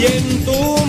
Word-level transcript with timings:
y 0.00 0.06
en 0.06 0.44
tu 0.46 0.79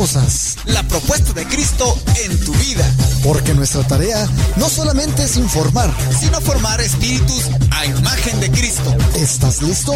cosas. 0.00 0.56
La 0.64 0.82
propuesta 0.84 1.34
de 1.34 1.44
Cristo 1.46 1.94
en 2.24 2.40
tu 2.40 2.54
vida. 2.54 2.90
Porque 3.22 3.52
nuestra 3.52 3.86
tarea 3.86 4.26
no 4.56 4.66
solamente 4.70 5.24
es 5.24 5.36
informar, 5.36 5.94
sino 6.18 6.40
formar 6.40 6.80
espíritus 6.80 7.50
a 7.70 7.84
imagen 7.84 8.40
de 8.40 8.50
Cristo. 8.50 8.96
¿Estás 9.16 9.60
listo? 9.60 9.92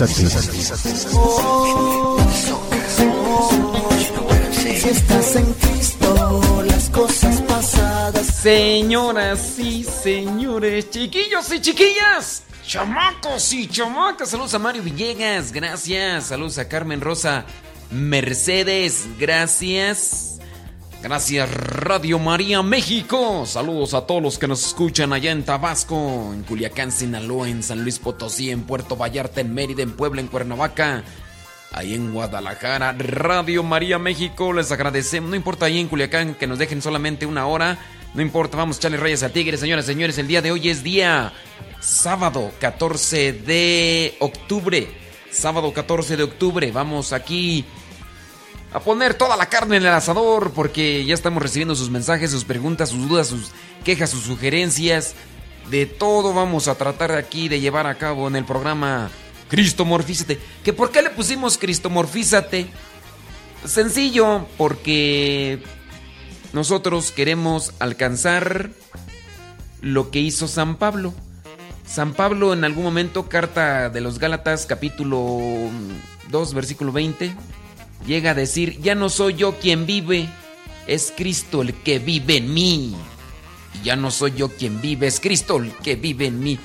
Morfízate. 0.00 0.94
Si 4.78 4.88
estás 4.88 5.34
en 5.34 5.52
Cristo, 5.54 6.64
las 6.64 6.88
cosas 6.90 7.40
pasadas. 7.42 8.26
Señoras 8.26 9.58
y 9.58 9.82
señores, 9.82 10.90
chiquillos 10.90 11.52
y 11.52 11.60
chiquillas, 11.60 12.44
chamacos 12.64 13.52
y 13.52 13.66
chamacas, 13.66 14.30
saludos 14.30 14.54
a 14.54 14.60
Mario 14.60 14.84
Villegas, 14.84 15.50
gracias, 15.50 16.26
saludos 16.26 16.58
a 16.58 16.68
Carmen 16.68 17.00
Rosa 17.00 17.44
Mercedes, 17.90 19.08
gracias. 19.18 20.17
Gracias 21.08 21.50
Radio 21.50 22.18
María 22.18 22.62
México. 22.62 23.46
Saludos 23.46 23.94
a 23.94 24.02
todos 24.02 24.22
los 24.22 24.38
que 24.38 24.46
nos 24.46 24.66
escuchan 24.66 25.14
allá 25.14 25.32
en 25.32 25.42
Tabasco, 25.42 25.96
en 26.34 26.42
Culiacán, 26.42 26.92
Sinaloa, 26.92 27.48
en 27.48 27.62
San 27.62 27.82
Luis 27.82 27.98
Potosí, 27.98 28.50
en 28.50 28.64
Puerto 28.64 28.94
Vallarta, 28.94 29.40
en 29.40 29.54
Mérida, 29.54 29.82
en 29.82 29.92
Puebla, 29.92 30.20
en 30.20 30.26
Cuernavaca, 30.26 31.04
ahí 31.72 31.94
en 31.94 32.12
Guadalajara. 32.12 32.92
Radio 32.92 33.62
María 33.62 33.98
México, 33.98 34.52
les 34.52 34.70
agradecemos. 34.70 35.30
No 35.30 35.36
importa 35.36 35.64
ahí 35.64 35.78
en 35.78 35.88
Culiacán 35.88 36.34
que 36.34 36.46
nos 36.46 36.58
dejen 36.58 36.82
solamente 36.82 37.24
una 37.24 37.46
hora. 37.46 37.78
No 38.12 38.20
importa, 38.20 38.58
vamos 38.58 38.76
a 38.76 38.80
echarle 38.80 38.98
rayas 38.98 39.22
a 39.22 39.30
Tigres, 39.30 39.60
señoras 39.60 39.86
y 39.86 39.88
señores. 39.88 40.18
El 40.18 40.28
día 40.28 40.42
de 40.42 40.52
hoy 40.52 40.68
es 40.68 40.82
día 40.82 41.32
sábado 41.80 42.52
14 42.60 43.32
de 43.32 44.14
octubre. 44.18 44.88
Sábado 45.30 45.72
14 45.72 46.18
de 46.18 46.24
octubre. 46.24 46.70
Vamos 46.70 47.14
aquí 47.14 47.64
a 48.72 48.80
poner 48.80 49.14
toda 49.14 49.36
la 49.36 49.46
carne 49.46 49.76
en 49.76 49.84
el 49.84 49.92
asador 49.92 50.52
porque 50.52 51.04
ya 51.04 51.14
estamos 51.14 51.42
recibiendo 51.42 51.74
sus 51.74 51.90
mensajes, 51.90 52.30
sus 52.30 52.44
preguntas, 52.44 52.90
sus 52.90 53.08
dudas, 53.08 53.28
sus 53.28 53.50
quejas, 53.84 54.10
sus 54.10 54.24
sugerencias. 54.24 55.14
De 55.70 55.86
todo 55.86 56.32
vamos 56.32 56.68
a 56.68 56.76
tratar 56.76 57.12
aquí 57.12 57.48
de 57.48 57.60
llevar 57.60 57.86
a 57.86 57.96
cabo 57.96 58.28
en 58.28 58.36
el 58.36 58.44
programa 58.44 59.10
Cristo 59.48 59.84
Morfízate. 59.84 60.38
¿Que 60.62 60.72
por 60.72 60.90
qué 60.90 61.02
le 61.02 61.10
pusimos 61.10 61.58
Cristo 61.58 61.90
Morfízate? 61.90 62.66
Sencillo, 63.64 64.46
porque 64.56 65.62
nosotros 66.52 67.10
queremos 67.10 67.72
alcanzar 67.78 68.70
lo 69.80 70.10
que 70.10 70.20
hizo 70.20 70.48
San 70.48 70.76
Pablo. 70.76 71.12
San 71.86 72.12
Pablo 72.12 72.52
en 72.52 72.64
algún 72.64 72.84
momento, 72.84 73.28
carta 73.28 73.88
de 73.88 74.00
los 74.00 74.18
Gálatas, 74.18 74.66
capítulo 74.66 75.40
2, 76.30 76.54
versículo 76.54 76.92
20, 76.92 77.34
llega 78.06 78.32
a 78.32 78.34
decir, 78.34 78.80
ya 78.80 78.94
no 78.94 79.08
soy 79.08 79.34
yo 79.34 79.58
quien 79.58 79.86
vive, 79.86 80.28
es 80.86 81.12
Cristo 81.16 81.62
el 81.62 81.74
que 81.74 81.98
vive 81.98 82.38
en 82.38 82.52
mí. 82.52 82.96
Y 83.74 83.84
ya 83.84 83.96
no 83.96 84.10
soy 84.10 84.32
yo 84.32 84.48
quien 84.48 84.80
vive, 84.80 85.06
es 85.06 85.20
Cristo 85.20 85.58
el 85.58 85.72
que 85.76 85.96
vive 85.96 86.26
en 86.26 86.40
mí. 86.40 86.58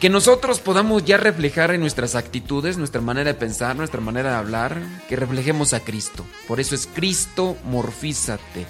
Que 0.00 0.08
nosotros 0.08 0.60
podamos 0.60 1.04
ya 1.04 1.18
reflejar 1.18 1.74
en 1.74 1.82
nuestras 1.82 2.14
actitudes, 2.14 2.78
nuestra 2.78 3.02
manera 3.02 3.32
de 3.32 3.38
pensar, 3.38 3.76
nuestra 3.76 4.00
manera 4.00 4.30
de 4.30 4.36
hablar, 4.36 4.80
que 5.10 5.16
reflejemos 5.16 5.74
a 5.74 5.80
Cristo. 5.80 6.24
Por 6.48 6.58
eso 6.58 6.74
es 6.74 6.86
Cristo 6.86 7.58
morfízate. 7.64 8.66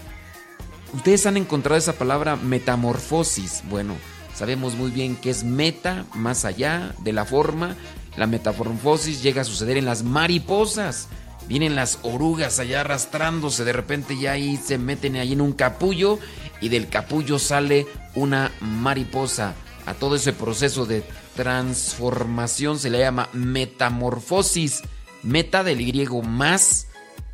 Ustedes 0.92 1.26
han 1.26 1.36
encontrado 1.36 1.78
esa 1.78 1.92
palabra 1.92 2.34
metamorfosis. 2.34 3.62
Bueno, 3.70 3.94
sabemos 4.34 4.74
muy 4.74 4.90
bien 4.90 5.14
que 5.14 5.30
es 5.30 5.44
meta, 5.44 6.04
más 6.14 6.44
allá 6.44 6.96
de 6.98 7.12
la 7.12 7.24
forma. 7.24 7.76
La 8.16 8.26
metamorfosis 8.26 9.22
llega 9.22 9.42
a 9.42 9.44
suceder 9.44 9.76
en 9.76 9.84
las 9.84 10.02
mariposas. 10.02 11.06
Vienen 11.50 11.74
las 11.74 11.98
orugas 12.02 12.60
allá 12.60 12.82
arrastrándose, 12.82 13.64
de 13.64 13.72
repente 13.72 14.16
ya 14.16 14.30
ahí 14.30 14.56
se 14.56 14.78
meten 14.78 15.16
ahí 15.16 15.32
en 15.32 15.40
un 15.40 15.52
capullo 15.52 16.20
y 16.60 16.68
del 16.68 16.88
capullo 16.88 17.40
sale 17.40 17.88
una 18.14 18.52
mariposa. 18.60 19.56
A 19.84 19.94
todo 19.94 20.14
ese 20.14 20.32
proceso 20.32 20.86
de 20.86 21.02
transformación 21.34 22.78
se 22.78 22.88
le 22.88 23.00
llama 23.00 23.28
metamorfosis. 23.32 24.82
Meta 25.24 25.64
del 25.64 25.84
griego 25.84 26.22
más, 26.22 26.86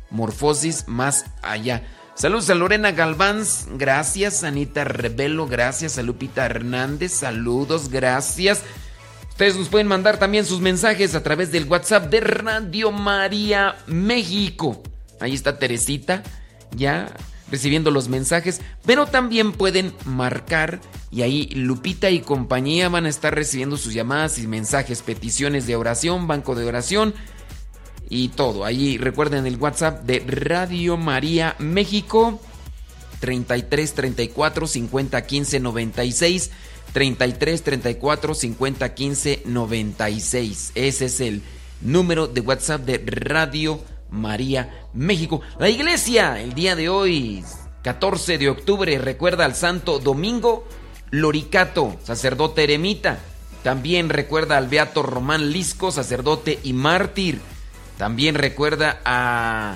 morfosis 0.09 0.87
más 0.87 1.25
allá. 1.43 1.83
Saludos 2.15 2.49
a 2.49 2.55
Lorena 2.55 2.93
Galván, 2.93 3.43
gracias. 3.75 4.43
Anita 4.43 4.83
Rebelo, 4.83 5.45
gracias. 5.45 5.99
A 5.99 6.01
Lupita 6.01 6.47
Hernández, 6.47 7.11
saludos, 7.11 7.89
gracias. 7.89 8.63
Ustedes 9.37 9.55
nos 9.55 9.69
pueden 9.69 9.85
mandar 9.85 10.17
también 10.17 10.47
sus 10.47 10.61
mensajes 10.61 11.13
a 11.13 11.21
través 11.21 11.51
del 11.51 11.65
WhatsApp 11.65 12.09
de 12.09 12.21
Radio 12.21 12.91
María 12.91 13.75
México. 13.85 14.81
Ahí 15.19 15.35
está 15.35 15.59
Teresita, 15.59 16.23
ya 16.75 17.13
recibiendo 17.51 17.91
los 17.91 18.07
mensajes, 18.07 18.61
pero 18.83 19.05
también 19.05 19.51
pueden 19.51 19.93
marcar 20.05 20.81
y 21.11 21.21
ahí 21.21 21.49
Lupita 21.49 22.09
y 22.09 22.21
compañía 22.21 22.89
van 22.89 23.05
a 23.05 23.09
estar 23.09 23.35
recibiendo 23.35 23.77
sus 23.77 23.93
llamadas 23.93 24.39
y 24.39 24.47
mensajes, 24.47 25.03
peticiones 25.03 25.67
de 25.67 25.75
oración, 25.75 26.25
banco 26.25 26.55
de 26.55 26.65
oración 26.65 27.13
y 28.09 28.29
todo. 28.29 28.65
Ahí 28.65 28.97
recuerden 28.97 29.45
el 29.45 29.57
WhatsApp 29.57 30.01
de 30.01 30.23
Radio 30.25 30.97
María 30.97 31.55
México 31.59 32.41
33 33.19 33.93
34 33.93 34.65
50 34.65 35.21
15 35.27 35.59
96 35.59 36.51
33 36.93 37.63
34 37.63 38.33
50 38.33 38.93
15 38.93 39.41
96. 39.45 40.71
Ese 40.75 41.05
es 41.05 41.19
el 41.21 41.41
número 41.81 42.27
de 42.27 42.41
WhatsApp 42.41 42.81
de 42.81 43.03
Radio 43.05 43.81
María 44.09 44.87
México. 44.93 45.41
La 45.59 45.69
iglesia, 45.69 46.41
el 46.41 46.53
día 46.53 46.75
de 46.75 46.89
hoy, 46.89 47.43
14 47.83 48.37
de 48.37 48.49
octubre, 48.49 48.97
recuerda 48.97 49.45
al 49.45 49.55
Santo 49.55 49.99
Domingo 49.99 50.67
Loricato, 51.11 51.97
sacerdote 52.03 52.63
eremita. 52.63 53.19
También 53.63 54.09
recuerda 54.09 54.57
al 54.57 54.67
Beato 54.67 55.03
Román 55.03 55.51
Lisco, 55.51 55.91
sacerdote 55.91 56.59
y 56.63 56.73
mártir. 56.73 57.39
También 57.97 58.35
recuerda 58.35 59.01
a 59.03 59.75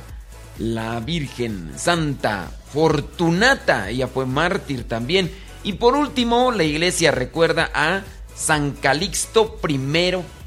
la 0.59 0.99
Virgen 0.99 1.73
Santa 1.75 2.51
Fortunata, 2.71 3.89
ella 3.89 4.07
fue 4.07 4.25
mártir 4.25 4.87
también. 4.87 5.31
Y 5.63 5.73
por 5.73 5.95
último, 5.95 6.51
la 6.51 6.63
iglesia 6.63 7.11
recuerda 7.11 7.69
a 7.73 8.03
San 8.35 8.71
Calixto 8.71 9.59
I 9.67 9.79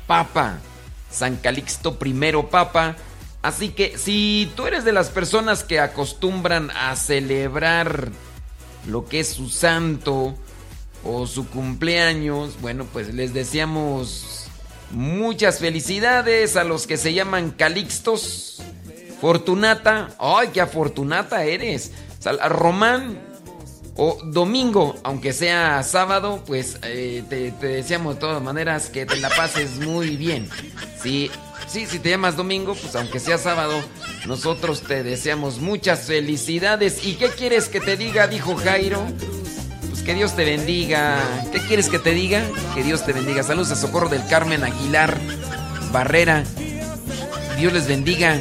Papa. 0.06 0.58
San 1.10 1.36
Calixto 1.36 1.96
I 2.04 2.14
Papa. 2.50 2.96
Así 3.42 3.68
que 3.68 3.98
si 3.98 4.50
tú 4.56 4.66
eres 4.66 4.84
de 4.84 4.92
las 4.92 5.10
personas 5.10 5.62
que 5.62 5.78
acostumbran 5.78 6.70
a 6.70 6.96
celebrar 6.96 8.10
lo 8.86 9.06
que 9.06 9.20
es 9.20 9.28
su 9.28 9.48
santo 9.48 10.34
o 11.04 11.26
su 11.26 11.48
cumpleaños, 11.48 12.60
bueno, 12.60 12.86
pues 12.92 13.12
les 13.14 13.34
deseamos 13.34 14.48
muchas 14.90 15.58
felicidades 15.58 16.56
a 16.56 16.64
los 16.64 16.86
que 16.86 16.96
se 16.96 17.12
llaman 17.12 17.50
Calixtos. 17.50 18.62
Fortunata, 19.20 20.14
ay, 20.18 20.48
qué 20.52 20.60
afortunata 20.60 21.44
eres. 21.44 21.92
Román 22.48 23.33
o 23.96 24.18
domingo, 24.24 24.96
aunque 25.04 25.32
sea 25.32 25.82
sábado, 25.82 26.42
pues 26.46 26.78
eh, 26.82 27.22
te, 27.28 27.52
deseamos 27.52 28.14
de 28.14 28.20
todas 28.20 28.42
maneras 28.42 28.90
que 28.90 29.06
te 29.06 29.16
la 29.16 29.28
pases 29.28 29.78
muy 29.78 30.16
bien. 30.16 30.48
Sí, 31.00 31.30
sí, 31.68 31.86
si 31.86 31.98
te 32.00 32.10
llamas 32.10 32.36
domingo, 32.36 32.74
pues 32.74 32.94
aunque 32.96 33.20
sea 33.20 33.38
sábado, 33.38 33.74
nosotros 34.26 34.82
te 34.82 35.02
deseamos 35.02 35.60
muchas 35.60 36.06
felicidades. 36.06 37.06
¿Y 37.06 37.14
qué 37.14 37.28
quieres 37.28 37.68
que 37.68 37.80
te 37.80 37.96
diga? 37.96 38.26
Dijo 38.26 38.56
Jairo. 38.56 39.00
Pues 39.88 40.02
que 40.02 40.14
Dios 40.14 40.34
te 40.34 40.44
bendiga. 40.44 41.18
¿Qué 41.52 41.60
quieres 41.60 41.88
que 41.88 42.00
te 42.00 42.10
diga? 42.10 42.42
Que 42.74 42.82
Dios 42.82 43.06
te 43.06 43.12
bendiga. 43.12 43.44
Saludos 43.44 43.70
a 43.70 43.76
Socorro 43.76 44.08
del 44.08 44.26
Carmen 44.26 44.64
Aguilar 44.64 45.16
Barrera. 45.92 46.42
Dios 47.58 47.72
les 47.72 47.86
bendiga 47.86 48.36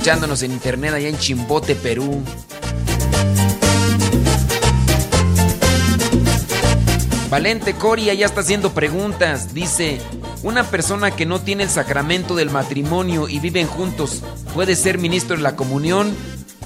escuchándonos 0.00 0.42
en 0.42 0.52
internet 0.52 0.94
allá 0.94 1.08
en 1.08 1.18
Chimbote, 1.18 1.74
Perú. 1.74 2.22
Valente 7.30 7.74
Coria 7.74 8.12
ya 8.12 8.26
está 8.26 8.40
haciendo 8.40 8.72
preguntas. 8.72 9.54
Dice, 9.54 10.00
¿una 10.42 10.64
persona 10.64 11.14
que 11.14 11.26
no 11.26 11.40
tiene 11.40 11.62
el 11.62 11.70
sacramento 11.70 12.34
del 12.34 12.50
matrimonio 12.50 13.28
y 13.28 13.38
viven 13.38 13.68
juntos 13.68 14.22
puede 14.52 14.74
ser 14.74 14.98
ministro 14.98 15.36
de 15.36 15.42
la 15.42 15.54
comunión? 15.54 16.12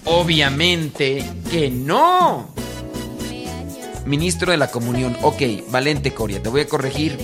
Obviamente 0.07 1.23
que 1.51 1.71
no. 1.71 2.49
Ministro 4.07 4.53
de 4.53 4.57
la 4.57 4.71
comunión. 4.71 5.15
Ok, 5.21 5.43
Valente 5.69 6.15
Coria, 6.15 6.43
te 6.43 6.49
voy 6.49 6.63
a 6.63 6.69
corregir. 6.69 7.19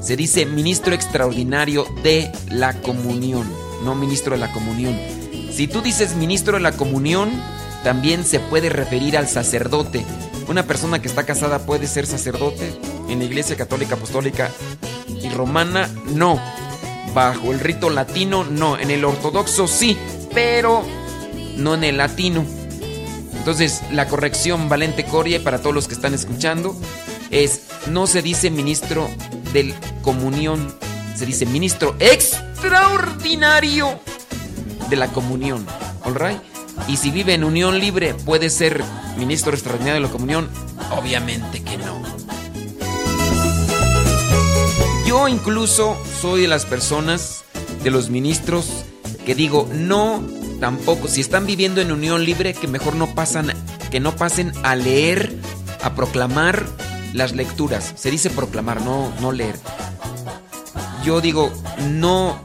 Se 0.00 0.16
dice 0.16 0.46
ministro 0.46 0.94
extraordinario 0.94 1.86
de 2.04 2.30
la 2.50 2.80
comunión, 2.82 3.50
no 3.84 3.96
ministro 3.96 4.34
de 4.34 4.40
la 4.40 4.52
comunión. 4.52 4.96
Si 5.50 5.66
tú 5.66 5.80
dices 5.80 6.14
ministro 6.14 6.54
de 6.54 6.62
la 6.62 6.72
comunión, 6.72 7.30
también 7.82 8.24
se 8.24 8.38
puede 8.38 8.68
referir 8.68 9.16
al 9.16 9.26
sacerdote. 9.26 10.04
Una 10.48 10.66
persona 10.66 11.00
que 11.00 11.08
está 11.08 11.24
casada 11.24 11.66
puede 11.66 11.86
ser 11.86 12.06
sacerdote. 12.06 12.78
En 13.08 13.18
la 13.18 13.24
Iglesia 13.24 13.56
Católica 13.56 13.96
Apostólica 13.96 14.50
y 15.22 15.28
Romana, 15.30 15.90
no. 16.06 16.40
Bajo 17.14 17.52
el 17.52 17.60
rito 17.60 17.90
latino, 17.90 18.44
no. 18.44 18.78
En 18.78 18.90
el 18.90 19.04
ortodoxo, 19.04 19.68
sí, 19.68 19.96
pero 20.32 20.84
no 21.56 21.74
en 21.74 21.84
el 21.84 21.98
latino. 21.98 22.44
Entonces, 23.32 23.82
la 23.92 24.08
corrección 24.08 24.68
Valente 24.68 25.04
Coria 25.04 25.42
para 25.42 25.58
todos 25.58 25.74
los 25.74 25.88
que 25.88 25.94
están 25.94 26.14
escuchando 26.14 26.76
es: 27.30 27.62
no 27.88 28.06
se 28.06 28.22
dice 28.22 28.50
ministro 28.50 29.08
del 29.52 29.74
comunión, 30.02 30.74
se 31.16 31.26
dice 31.26 31.46
ministro 31.46 31.96
extraordinario 31.98 33.98
de 34.88 34.96
la 34.96 35.08
comunión. 35.08 35.66
¿All 36.04 36.14
right? 36.14 36.40
Y 36.88 36.96
si 36.96 37.10
vive 37.10 37.34
en 37.34 37.44
unión 37.44 37.78
libre, 37.78 38.14
¿puede 38.14 38.50
ser 38.50 38.82
ministro 39.16 39.52
extraordinario 39.52 39.94
de 39.94 40.08
la 40.08 40.12
comunión? 40.12 40.48
Obviamente 40.90 41.62
que 41.62 41.78
no. 41.78 42.02
Yo 45.06 45.28
incluso 45.28 45.96
soy 46.20 46.42
de 46.42 46.48
las 46.48 46.66
personas, 46.66 47.44
de 47.82 47.90
los 47.90 48.10
ministros, 48.10 48.84
que 49.24 49.34
digo, 49.34 49.68
no, 49.72 50.22
tampoco, 50.60 51.08
si 51.08 51.20
están 51.20 51.46
viviendo 51.46 51.80
en 51.80 51.92
unión 51.92 52.24
libre, 52.24 52.54
que 52.54 52.68
mejor 52.68 52.96
no 52.96 53.14
pasan, 53.14 53.52
que 53.90 54.00
no 54.00 54.16
pasen 54.16 54.52
a 54.62 54.76
leer, 54.76 55.34
a 55.82 55.94
proclamar 55.94 56.66
las 57.12 57.32
lecturas. 57.32 57.92
Se 57.96 58.10
dice 58.10 58.30
proclamar, 58.30 58.82
no, 58.82 59.12
no 59.20 59.32
leer. 59.32 59.56
Yo 61.04 61.20
digo, 61.20 61.52
no 61.90 62.40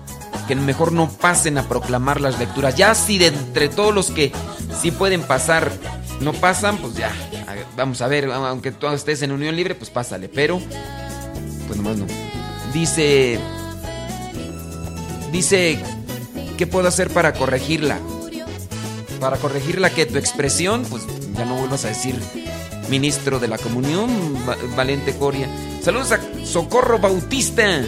que 0.50 0.56
mejor 0.56 0.92
no 0.92 1.07
pasen 1.07 1.60
a 1.60 1.69
proclamar 1.69 2.19
las 2.19 2.40
lecturas. 2.40 2.74
Ya 2.74 2.96
si 2.96 3.19
de 3.19 3.28
entre 3.28 3.69
todos 3.69 3.94
los 3.94 4.10
que 4.10 4.31
sí 4.81 4.90
pueden 4.90 5.22
pasar 5.22 5.72
no 6.22 6.34
pasan, 6.34 6.80
pues 6.80 6.96
ya, 6.96 7.12
vamos 7.78 8.01
a 8.01 8.07
ver, 8.07 8.25
aunque 8.31 8.72
tú 8.72 8.88
estés 8.88 9.22
en 9.22 9.31
unión 9.31 9.56
libre, 9.56 9.75
pues 9.75 9.92
pásale, 9.92 10.28
pero 10.28 10.60
pues 11.68 11.78
nomás 11.78 11.98
no. 11.98 12.07
Dice, 12.74 13.40
dice, 15.31 15.80
¿qué 16.57 16.66
puedo 16.66 16.88
hacer 16.88 17.12
para 17.12 17.34
corregirla? 17.34 18.00
Para 19.19 19.38
corregirla 19.38 19.92
que 19.92 20.07
tu 20.07 20.18
expresión, 20.18 20.84
pues 20.90 21.04
ya 21.38 21.45
no 21.45 21.57
vuelvas 21.57 21.86
a 21.86 21.90
decir 21.90 22.19
ministro 22.90 23.40
de 23.40 23.50
la 23.50 23.60
comunión, 23.60 24.10
Valente 24.75 25.16
Coria. 25.16 25.48
Saludos 25.84 26.12
a 26.12 26.19
Socorro 26.44 26.98
Bautista. 26.98 27.83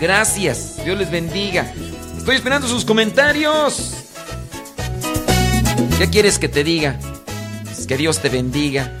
Gracias. 0.00 0.84
Dios 0.84 0.98
les 0.98 1.10
bendiga. 1.10 1.72
Estoy 2.16 2.36
esperando 2.36 2.68
sus 2.68 2.84
comentarios. 2.84 3.94
¿Qué 5.98 6.10
quieres 6.10 6.38
que 6.38 6.48
te 6.48 6.64
diga? 6.64 6.98
Pues 7.64 7.86
que 7.86 7.96
Dios 7.96 8.20
te 8.20 8.28
bendiga. 8.28 8.92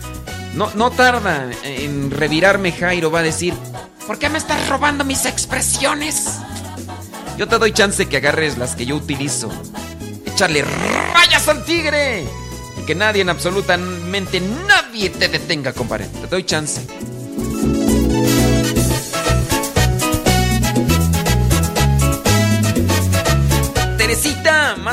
No, 0.54 0.70
no 0.74 0.90
tarda 0.90 1.50
en 1.64 2.10
revirarme 2.10 2.72
Jairo. 2.72 3.10
Va 3.10 3.20
a 3.20 3.22
decir, 3.22 3.54
¿por 4.06 4.18
qué 4.18 4.28
me 4.28 4.38
estás 4.38 4.68
robando 4.68 5.04
mis 5.04 5.26
expresiones? 5.26 6.38
Yo 7.36 7.48
te 7.48 7.58
doy 7.58 7.72
chance 7.72 8.06
que 8.06 8.18
agarres 8.18 8.58
las 8.58 8.76
que 8.76 8.86
yo 8.86 8.96
utilizo. 8.96 9.50
Échale 10.24 10.64
rayas 11.12 11.48
al 11.48 11.64
tigre. 11.64 12.24
Y 12.80 12.86
que 12.86 12.94
nadie, 12.94 13.22
en 13.22 13.28
absolutamente 13.28 14.40
nadie 14.40 15.10
te 15.10 15.28
detenga, 15.28 15.72
compadre. 15.72 16.06
Te 16.06 16.26
doy 16.28 16.44
chance. 16.44 16.80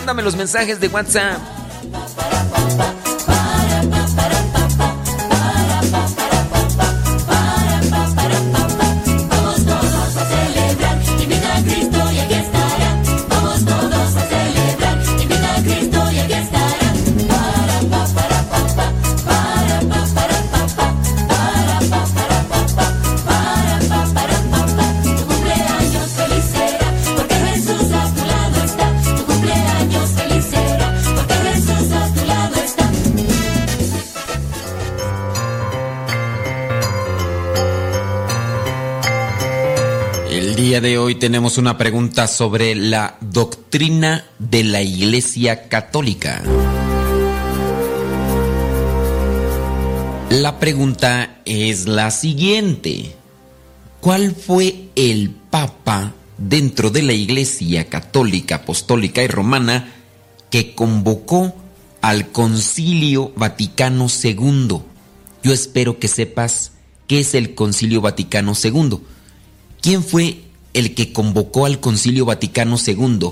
Mándame 0.01 0.23
los 0.23 0.35
mensajes 0.35 0.79
de 0.79 0.87
WhatsApp. 0.87 1.37
De 40.81 40.97
hoy 40.97 41.15
tenemos 41.15 41.59
una 41.59 41.77
pregunta 41.77 42.27
sobre 42.27 42.73
la 42.73 43.15
doctrina 43.21 44.25
de 44.39 44.63
la 44.63 44.81
Iglesia 44.81 45.69
Católica. 45.69 46.41
La 50.31 50.59
pregunta 50.59 51.39
es 51.45 51.87
la 51.87 52.09
siguiente. 52.09 53.15
¿Cuál 53.99 54.33
fue 54.33 54.89
el 54.95 55.29
Papa 55.29 56.13
dentro 56.39 56.89
de 56.89 57.03
la 57.03 57.13
Iglesia 57.13 57.87
Católica, 57.87 58.55
Apostólica 58.55 59.21
y 59.21 59.27
Romana 59.27 59.93
que 60.49 60.73
convocó 60.73 61.55
al 62.01 62.31
Concilio 62.31 63.31
Vaticano 63.35 64.07
II? 64.23 64.79
Yo 65.43 65.53
espero 65.53 65.99
que 65.99 66.07
sepas 66.07 66.71
qué 67.05 67.19
es 67.19 67.35
el 67.35 67.53
Concilio 67.53 68.01
Vaticano 68.01 68.53
II. 68.61 68.97
¿Quién 69.79 70.03
fue 70.03 70.50
el 70.73 70.93
que 70.95 71.13
convocó 71.13 71.65
al 71.65 71.79
Concilio 71.79 72.25
Vaticano 72.25 72.77
II? 72.85 73.31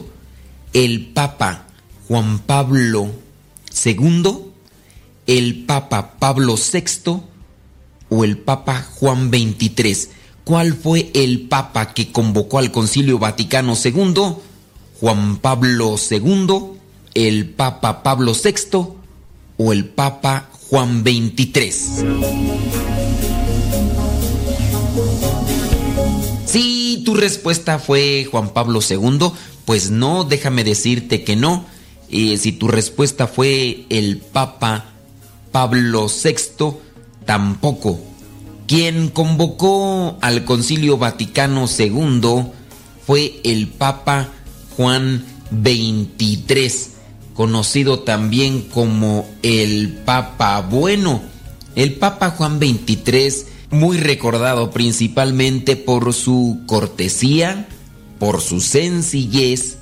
¿El 0.73 1.07
Papa 1.07 1.67
Juan 2.07 2.39
Pablo 2.39 3.11
II? 3.85 4.23
¿El 5.27 5.65
Papa 5.65 6.15
Pablo 6.19 6.55
VI? 6.55 7.21
¿O 8.09 8.23
el 8.23 8.37
Papa 8.37 8.85
Juan 8.95 9.29
XXIII? 9.29 10.09
¿Cuál 10.43 10.73
fue 10.73 11.11
el 11.13 11.41
Papa 11.41 11.93
que 11.93 12.11
convocó 12.11 12.57
al 12.59 12.71
Concilio 12.71 13.19
Vaticano 13.19 13.77
II? 13.83 14.35
¿Juan 14.99 15.37
Pablo 15.37 15.95
II? 16.09 16.47
¿El 17.13 17.49
Papa 17.51 18.03
Pablo 18.03 18.33
VI? 18.33 18.79
¿O 19.57 19.71
el 19.71 19.85
Papa 19.85 20.49
Juan 20.69 21.03
XXIII? 21.03 21.69
Tu 27.03 27.13
respuesta 27.13 27.79
fue 27.79 28.27
Juan 28.29 28.49
Pablo 28.49 28.79
II, 28.87 29.31
pues 29.65 29.91
no, 29.91 30.23
déjame 30.23 30.63
decirte 30.63 31.23
que 31.23 31.35
no. 31.35 31.65
Y 32.09 32.37
si 32.37 32.51
tu 32.51 32.67
respuesta 32.67 33.27
fue 33.27 33.85
el 33.89 34.17
Papa 34.17 34.85
Pablo 35.51 36.07
VI, 36.07 36.77
tampoco. 37.25 37.99
Quien 38.67 39.09
convocó 39.09 40.17
al 40.21 40.45
Concilio 40.45 40.97
Vaticano 40.97 41.67
II 41.67 42.45
fue 43.05 43.39
el 43.43 43.67
Papa 43.67 44.29
Juan 44.75 45.25
XXIII, 45.51 46.71
conocido 47.33 47.99
también 47.99 48.61
como 48.61 49.27
el 49.41 49.99
Papa 50.05 50.61
Bueno. 50.61 51.21
El 51.75 51.93
Papa 51.95 52.31
Juan 52.31 52.59
XXIII 52.59 53.58
muy 53.71 53.97
recordado 53.97 54.71
principalmente 54.71 55.75
por 55.75 56.13
su 56.13 56.61
cortesía, 56.65 57.67
por 58.17 58.41
su 58.41 58.61
sencillez, 58.61 59.77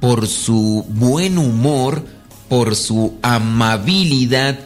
por 0.00 0.26
su 0.26 0.84
buen 0.88 1.38
humor, 1.38 2.04
por 2.48 2.76
su 2.76 3.14
amabilidad, 3.22 4.60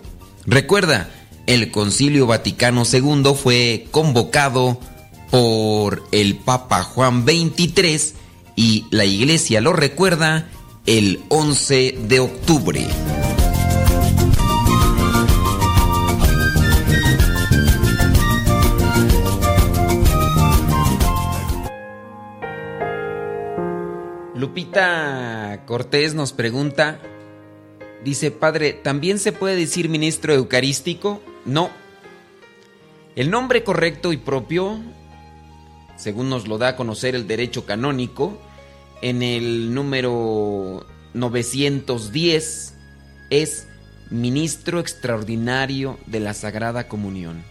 Recuerda, 0.47 1.09
el 1.47 1.71
Concilio 1.71 2.27
Vaticano 2.27 2.85
II 2.91 3.35
fue 3.35 3.87
convocado 3.91 4.79
por 5.31 6.03
el 6.13 6.37
Papa 6.37 6.83
Juan 6.83 7.25
XXIII 7.25 8.15
y 8.55 8.87
la 8.91 9.05
Iglesia 9.05 9.61
lo 9.61 9.73
recuerda 9.73 10.49
el 10.87 11.21
11 11.29 11.99
de 12.09 12.21
octubre. 12.21 12.87
Lupita 24.35 25.63
Cortés 25.67 26.15
nos 26.15 26.33
pregunta, 26.33 26.99
Dice, 28.05 28.31
padre, 28.33 28.73
¿también 28.73 29.19
se 29.19 29.33
puede 29.33 29.57
decir 29.57 29.89
ministro 29.89 30.35
eucarístico? 30.35 31.23
No. 31.45 31.71
El 33.15 33.31
nombre 33.31 33.63
correcto 33.63 34.13
y 34.13 34.17
propio, 34.17 34.81
según 35.97 36.29
nos 36.29 36.49
lo 36.49 36.59
da 36.59 36.69
a 36.69 36.77
conocer 36.77 37.15
el 37.15 37.29
derecho 37.29 37.65
canónico, 37.65 38.41
en 39.03 39.23
el 39.23 39.75
número 39.75 40.87
910, 41.15 42.75
es 43.31 43.67
ministro 44.11 44.81
extraordinario 44.81 45.99
de 46.07 46.21
la 46.21 46.35
Sagrada 46.35 46.89
Comunión. 46.89 47.45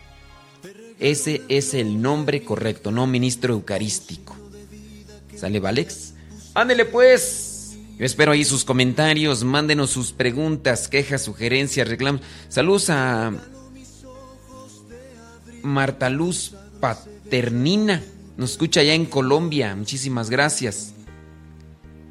Ese 0.99 1.41
es 1.47 1.73
el 1.73 2.01
nombre 2.01 2.43
correcto, 2.43 2.91
no 2.91 3.07
ministro 3.07 3.53
eucarístico. 3.53 4.35
¿Sale, 5.35 5.59
Valex? 5.59 6.13
Ándele 6.53 6.85
pues. 6.85 7.50
Yo 8.01 8.07
espero 8.07 8.31
ahí 8.31 8.43
sus 8.43 8.65
comentarios, 8.65 9.43
mándenos 9.43 9.91
sus 9.91 10.11
preguntas, 10.11 10.87
quejas, 10.87 11.21
sugerencias, 11.21 11.87
reclamos. 11.87 12.21
Saludos 12.49 12.89
a 12.89 13.31
Marta 15.61 16.09
Luz 16.09 16.55
Paternina. 16.79 18.01
Nos 18.37 18.53
escucha 18.53 18.79
allá 18.79 18.95
en 18.95 19.05
Colombia. 19.05 19.75
Muchísimas 19.75 20.31
gracias. 20.31 20.95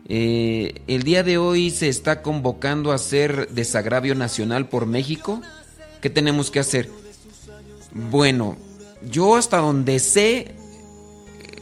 Eh, 0.09 0.81
el 0.87 1.03
día 1.03 1.25
de 1.25 1.39
hoy 1.39 1.71
se 1.71 1.89
está 1.89 2.23
convocando 2.23 2.93
a 2.93 2.95
hacer 2.95 3.49
desagravio 3.49 4.15
nacional 4.15 4.69
por 4.69 4.87
México. 4.87 5.43
¿Qué 6.01 6.09
tenemos 6.09 6.53
que 6.53 6.61
hacer? 6.61 6.89
Bueno, 7.93 8.57
yo 9.11 9.35
hasta 9.35 9.57
donde 9.57 9.99
sé 9.99 10.55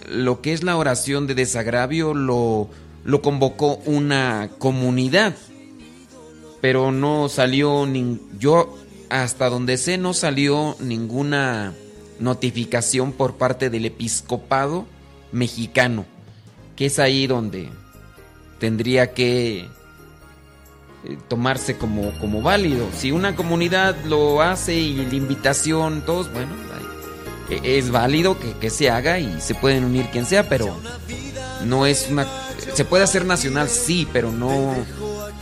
lo 0.06 0.42
que 0.42 0.52
es 0.52 0.64
la 0.64 0.76
oración 0.76 1.26
de 1.26 1.34
desagravio 1.34 2.12
lo, 2.12 2.68
lo 3.04 3.22
convocó 3.22 3.76
una 3.86 4.50
comunidad, 4.58 5.34
pero 6.60 6.92
no 6.92 7.28
salió 7.28 7.86
ni 7.86 8.20
yo 8.38 8.76
hasta 9.10 9.48
donde 9.48 9.78
sé 9.78 9.96
no 9.96 10.12
salió 10.12 10.76
ninguna 10.80 11.74
notificación 12.18 13.12
por 13.12 13.36
parte 13.36 13.70
del 13.70 13.86
episcopado 13.86 14.86
mexicano, 15.32 16.04
que 16.76 16.86
es 16.86 16.98
ahí 16.98 17.26
donde 17.26 17.70
tendría 18.58 19.14
que 19.14 19.60
eh, 21.04 21.18
tomarse 21.28 21.76
como, 21.76 22.10
como 22.18 22.42
válido. 22.42 22.88
Si 22.96 23.12
una 23.12 23.36
comunidad 23.36 23.96
lo 24.04 24.42
hace 24.42 24.74
y 24.74 24.96
la 24.96 25.14
invitación, 25.14 26.02
todos, 26.04 26.32
bueno, 26.32 26.52
e, 27.50 27.78
es 27.78 27.90
válido 27.90 28.36
que, 28.60 28.70
se 28.70 28.90
haga 28.90 29.18
y 29.18 29.40
se 29.40 29.54
pueden 29.54 29.84
unir 29.84 30.06
quien 30.06 30.26
sea, 30.26 30.48
pero 30.48 30.76
no 31.64 31.86
es 31.86 32.08
una... 32.10 32.26
Se 32.74 32.84
puede 32.84 33.04
hacer 33.04 33.24
nacional, 33.24 33.68
sí, 33.68 34.08
pero 34.12 34.32
no, 34.32 34.74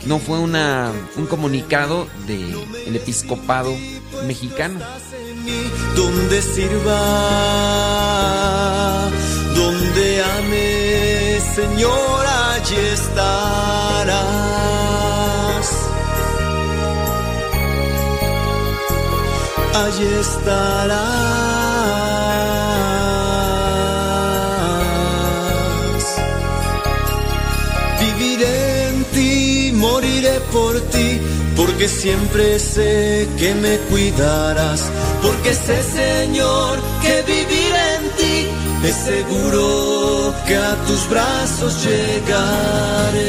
no 0.05 0.19
fue 0.19 0.39
una, 0.39 0.91
un 1.15 1.25
comunicado 1.25 2.07
del 2.27 2.55
el 2.85 2.95
episcopado 2.95 3.75
mexicano. 4.25 4.79
Donde 5.95 6.41
sirva, 6.41 6.99
donde 9.55 10.23
ame, 10.23 11.39
Señor, 11.55 12.25
allí 12.25 12.75
estarás. 12.93 14.17
Allí 19.73 20.05
estarás. 20.19 21.56
Por 30.57 30.75
ti, 30.93 31.09
porque 31.55 31.87
siempre 31.87 32.59
sé 32.59 33.27
que 33.39 33.49
me 33.63 33.77
cuidarás, 33.89 34.81
porque 35.21 35.51
sé, 35.53 35.77
Señor, 36.01 36.73
que 37.03 37.13
viviré 37.31 37.85
en 37.99 38.05
ti 38.17 38.37
es 38.83 38.95
seguro 38.95 40.33
que 40.45 40.55
a 40.55 40.75
tus 40.85 41.09
brazos. 41.09 41.83
Llegaré. 41.83 43.27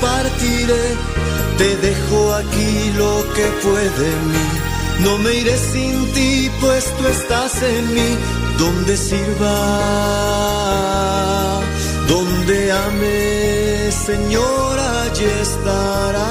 Partiré, 0.00 0.84
te 1.58 1.76
dejo 1.76 2.34
aquí 2.34 2.92
lo 2.96 3.24
que 3.34 3.46
fue 3.62 3.82
de 4.00 4.10
mí. 4.30 4.46
No 5.04 5.18
me 5.18 5.34
iré 5.34 5.56
sin 5.56 6.12
ti, 6.12 6.50
pues 6.60 6.84
tú 6.96 7.06
estás 7.06 7.62
en 7.62 7.94
mí, 7.94 8.18
donde 8.58 8.96
sirva, 8.96 9.56
donde 12.06 12.72
ame, 12.72 13.90
Señor, 14.06 14.78
allí 14.78 15.24
estarás. 15.42 16.30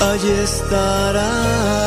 Allí 0.00 0.30
estarás. 0.44 1.86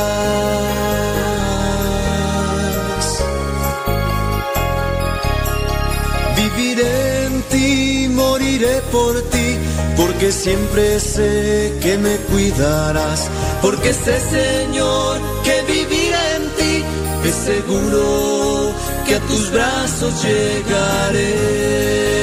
Por 8.92 9.22
ti, 9.30 9.58
porque 9.96 10.32
siempre 10.32 11.00
sé 11.00 11.74
que 11.82 11.98
me 11.98 12.18
cuidarás, 12.18 13.30
porque 13.62 13.94
sé 13.94 14.20
Señor 14.20 15.18
que 15.44 15.62
viviré 15.62 16.36
en 16.36 16.50
ti, 16.58 16.84
es 17.24 17.36
seguro 17.36 18.74
que 19.08 19.16
a 19.16 19.20
tus 19.22 19.52
brazos. 19.52 20.14
Llegaré. 20.24 22.19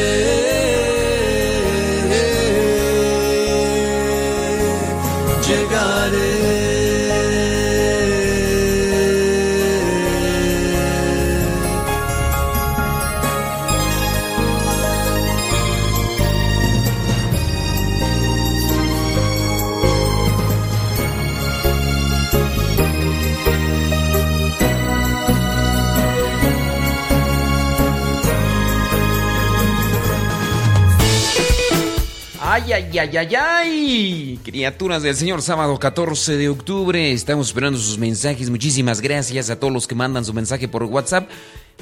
Ay, 32.66 32.72
ay, 32.72 32.98
ay, 32.98 33.16
ay, 33.16 33.34
ay. 33.36 34.40
Criaturas 34.42 35.00
del 35.00 35.14
Señor, 35.14 35.40
sábado 35.40 35.78
14 35.78 36.36
de 36.36 36.48
octubre. 36.48 37.12
Estamos 37.12 37.46
esperando 37.46 37.78
sus 37.78 37.96
mensajes. 37.96 38.50
Muchísimas 38.50 39.00
gracias 39.00 39.50
a 39.50 39.60
todos 39.60 39.72
los 39.72 39.86
que 39.86 39.94
mandan 39.94 40.24
su 40.24 40.34
mensaje 40.34 40.66
por 40.66 40.82
WhatsApp. 40.82 41.30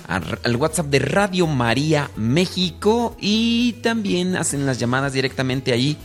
Al 0.07 0.57
WhatsApp 0.57 0.89
de 0.89 0.99
Radio 0.99 1.47
María 1.47 2.11
México. 2.17 3.17
Y 3.19 3.77
también 3.83 4.37
hacen 4.37 4.67
las 4.67 4.79
llamadas 4.79 5.15
directamente 5.15 5.73
ahí. 5.73 5.97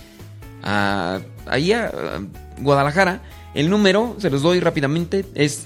A, 0.64 1.20
ahí 1.46 1.74
a, 1.74 1.92
Guadalajara. 2.60 3.22
El 3.54 3.70
número, 3.70 4.16
se 4.20 4.30
los 4.30 4.42
doy 4.42 4.62
rápidamente, 4.62 5.26
es 5.36 5.66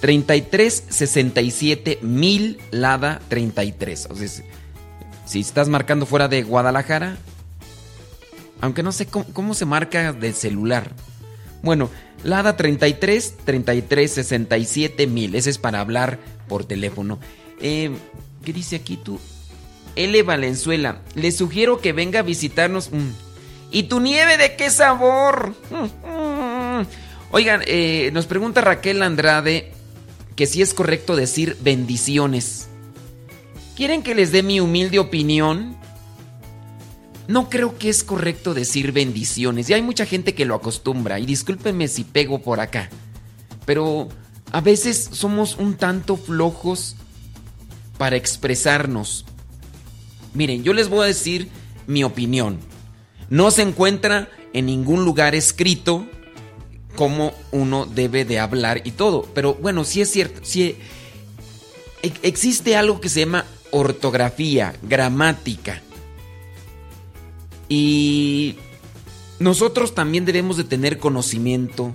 3367 0.00 1.98
mil 2.00 2.58
Lada 2.70 3.20
33. 3.28 4.08
O 4.10 4.16
sea, 4.16 4.28
si 5.26 5.40
estás 5.40 5.68
marcando 5.68 6.06
fuera 6.06 6.26
de 6.28 6.42
Guadalajara, 6.42 7.18
aunque 8.60 8.82
no 8.82 8.92
sé 8.92 9.06
cómo, 9.06 9.54
se 9.54 9.64
marca 9.64 10.12
de 10.12 10.32
celular. 10.32 10.92
Bueno, 11.62 11.90
Lada 12.22 12.56
33 12.56 13.38
33 13.44 14.10
67 14.10 15.06
mil. 15.06 15.34
Ese 15.34 15.50
es 15.50 15.58
para 15.58 15.80
hablar 15.80 16.18
por 16.48 16.64
teléfono. 16.64 17.18
Eh, 17.60 17.90
¿Qué 18.44 18.52
dice 18.52 18.76
aquí 18.76 18.96
tú? 18.96 19.20
L. 19.96 20.22
Valenzuela. 20.22 21.00
Le 21.14 21.32
sugiero 21.32 21.80
que 21.80 21.92
venga 21.92 22.20
a 22.20 22.22
visitarnos. 22.22 22.90
Mm. 22.92 23.10
¿Y 23.70 23.84
tu 23.84 24.00
nieve 24.00 24.36
de 24.36 24.56
qué 24.56 24.70
sabor? 24.70 25.54
Oigan, 27.32 27.62
eh, 27.66 28.10
nos 28.12 28.26
pregunta 28.26 28.60
Raquel 28.60 29.02
Andrade 29.02 29.72
que 30.36 30.46
si 30.46 30.62
es 30.62 30.74
correcto 30.74 31.16
decir 31.16 31.56
bendiciones. 31.60 32.68
¿Quieren 33.74 34.02
que 34.02 34.14
les 34.14 34.32
dé 34.32 34.42
mi 34.42 34.60
humilde 34.60 34.98
opinión? 34.98 35.76
No 37.28 37.50
creo 37.50 37.78
que 37.78 37.88
es 37.88 38.04
correcto 38.04 38.54
decir 38.54 38.92
bendiciones. 38.92 39.68
Y 39.68 39.74
hay 39.74 39.82
mucha 39.82 40.06
gente 40.06 40.34
que 40.34 40.44
lo 40.44 40.54
acostumbra. 40.54 41.18
Y 41.18 41.26
discúlpenme 41.26 41.88
si 41.88 42.04
pego 42.04 42.40
por 42.40 42.60
acá. 42.60 42.88
Pero 43.64 44.08
a 44.52 44.60
veces 44.60 45.08
somos 45.12 45.56
un 45.56 45.74
tanto 45.74 46.16
flojos 46.16 46.96
para 47.98 48.16
expresarnos. 48.16 49.24
Miren, 50.34 50.62
yo 50.62 50.72
les 50.72 50.88
voy 50.88 51.04
a 51.04 51.08
decir 51.08 51.48
mi 51.86 52.04
opinión. 52.04 52.58
No 53.28 53.50
se 53.50 53.62
encuentra 53.62 54.28
en 54.52 54.66
ningún 54.66 55.04
lugar 55.04 55.34
escrito 55.34 56.06
cómo 56.94 57.32
uno 57.52 57.86
debe 57.86 58.24
de 58.24 58.38
hablar 58.38 58.82
y 58.84 58.92
todo. 58.92 59.28
Pero 59.34 59.54
bueno, 59.54 59.84
sí 59.84 60.00
es 60.00 60.10
cierto, 60.10 60.40
sí 60.44 60.76
e, 62.02 62.12
existe 62.22 62.76
algo 62.76 63.00
que 63.00 63.08
se 63.08 63.20
llama 63.20 63.44
ortografía, 63.70 64.74
gramática. 64.82 65.82
Y 67.68 68.56
nosotros 69.38 69.94
también 69.94 70.24
debemos 70.24 70.56
de 70.56 70.64
tener 70.64 70.98
conocimiento 70.98 71.92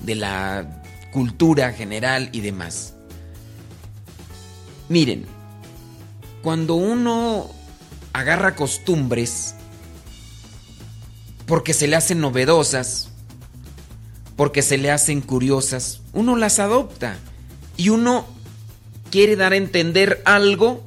de 0.00 0.14
la 0.14 0.82
cultura 1.12 1.72
general 1.72 2.30
y 2.32 2.40
demás. 2.40 2.94
Miren, 4.88 5.26
cuando 6.42 6.74
uno 6.74 7.50
agarra 8.12 8.56
costumbres 8.56 9.54
porque 11.46 11.74
se 11.74 11.86
le 11.86 11.96
hacen 11.96 12.20
novedosas, 12.20 13.08
porque 14.36 14.62
se 14.62 14.78
le 14.78 14.90
hacen 14.90 15.20
curiosas, 15.20 16.00
uno 16.12 16.36
las 16.36 16.58
adopta 16.58 17.16
y 17.76 17.90
uno 17.90 18.26
quiere 19.10 19.36
dar 19.36 19.52
a 19.52 19.56
entender 19.56 20.22
algo 20.24 20.82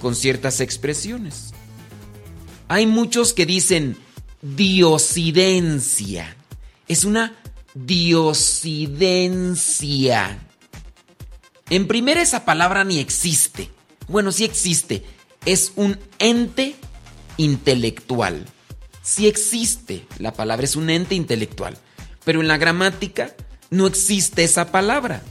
con 0.00 0.14
ciertas 0.14 0.60
expresiones. 0.60 1.54
Hay 2.68 2.86
muchos 2.86 3.32
que 3.32 3.46
dicen 3.46 3.96
diosidencia. 4.42 6.36
Es 6.88 7.04
una 7.04 7.34
diosidencia. 7.74 9.08
En 11.70 11.86
primera 11.86 12.22
esa 12.22 12.44
palabra 12.44 12.84
ni 12.84 12.98
existe. 12.98 13.70
Bueno, 14.08 14.32
sí 14.32 14.44
existe. 14.44 15.04
Es 15.44 15.72
un 15.76 15.98
ente 16.18 16.76
intelectual. 17.36 18.46
Sí 19.02 19.26
existe. 19.26 20.06
La 20.18 20.32
palabra 20.32 20.64
es 20.64 20.76
un 20.76 20.90
ente 20.90 21.14
intelectual. 21.14 21.78
Pero 22.24 22.40
en 22.40 22.48
la 22.48 22.58
gramática 22.58 23.34
no 23.70 23.86
existe 23.86 24.42
esa 24.44 24.72
palabra. 24.72 25.22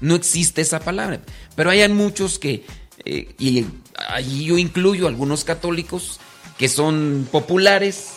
No 0.00 0.14
existe 0.14 0.62
esa 0.62 0.80
palabra. 0.80 1.20
Pero 1.54 1.70
hay 1.70 1.88
muchos 1.88 2.38
que, 2.38 2.64
eh, 3.04 3.34
y 3.38 3.66
allí 4.06 4.44
yo 4.44 4.58
incluyo 4.58 5.08
algunos 5.08 5.44
católicos 5.44 6.20
que 6.58 6.68
son 6.68 7.28
populares 7.30 8.12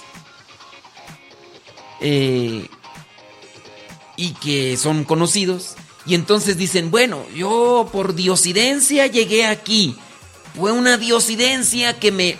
eh, 2.01 2.67
y 4.15 4.33
que 4.33 4.77
son 4.77 5.03
conocidos. 5.03 5.75
Y 6.05 6.15
entonces 6.15 6.57
dicen, 6.57 6.91
bueno, 6.91 7.23
yo 7.35 7.89
por 7.91 8.15
diosidencia 8.15 9.07
llegué 9.07 9.45
aquí. 9.45 9.95
Fue 10.55 10.71
una 10.71 10.97
diosidencia 10.97 11.99
que 11.99 12.11
me... 12.11 12.37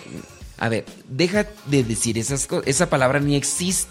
A 0.58 0.68
ver, 0.68 0.84
deja 1.08 1.46
de 1.66 1.84
decir 1.84 2.18
esas 2.18 2.46
cosas. 2.46 2.66
Esa 2.66 2.90
palabra 2.90 3.20
ni 3.20 3.36
existe. 3.36 3.90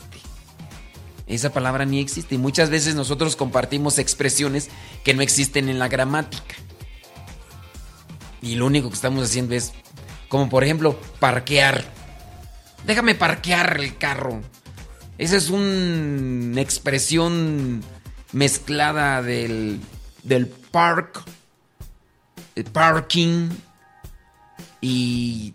Esa 1.28 1.52
palabra 1.52 1.86
ni 1.86 2.00
existe. 2.00 2.36
Y 2.36 2.38
muchas 2.38 2.70
veces 2.70 2.96
nosotros 2.96 3.36
compartimos 3.36 4.00
expresiones 4.00 4.70
que 5.04 5.14
no 5.14 5.22
existen 5.22 5.70
en 5.70 5.80
la 5.80 5.88
gramática. 5.88 6.56
Y 8.42 8.56
lo 8.56 8.66
único 8.66 8.90
que 8.90 8.96
estamos 8.96 9.24
haciendo 9.24 9.56
es, 9.56 9.74
como 10.28 10.50
por 10.50 10.64
ejemplo, 10.64 11.00
parquear. 11.20 11.84
Déjame 12.86 13.16
parquear 13.16 13.80
el 13.80 13.98
carro. 13.98 14.42
Esa 15.18 15.36
es 15.36 15.50
una 15.50 16.62
expresión 16.62 17.84
mezclada 18.32 19.22
del, 19.22 19.80
del 20.24 20.48
park, 20.48 21.24
el 22.56 22.64
parking 22.64 23.50
y 24.82 25.54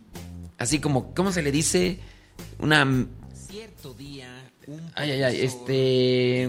así 0.59 0.81
como, 0.81 1.15
¿cómo 1.15 1.33
se 1.33 1.43
le 1.43 1.51
dice? 1.51 1.99
Una... 2.59 3.07
Cierto 3.49 3.95
día 3.95 4.45
Ay, 4.95 5.11
ay, 5.11 5.23
ay, 5.23 5.41
este... 5.41 6.49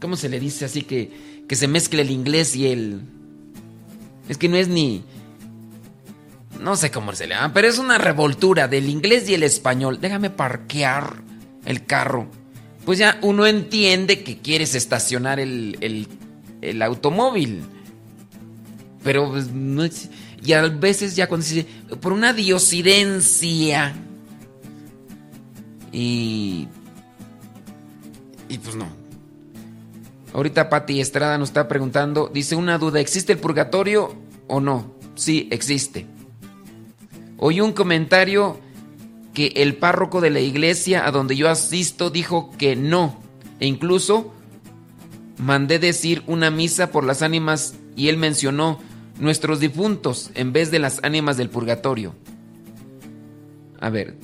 ¿Cómo 0.00 0.16
se 0.16 0.28
le 0.28 0.38
dice 0.38 0.64
así 0.64 0.82
que, 0.82 1.44
que 1.48 1.56
se 1.56 1.66
mezcle 1.66 2.02
el 2.02 2.10
inglés 2.10 2.54
y 2.54 2.68
el... 2.68 3.02
Es 4.28 4.38
que 4.38 4.48
no 4.48 4.56
es 4.56 4.68
ni... 4.68 5.02
No 6.58 6.76
sé 6.76 6.90
cómo 6.90 7.12
se 7.14 7.26
le 7.26 7.34
llama, 7.34 7.52
pero 7.52 7.68
es 7.68 7.78
una 7.78 7.98
revoltura 7.98 8.68
del 8.68 8.88
inglés 8.88 9.28
y 9.28 9.34
el 9.34 9.42
español. 9.42 10.00
Déjame 10.00 10.30
parquear 10.30 11.22
el 11.64 11.84
carro. 11.84 12.28
Pues 12.84 12.98
ya 12.98 13.18
uno 13.22 13.46
entiende 13.46 14.22
que 14.24 14.38
quieres 14.38 14.74
estacionar 14.74 15.38
el, 15.40 16.08
el, 16.60 16.82
automóvil. 16.82 17.62
Pero 19.04 19.30
pues, 19.30 19.50
no 19.52 19.84
es, 19.84 20.08
Y 20.42 20.52
a 20.52 20.62
veces 20.62 21.14
ya 21.14 21.28
cuando 21.28 21.46
dice, 21.46 21.66
por 22.00 22.12
una 22.12 22.32
diosidencia. 22.32 23.94
Y 25.92 26.68
y 28.48 28.58
pues 28.58 28.76
no. 28.76 28.86
Ahorita 30.32 30.68
Patti 30.68 31.00
Estrada 31.00 31.38
nos 31.38 31.50
está 31.50 31.68
preguntando, 31.68 32.30
dice 32.32 32.54
una 32.54 32.78
duda, 32.78 33.00
¿existe 33.00 33.32
el 33.32 33.38
purgatorio 33.38 34.14
o 34.46 34.60
no? 34.60 34.94
Sí, 35.14 35.48
existe. 35.50 36.06
Oí 37.38 37.60
un 37.60 37.72
comentario 37.72 38.58
que 39.32 39.52
el 39.56 39.76
párroco 39.76 40.20
de 40.20 40.30
la 40.30 40.40
iglesia 40.40 41.06
a 41.06 41.12
donde 41.12 41.36
yo 41.36 41.48
asisto 41.48 42.10
dijo 42.10 42.50
que 42.58 42.74
no. 42.74 43.20
E 43.60 43.66
incluso 43.66 44.34
mandé 45.38 45.78
decir 45.78 46.22
una 46.26 46.50
misa 46.50 46.90
por 46.90 47.04
las 47.04 47.22
ánimas 47.22 47.74
y 47.96 48.08
él 48.08 48.16
mencionó 48.16 48.80
nuestros 49.18 49.60
difuntos 49.60 50.30
en 50.34 50.52
vez 50.52 50.70
de 50.72 50.80
las 50.80 51.00
ánimas 51.04 51.36
del 51.36 51.50
purgatorio. 51.50 52.14
A 53.80 53.90
ver, 53.90 54.16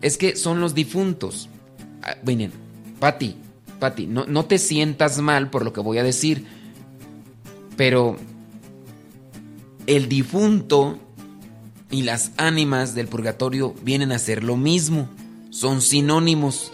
es 0.00 0.16
que 0.16 0.36
son 0.36 0.60
los 0.60 0.74
difuntos. 0.74 1.48
Ah, 2.02 2.16
miren, 2.24 2.52
Pati, 3.00 3.34
Pati, 3.80 4.06
no, 4.06 4.24
no 4.26 4.44
te 4.44 4.58
sientas 4.58 5.18
mal 5.18 5.50
por 5.50 5.64
lo 5.64 5.72
que 5.72 5.80
voy 5.80 5.98
a 5.98 6.04
decir, 6.04 6.46
pero 7.76 8.16
el 9.88 10.08
difunto 10.08 10.98
y 11.92 12.02
las 12.02 12.32
ánimas 12.38 12.94
del 12.96 13.06
purgatorio 13.06 13.74
vienen 13.82 14.10
a 14.10 14.18
ser 14.18 14.42
lo 14.42 14.56
mismo, 14.56 15.08
son 15.50 15.82
sinónimos. 15.82 16.72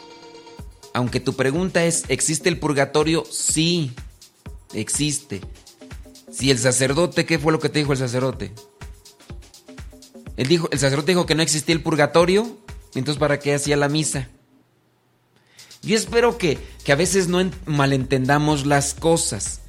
Aunque 0.94 1.20
tu 1.20 1.34
pregunta 1.34 1.84
es, 1.84 2.04
¿existe 2.08 2.48
el 2.48 2.58
purgatorio? 2.58 3.24
Sí, 3.30 3.92
existe. 4.72 5.42
Si 6.32 6.50
el 6.50 6.58
sacerdote, 6.58 7.26
¿qué 7.26 7.38
fue 7.38 7.52
lo 7.52 7.58
que 7.58 7.68
te 7.68 7.80
dijo 7.80 7.92
el 7.92 7.98
sacerdote? 7.98 8.52
Dijo, 10.36 10.68
el 10.70 10.78
sacerdote 10.78 11.12
dijo 11.12 11.26
que 11.26 11.34
no 11.34 11.42
existía 11.42 11.74
el 11.74 11.82
purgatorio, 11.82 12.56
entonces 12.94 13.18
¿para 13.18 13.40
qué 13.40 13.54
hacía 13.54 13.76
la 13.76 13.88
misa? 13.88 14.28
Yo 15.82 15.96
espero 15.96 16.38
que, 16.38 16.58
a 16.88 16.94
veces 16.94 17.26
no 17.26 17.50
malentendamos 17.66 18.66
las 18.66 18.94
cosas. 18.94 19.60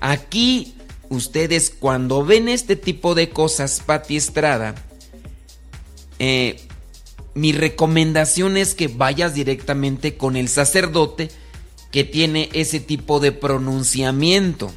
Aquí, 0.00 0.74
ustedes 1.08 1.70
cuando 1.70 2.24
ven 2.24 2.48
este 2.48 2.76
tipo 2.76 3.14
de 3.14 3.30
cosas, 3.30 3.82
Pati 3.84 4.16
Estrada, 4.16 4.74
eh, 6.18 6.60
mi 7.34 7.52
recomendación 7.52 8.56
es 8.56 8.74
que 8.74 8.88
vayas 8.88 9.34
directamente 9.34 10.16
con 10.16 10.36
el 10.36 10.48
sacerdote 10.48 11.30
que 11.92 12.04
tiene 12.04 12.48
ese 12.52 12.80
tipo 12.80 13.20
de 13.20 13.32
pronunciamiento. 13.32 14.70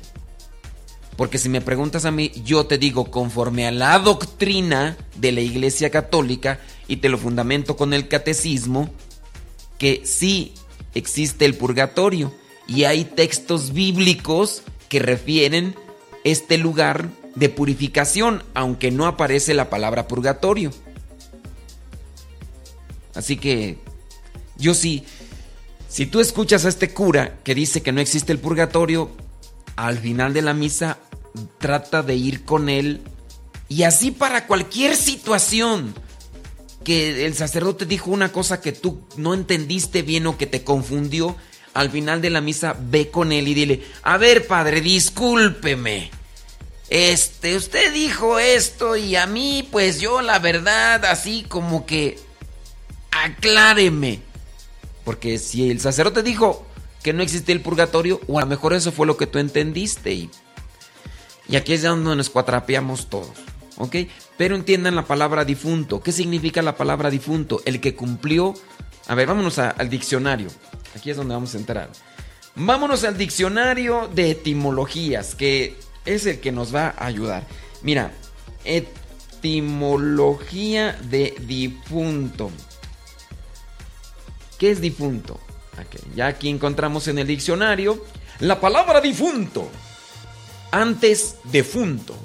Porque 1.17 1.38
si 1.38 1.50
me 1.50 1.62
preguntas 1.62 2.06
a 2.06 2.12
mí, 2.12 2.32
yo 2.46 2.65
te 2.65 2.78
digo 2.78 3.12
conforme 3.12 3.67
a 3.67 3.72
la 3.72 4.00
doctrina 4.00 4.98
de 5.17 5.32
la 5.32 5.41
Iglesia 5.41 5.89
Católica 5.89 6.60
y 6.88 6.98
te 6.98 7.10
lo 7.10 7.17
fundamento 7.17 7.76
con 7.76 7.94
el 7.94 8.08
catecismo, 8.08 8.89
que 9.78 10.02
sí 10.06 10.54
existe 10.94 11.46
el 11.46 11.56
purgatorio 11.56 12.34
y 12.67 12.86
hay 12.86 13.06
textos 13.06 13.74
bíblicos 13.74 14.63
que 14.88 15.00
refieren 15.00 15.76
este 16.24 16.58
lugar 16.58 17.10
de 17.36 17.50
purificación, 17.50 18.44
aunque 18.54 18.92
no 18.92 19.08
aparece 19.08 19.54
la 19.54 19.70
palabra 19.70 20.08
purgatorio. 20.08 20.72
Así 23.14 23.38
que 23.38 23.78
yo 24.58 24.74
sí, 24.74 25.06
si 25.88 26.06
tú 26.06 26.20
escuchas 26.20 26.66
a 26.66 26.70
este 26.70 26.94
cura 26.94 27.40
que 27.44 27.56
dice 27.56 27.82
que 27.82 27.92
no 27.92 28.02
existe 28.02 28.32
el 28.32 28.40
purgatorio, 28.40 29.12
al 29.76 29.98
final 29.98 30.34
de 30.34 30.42
la 30.42 30.54
misa 30.54 30.98
trata 31.58 32.04
de 32.04 32.16
ir 32.16 32.44
con 32.46 32.70
él 32.70 33.02
y 33.72 33.84
así 33.84 34.12
para 34.12 34.48
cualquier 34.48 34.98
situación 34.98 35.94
que 36.84 37.26
el 37.26 37.34
sacerdote 37.36 37.86
dijo 37.86 38.12
una 38.12 38.32
cosa 38.32 38.60
que 38.60 38.72
tú 38.72 39.02
no 39.16 39.34
entendiste 39.34 40.02
bien 40.02 40.28
o 40.28 40.38
que 40.38 40.48
te 40.48 40.64
confundió, 40.64 41.36
al 41.74 41.90
final 41.90 42.22
de 42.22 42.30
la 42.30 42.42
misa 42.42 42.76
ve 42.80 43.10
con 43.10 43.32
él 43.32 43.48
y 43.48 43.54
dile, 43.54 43.84
a 44.04 44.18
ver 44.18 44.48
padre, 44.48 44.82
discúlpeme. 44.82 46.12
Este, 46.90 47.56
usted 47.56 47.94
dijo 47.94 48.38
esto 48.38 48.98
y 48.98 49.16
a 49.16 49.26
mí, 49.26 49.68
pues 49.72 50.02
yo 50.02 50.22
la 50.22 50.40
verdad, 50.40 51.06
así 51.06 51.46
como 51.48 51.86
que 51.86 52.20
acláreme. 53.12 54.20
Porque 55.06 55.40
si 55.40 55.72
el 55.72 55.80
sacerdote 55.80 56.22
dijo 56.22 56.66
que 57.02 57.14
no 57.14 57.24
existe 57.24 57.54
el 57.54 57.62
purgatorio, 57.62 58.20
o 58.28 58.38
a 58.40 58.42
lo 58.42 58.48
mejor 58.48 58.74
eso 58.74 58.92
fue 58.92 59.08
lo 59.08 59.18
que 59.18 59.28
tú 59.28 59.40
entendiste. 59.40 60.12
Y, 60.12 60.30
y 61.48 61.56
aquí 61.56 61.74
es 61.74 61.84
donde 61.84 62.16
nos 62.16 62.30
cuatrapeamos 62.30 63.10
todos. 63.10 63.32
¿Ok? 63.78 63.96
Pero 64.38 64.56
entiendan 64.56 64.96
la 64.96 65.06
palabra 65.06 65.46
difunto. 65.46 66.02
¿Qué 66.02 66.12
significa 66.12 66.62
la 66.62 66.76
palabra 66.76 67.10
difunto? 67.10 67.62
El 67.66 67.80
que 67.80 67.96
cumplió... 67.96 68.54
A 69.08 69.16
ver, 69.16 69.28
vámonos 69.28 69.60
al 69.60 69.90
diccionario. 69.90 70.50
Aquí 70.96 71.10
es 71.10 71.18
donde 71.18 71.34
vamos 71.34 71.56
a 71.56 71.58
entrar. 71.58 71.90
Vámonos 72.56 73.04
al 73.04 73.18
diccionario 73.18 74.10
de 74.14 74.32
etimologías, 74.32 75.36
que 75.36 75.76
es 76.06 76.26
el 76.26 76.40
que 76.40 76.52
nos 76.52 76.76
va 76.76 76.96
a 76.98 77.06
ayudar. 77.06 77.46
Mira, 77.82 78.12
etimología 78.64 80.98
de 81.10 81.36
difunto. 81.42 82.52
¿Qué 84.58 84.72
es 84.72 84.82
difunto? 84.82 85.40
Ya 86.16 86.28
aquí 86.28 86.50
encontramos 86.50 87.08
en 87.08 87.18
el 87.18 87.28
diccionario 87.28 88.06
la 88.40 88.60
palabra 88.60 89.02
difunto. 89.02 89.70
Antes 90.72 91.38
defunto. 91.46 92.16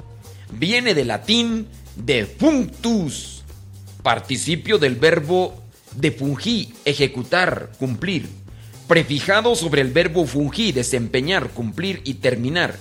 Viene 0.52 0.94
del 0.94 1.08
latín 1.08 1.68
defunctus, 1.96 3.42
participio 4.02 4.78
del 4.78 4.96
verbo 4.96 5.62
defungir, 5.96 6.74
ejecutar, 6.84 7.72
cumplir 7.78 8.28
prefijado 8.86 9.54
sobre 9.54 9.82
el 9.82 9.90
verbo 9.90 10.26
fungir, 10.26 10.74
desempeñar, 10.74 11.50
cumplir 11.50 12.00
y 12.04 12.14
terminar. 12.14 12.76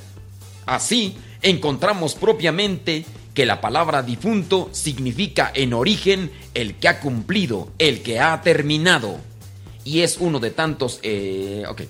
Así, 0.66 1.16
encontramos 1.42 2.16
propiamente 2.16 3.06
que 3.34 3.46
la 3.46 3.60
palabra 3.60 4.02
difunto 4.02 4.70
significa 4.72 5.52
en 5.54 5.74
origen 5.74 6.32
el 6.54 6.76
que 6.76 6.88
ha 6.88 7.00
cumplido, 7.00 7.72
el 7.80 8.02
que 8.02 8.20
ha 8.20 8.42
terminado. 8.42 9.18
Y 9.84 10.02
es 10.02 10.18
uno 10.20 10.40
de 10.40 10.52
tantos... 10.52 11.00
Eh, 11.04 11.64
ok, 11.68 11.82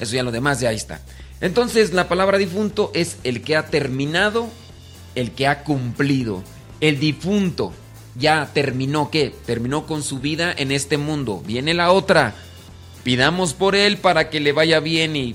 eso 0.00 0.14
ya 0.14 0.22
lo 0.22 0.32
demás 0.32 0.60
ya 0.60 0.72
está. 0.72 1.02
Entonces 1.40 1.92
la 1.92 2.08
palabra 2.08 2.38
difunto 2.38 2.90
es 2.94 3.18
el 3.22 3.42
que 3.42 3.56
ha 3.56 3.66
terminado, 3.66 4.48
el 5.14 5.32
que 5.32 5.46
ha 5.46 5.62
cumplido. 5.62 6.42
El 6.80 6.98
difunto 6.98 7.72
ya 8.18 8.50
terminó, 8.52 9.10
¿qué? 9.10 9.34
Terminó 9.46 9.86
con 9.86 10.02
su 10.02 10.18
vida 10.18 10.52
en 10.56 10.72
este 10.72 10.98
mundo. 10.98 11.42
Viene 11.46 11.74
la 11.74 11.92
otra 11.92 12.34
Pidamos 13.08 13.54
por 13.54 13.74
él 13.74 13.96
para 13.96 14.28
que 14.28 14.38
le 14.38 14.52
vaya 14.52 14.80
bien 14.80 15.16
y... 15.16 15.34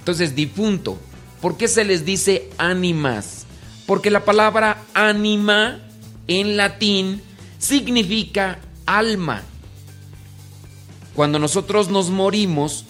Entonces, 0.00 0.34
difunto. 0.34 0.98
¿Por 1.40 1.56
qué 1.56 1.66
se 1.66 1.82
les 1.82 2.04
dice 2.04 2.50
ánimas? 2.58 3.46
Porque 3.86 4.10
la 4.10 4.26
palabra 4.26 4.82
ánima 4.92 5.80
en 6.28 6.58
latín 6.58 7.22
significa 7.58 8.58
alma. 8.84 9.42
Cuando 11.14 11.38
nosotros 11.38 11.88
nos 11.88 12.10
morimos, 12.10 12.84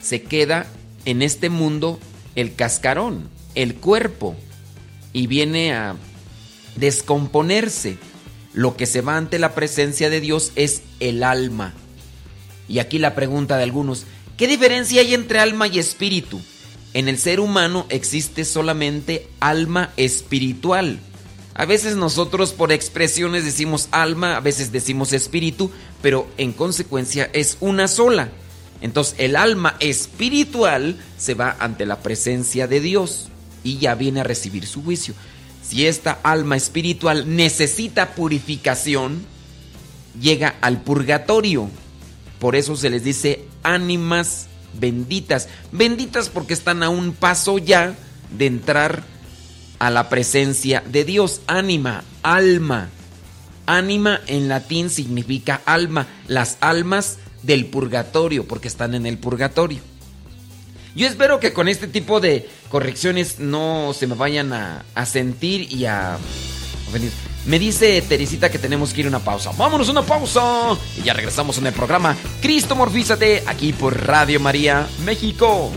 se 0.00 0.22
queda 0.22 0.66
en 1.04 1.22
este 1.22 1.50
mundo 1.50 2.00
el 2.34 2.56
cascarón, 2.56 3.28
el 3.54 3.76
cuerpo, 3.76 4.34
y 5.12 5.28
viene 5.28 5.72
a 5.72 5.94
descomponerse. 6.74 7.96
Lo 8.54 8.76
que 8.76 8.86
se 8.86 9.00
va 9.00 9.16
ante 9.16 9.38
la 9.38 9.54
presencia 9.54 10.08
de 10.08 10.20
Dios 10.20 10.52
es 10.54 10.82
el 11.00 11.22
alma. 11.22 11.74
Y 12.68 12.78
aquí 12.78 12.98
la 12.98 13.14
pregunta 13.14 13.56
de 13.56 13.64
algunos, 13.64 14.04
¿qué 14.36 14.46
diferencia 14.46 15.00
hay 15.00 15.12
entre 15.12 15.40
alma 15.40 15.66
y 15.66 15.78
espíritu? 15.78 16.40
En 16.94 17.08
el 17.08 17.18
ser 17.18 17.40
humano 17.40 17.86
existe 17.88 18.44
solamente 18.44 19.28
alma 19.40 19.90
espiritual. 19.96 21.00
A 21.54 21.66
veces 21.66 21.96
nosotros 21.96 22.52
por 22.52 22.72
expresiones 22.72 23.44
decimos 23.44 23.88
alma, 23.90 24.36
a 24.36 24.40
veces 24.40 24.72
decimos 24.72 25.12
espíritu, 25.12 25.70
pero 26.00 26.28
en 26.38 26.52
consecuencia 26.52 27.28
es 27.32 27.56
una 27.60 27.88
sola. 27.88 28.30
Entonces 28.80 29.16
el 29.18 29.34
alma 29.34 29.76
espiritual 29.80 30.96
se 31.18 31.34
va 31.34 31.56
ante 31.58 31.86
la 31.86 32.00
presencia 32.00 32.68
de 32.68 32.80
Dios 32.80 33.28
y 33.64 33.78
ya 33.78 33.94
viene 33.94 34.20
a 34.20 34.24
recibir 34.24 34.66
su 34.66 34.82
juicio. 34.84 35.14
Si 35.74 35.88
esta 35.88 36.20
alma 36.22 36.56
espiritual 36.56 37.34
necesita 37.34 38.14
purificación, 38.14 39.26
llega 40.20 40.54
al 40.60 40.80
purgatorio 40.82 41.68
por 42.44 42.56
eso 42.56 42.76
se 42.76 42.90
les 42.90 43.02
dice 43.02 43.46
ánimas 43.62 44.48
benditas. 44.78 45.48
Benditas 45.72 46.28
porque 46.28 46.52
están 46.52 46.82
a 46.82 46.90
un 46.90 47.14
paso 47.14 47.56
ya 47.56 47.94
de 48.36 48.44
entrar 48.44 49.02
a 49.78 49.88
la 49.88 50.10
presencia 50.10 50.82
de 50.86 51.04
Dios. 51.04 51.40
Ánima, 51.46 52.04
alma. 52.22 52.90
Ánima 53.64 54.20
en 54.26 54.48
latín 54.48 54.90
significa 54.90 55.62
alma. 55.64 56.06
Las 56.28 56.58
almas 56.60 57.16
del 57.42 57.64
purgatorio, 57.64 58.46
porque 58.46 58.68
están 58.68 58.94
en 58.94 59.06
el 59.06 59.16
purgatorio. 59.16 59.80
Yo 60.94 61.06
espero 61.06 61.40
que 61.40 61.54
con 61.54 61.66
este 61.66 61.88
tipo 61.88 62.20
de 62.20 62.46
correcciones 62.74 63.38
no 63.38 63.92
se 63.94 64.08
me 64.08 64.16
vayan 64.16 64.52
a, 64.52 65.06
sentir 65.06 65.72
y 65.72 65.84
a 65.84 66.18
ofender. 66.88 67.12
Me 67.46 67.60
dice 67.60 68.02
Teresita 68.02 68.50
que 68.50 68.58
tenemos 68.58 68.92
que 68.92 69.02
ir 69.02 69.06
a 69.06 69.10
una 69.10 69.20
pausa. 69.20 69.52
Vámonos 69.56 69.86
a 69.86 69.92
una 69.92 70.02
pausa. 70.02 70.76
Y 70.98 71.02
ya 71.04 71.12
regresamos 71.12 71.56
en 71.58 71.68
el 71.68 71.72
programa 71.72 72.16
Cristo 72.42 72.74
Morfízate 72.74 73.44
aquí 73.46 73.72
por 73.72 74.04
Radio 74.04 74.40
María 74.40 74.88
México. 75.04 75.70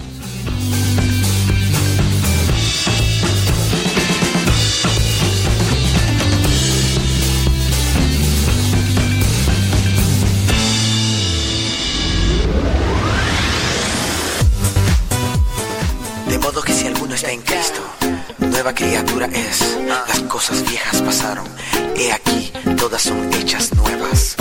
Nueva 18.68 18.74
criatura 18.74 19.28
es. 19.28 19.78
Las 19.88 20.20
cosas 20.24 20.62
viejas 20.68 21.02
pasaron. 21.02 21.48
He 21.96 22.12
aquí, 22.12 22.52
todas 22.78 23.02
son 23.02 23.34
hechas 23.34 23.74
nuevas. 23.74 24.36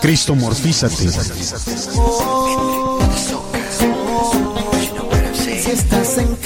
Cristo 0.00 0.34
morfízate. 0.34 1.10
Si 5.34 5.70
estás 5.70 6.18
en 6.18 6.43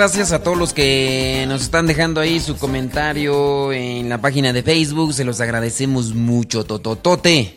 gracias 0.00 0.32
a 0.32 0.42
todos 0.42 0.56
los 0.56 0.72
que 0.72 1.44
nos 1.46 1.60
están 1.60 1.86
dejando 1.86 2.22
ahí 2.22 2.40
su 2.40 2.56
comentario 2.56 3.70
en 3.70 4.08
la 4.08 4.18
página 4.18 4.50
de 4.50 4.62
Facebook. 4.62 5.12
Se 5.12 5.24
los 5.24 5.42
agradecemos 5.42 6.14
mucho, 6.14 6.64
tototote. 6.64 7.54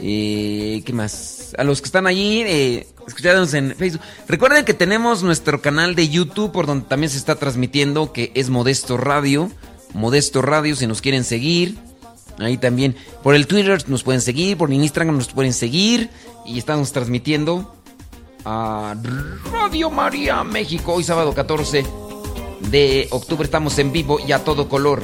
Eh, 0.00 0.82
¿Qué 0.84 0.92
más? 0.92 1.54
A 1.56 1.62
los 1.62 1.80
que 1.80 1.86
están 1.86 2.08
allí, 2.08 2.42
eh, 2.42 2.88
escuchándonos 3.06 3.54
en 3.54 3.76
Facebook. 3.76 4.02
Recuerden 4.26 4.64
que 4.64 4.74
tenemos 4.74 5.22
nuestro 5.22 5.62
canal 5.62 5.94
de 5.94 6.08
YouTube 6.08 6.50
por 6.50 6.66
donde 6.66 6.88
también 6.88 7.10
se 7.10 7.18
está 7.18 7.36
transmitiendo, 7.36 8.12
que 8.12 8.32
es 8.34 8.50
Modesto 8.50 8.96
Radio. 8.96 9.52
Modesto 9.94 10.42
Radio, 10.42 10.74
si 10.74 10.88
nos 10.88 11.00
quieren 11.00 11.22
seguir. 11.22 11.78
Ahí 12.38 12.58
también. 12.58 12.96
Por 13.22 13.36
el 13.36 13.46
Twitter 13.46 13.88
nos 13.88 14.02
pueden 14.02 14.20
seguir, 14.20 14.56
por 14.56 14.72
Instagram 14.72 15.14
nos 15.14 15.28
pueden 15.28 15.52
seguir. 15.52 16.10
Y 16.44 16.58
estamos 16.58 16.90
transmitiendo 16.90 17.79
a 18.44 18.94
Radio 19.52 19.90
María 19.90 20.42
México. 20.44 20.94
Hoy 20.94 21.04
sábado 21.04 21.34
14 21.34 21.84
de 22.70 23.08
octubre 23.10 23.44
estamos 23.44 23.78
en 23.78 23.92
vivo 23.92 24.18
y 24.26 24.32
a 24.32 24.44
todo 24.44 24.68
color. 24.68 25.02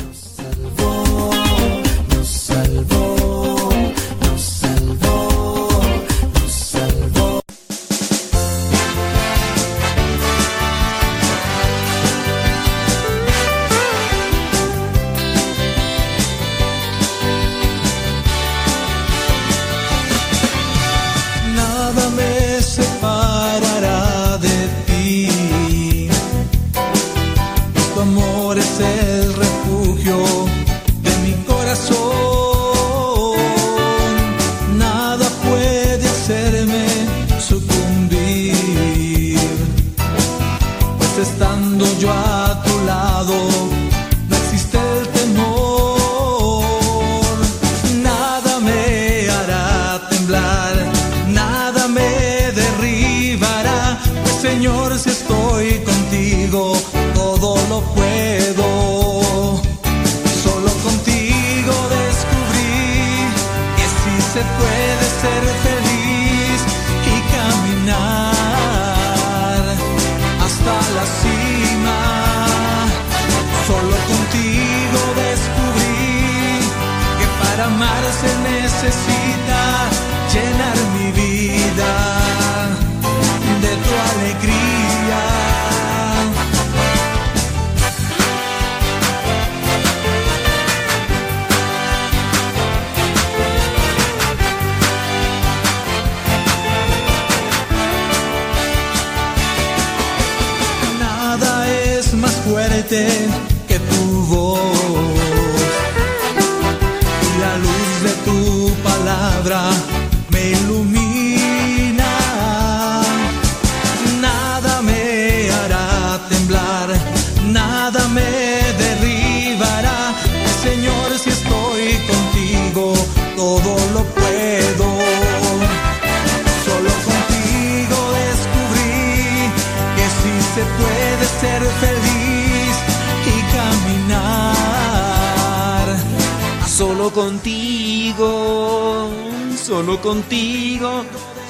Contigo, 137.15 139.09
solo 139.57 140.01
contigo. 140.03 141.05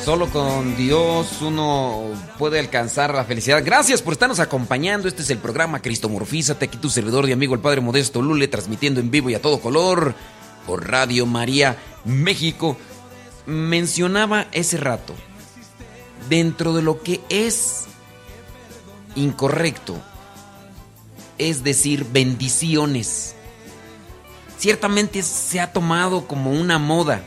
Solo 0.05 0.29
con 0.29 0.77
Dios 0.77 1.40
uno 1.40 2.05
puede 2.38 2.61
alcanzar 2.61 3.14
la 3.14 3.25
felicidad. 3.25 3.62
Gracias 3.64 4.03
por 4.03 4.12
estarnos 4.12 4.38
acompañando. 4.38 5.09
Este 5.09 5.23
es 5.23 5.31
el 5.31 5.38
programa 5.38 5.81
Cristo 5.81 6.09
Morfízate. 6.09 6.66
Aquí 6.66 6.77
tu 6.77 6.90
servidor 6.90 7.29
y 7.29 7.33
amigo, 7.33 7.55
el 7.55 7.61
Padre 7.61 7.81
Modesto 7.81 8.23
Lule, 8.23 8.49
transmitiendo 8.49 9.01
en 9.01 9.11
vivo 9.11 9.31
y 9.31 9.35
a 9.35 9.42
todo 9.42 9.61
color 9.61 10.14
por 10.66 10.88
Radio 10.88 11.27
María 11.27 11.77
México. 12.05 12.77
Mencionaba 13.47 14.47
ese 14.53 14.77
rato, 14.77 15.14
dentro 16.29 16.75
de 16.75 16.83
lo 16.83 17.03
que 17.03 17.21
es 17.29 17.87
incorrecto, 19.14 19.97
es 21.38 21.64
decir, 21.64 22.07
bendiciones. 22.12 23.36
Ciertamente 24.59 25.23
se 25.23 25.61
ha 25.61 25.73
tomado 25.73 26.27
como 26.27 26.53
una 26.53 26.79
moda. 26.79 27.23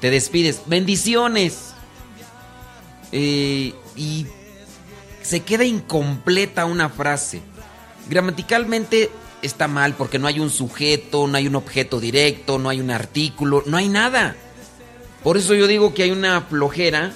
Te 0.00 0.10
despides, 0.10 0.62
bendiciones. 0.66 1.74
Eh, 3.12 3.74
y 3.96 4.26
se 5.22 5.40
queda 5.40 5.64
incompleta 5.64 6.64
una 6.64 6.88
frase. 6.88 7.42
Gramaticalmente 8.08 9.10
está 9.42 9.68
mal 9.68 9.94
porque 9.94 10.18
no 10.18 10.26
hay 10.26 10.40
un 10.40 10.50
sujeto, 10.50 11.26
no 11.26 11.36
hay 11.36 11.46
un 11.46 11.56
objeto 11.56 12.00
directo, 12.00 12.58
no 12.58 12.68
hay 12.68 12.80
un 12.80 12.90
artículo, 12.90 13.62
no 13.66 13.76
hay 13.76 13.88
nada. 13.88 14.36
Por 15.22 15.36
eso 15.36 15.54
yo 15.54 15.66
digo 15.66 15.94
que 15.94 16.04
hay 16.04 16.10
una 16.10 16.40
flojera, 16.42 17.12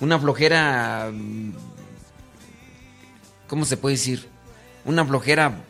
una 0.00 0.18
flojera... 0.18 1.10
mm, 1.12 1.52
¿Cómo 3.48 3.64
se 3.64 3.76
puede 3.76 3.96
decir? 3.96 4.28
Una 4.84 5.04
flojera 5.04 5.60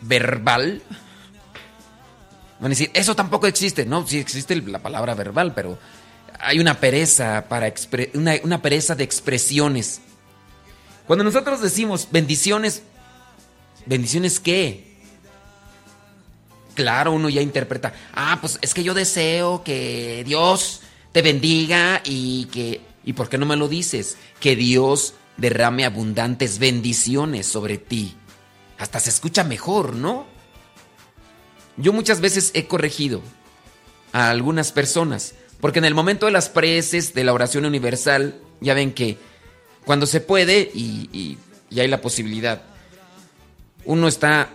verbal. 0.00 0.82
Van 2.60 2.66
a 2.66 2.68
decir, 2.70 2.90
eso 2.94 3.14
tampoco 3.16 3.46
existe. 3.46 3.84
No, 3.84 4.06
sí 4.06 4.18
existe 4.18 4.56
la 4.56 4.78
palabra 4.80 5.14
verbal, 5.14 5.54
pero 5.54 5.78
hay 6.40 6.58
una 6.58 6.78
pereza 6.80 7.46
para 7.48 7.72
una, 8.14 8.34
una 8.42 8.62
pereza 8.62 8.94
de 8.94 9.04
expresiones. 9.04 10.00
Cuando 11.06 11.24
nosotros 11.24 11.60
decimos 11.60 12.08
bendiciones, 12.10 12.82
¿bendiciones 13.86 14.40
qué? 14.40 14.94
Claro, 16.74 17.12
uno 17.12 17.28
ya 17.28 17.40
interpreta, 17.40 17.92
ah, 18.14 18.38
pues 18.40 18.58
es 18.60 18.74
que 18.74 18.82
yo 18.82 18.94
deseo 18.94 19.62
que 19.62 20.24
Dios 20.26 20.80
te 21.12 21.22
bendiga 21.22 22.02
y 22.04 22.46
que, 22.46 22.80
¿y 23.04 23.12
por 23.12 23.28
qué 23.28 23.38
no 23.38 23.46
me 23.46 23.56
lo 23.56 23.68
dices? 23.68 24.16
Que 24.40 24.56
Dios 24.56 25.14
derrame 25.36 25.84
abundantes 25.84 26.58
bendiciones 26.58 27.46
sobre 27.46 27.78
ti. 27.78 28.16
Hasta 28.78 28.98
se 28.98 29.10
escucha 29.10 29.44
mejor, 29.44 29.94
¿no? 29.94 30.26
Yo 31.76 31.92
muchas 31.92 32.20
veces 32.20 32.50
he 32.54 32.66
corregido 32.66 33.20
a 34.12 34.30
algunas 34.30 34.72
personas, 34.72 35.34
porque 35.60 35.78
en 35.80 35.84
el 35.84 35.94
momento 35.94 36.26
de 36.26 36.32
las 36.32 36.48
preces, 36.48 37.14
de 37.14 37.24
la 37.24 37.32
oración 37.32 37.64
universal, 37.64 38.34
ya 38.60 38.74
ven 38.74 38.92
que 38.92 39.18
cuando 39.84 40.06
se 40.06 40.20
puede 40.20 40.70
y, 40.74 41.08
y- 41.12 41.38
y 41.70 41.80
hay 41.80 41.88
la 41.88 42.00
posibilidad, 42.00 42.62
uno 43.84 44.06
está, 44.08 44.50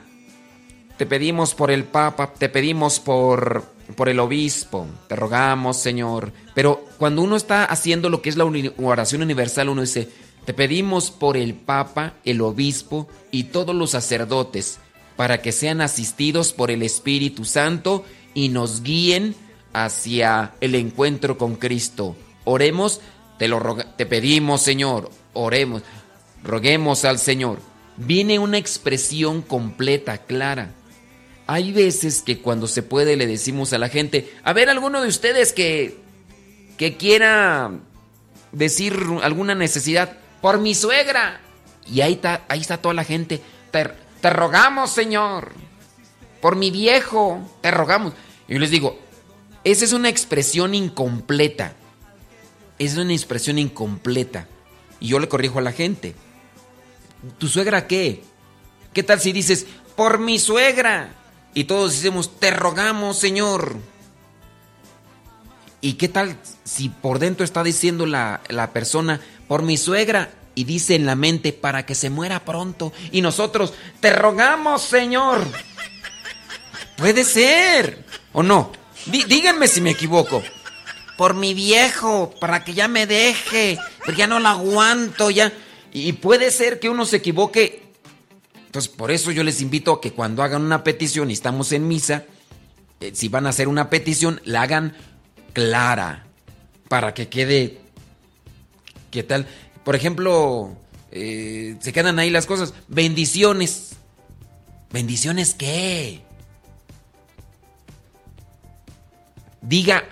te 0.97 1.05
pedimos 1.05 1.53
por 1.55 1.71
el 1.71 1.83
Papa, 1.83 2.33
te 2.33 2.49
pedimos 2.49 2.99
por, 2.99 3.65
por 3.95 4.09
el 4.09 4.19
obispo, 4.19 4.87
te 5.07 5.15
rogamos, 5.15 5.77
Señor, 5.77 6.31
pero 6.55 6.85
cuando 6.97 7.21
uno 7.21 7.35
está 7.35 7.65
haciendo 7.65 8.09
lo 8.09 8.21
que 8.21 8.29
es 8.29 8.37
la 8.37 8.45
oración 8.77 9.21
universal, 9.21 9.69
uno 9.69 9.81
dice, 9.81 10.09
te 10.45 10.53
pedimos 10.53 11.11
por 11.11 11.35
el 11.37 11.53
Papa, 11.53 12.13
el 12.23 12.41
obispo 12.41 13.07
y 13.29 13.45
todos 13.45 13.75
los 13.75 13.91
sacerdotes, 13.91 14.79
para 15.19 15.41
que 15.41 15.51
sean 15.51 15.81
asistidos 15.81 16.53
por 16.53 16.71
el 16.71 16.81
Espíritu 16.81 17.43
Santo 17.43 18.05
y 18.33 18.47
nos 18.47 18.83
guíen 18.83 19.35
hacia 19.73 20.53
el 20.61 20.75
encuentro 20.75 21.37
con 21.37 21.57
Cristo. 21.57 22.15
Oremos, 22.45 23.01
te 23.37 23.49
lo 23.49 23.75
te 23.97 24.05
pedimos, 24.05 24.61
Señor, 24.61 25.11
oremos, 25.33 25.81
roguemos 26.41 27.03
al 27.03 27.19
Señor. 27.19 27.59
Viene 27.97 28.39
una 28.39 28.59
expresión 28.59 29.41
completa, 29.41 30.19
clara. 30.19 30.71
Hay 31.47 31.73
veces 31.73 32.21
que 32.21 32.39
cuando 32.39 32.65
se 32.65 32.81
puede 32.81 33.17
le 33.17 33.27
decimos 33.27 33.73
a 33.73 33.77
la 33.77 33.89
gente, 33.89 34.33
a 34.45 34.53
ver, 34.53 34.69
alguno 34.69 35.01
de 35.01 35.09
ustedes 35.09 35.51
que, 35.51 35.97
que 36.77 36.95
quiera 36.95 37.71
decir 38.53 38.97
alguna 39.21 39.53
necesidad, 39.53 40.15
por 40.39 40.59
mi 40.59 40.73
suegra. 40.73 41.41
Y 41.91 41.99
ahí 41.99 42.13
está, 42.13 42.45
ahí 42.47 42.61
está 42.61 42.77
toda 42.77 42.93
la 42.93 43.03
gente. 43.03 43.41
Te, 43.71 44.08
te 44.21 44.29
rogamos, 44.29 44.91
Señor. 44.91 45.51
Por 46.41 46.55
mi 46.55 46.71
viejo, 46.71 47.39
te 47.61 47.71
rogamos. 47.71 48.13
Y 48.47 48.53
yo 48.53 48.59
les 48.59 48.71
digo, 48.71 48.97
esa 49.63 49.85
es 49.85 49.93
una 49.93 50.09
expresión 50.09 50.73
incompleta. 50.73 51.73
Es 52.77 52.97
una 52.97 53.13
expresión 53.13 53.59
incompleta. 53.59 54.47
Y 54.99 55.07
yo 55.09 55.19
le 55.19 55.27
corrijo 55.27 55.59
a 55.59 55.63
la 55.63 55.71
gente. 55.71 56.15
¿Tu 57.37 57.47
suegra 57.47 57.87
qué? 57.87 58.23
¿Qué 58.93 59.03
tal 59.03 59.19
si 59.19 59.33
dices, 59.33 59.65
por 59.95 60.19
mi 60.19 60.39
suegra? 60.39 61.13
Y 61.53 61.65
todos 61.65 61.93
decimos, 61.93 62.39
te 62.39 62.51
rogamos, 62.51 63.17
Señor. 63.17 63.75
¿Y 65.81 65.93
qué 65.93 66.07
tal 66.07 66.37
si 66.63 66.89
por 66.89 67.19
dentro 67.19 67.45
está 67.45 67.63
diciendo 67.63 68.05
la, 68.05 68.41
la 68.49 68.71
persona, 68.71 69.21
por 69.47 69.63
mi 69.63 69.77
suegra? 69.77 70.31
Y 70.59 70.65
dice 70.65 70.95
en 70.95 71.05
la 71.05 71.15
mente, 71.15 71.53
para 71.53 71.85
que 71.85 71.95
se 71.95 72.09
muera 72.09 72.43
pronto. 72.43 72.91
Y 73.13 73.21
nosotros, 73.21 73.73
te 74.01 74.11
rogamos, 74.11 74.81
Señor. 74.81 75.47
Puede 76.97 77.23
ser. 77.23 78.03
¿O 78.33 78.43
no? 78.43 78.73
Dí- 79.05 79.23
díganme 79.23 79.69
si 79.69 79.79
me 79.79 79.91
equivoco. 79.91 80.43
Por 81.17 81.33
mi 81.33 81.53
viejo, 81.53 82.35
para 82.41 82.65
que 82.65 82.73
ya 82.73 82.89
me 82.89 83.07
deje. 83.07 83.77
Porque 84.03 84.19
ya 84.19 84.27
no 84.27 84.41
lo 84.41 84.49
aguanto, 84.49 85.29
ya. 85.31 85.53
Y 85.93 86.11
puede 86.11 86.51
ser 86.51 86.81
que 86.81 86.89
uno 86.89 87.05
se 87.05 87.15
equivoque. 87.15 87.83
Entonces, 88.65 88.91
por 88.91 89.11
eso 89.11 89.31
yo 89.31 89.43
les 89.45 89.61
invito 89.61 89.93
a 89.93 90.01
que 90.01 90.11
cuando 90.11 90.43
hagan 90.43 90.61
una 90.63 90.83
petición 90.83 91.29
y 91.29 91.33
estamos 91.35 91.71
en 91.71 91.87
misa, 91.87 92.25
eh, 92.99 93.11
si 93.15 93.29
van 93.29 93.45
a 93.45 93.51
hacer 93.51 93.69
una 93.69 93.89
petición, 93.89 94.41
la 94.43 94.63
hagan 94.63 94.97
clara. 95.53 96.25
Para 96.89 97.13
que 97.13 97.29
quede. 97.29 97.77
¿Qué 99.09 99.23
tal? 99.23 99.47
Por 99.83 99.95
ejemplo, 99.95 100.75
eh, 101.11 101.77
se 101.79 101.93
quedan 101.93 102.19
ahí 102.19 102.29
las 102.29 102.45
cosas. 102.45 102.73
Bendiciones. 102.87 103.93
¿Bendiciones 104.91 105.53
qué? 105.53 106.21
Diga 109.61 110.03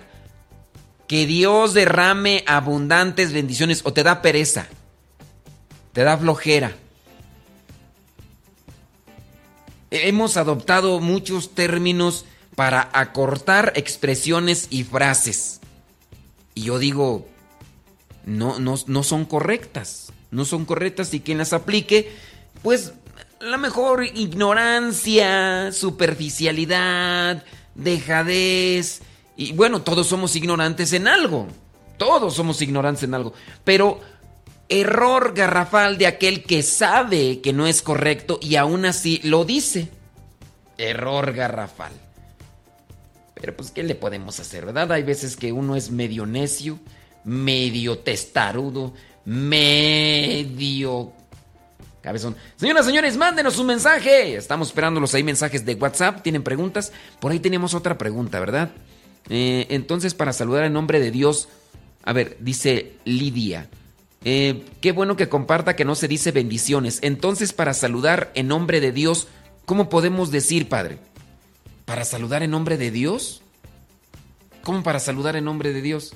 que 1.08 1.26
Dios 1.26 1.74
derrame 1.74 2.44
abundantes 2.46 3.32
bendiciones 3.32 3.80
o 3.84 3.92
te 3.92 4.02
da 4.02 4.22
pereza, 4.22 4.68
te 5.92 6.02
da 6.02 6.18
flojera. 6.18 6.76
Hemos 9.90 10.36
adoptado 10.36 11.00
muchos 11.00 11.54
términos 11.54 12.26
para 12.54 12.90
acortar 12.92 13.72
expresiones 13.74 14.66
y 14.70 14.84
frases. 14.84 15.60
Y 16.54 16.64
yo 16.64 16.78
digo, 16.78 17.26
no, 18.24 18.58
no, 18.58 18.74
no 18.86 19.02
son 19.02 19.24
correctas. 19.24 20.12
No 20.30 20.44
son 20.44 20.64
correctas 20.64 21.14
y 21.14 21.20
quien 21.20 21.38
las 21.38 21.52
aplique, 21.54 22.12
pues 22.62 22.92
la 23.40 23.56
mejor 23.56 24.04
ignorancia, 24.04 25.72
superficialidad, 25.72 27.44
dejadez. 27.74 29.00
Y 29.36 29.52
bueno, 29.52 29.82
todos 29.82 30.06
somos 30.06 30.36
ignorantes 30.36 30.92
en 30.92 31.08
algo. 31.08 31.46
Todos 31.96 32.34
somos 32.34 32.60
ignorantes 32.60 33.04
en 33.04 33.14
algo. 33.14 33.32
Pero 33.64 34.00
error 34.68 35.32
garrafal 35.34 35.96
de 35.96 36.06
aquel 36.06 36.44
que 36.44 36.62
sabe 36.62 37.40
que 37.40 37.52
no 37.52 37.66
es 37.66 37.80
correcto 37.80 38.38
y 38.42 38.56
aún 38.56 38.84
así 38.84 39.20
lo 39.24 39.44
dice. 39.44 39.88
Error 40.76 41.32
garrafal. 41.32 41.92
Pero 43.34 43.56
pues, 43.56 43.70
¿qué 43.70 43.82
le 43.82 43.94
podemos 43.94 44.40
hacer, 44.40 44.66
verdad? 44.66 44.90
Hay 44.92 45.04
veces 45.04 45.36
que 45.36 45.52
uno 45.52 45.76
es 45.76 45.90
medio 45.90 46.26
necio, 46.26 46.78
medio 47.24 47.98
testarudo, 47.98 48.94
medio 49.24 51.12
Cabezón. 52.00 52.36
Señoras, 52.56 52.86
señores, 52.86 53.16
mándenos 53.16 53.58
un 53.58 53.66
mensaje. 53.66 54.36
Estamos 54.36 54.68
esperándolos 54.68 55.14
ahí, 55.14 55.24
mensajes 55.24 55.66
de 55.66 55.74
WhatsApp. 55.74 56.22
¿Tienen 56.22 56.42
preguntas? 56.42 56.92
Por 57.20 57.32
ahí 57.32 57.40
tenemos 57.40 57.74
otra 57.74 57.98
pregunta, 57.98 58.38
¿verdad? 58.38 58.70
Eh, 59.28 59.66
entonces, 59.70 60.14
para 60.14 60.32
saludar 60.32 60.64
en 60.64 60.72
nombre 60.72 61.00
de 61.00 61.10
Dios, 61.10 61.48
a 62.04 62.12
ver, 62.12 62.36
dice 62.40 62.94
Lidia. 63.04 63.68
Eh, 64.24 64.64
qué 64.80 64.92
bueno 64.92 65.16
que 65.16 65.28
comparta 65.28 65.76
que 65.76 65.84
no 65.84 65.96
se 65.96 66.08
dice 66.08 66.30
bendiciones. 66.30 67.00
Entonces, 67.02 67.52
para 67.52 67.74
saludar 67.74 68.30
en 68.34 68.48
nombre 68.48 68.80
de 68.80 68.92
Dios, 68.92 69.28
¿cómo 69.66 69.88
podemos 69.88 70.30
decir, 70.30 70.68
Padre? 70.68 70.98
¿Para 71.84 72.04
saludar 72.04 72.42
en 72.42 72.52
nombre 72.52 72.78
de 72.78 72.90
Dios? 72.90 73.42
¿Cómo 74.62 74.82
para 74.82 75.00
saludar 75.00 75.36
en 75.36 75.44
nombre 75.44 75.72
de 75.72 75.82
Dios? 75.82 76.14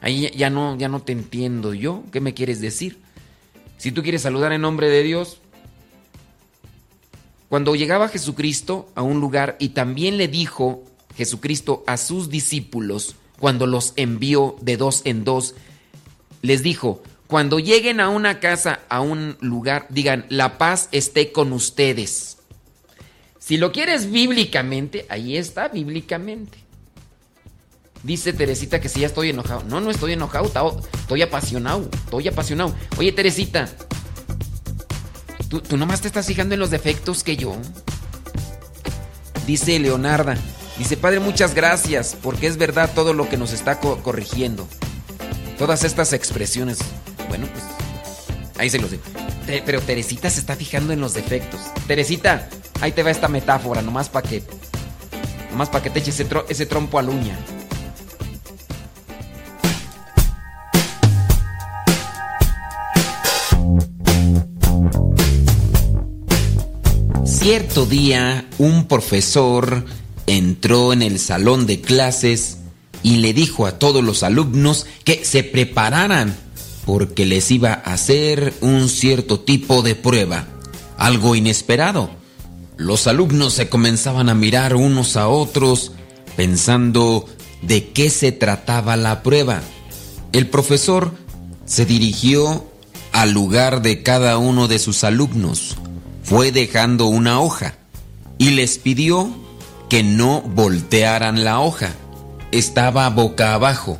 Ahí 0.00 0.30
ya 0.36 0.50
no, 0.50 0.76
ya 0.76 0.88
no 0.88 1.00
te 1.00 1.12
entiendo 1.12 1.74
yo. 1.74 2.04
¿Qué 2.12 2.20
me 2.20 2.34
quieres 2.34 2.60
decir? 2.60 2.98
Si 3.78 3.92
tú 3.92 4.02
quieres 4.02 4.22
saludar 4.22 4.52
en 4.52 4.60
nombre 4.60 4.88
de 4.88 5.02
Dios, 5.02 5.38
cuando 7.48 7.74
llegaba 7.74 8.08
Jesucristo 8.08 8.88
a 8.94 9.02
un 9.02 9.20
lugar 9.20 9.56
y 9.58 9.70
también 9.70 10.16
le 10.16 10.28
dijo 10.28 10.84
Jesucristo 11.16 11.84
a 11.86 11.96
sus 11.96 12.28
discípulos, 12.28 13.16
cuando 13.38 13.66
los 13.66 13.92
envió 13.96 14.56
de 14.60 14.76
dos 14.76 15.02
en 15.04 15.24
dos, 15.24 15.54
les 16.42 16.62
dijo, 16.62 17.02
cuando 17.26 17.58
lleguen 17.58 18.00
a 18.00 18.08
una 18.08 18.40
casa, 18.40 18.80
a 18.88 19.00
un 19.00 19.36
lugar, 19.40 19.86
digan, 19.90 20.26
la 20.28 20.58
paz 20.58 20.88
esté 20.92 21.32
con 21.32 21.52
ustedes. 21.52 22.38
Si 23.38 23.56
lo 23.56 23.72
quieres 23.72 24.10
bíblicamente, 24.10 25.06
ahí 25.08 25.36
está 25.36 25.68
bíblicamente. 25.68 26.58
Dice 28.06 28.32
Teresita 28.32 28.80
que 28.80 28.88
si 28.88 29.00
ya 29.00 29.08
estoy 29.08 29.30
enojado. 29.30 29.64
No, 29.64 29.80
no 29.80 29.90
estoy 29.90 30.12
enojado, 30.12 30.46
estoy 30.94 31.22
apasionado, 31.22 31.90
estoy 31.92 32.28
apasionado. 32.28 32.72
Oye, 32.98 33.10
Teresita, 33.10 33.68
¿tú, 35.48 35.60
tú 35.60 35.76
nomás 35.76 36.02
te 36.02 36.06
estás 36.06 36.24
fijando 36.24 36.54
en 36.54 36.60
los 36.60 36.70
defectos 36.70 37.24
que 37.24 37.36
yo. 37.36 37.56
Dice 39.44 39.80
Leonarda, 39.80 40.36
dice, 40.78 40.96
Padre, 40.96 41.18
muchas 41.18 41.52
gracias, 41.52 42.16
porque 42.22 42.46
es 42.46 42.58
verdad 42.58 42.92
todo 42.94 43.12
lo 43.12 43.28
que 43.28 43.36
nos 43.36 43.52
está 43.52 43.80
corrigiendo. 43.80 44.68
Todas 45.58 45.82
estas 45.82 46.12
expresiones. 46.12 46.78
Bueno, 47.28 47.48
pues 47.52 47.64
ahí 48.56 48.70
se 48.70 48.78
los 48.78 48.92
digo. 48.92 49.02
pero 49.66 49.80
Teresita 49.80 50.30
se 50.30 50.38
está 50.38 50.54
fijando 50.54 50.92
en 50.92 51.00
los 51.00 51.14
defectos. 51.14 51.60
Teresita, 51.88 52.48
ahí 52.80 52.92
te 52.92 53.02
va 53.02 53.10
esta 53.10 53.26
metáfora, 53.26 53.82
nomás 53.82 54.08
para 54.08 54.28
que. 54.28 54.44
Nomás 55.50 55.70
para 55.70 55.82
que 55.82 55.90
te 55.90 55.98
eches 55.98 56.20
ese, 56.20 56.28
ese 56.48 56.66
trompo 56.66 57.00
a 57.00 57.02
la 57.02 57.10
uña. 57.10 57.36
Cierto 67.46 67.86
día, 67.86 68.44
un 68.58 68.88
profesor 68.88 69.84
entró 70.26 70.92
en 70.92 71.00
el 71.00 71.20
salón 71.20 71.64
de 71.64 71.80
clases 71.80 72.56
y 73.04 73.18
le 73.18 73.34
dijo 73.34 73.66
a 73.66 73.78
todos 73.78 74.02
los 74.02 74.24
alumnos 74.24 74.84
que 75.04 75.24
se 75.24 75.44
prepararan 75.44 76.36
porque 76.84 77.24
les 77.24 77.52
iba 77.52 77.70
a 77.72 77.92
hacer 77.92 78.52
un 78.62 78.88
cierto 78.88 79.38
tipo 79.38 79.82
de 79.82 79.94
prueba, 79.94 80.48
algo 80.98 81.36
inesperado. 81.36 82.10
Los 82.76 83.06
alumnos 83.06 83.52
se 83.52 83.68
comenzaban 83.68 84.28
a 84.28 84.34
mirar 84.34 84.74
unos 84.74 85.16
a 85.16 85.28
otros 85.28 85.92
pensando 86.34 87.26
de 87.62 87.90
qué 87.90 88.10
se 88.10 88.32
trataba 88.32 88.96
la 88.96 89.22
prueba. 89.22 89.62
El 90.32 90.48
profesor 90.48 91.12
se 91.64 91.86
dirigió 91.86 92.66
al 93.12 93.30
lugar 93.30 93.82
de 93.82 94.02
cada 94.02 94.36
uno 94.36 94.66
de 94.66 94.80
sus 94.80 95.04
alumnos 95.04 95.76
fue 96.26 96.50
dejando 96.50 97.06
una 97.06 97.40
hoja 97.40 97.74
y 98.36 98.50
les 98.50 98.78
pidió 98.78 99.30
que 99.88 100.02
no 100.02 100.42
voltearan 100.42 101.44
la 101.44 101.60
hoja. 101.60 101.92
Estaba 102.50 103.08
boca 103.10 103.54
abajo. 103.54 103.98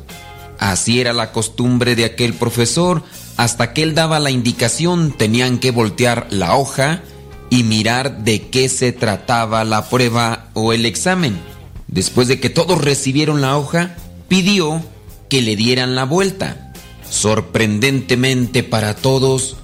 Así 0.59 0.99
era 0.99 1.13
la 1.13 1.31
costumbre 1.31 1.95
de 1.95 2.03
aquel 2.03 2.33
profesor. 2.33 3.03
Hasta 3.37 3.71
que 3.71 3.81
él 3.81 3.95
daba 3.95 4.19
la 4.19 4.29
indicación 4.29 5.13
tenían 5.17 5.57
que 5.57 5.71
voltear 5.71 6.27
la 6.29 6.57
hoja 6.57 7.01
y 7.49 7.63
mirar 7.63 8.25
de 8.25 8.49
qué 8.49 8.67
se 8.67 8.91
trataba 8.91 9.63
la 9.63 9.87
prueba 9.87 10.49
o 10.53 10.73
el 10.73 10.85
examen. 10.85 11.39
Después 11.87 12.27
de 12.27 12.41
que 12.41 12.49
todos 12.49 12.81
recibieron 12.81 13.39
la 13.39 13.57
hoja, 13.57 13.95
pidió 14.27 14.81
que 15.29 15.41
le 15.41 15.55
dieran 15.55 15.95
la 15.95 16.03
vuelta. 16.03 16.73
Sorprendentemente 17.09 18.63
para 18.63 18.95
todos, 18.95 19.55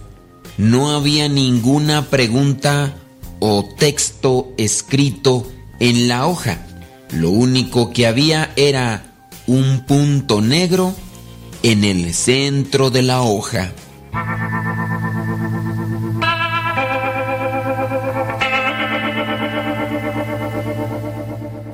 no 0.57 0.91
había 0.91 1.29
ninguna 1.29 2.09
pregunta 2.09 2.95
o 3.39 3.65
texto 3.77 4.53
escrito 4.57 5.51
en 5.79 6.07
la 6.07 6.27
hoja. 6.27 6.65
Lo 7.11 7.29
único 7.29 7.91
que 7.91 8.07
había 8.07 8.51
era 8.55 9.03
un 9.47 9.85
punto 9.85 10.41
negro 10.41 10.95
en 11.61 11.83
el 11.83 12.13
centro 12.13 12.89
de 12.89 13.01
la 13.01 13.21
hoja. 13.21 13.71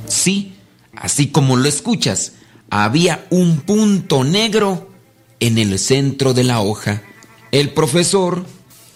Sí, 0.08 0.56
así 0.96 1.28
como 1.28 1.58
lo 1.58 1.68
escuchas, 1.68 2.34
había 2.70 3.26
un 3.30 3.62
punto 3.62 4.24
negro 4.24 4.90
en 5.40 5.58
el 5.58 5.80
centro 5.80 6.34
de 6.34 6.44
la 6.44 6.62
hoja. 6.62 7.02
El 7.52 7.72
profesor 7.72 8.46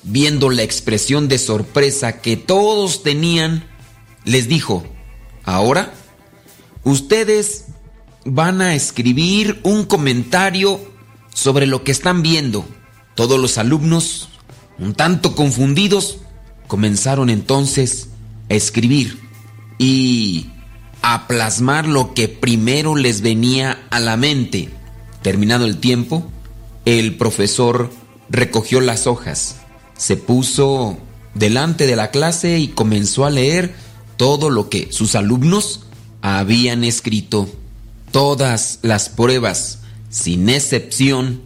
viendo 0.04 0.49
la 0.49 0.64
expresión 0.64 1.28
de 1.28 1.38
sorpresa 1.38 2.22
que 2.22 2.38
todos 2.38 3.04
tenían, 3.04 3.66
les 4.26 4.47
dijo, 4.47 4.84
ahora 5.43 5.93
ustedes 6.84 7.66
van 8.26 8.62
a 8.62 8.76
escribir 8.76 9.60
un 9.64 9.86
comentario 9.86 10.80
sobre 11.34 11.68
lo 11.68 11.84
que 11.84 11.91
están 11.91 12.22
viendo. 12.22 12.66
Todos 13.16 13.39
los 13.39 13.58
alumnos, 13.58 14.30
un 14.80 14.93
tanto 14.93 15.36
confundidos, 15.36 16.20
comenzaron 16.68 17.30
entonces 17.30 18.10
a 18.49 18.56
escribir 18.56 19.20
y 19.78 20.47
a 21.01 21.28
plasmar 21.28 21.88
lo 21.88 22.14
que 22.14 22.28
primero 22.28 22.95
les 22.95 23.22
venía 23.22 23.86
a 23.89 23.99
la 23.99 24.18
mente. 24.18 24.70
Terminado 25.22 25.66
el 25.66 25.78
tiempo, 25.78 26.30
el 26.86 27.16
profesor 27.16 27.91
recogió 28.30 28.82
las 28.82 29.06
hojas 29.06 29.62
se 30.04 30.18
puso 30.18 30.97
delante 31.34 31.88
de 31.88 31.95
la 31.95 32.12
clase 32.12 32.60
y 32.60 32.68
comenzó 32.68 33.24
a 33.24 33.30
leer 33.30 33.74
todo 34.18 34.49
lo 34.49 34.68
que 34.68 34.91
sus 34.91 35.16
alumnos 35.16 35.86
habían 36.22 36.84
escrito. 36.84 37.47
Todas 38.12 38.80
las 38.82 39.08
pruebas, 39.08 39.80
sin 40.10 40.49
excepción, 40.49 41.41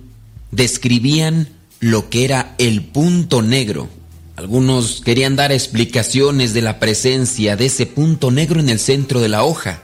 describían 0.50 1.50
lo 1.82 2.10
que 2.10 2.26
era 2.26 2.56
el 2.58 2.84
punto 2.84 3.44
negro. 3.44 3.90
Algunos 4.36 5.04
querían 5.06 5.36
dar 5.36 5.52
explicaciones 5.52 6.56
de 6.56 6.64
la 6.64 6.80
presencia 6.80 7.58
de 7.58 7.68
ese 7.68 7.86
punto 7.86 8.32
negro 8.32 8.60
en 8.60 8.70
el 8.70 8.80
centro 8.80 9.22
de 9.22 9.30
la 9.30 9.44
hoja. 9.44 9.84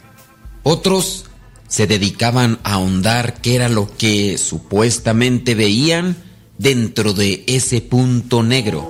Otros 0.63 1.25
se 1.67 1.85
dedicaban 1.85 2.57
a 2.63 2.73
ahondar 2.73 3.39
qué 3.39 3.53
era 3.53 3.69
lo 3.69 3.95
que 3.95 4.39
supuestamente 4.39 5.53
veían 5.53 6.32
dentro 6.63 7.13
de 7.13 7.43
ese 7.45 7.81
punto 7.81 8.41
negro. 8.41 8.87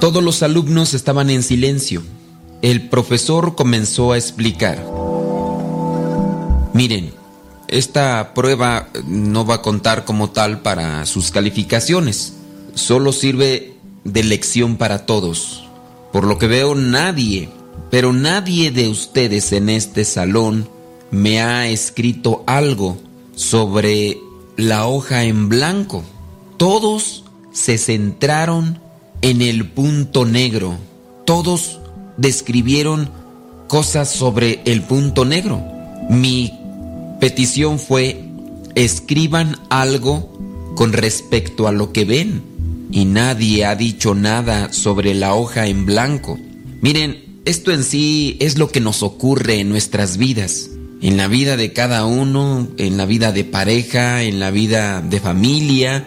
Todos 0.00 0.22
los 0.22 0.42
alumnos 0.42 0.94
estaban 0.94 1.28
en 1.28 1.42
silencio. 1.42 2.02
El 2.62 2.88
profesor 2.88 3.54
comenzó 3.54 4.12
a 4.12 4.16
explicar. 4.16 4.82
Miren, 6.72 7.12
esta 7.68 8.32
prueba 8.32 8.88
no 9.06 9.44
va 9.44 9.56
a 9.56 9.62
contar 9.62 10.06
como 10.06 10.30
tal 10.30 10.62
para 10.62 11.04
sus 11.04 11.30
calificaciones. 11.30 12.32
Solo 12.74 13.12
sirve 13.12 13.74
de 14.04 14.24
lección 14.24 14.76
para 14.76 15.04
todos. 15.04 15.68
Por 16.10 16.24
lo 16.24 16.38
que 16.38 16.46
veo, 16.46 16.74
nadie, 16.74 17.50
pero 17.90 18.14
nadie 18.14 18.70
de 18.70 18.88
ustedes 18.88 19.52
en 19.52 19.68
este 19.68 20.06
salón 20.06 20.70
me 21.10 21.42
ha 21.42 21.68
escrito 21.68 22.44
algo 22.46 22.96
sobre 23.42 24.20
la 24.56 24.86
hoja 24.86 25.24
en 25.24 25.48
blanco. 25.48 26.04
Todos 26.56 27.24
se 27.52 27.76
centraron 27.76 28.78
en 29.20 29.42
el 29.42 29.68
punto 29.68 30.24
negro. 30.24 30.78
Todos 31.26 31.80
describieron 32.16 33.10
cosas 33.68 34.10
sobre 34.10 34.62
el 34.64 34.82
punto 34.82 35.24
negro. 35.24 35.60
Mi 36.08 36.52
petición 37.20 37.78
fue, 37.78 38.24
escriban 38.74 39.58
algo 39.70 40.32
con 40.76 40.92
respecto 40.92 41.66
a 41.66 41.72
lo 41.72 41.92
que 41.92 42.04
ven. 42.04 42.42
Y 42.92 43.06
nadie 43.06 43.64
ha 43.64 43.74
dicho 43.74 44.14
nada 44.14 44.72
sobre 44.72 45.14
la 45.14 45.34
hoja 45.34 45.66
en 45.66 45.84
blanco. 45.86 46.38
Miren, 46.80 47.40
esto 47.44 47.72
en 47.72 47.82
sí 47.82 48.36
es 48.38 48.58
lo 48.58 48.70
que 48.70 48.80
nos 48.80 49.02
ocurre 49.02 49.60
en 49.60 49.68
nuestras 49.68 50.16
vidas 50.16 50.71
en 51.02 51.16
la 51.16 51.26
vida 51.26 51.56
de 51.56 51.72
cada 51.72 52.06
uno, 52.06 52.68
en 52.78 52.96
la 52.96 53.06
vida 53.06 53.32
de 53.32 53.44
pareja, 53.44 54.22
en 54.22 54.38
la 54.38 54.52
vida 54.52 55.02
de 55.02 55.18
familia, 55.18 56.06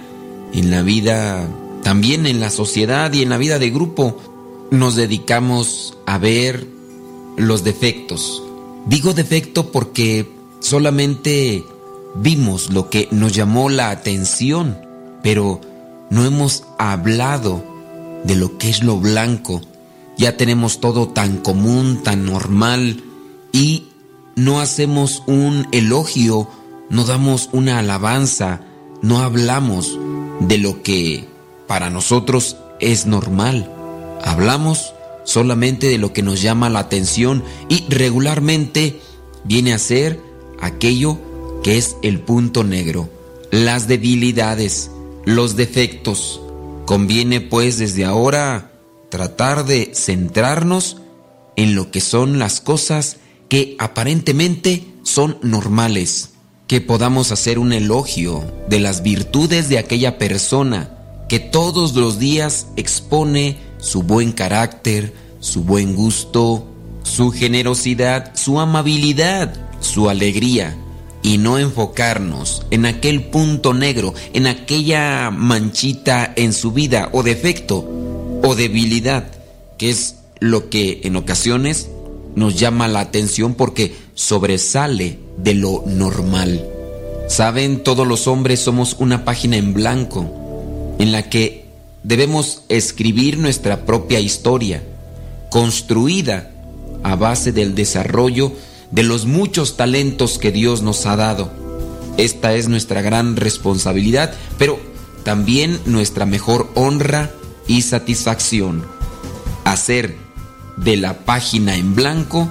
en 0.54 0.72
la 0.72 0.82
vida, 0.82 1.48
también 1.84 2.26
en 2.26 2.40
la 2.40 2.50
sociedad 2.50 3.12
y 3.12 3.22
en 3.22 3.30
la 3.30 3.38
vida 3.38 3.60
de 3.60 3.70
grupo, 3.70 4.18
nos 4.72 4.96
dedicamos 4.96 5.98
a 6.06 6.18
ver 6.18 6.66
los 7.36 7.66
defectos. 7.66 8.42
Digo 8.86 9.14
defecto 9.14 9.70
porque 9.70 10.32
solamente 10.62 11.66
vimos 12.16 12.72
lo 12.72 12.90
que 12.90 13.10
nos 13.12 13.34
llamó 13.34 13.70
la 13.70 13.90
atención, 13.90 14.78
pero 15.22 15.60
no 16.10 16.24
hemos 16.24 16.64
hablado 16.80 17.62
de 18.24 18.36
lo 18.38 18.58
que 18.58 18.70
es 18.70 18.82
lo 18.82 18.98
blanco. 18.98 19.62
Ya 20.18 20.38
tenemos 20.38 20.80
todo 20.80 21.10
tan 21.10 21.38
común, 21.38 22.02
tan 22.02 22.26
normal 22.26 23.04
y 23.52 23.88
no 24.36 24.60
hacemos 24.60 25.24
un 25.28 25.68
elogio, 25.72 26.48
no 26.90 27.06
damos 27.06 27.50
una 27.54 27.80
alabanza, 27.80 28.62
no 29.02 29.20
hablamos 29.20 29.98
de 30.42 30.58
lo 30.58 30.84
que 30.84 31.26
para 31.68 31.90
nosotros 31.90 32.58
es 32.80 33.06
normal. 33.06 33.72
Hablamos 34.24 34.94
solamente 35.24 35.88
de 35.88 35.98
lo 35.98 36.14
que 36.14 36.22
nos 36.22 36.42
llama 36.42 36.70
la 36.70 36.80
atención 36.80 37.44
y 37.70 37.86
regularmente 37.90 39.00
viene 39.44 39.74
a 39.74 39.80
ser 39.80 40.20
aquello 40.60 41.18
que 41.64 41.78
es 41.78 41.96
el 42.04 42.20
punto 42.20 42.64
negro, 42.64 43.10
las 43.52 43.88
debilidades, 43.88 44.92
los 45.26 45.56
defectos. 45.56 46.42
Conviene 46.86 47.42
pues 47.42 47.78
desde 47.78 48.06
ahora 48.06 48.72
tratar 49.10 49.66
de 49.66 49.92
centrarnos 49.96 50.98
en 51.56 51.74
lo 51.74 51.90
que 51.90 52.02
son 52.02 52.38
las 52.38 52.60
cosas 52.62 53.18
que 53.50 53.76
aparentemente 53.80 54.86
son 55.04 55.38
normales, 55.42 56.32
que 56.68 56.82
podamos 56.82 57.32
hacer 57.32 57.60
un 57.60 57.74
elogio 57.74 58.44
de 58.70 58.80
las 58.80 59.04
virtudes 59.04 59.70
de 59.70 59.78
aquella 59.78 60.18
persona 60.18 60.92
que 61.30 61.40
todos 61.40 61.96
los 61.96 62.20
días 62.20 62.68
expone 62.76 63.58
su 63.78 64.04
buen 64.04 64.32
carácter, 64.32 65.14
su 65.40 65.64
buen 65.64 65.96
gusto, 65.96 66.68
su 67.04 67.32
generosidad, 67.32 68.36
su 68.36 68.60
amabilidad, 68.60 69.54
su 69.80 70.10
alegría, 70.10 70.78
y 71.26 71.40
no 71.40 71.58
enfocarnos 71.58 72.64
en 72.70 72.86
aquel 72.86 73.24
punto 73.24 73.74
negro, 73.74 74.14
en 74.34 74.46
aquella 74.46 75.32
manchita 75.32 76.32
en 76.36 76.54
su 76.54 76.72
vida 76.72 77.10
o 77.14 77.24
defecto 77.24 77.84
o 78.44 78.54
debilidad, 78.56 79.32
que 79.80 79.90
es 79.90 80.18
lo 80.40 80.70
que 80.70 81.02
en 81.04 81.16
ocasiones 81.16 81.90
nos 82.36 82.60
llama 82.60 82.88
la 82.88 83.00
atención 83.00 83.54
porque 83.54 83.96
sobresale 84.14 85.20
de 85.38 85.54
lo 85.56 85.84
normal. 85.86 86.66
Saben, 87.28 87.84
todos 87.84 88.06
los 88.06 88.28
hombres 88.28 88.60
somos 88.60 88.96
una 89.00 89.26
página 89.26 89.58
en 89.58 89.74
blanco 89.74 90.30
en 91.00 91.12
la 91.12 91.30
que 91.30 91.66
debemos 92.04 92.64
escribir 92.70 93.38
nuestra 93.38 93.86
propia 93.86 94.20
historia, 94.20 94.84
construida 95.50 96.52
a 97.04 97.16
base 97.16 97.52
del 97.52 97.76
desarrollo 97.76 98.52
de 98.92 99.04
los 99.04 99.26
muchos 99.26 99.78
talentos 99.78 100.38
que 100.38 100.52
Dios 100.52 100.82
nos 100.82 101.06
ha 101.06 101.16
dado. 101.16 101.52
Esta 102.18 102.54
es 102.54 102.70
nuestra 102.70 103.02
gran 103.02 103.36
responsabilidad, 103.36 104.34
pero 104.58 104.80
también 105.24 105.80
nuestra 105.86 106.26
mejor 106.26 106.70
honra 106.76 107.32
y 107.68 107.82
satisfacción. 107.82 108.86
Hacer 109.64 110.25
de 110.78 110.98
la 110.98 111.14
página 111.20 111.76
en 111.76 111.96
blanco 111.96 112.50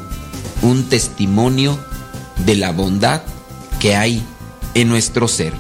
un 0.63 0.85
testimonio 0.85 1.79
de 2.45 2.57
la 2.57 2.73
bondad 2.73 3.23
que 3.81 3.97
hay 3.97 4.23
en 4.75 4.89
nuestro 4.89 5.29
ser. 5.29 5.53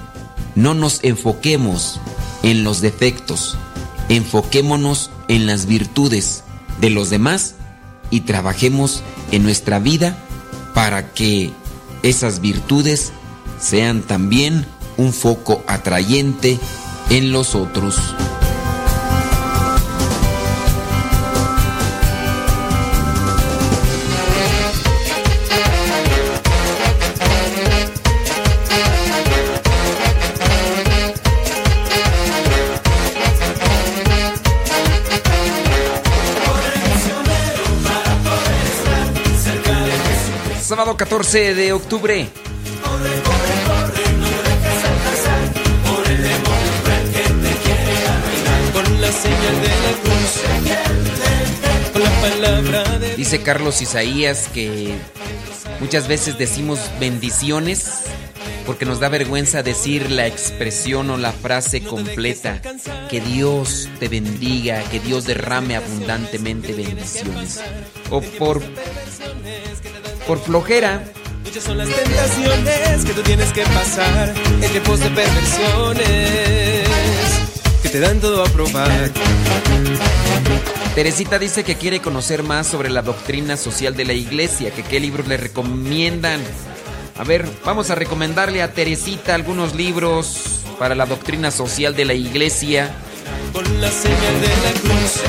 No 0.54 0.74
nos 0.74 1.00
enfoquemos 1.02 2.00
en 2.42 2.64
los 2.64 2.80
defectos, 2.80 3.56
enfoquémonos 4.08 5.10
en 5.28 5.46
las 5.46 5.66
virtudes 5.66 6.44
de 6.80 6.90
los 6.90 7.10
demás 7.10 7.54
y 8.10 8.20
trabajemos 8.20 9.02
en 9.32 9.42
nuestra 9.42 9.78
vida 9.78 10.16
para 10.74 11.12
que 11.12 11.52
esas 12.02 12.40
virtudes 12.40 13.12
sean 13.60 14.02
también 14.02 14.66
un 14.96 15.12
foco 15.12 15.62
atrayente 15.66 16.58
en 17.10 17.32
los 17.32 17.54
otros. 17.54 17.96
Sábado 40.94 40.96
14 40.96 41.54
de 41.54 41.72
octubre. 41.72 42.28
Dice 53.16 53.42
Carlos 53.42 53.80
Isaías 53.82 54.48
que 54.52 54.94
muchas 55.80 56.08
veces 56.08 56.38
decimos 56.38 56.78
bendiciones 57.00 58.04
porque 58.66 58.86
nos 58.86 59.00
da 59.00 59.08
vergüenza 59.08 59.62
decir 59.62 60.10
la 60.10 60.26
expresión 60.26 61.10
o 61.10 61.16
la 61.16 61.32
frase 61.32 61.82
completa. 61.82 62.60
Que 63.10 63.20
Dios 63.20 63.88
te 64.00 64.08
bendiga, 64.08 64.82
que 64.90 65.00
Dios 65.00 65.26
derrame 65.26 65.76
abundantemente 65.76 66.72
bendiciones. 66.72 67.60
O 68.10 68.20
por 68.20 68.62
por 70.26 70.40
flojera. 70.40 71.04
Muchas 71.44 71.64
son 71.64 71.78
las 71.78 71.88
tentaciones 71.88 73.04
que 73.04 73.12
tú 73.12 73.22
tienes 73.22 73.52
que 73.52 73.62
pasar 73.62 74.34
en 74.60 74.70
tiempos 74.70 75.00
de 75.00 75.10
perversiones 75.10 76.88
que 77.82 77.88
te 77.90 78.00
dan 78.00 78.18
todo 78.20 78.42
a 78.42 78.46
probar. 78.46 79.10
Teresita 80.94 81.38
dice 81.38 81.64
que 81.64 81.76
quiere 81.76 82.00
conocer 82.00 82.42
más 82.42 82.66
sobre 82.66 82.88
la 82.88 83.02
doctrina 83.02 83.56
social 83.56 83.94
de 83.94 84.04
la 84.04 84.14
iglesia, 84.14 84.70
que 84.70 84.82
qué 84.82 85.00
libros 85.00 85.28
le 85.28 85.36
recomiendan. 85.36 86.40
A 87.18 87.24
ver, 87.24 87.46
vamos 87.64 87.90
a 87.90 87.94
recomendarle 87.94 88.62
a 88.62 88.72
Teresita 88.72 89.34
algunos 89.34 89.74
libros 89.74 90.60
para 90.78 90.94
la 90.94 91.04
doctrina 91.04 91.50
social 91.50 91.94
de 91.94 92.04
la 92.04 92.14
iglesia. 92.14 92.94
Con 93.52 93.64
la 93.80 93.90
señal 93.90 94.40
de 94.40 94.48
la 94.48 94.72
cruz, 94.80 95.22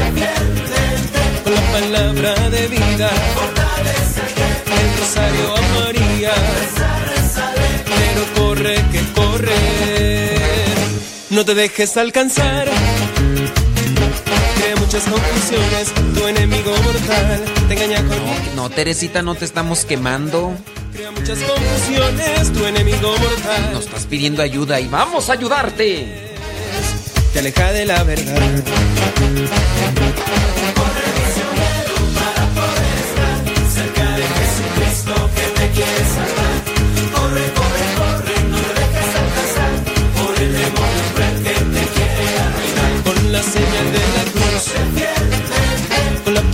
con 1.43 1.53
la 1.53 1.61
palabra 1.71 2.49
de 2.49 2.67
vida 2.67 3.09
el 4.85 4.97
rosario 4.99 5.55
a 5.55 5.61
María. 5.79 6.33
Pero 7.85 8.21
corre 8.35 8.75
que 8.91 9.01
corre, 9.13 10.35
no 11.29 11.45
te 11.45 11.55
dejes 11.55 11.97
alcanzar. 11.97 12.67
Crea 14.57 14.75
muchas 14.77 15.03
confusiones, 15.03 15.93
tu 16.13 16.27
enemigo 16.27 16.71
mortal 16.71 17.43
te 17.67 17.73
engaña 17.73 17.97
con. 18.07 18.17
No, 18.55 18.63
no, 18.63 18.69
Teresita, 18.69 19.21
no 19.21 19.35
te 19.35 19.45
estamos 19.45 19.85
quemando. 19.85 20.53
Crea 20.93 21.11
muchas 21.11 21.39
confusiones, 21.39 22.53
tu 22.53 22.65
enemigo 22.65 23.09
mortal. 23.17 23.73
Nos 23.73 23.85
estás 23.85 24.05
pidiendo 24.05 24.41
ayuda 24.41 24.79
y 24.79 24.87
vamos 24.87 25.29
a 25.29 25.33
ayudarte. 25.33 26.35
Te 27.33 27.39
aleja 27.39 27.71
de 27.73 27.85
la 27.85 28.03
verdad. 28.03 28.63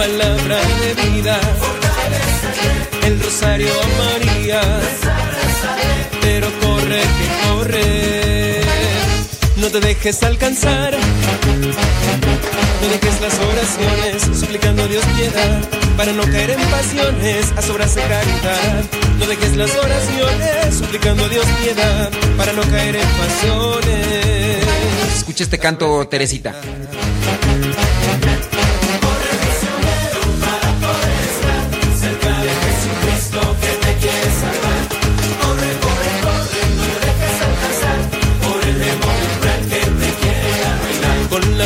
Palabra 0.08 0.60
de 0.82 1.10
vida, 1.10 1.40
el 3.06 3.22
rosario 3.22 3.70
a 3.70 3.88
María, 4.04 4.62
pero 6.22 6.48
corre 6.60 7.02
que 7.18 7.28
corre, 7.48 8.21
no 9.62 9.70
te 9.70 9.80
dejes 9.80 10.24
alcanzar, 10.24 10.98
no 12.82 12.88
dejes 12.90 13.22
las 13.22 13.40
oraciones, 13.40 14.40
suplicando 14.40 14.82
a 14.82 14.88
Dios 14.88 15.06
piedad, 15.16 15.62
para 15.96 16.12
no 16.14 16.24
caer 16.24 16.50
en 16.50 16.62
pasiones, 16.72 17.54
a 17.56 17.62
sobras 17.62 17.94
de 17.94 18.02
caridad, 18.02 18.84
no 19.20 19.26
dejes 19.28 19.56
las 19.56 19.76
oraciones, 19.76 20.76
suplicando 20.76 21.26
a 21.26 21.30
Dios 21.30 21.46
piedad, 21.62 22.10
para 22.38 22.54
no 22.54 22.64
caer 22.64 22.96
en 22.96 23.08
pasiones. 23.08 24.66
Escucha 25.18 25.44
este 25.44 25.60
canto, 25.60 26.08
Teresita. 26.08 26.56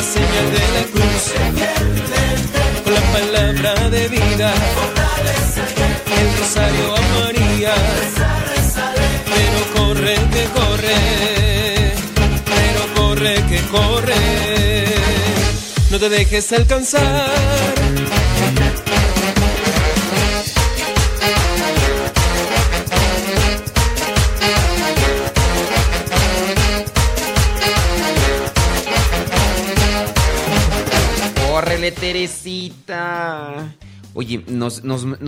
Señal 0.02 0.52
de 0.52 0.64
la 0.76 0.84
cruz, 0.92 1.24
con 2.84 2.94
la 2.94 3.02
palabra 3.14 3.90
de 3.90 4.08
vida, 4.10 4.54
el 6.20 6.38
rosario 6.40 6.96
a 6.96 7.02
María, 7.20 7.74
pero 9.34 9.60
corre 9.76 10.16
que 10.34 10.44
corre, 10.60 10.96
pero 12.46 12.82
corre 12.96 13.36
que 13.50 13.60
corre, 13.72 14.86
no 15.92 16.00
te 16.00 16.10
dejes 16.10 16.52
alcanzar 16.52 17.85
Teresita. 31.92 33.76
Oye, 34.14 34.44
nos, 34.48 34.82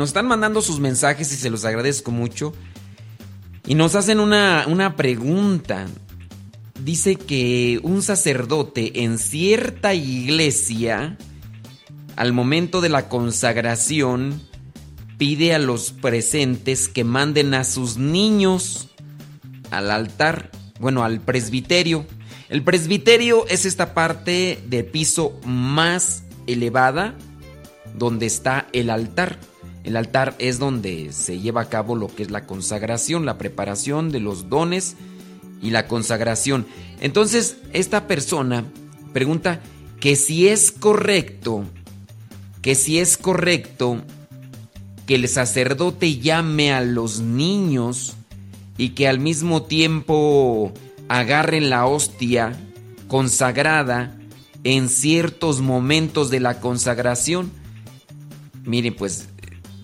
están 0.03 0.27
mandando 0.27 0.61
sus 0.61 0.79
mensajes 0.79 1.31
y 1.33 1.35
se 1.35 1.49
los 1.49 1.65
agradezco 1.65 2.11
mucho. 2.11 2.53
Y 3.65 3.75
nos 3.75 3.95
hacen 3.95 4.19
una, 4.19 4.65
una 4.67 4.95
pregunta. 4.95 5.87
Dice 6.83 7.15
que 7.15 7.79
un 7.83 8.01
sacerdote 8.01 9.03
en 9.03 9.17
cierta 9.17 9.93
iglesia, 9.93 11.17
al 12.15 12.31
momento 12.31 12.79
de 12.79 12.89
la 12.89 13.09
consagración, 13.09 14.41
pide 15.17 15.53
a 15.53 15.59
los 15.59 15.91
presentes 15.91 16.87
que 16.87 17.03
manden 17.03 17.53
a 17.55 17.63
sus 17.63 17.97
niños 17.97 18.89
al 19.71 19.91
altar, 19.91 20.51
bueno, 20.79 21.03
al 21.03 21.19
presbiterio. 21.19 22.05
El 22.49 22.63
presbiterio 22.63 23.45
es 23.47 23.65
esta 23.65 23.93
parte 23.93 24.63
de 24.67 24.83
piso 24.85 25.37
más 25.43 26.23
elevada 26.47 27.15
donde 27.97 28.25
está 28.25 28.67
el 28.73 28.89
altar. 28.89 29.37
El 29.83 29.95
altar 29.95 30.35
es 30.39 30.59
donde 30.59 31.13
se 31.13 31.39
lleva 31.39 31.61
a 31.61 31.69
cabo 31.69 31.95
lo 31.95 32.07
que 32.07 32.23
es 32.23 32.31
la 32.31 32.45
consagración, 32.45 33.25
la 33.25 33.37
preparación 33.37 34.11
de 34.11 34.19
los 34.19 34.49
dones 34.49 34.95
y 35.61 35.69
la 35.69 35.87
consagración. 35.87 36.65
Entonces, 36.99 37.57
esta 37.73 38.07
persona 38.07 38.65
pregunta 39.13 39.61
que 39.99 40.15
si 40.15 40.47
es 40.47 40.71
correcto, 40.71 41.63
que 42.61 42.75
si 42.75 42.99
es 42.99 43.17
correcto 43.17 44.01
que 45.05 45.15
el 45.15 45.27
sacerdote 45.29 46.17
llame 46.17 46.73
a 46.73 46.81
los 46.81 47.21
niños 47.21 48.15
y 48.77 48.89
que 48.89 49.07
al 49.07 49.19
mismo 49.19 49.63
tiempo 49.63 50.73
agarren 51.07 51.69
la 51.69 51.85
hostia 51.85 52.57
consagrada 53.07 54.16
en 54.63 54.89
ciertos 54.89 55.61
momentos 55.61 56.29
de 56.29 56.39
la 56.39 56.59
consagración. 56.59 57.51
Miren, 58.63 58.95
pues 58.95 59.29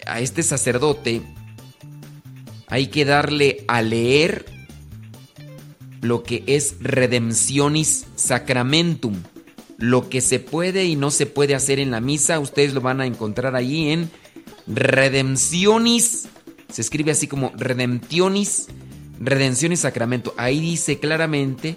a 0.06 0.20
este 0.20 0.44
sacerdote 0.44 1.22
hay 2.68 2.88
que 2.88 3.06
darle 3.06 3.64
a 3.68 3.82
leer 3.82 4.46
lo 6.02 6.24
que 6.24 6.44
es 6.48 6.76
redemptionis 6.82 8.06
sacramentum. 8.16 9.16
Lo 9.78 10.10
que 10.10 10.22
se 10.22 10.40
puede 10.40 10.86
y 10.86 10.96
no 10.96 11.12
se 11.12 11.26
puede 11.26 11.56
hacer 11.56 11.80
en 11.80 11.92
la 11.92 12.00
misa, 12.00 12.40
ustedes 12.40 12.74
lo 12.74 12.82
van 12.82 13.02
a 13.02 13.06
encontrar 13.06 13.56
ahí 13.56 13.90
en 13.90 14.10
redemptionis. 14.68 16.28
Se 16.72 16.82
escribe 16.82 17.12
así 17.12 17.28
como 17.28 17.52
redemptionis, 17.58 18.68
redemptionis 19.20 19.82
sacramento. 19.82 20.34
Ahí 20.38 20.60
dice 20.60 21.00
claramente 21.00 21.76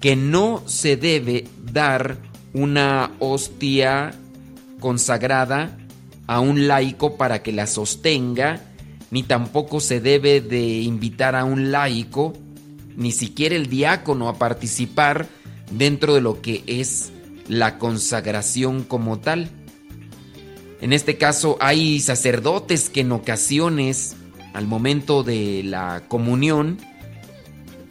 que 0.00 0.16
no 0.16 0.62
se 0.66 0.96
debe 0.96 1.46
dar 1.72 2.18
una 2.58 3.12
hostia 3.20 4.12
consagrada 4.80 5.76
a 6.26 6.40
un 6.40 6.66
laico 6.66 7.16
para 7.16 7.42
que 7.42 7.52
la 7.52 7.66
sostenga, 7.66 8.60
ni 9.10 9.22
tampoco 9.22 9.80
se 9.80 10.00
debe 10.00 10.40
de 10.40 10.80
invitar 10.80 11.36
a 11.36 11.44
un 11.44 11.70
laico, 11.70 12.34
ni 12.96 13.12
siquiera 13.12 13.54
el 13.54 13.68
diácono 13.68 14.28
a 14.28 14.38
participar 14.38 15.26
dentro 15.70 16.14
de 16.14 16.20
lo 16.20 16.42
que 16.42 16.64
es 16.66 17.12
la 17.46 17.78
consagración 17.78 18.82
como 18.82 19.18
tal. 19.18 19.50
En 20.80 20.92
este 20.92 21.16
caso 21.16 21.56
hay 21.60 22.00
sacerdotes 22.00 22.90
que 22.90 23.00
en 23.00 23.12
ocasiones, 23.12 24.16
al 24.52 24.66
momento 24.66 25.22
de 25.22 25.62
la 25.64 26.02
comunión, 26.08 26.78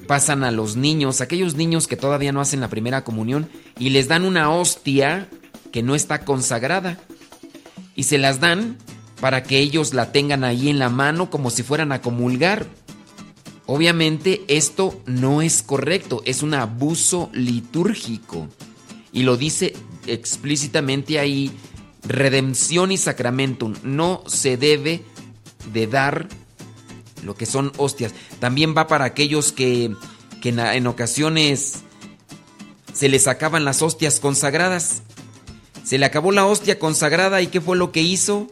pasan 0.07 0.43
a 0.43 0.51
los 0.51 0.75
niños, 0.75 1.21
aquellos 1.21 1.55
niños 1.55 1.87
que 1.87 1.97
todavía 1.97 2.31
no 2.31 2.41
hacen 2.41 2.61
la 2.61 2.69
primera 2.69 3.03
comunión, 3.03 3.49
y 3.79 3.89
les 3.89 4.07
dan 4.07 4.25
una 4.25 4.51
hostia 4.51 5.29
que 5.71 5.83
no 5.83 5.95
está 5.95 6.25
consagrada. 6.25 6.99
Y 7.95 8.03
se 8.03 8.17
las 8.17 8.39
dan 8.39 8.77
para 9.19 9.43
que 9.43 9.59
ellos 9.59 9.93
la 9.93 10.11
tengan 10.11 10.43
ahí 10.43 10.69
en 10.69 10.79
la 10.79 10.89
mano 10.89 11.29
como 11.29 11.49
si 11.49 11.63
fueran 11.63 11.91
a 11.91 12.01
comulgar. 12.01 12.67
Obviamente 13.65 14.43
esto 14.47 15.01
no 15.05 15.41
es 15.41 15.61
correcto, 15.61 16.21
es 16.25 16.41
un 16.43 16.53
abuso 16.53 17.29
litúrgico. 17.33 18.47
Y 19.11 19.23
lo 19.23 19.35
dice 19.35 19.73
explícitamente 20.05 21.19
ahí, 21.19 21.51
redención 22.03 22.91
y 22.91 22.97
sacramentum. 22.97 23.73
No 23.83 24.23
se 24.27 24.57
debe 24.57 25.03
de 25.73 25.87
dar 25.87 26.27
lo 27.23 27.35
que 27.35 27.45
son 27.45 27.71
hostias. 27.77 28.13
También 28.39 28.73
va 28.75 28.87
para 28.87 29.05
aquellos 29.05 29.51
que, 29.51 29.91
en, 30.43 30.87
ocasiones 30.87 31.83
se 32.97 33.09
les 33.09 33.27
acaban 33.27 33.63
las 33.63 33.83
hostias 33.83 34.19
consagradas. 34.19 35.03
Se 35.83 35.99
le 35.99 36.05
acabó 36.07 36.31
la 36.31 36.47
hostia 36.47 36.79
consagrada 36.79 37.43
y 37.43 37.47
¿qué 37.47 37.61
fue 37.61 37.77
lo 37.77 37.91
que 37.91 38.01
hizo? 38.01 38.47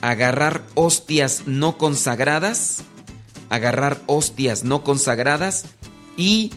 Agarrar 0.00 0.64
hostias 0.74 1.42
no 1.46 1.76
consagradas, 1.76 2.84
agarrar 3.50 4.00
hostias 4.06 4.62
no 4.62 4.84
consagradas 4.84 5.64
y 6.16 6.52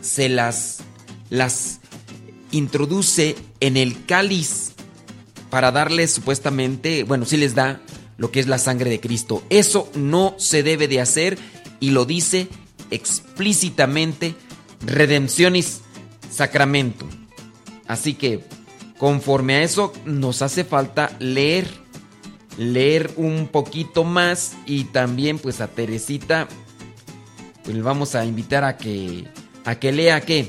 se 0.00 0.28
las, 0.28 0.78
las 1.30 1.78
introduce 2.50 3.36
en 3.60 3.76
el 3.76 4.04
cáliz 4.04 4.72
para 5.50 5.70
darles 5.70 6.10
supuestamente, 6.10 7.04
bueno, 7.04 7.26
sí 7.26 7.36
les 7.36 7.54
da 7.54 7.80
lo 8.16 8.32
que 8.32 8.40
es 8.40 8.48
la 8.48 8.58
sangre 8.58 8.90
de 8.90 8.98
Cristo. 8.98 9.44
Eso 9.50 9.88
no 9.94 10.34
se 10.36 10.64
debe 10.64 10.88
de 10.88 11.00
hacer 11.00 11.38
y 11.78 11.90
lo 11.90 12.06
dice 12.06 12.48
explícitamente 12.90 14.34
Redemptionis 14.84 15.82
Sacramento. 16.32 17.06
Así 17.86 18.14
que 18.14 18.40
conforme 18.98 19.56
a 19.56 19.62
eso 19.62 19.92
nos 20.04 20.42
hace 20.42 20.64
falta 20.64 21.14
leer, 21.18 21.66
leer 22.56 23.12
un 23.16 23.48
poquito 23.48 24.04
más 24.04 24.56
y 24.66 24.84
también 24.84 25.38
pues 25.38 25.60
a 25.60 25.68
Teresita 25.68 26.48
pues 27.64 27.76
le 27.76 27.82
vamos 27.82 28.14
a 28.14 28.24
invitar 28.24 28.64
a 28.64 28.76
que 28.76 29.28
a 29.64 29.76
que 29.76 29.92
lea 29.92 30.20
qué 30.20 30.48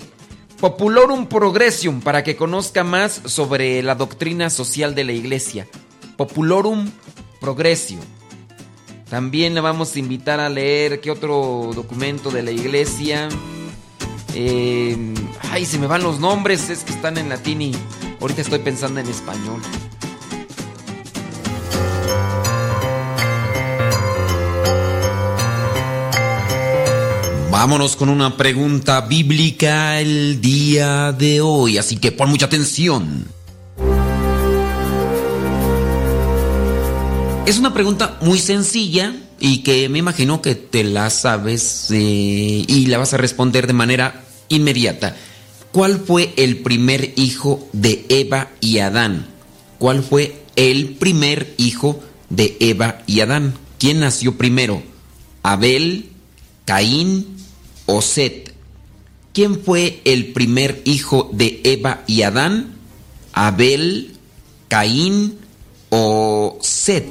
Populorum 0.59 1.27
Progressium 1.27 1.99
para 1.99 2.23
que 2.23 2.37
conozca 2.37 2.85
más 2.85 3.21
sobre 3.25 3.83
la 3.83 3.95
doctrina 3.95 4.49
social 4.49 4.95
de 4.95 5.03
la 5.03 5.11
iglesia. 5.11 5.67
Populorum 6.15 6.89
Progresio. 7.41 7.99
También 9.09 9.55
le 9.55 9.59
vamos 9.59 9.93
a 9.93 9.99
invitar 9.99 10.39
a 10.39 10.47
leer 10.47 11.01
qué 11.01 11.11
otro 11.11 11.71
documento 11.75 12.31
de 12.31 12.43
la 12.43 12.51
iglesia. 12.51 13.27
Eh, 14.35 14.97
ay, 15.51 15.65
se 15.65 15.77
me 15.77 15.87
van 15.87 16.01
los 16.01 16.19
nombres, 16.19 16.69
es 16.69 16.83
que 16.83 16.91
están 16.91 17.17
en 17.17 17.29
latín 17.29 17.61
y 17.61 17.71
ahorita 18.19 18.41
estoy 18.41 18.59
pensando 18.59 18.99
en 18.99 19.07
español. 19.07 19.61
Vámonos 27.51 27.95
con 27.95 28.09
una 28.09 28.35
pregunta 28.35 29.01
bíblica 29.01 30.01
el 30.01 30.41
día 30.41 31.11
de 31.11 31.39
hoy, 31.39 31.77
así 31.77 31.97
que 31.97 32.11
pon 32.11 32.29
mucha 32.29 32.47
atención. 32.47 33.27
Es 37.45 37.59
una 37.59 37.73
pregunta 37.73 38.17
muy 38.21 38.39
sencilla 38.39 39.13
y 39.45 39.57
que 39.57 39.89
me 39.89 39.99
imagino 39.99 40.41
que 40.41 40.55
te 40.55 40.85
la 40.85 41.09
sabes 41.09 41.87
eh, 41.91 42.63
y 42.65 42.85
la 42.85 42.97
vas 42.97 43.13
a 43.13 43.17
responder 43.17 43.67
de 43.67 43.73
manera 43.73 44.23
inmediata. 44.47 45.17
¿Cuál 45.73 45.99
fue 45.99 46.33
el 46.37 46.59
primer 46.59 47.11
hijo 47.17 47.67
de 47.73 48.05
Eva 48.07 48.51
y 48.61 48.77
Adán? 48.77 49.27
¿Cuál 49.79 50.01
fue 50.01 50.43
el 50.55 50.91
primer 50.95 51.55
hijo 51.57 52.01
de 52.29 52.55
Eva 52.61 53.03
y 53.05 53.19
Adán? 53.19 53.55
¿Quién 53.79 53.99
nació 53.99 54.37
primero? 54.37 54.81
¿Abel, 55.43 56.11
Caín 56.63 57.35
o 57.85 58.01
Set? 58.01 58.53
¿Quién 59.33 59.59
fue 59.59 59.99
el 60.05 60.27
primer 60.31 60.81
hijo 60.85 61.29
de 61.33 61.59
Eva 61.65 62.05
y 62.07 62.21
Adán? 62.21 62.75
¿Abel, 63.33 64.15
Caín 64.69 65.37
o 65.89 66.57
Set. 66.61 67.05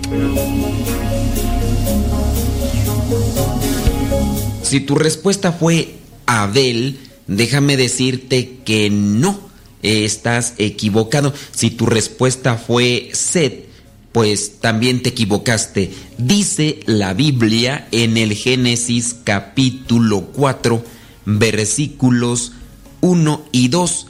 Si 4.63 4.81
tu 4.81 4.95
respuesta 4.95 5.53
fue 5.53 5.97
Abel, 6.27 6.99
déjame 7.27 7.77
decirte 7.77 8.59
que 8.65 8.89
no. 8.91 9.51
estás 9.83 10.55
equivocado. 10.59 11.35
Si 11.51 11.71
tu 11.71 11.87
respuesta 11.87 12.57
fue 12.57 13.11
Set, 13.13 13.69
pues 14.13 14.61
también 14.61 15.03
te 15.03 15.11
equivocaste. 15.11 15.93
Dice 16.19 16.81
la 16.87 17.15
Biblia 17.15 17.89
en 17.91 18.17
el 18.17 18.35
Génesis 18.35 19.17
capítulo 19.25 20.29
4, 20.33 20.85
versículos 21.25 22.53
1 23.01 23.45
y 23.53 23.69
2, 23.69 24.07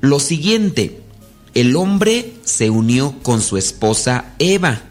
lo 0.00 0.20
siguiente. 0.20 1.00
El 1.54 1.76
hombre 1.76 2.34
se 2.44 2.70
unió 2.70 3.16
con 3.22 3.42
su 3.42 3.56
esposa 3.56 4.32
Eva. 4.38 4.82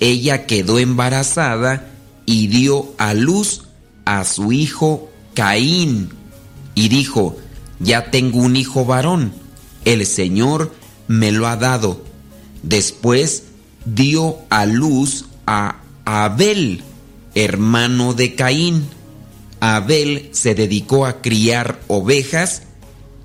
Ella 0.00 0.46
quedó 0.46 0.78
embarazada 0.78 1.88
y 2.28 2.48
dio 2.48 2.92
a 2.98 3.14
luz 3.14 3.62
a 4.04 4.22
su 4.24 4.52
hijo 4.52 5.08
Caín. 5.32 6.10
Y 6.74 6.90
dijo, 6.90 7.38
ya 7.80 8.10
tengo 8.10 8.40
un 8.40 8.54
hijo 8.54 8.84
varón, 8.84 9.32
el 9.86 10.04
Señor 10.04 10.74
me 11.06 11.32
lo 11.32 11.48
ha 11.48 11.56
dado. 11.56 12.04
Después 12.62 13.44
dio 13.86 14.36
a 14.50 14.66
luz 14.66 15.24
a 15.46 15.76
Abel, 16.04 16.82
hermano 17.34 18.12
de 18.12 18.34
Caín. 18.34 18.84
Abel 19.60 20.28
se 20.32 20.54
dedicó 20.54 21.06
a 21.06 21.22
criar 21.22 21.80
ovejas 21.88 22.64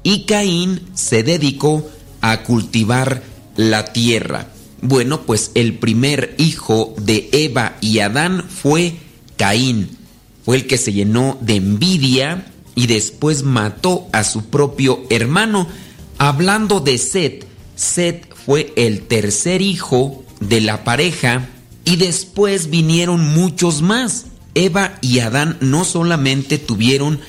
y 0.01 0.23
Caín 0.23 0.79
se 0.93 1.23
dedicó 1.23 1.85
a 2.21 2.43
cultivar 2.43 3.21
la 3.57 3.91
tierra. 3.91 4.47
Bueno, 4.85 5.21
pues 5.21 5.51
el 5.55 5.75
primer 5.75 6.35
hijo 6.37 6.93
de 6.97 7.29
Eva 7.31 7.77
y 7.79 7.99
Adán 7.99 8.43
fue 8.49 8.95
Caín. 9.37 9.97
Fue 10.43 10.57
el 10.57 10.67
que 10.67 10.77
se 10.77 10.91
llenó 10.91 11.37
de 11.39 11.55
envidia 11.55 12.47
y 12.75 12.87
después 12.87 13.43
mató 13.43 14.09
a 14.11 14.25
su 14.25 14.47
propio 14.47 15.05
hermano. 15.09 15.69
Hablando 16.17 16.81
de 16.81 16.97
Set, 16.97 17.47
Set 17.77 18.27
fue 18.35 18.73
el 18.75 19.03
tercer 19.03 19.61
hijo 19.61 20.25
de 20.41 20.59
la 20.59 20.83
pareja 20.83 21.47
y 21.85 21.95
después 21.95 22.69
vinieron 22.69 23.21
muchos 23.21 23.81
más. 23.81 24.25
Eva 24.53 24.97
y 24.99 25.19
Adán 25.19 25.57
no 25.61 25.85
solamente 25.85 26.57
tuvieron 26.57 27.21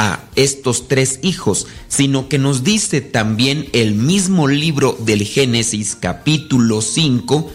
a 0.00 0.24
estos 0.34 0.88
tres 0.88 1.20
hijos, 1.22 1.66
sino 1.88 2.26
que 2.30 2.38
nos 2.38 2.64
dice 2.64 3.02
también 3.02 3.68
el 3.74 3.94
mismo 3.94 4.48
libro 4.48 4.96
del 4.98 5.24
Génesis 5.24 5.94
capítulo 5.94 6.80
5, 6.80 7.50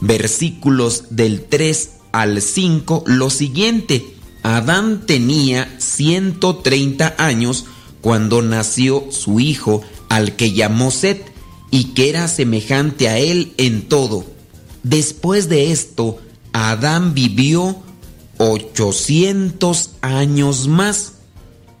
versículos 0.00 1.06
del 1.10 1.42
3 1.46 1.90
al 2.12 2.40
5, 2.40 3.02
lo 3.04 3.30
siguiente. 3.30 4.14
Adán 4.44 5.06
tenía 5.06 5.74
130 5.78 7.16
años 7.18 7.64
cuando 8.00 8.42
nació 8.42 9.08
su 9.10 9.40
hijo, 9.40 9.82
al 10.08 10.36
que 10.36 10.52
llamó 10.52 10.92
Set, 10.92 11.32
y 11.72 11.94
que 11.94 12.10
era 12.10 12.28
semejante 12.28 13.08
a 13.08 13.18
él 13.18 13.54
en 13.56 13.88
todo. 13.88 14.24
Después 14.84 15.48
de 15.48 15.72
esto, 15.72 16.18
Adán 16.52 17.14
vivió 17.14 17.76
800 18.38 19.90
años 20.00 20.68
más 20.68 21.14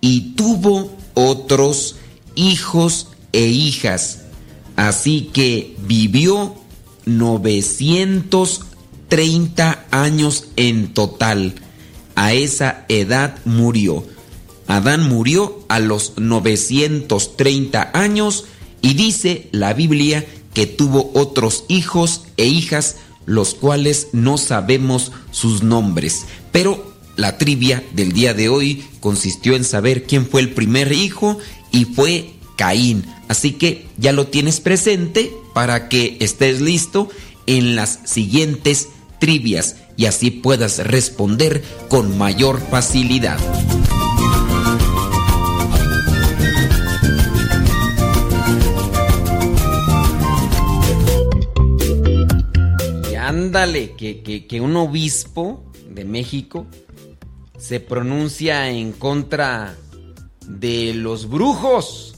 y 0.00 0.34
tuvo 0.34 0.90
otros 1.14 1.94
hijos 2.34 3.08
e 3.32 3.46
hijas. 3.46 4.24
Así 4.76 5.30
que 5.32 5.76
vivió 5.86 6.54
930 7.06 9.86
años 9.90 10.44
en 10.56 10.92
total. 10.94 11.54
A 12.14 12.32
esa 12.32 12.86
edad 12.88 13.38
murió. 13.44 14.06
Adán 14.66 15.06
murió 15.08 15.64
a 15.68 15.80
los 15.80 16.14
930 16.16 17.90
años 17.94 18.44
y 18.82 18.94
dice 18.94 19.48
la 19.50 19.72
Biblia 19.72 20.26
que 20.54 20.66
tuvo 20.66 21.10
otros 21.14 21.64
hijos 21.68 22.22
e 22.36 22.46
hijas, 22.46 22.96
los 23.26 23.54
cuales 23.54 24.08
no 24.12 24.38
sabemos 24.38 25.12
sus 25.30 25.62
nombres. 25.62 26.26
Pero 26.52 26.87
la 27.18 27.36
trivia 27.36 27.82
del 27.92 28.12
día 28.12 28.32
de 28.32 28.48
hoy 28.48 28.84
consistió 29.00 29.56
en 29.56 29.64
saber 29.64 30.04
quién 30.04 30.24
fue 30.24 30.40
el 30.40 30.50
primer 30.50 30.92
hijo 30.92 31.36
y 31.72 31.84
fue 31.84 32.30
Caín. 32.56 33.04
Así 33.26 33.52
que 33.52 33.86
ya 33.98 34.12
lo 34.12 34.28
tienes 34.28 34.60
presente 34.60 35.32
para 35.52 35.88
que 35.88 36.16
estés 36.20 36.60
listo 36.60 37.08
en 37.46 37.74
las 37.74 37.98
siguientes 38.04 38.90
trivias 39.18 39.76
y 39.96 40.06
así 40.06 40.30
puedas 40.30 40.78
responder 40.78 41.64
con 41.88 42.16
mayor 42.16 42.60
facilidad. 42.70 43.38
Y 53.10 53.14
ándale, 53.16 53.96
que, 53.96 54.22
que, 54.22 54.46
que 54.46 54.60
un 54.60 54.76
obispo 54.76 55.64
de 55.90 56.04
México 56.04 56.68
se 57.58 57.80
pronuncia 57.80 58.70
en 58.70 58.92
contra 58.92 59.76
de 60.46 60.94
los 60.94 61.28
brujos 61.28 62.16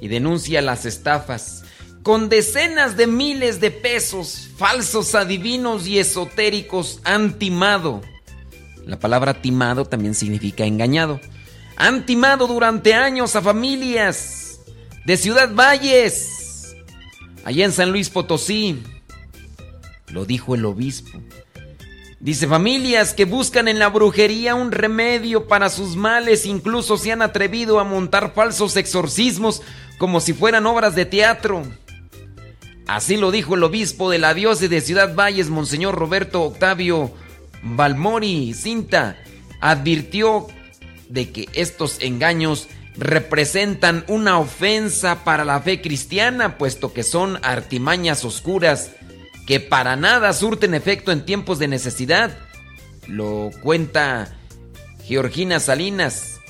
y 0.00 0.08
denuncia 0.08 0.62
las 0.62 0.86
estafas 0.86 1.64
con 2.02 2.28
decenas 2.28 2.96
de 2.96 3.06
miles 3.06 3.60
de 3.60 3.70
pesos 3.70 4.48
falsos 4.56 5.14
adivinos 5.14 5.86
y 5.86 5.98
esotéricos 5.98 7.00
han 7.04 7.38
timado. 7.38 8.00
La 8.86 8.98
palabra 8.98 9.40
timado 9.40 9.84
también 9.84 10.14
significa 10.14 10.64
engañado. 10.64 11.20
Han 11.76 12.04
timado 12.04 12.46
durante 12.46 12.94
años 12.94 13.36
a 13.36 13.42
familias 13.42 14.60
de 15.04 15.16
Ciudad 15.16 15.54
Valles, 15.54 16.76
allá 17.44 17.64
en 17.64 17.72
San 17.72 17.92
Luis 17.92 18.10
Potosí. 18.10 18.82
Lo 20.08 20.24
dijo 20.24 20.54
el 20.54 20.64
obispo. 20.64 21.20
Dice, 22.22 22.46
familias 22.46 23.14
que 23.14 23.24
buscan 23.24 23.66
en 23.66 23.80
la 23.80 23.88
brujería 23.88 24.54
un 24.54 24.70
remedio 24.70 25.48
para 25.48 25.68
sus 25.68 25.96
males, 25.96 26.46
incluso 26.46 26.96
se 26.96 27.10
han 27.10 27.20
atrevido 27.20 27.80
a 27.80 27.84
montar 27.84 28.32
falsos 28.32 28.76
exorcismos 28.76 29.60
como 29.98 30.20
si 30.20 30.32
fueran 30.32 30.66
obras 30.66 30.94
de 30.94 31.04
teatro. 31.04 31.64
Así 32.86 33.16
lo 33.16 33.32
dijo 33.32 33.56
el 33.56 33.64
obispo 33.64 34.08
de 34.08 34.20
la 34.20 34.34
diócesis 34.34 34.70
de 34.70 34.80
Ciudad 34.80 35.16
Valles, 35.16 35.50
Monseñor 35.50 35.96
Roberto 35.96 36.42
Octavio 36.42 37.10
Balmori 37.64 38.54
Cinta, 38.54 39.16
advirtió 39.60 40.46
de 41.08 41.32
que 41.32 41.48
estos 41.54 41.96
engaños 42.02 42.68
representan 42.96 44.04
una 44.06 44.38
ofensa 44.38 45.24
para 45.24 45.44
la 45.44 45.60
fe 45.60 45.80
cristiana, 45.80 46.56
puesto 46.56 46.92
que 46.92 47.02
son 47.02 47.40
artimañas 47.42 48.24
oscuras 48.24 48.92
que 49.46 49.60
para 49.60 49.96
nada 49.96 50.32
surten 50.32 50.74
efecto 50.74 51.12
en 51.12 51.24
tiempos 51.24 51.58
de 51.58 51.68
necesidad. 51.68 52.36
Lo 53.06 53.50
cuenta 53.62 54.36
Georgina 55.04 55.60
Salinas. 55.60 56.40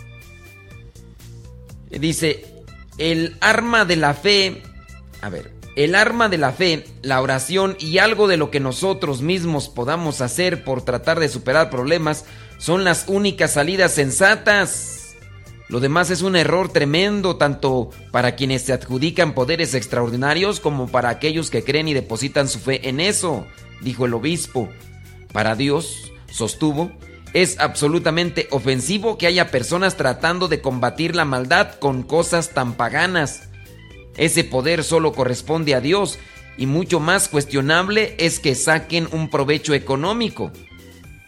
Dice, 1.91 2.45
el 2.99 3.37
arma 3.41 3.85
de 3.85 3.97
la 3.97 4.15
fe, 4.15 4.63
a 5.21 5.29
ver, 5.29 5.53
el 5.77 5.95
arma 5.95 6.29
de 6.29 6.39
la 6.39 6.53
fe, 6.53 6.85
la 7.03 7.21
oración 7.21 7.77
y 7.79 7.99
algo 7.99 8.29
de 8.29 8.37
lo 8.37 8.51
que 8.51 8.61
nosotros 8.61 9.23
mismos 9.23 9.69
podamos 9.69 10.21
hacer 10.21 10.65
por 10.65 10.83
tratar 10.83 11.19
de 11.19 11.29
superar 11.29 11.71
problemas 11.71 12.25
son 12.59 12.85
las 12.85 13.07
únicas 13.09 13.53
salidas 13.53 13.93
sensatas. 13.93 15.02
Lo 15.73 15.81
demás 15.81 16.11
es 16.11 16.21
un 16.21 16.37
error 16.37 16.69
tremendo 16.69 17.37
tanto 17.37 17.89
para 18.11 18.37
quienes 18.37 18.61
se 18.61 18.75
adjudican 18.75 19.33
poderes 19.33 19.73
extraordinarios 19.73 20.61
como 20.61 20.87
para 20.87 21.09
aquellos 21.09 21.49
que 21.49 21.65
creen 21.65 21.89
y 21.89 21.95
depositan 21.95 22.47
su 22.47 22.59
fe 22.59 22.91
en 22.91 23.01
eso, 23.01 23.47
dijo 23.81 24.05
el 24.05 24.13
obispo. 24.13 24.69
Para 25.33 25.55
Dios, 25.55 26.13
sostuvo, 26.31 26.93
es 27.33 27.59
absolutamente 27.59 28.49
ofensivo 28.51 29.17
que 29.17 29.27
haya 29.27 29.51
personas 29.51 29.97
tratando 29.97 30.47
de 30.47 30.61
combatir 30.61 31.17
la 31.17 31.25
maldad 31.25 31.77
con 31.79 32.03
cosas 32.03 32.51
tan 32.51 32.75
paganas. 32.75 33.49
Ese 34.19 34.45
poder 34.45 34.85
solo 34.85 35.15
corresponde 35.15 35.75
a 35.75 35.81
Dios 35.81 36.19
y 36.59 36.67
mucho 36.67 37.01
más 37.01 37.31
cuestionable 37.31 38.15
es 38.19 38.41
que 38.41 38.55
saquen 38.57 39.09
un 39.11 39.31
provecho 39.31 39.73
económico. 39.73 40.53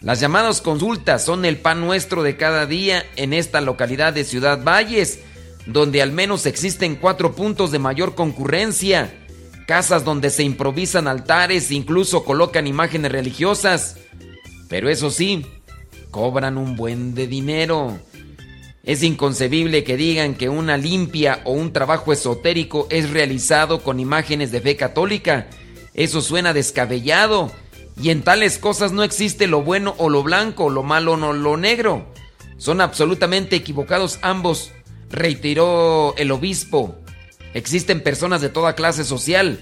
Las 0.05 0.19
llamadas 0.19 0.61
consultas 0.61 1.25
son 1.25 1.45
el 1.45 1.57
pan 1.57 1.81
nuestro 1.81 2.21
de 2.21 2.37
cada 2.37 2.67
día 2.67 3.03
en 3.15 3.33
esta 3.33 3.59
localidad 3.59 4.13
de 4.13 4.23
Ciudad 4.23 4.63
Valles, 4.63 5.17
donde 5.65 6.03
al 6.03 6.11
menos 6.11 6.45
existen 6.45 6.95
cuatro 6.95 7.33
puntos 7.33 7.71
de 7.71 7.79
mayor 7.79 8.13
concurrencia, 8.13 9.11
casas 9.65 10.05
donde 10.05 10.29
se 10.29 10.43
improvisan 10.43 11.07
altares, 11.07 11.71
incluso 11.71 12.23
colocan 12.23 12.67
imágenes 12.67 13.11
religiosas. 13.11 13.97
Pero 14.69 14.89
eso 14.89 15.09
sí, 15.09 15.43
cobran 16.11 16.59
un 16.59 16.75
buen 16.75 17.15
de 17.15 17.25
dinero. 17.25 17.97
Es 18.83 19.01
inconcebible 19.01 19.83
que 19.83 19.97
digan 19.97 20.35
que 20.35 20.49
una 20.49 20.77
limpia 20.77 21.41
o 21.45 21.53
un 21.53 21.73
trabajo 21.73 22.13
esotérico 22.13 22.85
es 22.91 23.09
realizado 23.09 23.81
con 23.81 23.99
imágenes 23.99 24.51
de 24.51 24.61
fe 24.61 24.75
católica. 24.75 25.47
Eso 25.95 26.21
suena 26.21 26.53
descabellado 26.53 27.51
y 28.01 28.09
en 28.09 28.23
tales 28.23 28.57
cosas 28.59 28.91
no 28.91 29.03
existe 29.03 29.47
lo 29.47 29.63
bueno 29.63 29.95
o 29.97 30.09
lo 30.09 30.23
blanco, 30.23 30.69
lo 30.69 30.83
malo 30.83 31.13
o 31.13 31.33
lo 31.33 31.57
negro. 31.57 32.05
Son 32.57 32.81
absolutamente 32.81 33.55
equivocados 33.55 34.19
ambos, 34.21 34.71
reiteró 35.09 36.13
el 36.17 36.31
obispo. 36.31 36.95
Existen 37.53 38.01
personas 38.01 38.41
de 38.41 38.49
toda 38.49 38.75
clase 38.75 39.03
social. 39.03 39.59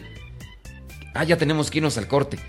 Ah, 1.14 1.24
ya 1.24 1.38
tenemos 1.38 1.70
que 1.70 1.78
irnos 1.78 1.98
al 1.98 2.08
corte. 2.08 2.40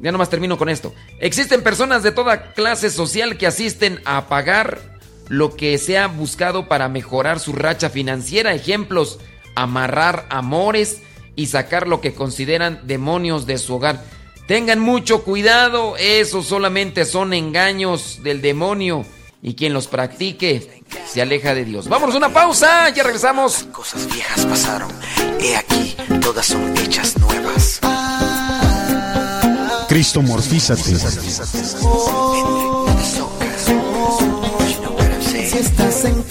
Ya 0.00 0.12
nomás 0.12 0.30
termino 0.30 0.58
con 0.58 0.68
esto. 0.68 0.94
Existen 1.20 1.62
personas 1.62 2.02
de 2.02 2.12
toda 2.12 2.52
clase 2.52 2.90
social 2.90 3.38
que 3.38 3.46
asisten 3.46 4.00
a 4.04 4.28
pagar 4.28 4.80
lo 5.28 5.56
que 5.56 5.78
se 5.78 5.96
ha 5.96 6.08
buscado 6.08 6.68
para 6.68 6.88
mejorar 6.88 7.40
su 7.40 7.52
racha 7.52 7.88
financiera. 7.88 8.52
Ejemplos, 8.52 9.18
amarrar 9.54 10.26
amores 10.28 11.02
y 11.36 11.46
sacar 11.46 11.86
lo 11.88 12.00
que 12.00 12.14
consideran 12.14 12.80
demonios 12.84 13.46
de 13.46 13.58
su 13.58 13.74
hogar. 13.74 14.02
Tengan 14.46 14.80
mucho 14.80 15.22
cuidado, 15.22 15.96
esos 15.96 16.46
solamente 16.46 17.04
son 17.04 17.32
engaños 17.32 18.20
del 18.22 18.42
demonio 18.42 19.06
y 19.40 19.54
quien 19.54 19.72
los 19.72 19.86
practique 19.86 20.82
se 21.06 21.22
aleja 21.22 21.54
de 21.54 21.64
Dios. 21.64 21.88
Vámonos 21.88 22.14
a 22.14 22.18
una 22.18 22.32
pausa, 22.32 22.90
ya 22.90 23.02
regresamos. 23.02 23.64
Cosas 23.72 24.06
viejas 24.12 24.44
pasaron, 24.46 24.90
he 25.40 25.56
aquí, 25.56 25.96
todas 26.20 26.46
son 26.46 26.76
hechas 26.76 27.16
nuevas. 27.18 27.80
Cristo 29.88 30.22
morfízate. 30.22 30.82
Si 35.22 35.58
estás 35.58 36.04
en 36.04 36.22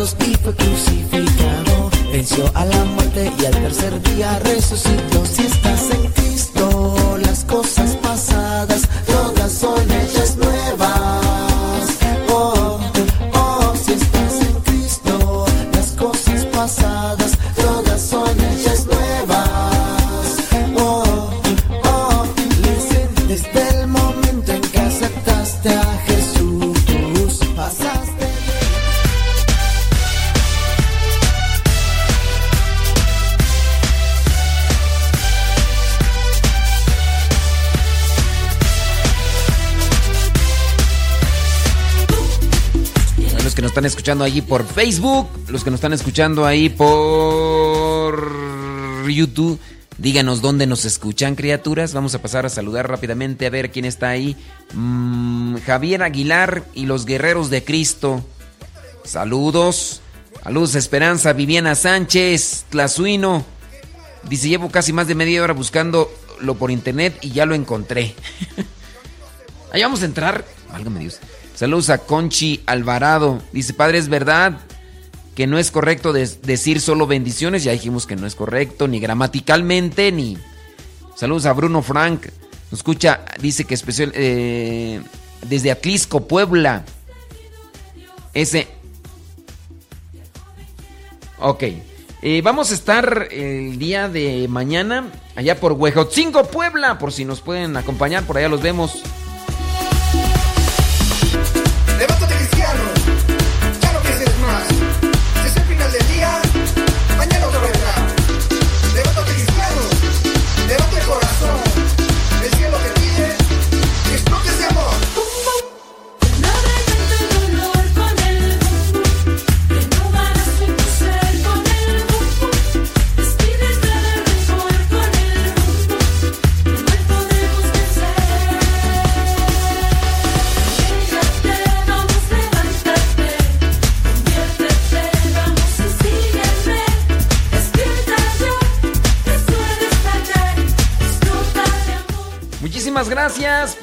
pecados 0.00 0.16
y 0.26 0.34
fue 0.36 0.54
crucificado. 0.54 1.90
Venció 2.12 2.50
a 2.54 2.64
la 2.64 2.84
muerte 2.84 3.32
y 3.38 3.44
al 3.44 3.52
tercer 3.52 4.02
día 4.02 4.38
resucitó. 4.40 5.26
Si 5.26 5.42
estás 5.42 5.90
en 5.90 6.10
Cristo, 6.12 7.18
las 7.22 7.44
cosas 7.44 7.79
están 43.80 43.86
escuchando 43.86 44.24
allí 44.24 44.42
por 44.42 44.66
Facebook, 44.66 45.26
los 45.48 45.64
que 45.64 45.70
nos 45.70 45.78
están 45.78 45.94
escuchando 45.94 46.44
ahí 46.44 46.68
por 46.68 48.20
YouTube, 49.10 49.58
díganos 49.96 50.42
dónde 50.42 50.66
nos 50.66 50.84
escuchan, 50.84 51.34
criaturas. 51.34 51.94
Vamos 51.94 52.14
a 52.14 52.20
pasar 52.20 52.44
a 52.44 52.50
saludar 52.50 52.90
rápidamente 52.90 53.46
a 53.46 53.50
ver 53.50 53.70
quién 53.70 53.86
está 53.86 54.10
ahí. 54.10 54.36
Mm, 54.74 55.60
Javier 55.64 56.02
Aguilar 56.02 56.62
y 56.74 56.84
los 56.84 57.06
Guerreros 57.06 57.48
de 57.48 57.64
Cristo. 57.64 58.22
Saludos. 59.02 60.02
Saludos, 60.44 60.74
Esperanza, 60.74 61.32
Viviana 61.32 61.74
Sánchez, 61.74 62.66
Tlazuino. 62.68 63.46
Dice, 64.28 64.50
llevo 64.50 64.70
casi 64.70 64.92
más 64.92 65.06
de 65.06 65.14
media 65.14 65.42
hora 65.42 65.54
buscándolo 65.54 66.54
por 66.58 66.70
internet 66.70 67.16
y 67.22 67.30
ya 67.30 67.46
lo 67.46 67.54
encontré. 67.54 68.14
Ahí 69.72 69.80
vamos 69.82 70.02
a 70.02 70.04
entrar. 70.04 70.44
Válgame 70.70 71.00
Dios. 71.00 71.18
Saludos 71.60 71.90
a 71.90 71.98
Conchi 71.98 72.62
Alvarado. 72.64 73.38
Dice, 73.52 73.74
padre, 73.74 73.98
es 73.98 74.08
verdad 74.08 74.60
que 75.34 75.46
no 75.46 75.58
es 75.58 75.70
correcto 75.70 76.14
decir 76.14 76.80
solo 76.80 77.06
bendiciones. 77.06 77.64
Ya 77.64 77.72
dijimos 77.72 78.06
que 78.06 78.16
no 78.16 78.26
es 78.26 78.34
correcto, 78.34 78.88
ni 78.88 78.98
gramaticalmente, 78.98 80.10
ni... 80.10 80.38
Saludos 81.14 81.44
a 81.44 81.52
Bruno 81.52 81.82
Frank. 81.82 82.28
Nos 82.70 82.80
escucha, 82.80 83.26
dice 83.42 83.66
que 83.66 83.74
especial... 83.74 84.10
eh, 84.14 85.02
desde 85.50 85.70
Atlisco, 85.70 86.26
Puebla. 86.26 86.86
Ese... 88.32 88.66
Ok. 91.40 91.64
Eh, 92.22 92.40
vamos 92.42 92.70
a 92.70 92.74
estar 92.74 93.28
el 93.30 93.78
día 93.78 94.08
de 94.08 94.48
mañana 94.48 95.12
allá 95.36 95.60
por 95.60 95.72
Huejotzingo, 95.72 96.44
Puebla. 96.44 96.98
Por 96.98 97.12
si 97.12 97.26
nos 97.26 97.42
pueden 97.42 97.76
acompañar, 97.76 98.24
por 98.24 98.38
allá 98.38 98.48
los 98.48 98.62
vemos. 98.62 99.02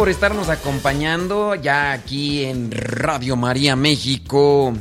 Por 0.08 0.12
estarnos 0.14 0.47
acompañando 0.47 1.53
ya 1.55 1.91
aquí 1.91 2.45
en 2.45 2.72
Radio 2.72 3.36
María 3.36 3.76
México. 3.76 4.74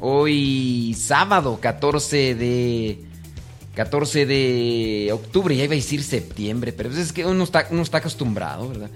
Hoy 0.00 0.96
sábado 0.98 1.58
14 1.60 2.34
de 2.34 2.98
14 3.74 4.24
de 4.24 5.10
octubre, 5.12 5.54
ya 5.54 5.64
iba 5.64 5.74
a 5.74 5.76
decir 5.76 6.02
septiembre, 6.02 6.72
pero 6.72 6.90
es 6.90 7.12
que 7.12 7.26
uno 7.26 7.44
está, 7.44 7.66
uno 7.70 7.82
está 7.82 7.98
acostumbrado, 7.98 8.70
¿verdad? 8.70 8.88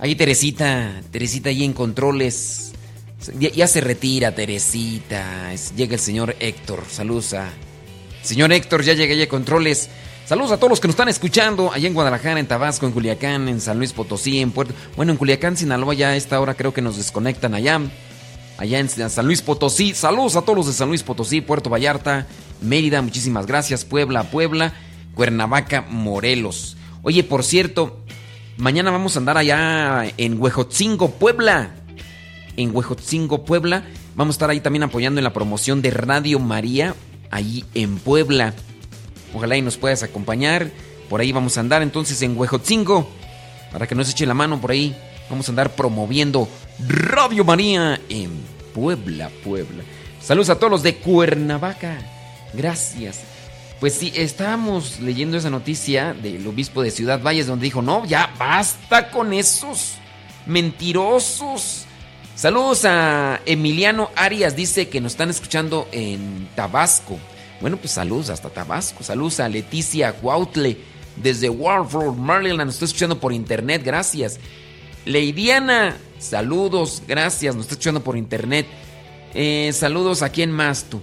Ahí 0.00 0.16
Teresita, 0.16 1.02
Teresita 1.12 1.50
ahí 1.50 1.62
en 1.62 1.72
controles. 1.72 2.72
Ya, 3.38 3.68
se 3.68 3.80
retira 3.80 4.34
Teresita. 4.34 5.52
Es- 5.52 5.72
llega 5.76 5.94
el 5.94 6.00
señor 6.00 6.34
Héctor. 6.40 6.82
Saludos 6.90 7.34
a 7.34 7.48
Señor 8.22 8.50
Héctor, 8.50 8.82
ya 8.82 8.94
llegué 8.94 9.22
a 9.22 9.28
controles. 9.28 9.88
Saludos 10.28 10.52
a 10.52 10.58
todos 10.58 10.68
los 10.68 10.80
que 10.80 10.88
nos 10.88 10.92
están 10.92 11.08
escuchando 11.08 11.72
allá 11.72 11.88
en 11.88 11.94
Guadalajara, 11.94 12.38
en 12.38 12.46
Tabasco, 12.46 12.84
en 12.84 12.92
Culiacán, 12.92 13.48
en 13.48 13.62
San 13.62 13.78
Luis 13.78 13.94
Potosí, 13.94 14.40
en 14.40 14.50
Puerto. 14.50 14.74
Bueno, 14.94 15.10
en 15.10 15.16
Culiacán, 15.16 15.56
Sinaloa, 15.56 15.94
ya 15.94 16.10
a 16.10 16.16
esta 16.16 16.38
hora 16.38 16.52
creo 16.52 16.74
que 16.74 16.82
nos 16.82 16.98
desconectan 16.98 17.54
allá. 17.54 17.80
Allá 18.58 18.78
en 18.78 18.90
San 18.90 19.24
Luis 19.24 19.40
Potosí. 19.40 19.94
Saludos 19.94 20.36
a 20.36 20.42
todos 20.42 20.54
los 20.54 20.66
de 20.66 20.74
San 20.74 20.88
Luis 20.88 21.02
Potosí, 21.02 21.40
Puerto 21.40 21.70
Vallarta, 21.70 22.26
Mérida, 22.60 23.00
muchísimas 23.00 23.46
gracias. 23.46 23.86
Puebla, 23.86 24.24
Puebla, 24.24 24.74
Cuernavaca, 25.14 25.86
Morelos. 25.88 26.76
Oye, 27.00 27.24
por 27.24 27.42
cierto, 27.42 28.04
mañana 28.58 28.90
vamos 28.90 29.16
a 29.16 29.20
andar 29.20 29.38
allá 29.38 30.12
en 30.18 30.38
Huejotzingo, 30.38 31.12
Puebla 31.12 31.70
en 32.58 32.76
Huejotzingo, 32.76 33.46
Puebla. 33.46 33.84
Vamos 34.14 34.34
a 34.34 34.36
estar 34.36 34.50
ahí 34.50 34.60
también 34.60 34.82
apoyando 34.82 35.20
en 35.20 35.24
la 35.24 35.32
promoción 35.32 35.80
de 35.80 35.90
Radio 35.90 36.38
María, 36.38 36.94
ahí 37.30 37.64
en 37.72 37.96
Puebla. 37.98 38.52
Ojalá 39.34 39.56
y 39.56 39.62
nos 39.62 39.76
puedas 39.76 40.02
acompañar. 40.02 40.70
Por 41.08 41.20
ahí 41.20 41.32
vamos 41.32 41.56
a 41.56 41.60
andar 41.60 41.82
entonces 41.82 42.20
en 42.22 42.36
Huejotzingo. 42.36 43.08
Para 43.72 43.86
que 43.86 43.94
nos 43.94 44.10
eche 44.10 44.26
la 44.26 44.34
mano 44.34 44.60
por 44.60 44.70
ahí. 44.70 44.96
Vamos 45.30 45.48
a 45.48 45.52
andar 45.52 45.74
promoviendo 45.74 46.48
Radio 46.86 47.44
María 47.44 48.00
en 48.08 48.30
Puebla, 48.74 49.30
Puebla. 49.44 49.82
Saludos 50.22 50.50
a 50.50 50.58
todos 50.58 50.70
los 50.70 50.82
de 50.82 50.96
Cuernavaca. 50.96 51.98
Gracias. 52.54 53.20
Pues 53.80 53.94
sí, 53.94 54.12
estábamos 54.16 54.98
leyendo 55.00 55.36
esa 55.36 55.50
noticia 55.50 56.12
del 56.14 56.46
obispo 56.46 56.82
de 56.82 56.90
Ciudad 56.90 57.22
Valles 57.22 57.46
donde 57.46 57.64
dijo, 57.64 57.80
no, 57.80 58.04
ya 58.04 58.32
basta 58.38 59.10
con 59.10 59.32
esos 59.32 59.94
mentirosos. 60.46 61.84
Saludos 62.34 62.84
a 62.84 63.40
Emiliano 63.46 64.10
Arias, 64.16 64.56
dice 64.56 64.88
que 64.88 65.00
nos 65.00 65.12
están 65.12 65.30
escuchando 65.30 65.88
en 65.92 66.48
Tabasco. 66.56 67.18
Bueno, 67.60 67.76
pues 67.76 67.92
saludos 67.92 68.30
hasta 68.30 68.50
Tabasco. 68.50 69.02
Saludos 69.02 69.40
a 69.40 69.48
Leticia 69.48 70.12
Cuautle 70.12 70.76
desde 71.16 71.48
Warford, 71.48 72.16
Maryland. 72.16 72.66
Nos 72.66 72.74
está 72.74 72.84
escuchando 72.84 73.18
por 73.18 73.32
internet, 73.32 73.82
gracias. 73.84 74.38
Leidiana, 75.04 75.96
saludos, 76.18 77.02
gracias. 77.06 77.54
Nos 77.54 77.64
está 77.64 77.74
escuchando 77.74 78.02
por 78.02 78.16
internet. 78.16 78.66
Eh, 79.34 79.70
saludos 79.74 80.22
a 80.22 80.30
quién 80.30 80.52
más 80.52 80.84
tú. 80.84 81.00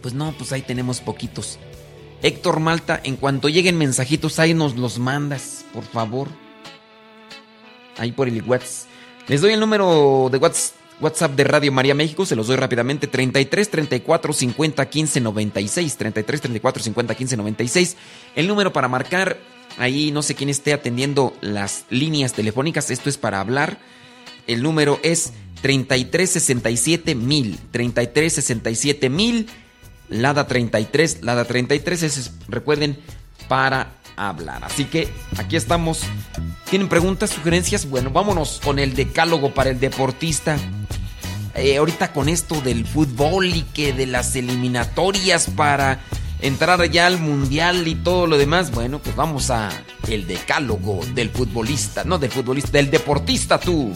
Pues 0.00 0.14
no, 0.14 0.32
pues 0.32 0.52
ahí 0.52 0.62
tenemos 0.62 1.00
poquitos. 1.00 1.58
Héctor 2.22 2.60
Malta, 2.60 3.00
en 3.02 3.16
cuanto 3.16 3.48
lleguen 3.48 3.78
mensajitos, 3.78 4.38
ahí 4.38 4.54
nos 4.54 4.76
los 4.76 4.98
mandas, 4.98 5.64
por 5.72 5.84
favor. 5.84 6.28
Ahí 7.98 8.12
por 8.12 8.28
el 8.28 8.42
WhatsApp. 8.42 8.88
Les 9.28 9.40
doy 9.40 9.52
el 9.52 9.60
número 9.60 10.28
de 10.30 10.38
WhatsApp 10.38 10.79
de 11.00 11.44
Radio 11.44 11.72
María 11.72 11.94
México, 11.94 12.26
se 12.26 12.36
los 12.36 12.46
doy 12.46 12.56
rápidamente. 12.56 13.06
33 13.06 13.70
34 13.70 14.32
50 14.32 14.88
15 14.88 15.20
96. 15.20 15.96
33 15.96 16.40
34 16.40 16.82
50 16.82 17.14
15 17.14 17.36
96. 17.36 17.96
El 18.36 18.46
número 18.46 18.72
para 18.72 18.88
marcar. 18.88 19.38
Ahí 19.78 20.10
no 20.10 20.22
sé 20.22 20.34
quién 20.34 20.50
esté 20.50 20.72
atendiendo 20.72 21.34
las 21.40 21.86
líneas 21.90 22.34
telefónicas. 22.34 22.90
Esto 22.90 23.08
es 23.08 23.16
para 23.16 23.40
hablar. 23.40 23.78
El 24.46 24.62
número 24.62 25.00
es 25.02 25.32
33 25.62 26.28
67 26.30 27.14
mil. 27.14 27.58
33 27.70 28.32
67 28.32 29.08
mil. 29.08 29.48
Lada 30.10 30.46
33, 30.48 31.22
Lada 31.22 31.44
33, 31.44 32.02
es, 32.02 32.32
recuerden, 32.48 32.98
para 33.48 33.92
hablar. 34.16 34.64
Así 34.64 34.84
que 34.84 35.08
aquí 35.38 35.56
estamos. 35.56 36.02
¿Tienen 36.68 36.88
preguntas, 36.88 37.30
sugerencias? 37.30 37.88
Bueno, 37.88 38.10
vámonos 38.10 38.60
con 38.62 38.78
el 38.78 38.94
decálogo 38.94 39.54
para 39.54 39.70
el 39.70 39.80
deportista. 39.80 40.58
Eh, 41.54 41.76
ahorita 41.76 42.12
con 42.12 42.28
esto 42.28 42.60
del 42.60 42.86
fútbol 42.86 43.46
y 43.46 43.62
que 43.62 43.92
de 43.92 44.06
las 44.06 44.36
eliminatorias 44.36 45.48
para 45.50 46.00
entrar 46.40 46.90
ya 46.90 47.06
al 47.06 47.18
mundial 47.18 47.86
y 47.88 47.94
todo 47.94 48.26
lo 48.26 48.38
demás, 48.38 48.70
bueno, 48.70 49.00
pues 49.00 49.16
vamos 49.16 49.50
a 49.50 49.68
el 50.08 50.26
decálogo 50.26 51.00
del 51.14 51.30
futbolista, 51.30 52.04
no 52.04 52.18
del 52.18 52.30
futbolista, 52.30 52.70
del 52.72 52.90
deportista 52.90 53.58
tú. 53.58 53.92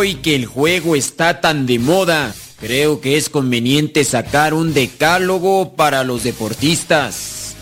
Hoy 0.00 0.14
que 0.14 0.36
el 0.36 0.46
juego 0.46 0.94
está 0.94 1.40
tan 1.40 1.66
de 1.66 1.80
moda, 1.80 2.32
creo 2.60 3.00
que 3.00 3.16
es 3.16 3.28
conveniente 3.28 4.04
sacar 4.04 4.54
un 4.54 4.72
decálogo 4.72 5.74
para 5.74 6.04
los 6.04 6.22
deportistas. 6.22 7.56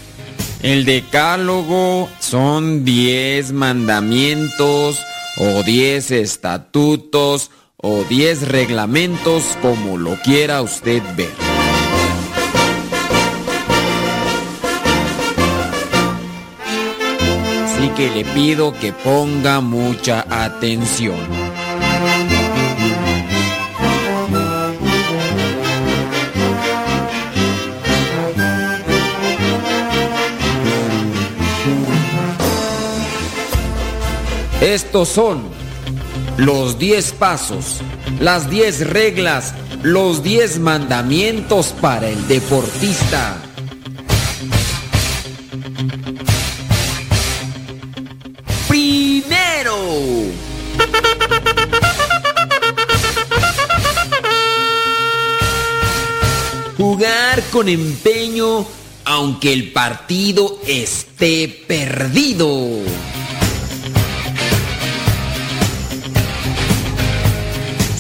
El 0.61 0.85
decálogo 0.85 2.11
son 2.21 2.85
10 2.85 3.53
mandamientos 3.53 4.99
o 5.39 5.63
10 5.63 6.11
estatutos 6.11 7.51
o 7.79 8.05
10 8.05 8.49
reglamentos 8.49 9.57
como 9.63 9.97
lo 9.97 10.21
quiera 10.21 10.61
usted 10.61 11.03
ver. 11.17 11.33
Así 17.65 17.89
que 17.97 18.11
le 18.11 18.27
pido 18.27 18.79
que 18.79 18.93
ponga 18.93 19.63
mucha 19.63 20.27
atención. 20.29 21.56
Estos 34.67 35.11
son 35.11 35.45
los 36.39 36.77
10 36.77 37.13
pasos, 37.13 37.77
las 38.19 38.51
10 38.51 38.89
reglas, 38.89 39.55
los 39.85 40.25
10 40.25 40.59
mandamientos 40.59 41.69
para 41.81 42.09
el 42.09 42.27
deportista. 42.27 43.37
Primero. 48.67 49.77
Jugar 56.77 57.41
con 57.53 57.69
empeño 57.69 58.67
aunque 59.05 59.53
el 59.53 59.73
partido 59.73 60.59
esté 60.67 61.65
perdido. 61.69 62.83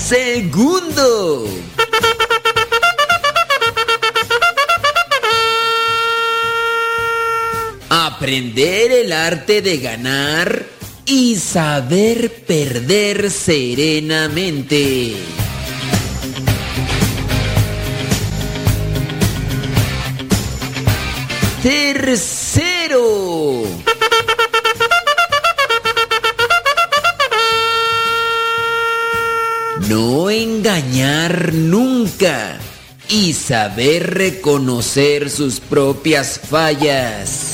Segundo. 0.09 1.48
Aprender 7.88 8.92
el 8.92 9.12
arte 9.12 9.62
de 9.62 9.78
ganar 9.78 10.64
y 11.07 11.34
saber 11.34 12.44
perder 12.44 13.32
serenamente. 13.32 15.16
Tercero. 21.64 22.96
Nunca 30.97 32.59
y 33.09 33.34
saber 33.34 34.14
reconocer 34.14 35.28
sus 35.28 35.61
propias 35.61 36.40
fallas. 36.40 37.51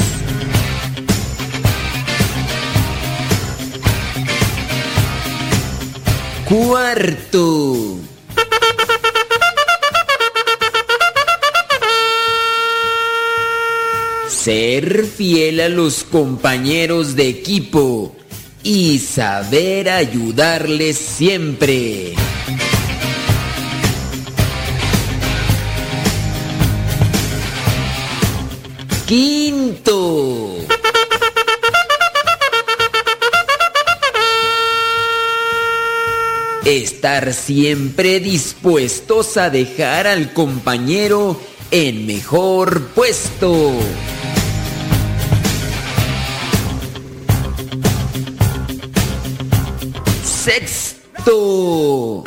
Cuarto. 6.45 7.99
Ser 14.29 15.05
fiel 15.05 15.61
a 15.61 15.69
los 15.69 16.05
compañeros 16.05 17.17
de 17.17 17.29
equipo 17.29 18.15
y 18.63 19.01
saber 19.01 19.89
ayudarles 19.89 20.97
siempre. 20.97 22.15
Quinto. 29.13 30.57
Estar 36.65 37.35
siempre 37.35 38.21
dispuestos 38.21 39.37
a 39.37 39.51
dejar 39.51 40.07
al 40.07 40.33
compañero 40.33 41.39
en 41.71 42.07
mejor 42.07 42.87
puesto. 42.95 43.75
Sexto. 50.25 52.25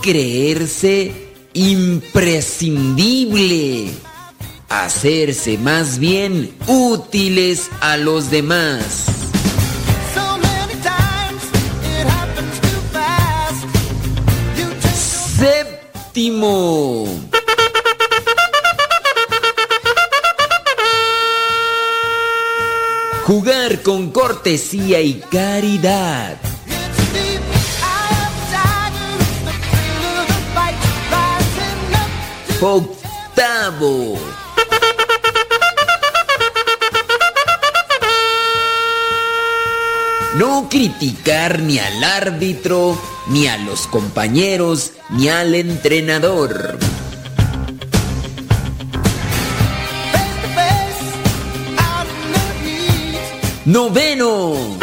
Creerse 0.00 1.12
imprescindible. 1.52 3.90
Hacerse 4.68 5.58
más 5.58 5.98
bien 5.98 6.54
útiles 6.66 7.68
a 7.80 7.96
los 7.96 8.30
demás. 8.30 9.06
Séptimo. 15.38 17.06
Jugar 23.26 23.82
con 23.82 24.10
cortesía 24.10 25.00
y 25.00 25.20
caridad. 25.30 26.36
octavo. 32.62 34.18
No 40.36 40.68
criticar 40.70 41.60
ni 41.60 41.78
al 41.78 42.04
árbitro, 42.04 42.98
ni 43.28 43.46
a 43.48 43.56
los 43.58 43.86
compañeros, 43.86 44.92
ni 45.10 45.28
al 45.28 45.54
entrenador. 45.54 46.78
Noveno. 53.64 54.78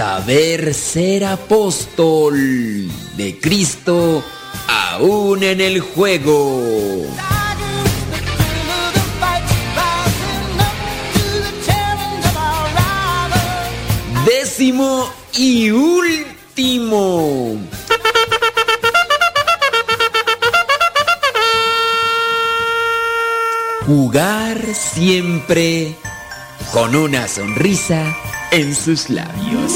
Saber 0.00 0.72
ser 0.72 1.26
apóstol 1.26 2.34
de 3.18 3.38
Cristo 3.38 4.24
aún 4.66 5.42
en 5.42 5.60
el 5.60 5.80
juego. 5.80 6.62
Décimo 14.24 15.12
y 15.34 15.70
último. 15.70 17.58
Jugar 23.86 24.64
siempre 24.74 25.94
con 26.72 26.96
una 26.96 27.28
sonrisa 27.28 28.16
en 28.50 28.74
sus 28.74 29.10
labios. 29.10 29.72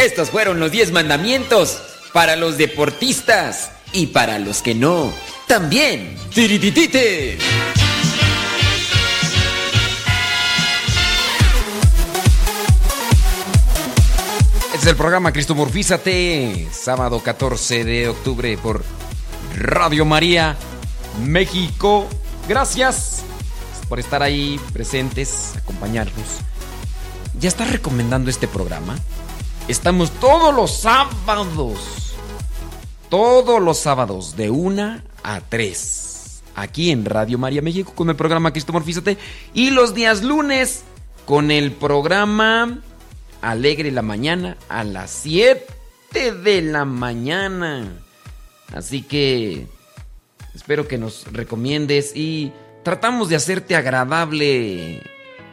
Estos 0.00 0.30
fueron 0.30 0.60
los 0.60 0.70
10 0.70 0.92
mandamientos 0.92 1.78
para 2.12 2.36
los 2.36 2.56
deportistas 2.56 3.70
y 3.92 4.06
para 4.06 4.38
los 4.38 4.62
que 4.62 4.74
no. 4.74 5.12
También. 5.46 6.16
¡Tirititite! 6.32 7.38
Este 14.80 14.88
es 14.88 14.92
el 14.94 14.96
programa 14.96 15.30
Cristomorfízate, 15.30 16.66
sábado 16.72 17.20
14 17.22 17.84
de 17.84 18.08
octubre 18.08 18.56
por 18.56 18.82
Radio 19.54 20.06
María, 20.06 20.56
México. 21.22 22.06
Gracias 22.48 23.22
por 23.90 24.00
estar 24.00 24.22
ahí 24.22 24.58
presentes, 24.72 25.52
acompañarnos. 25.58 26.24
¿Ya 27.38 27.50
estás 27.50 27.70
recomendando 27.70 28.30
este 28.30 28.48
programa? 28.48 28.96
Estamos 29.68 30.12
todos 30.12 30.54
los 30.54 30.80
sábados. 30.80 32.14
Todos 33.10 33.60
los 33.60 33.76
sábados, 33.76 34.34
de 34.34 34.48
1 34.48 35.02
a 35.22 35.40
3. 35.42 36.42
Aquí 36.54 36.90
en 36.90 37.04
Radio 37.04 37.36
María 37.36 37.60
México 37.60 37.92
con 37.94 38.08
el 38.08 38.16
programa 38.16 38.54
Cristomorfízate. 38.54 39.18
Y 39.52 39.72
los 39.72 39.92
días 39.92 40.22
lunes 40.22 40.84
con 41.26 41.50
el 41.50 41.70
programa 41.70 42.80
Alegre 43.42 43.90
la 43.90 44.02
Mañana 44.02 44.56
a 44.68 44.84
las 44.84 45.10
7 45.10 45.64
de 46.42 46.62
la 46.62 46.84
mañana. 46.84 48.00
Así 48.74 49.02
que 49.02 49.66
espero 50.54 50.86
que 50.86 50.98
nos 50.98 51.32
recomiendes 51.32 52.14
y 52.14 52.52
tratamos 52.82 53.28
de 53.28 53.36
hacerte 53.36 53.76
agradable 53.76 55.02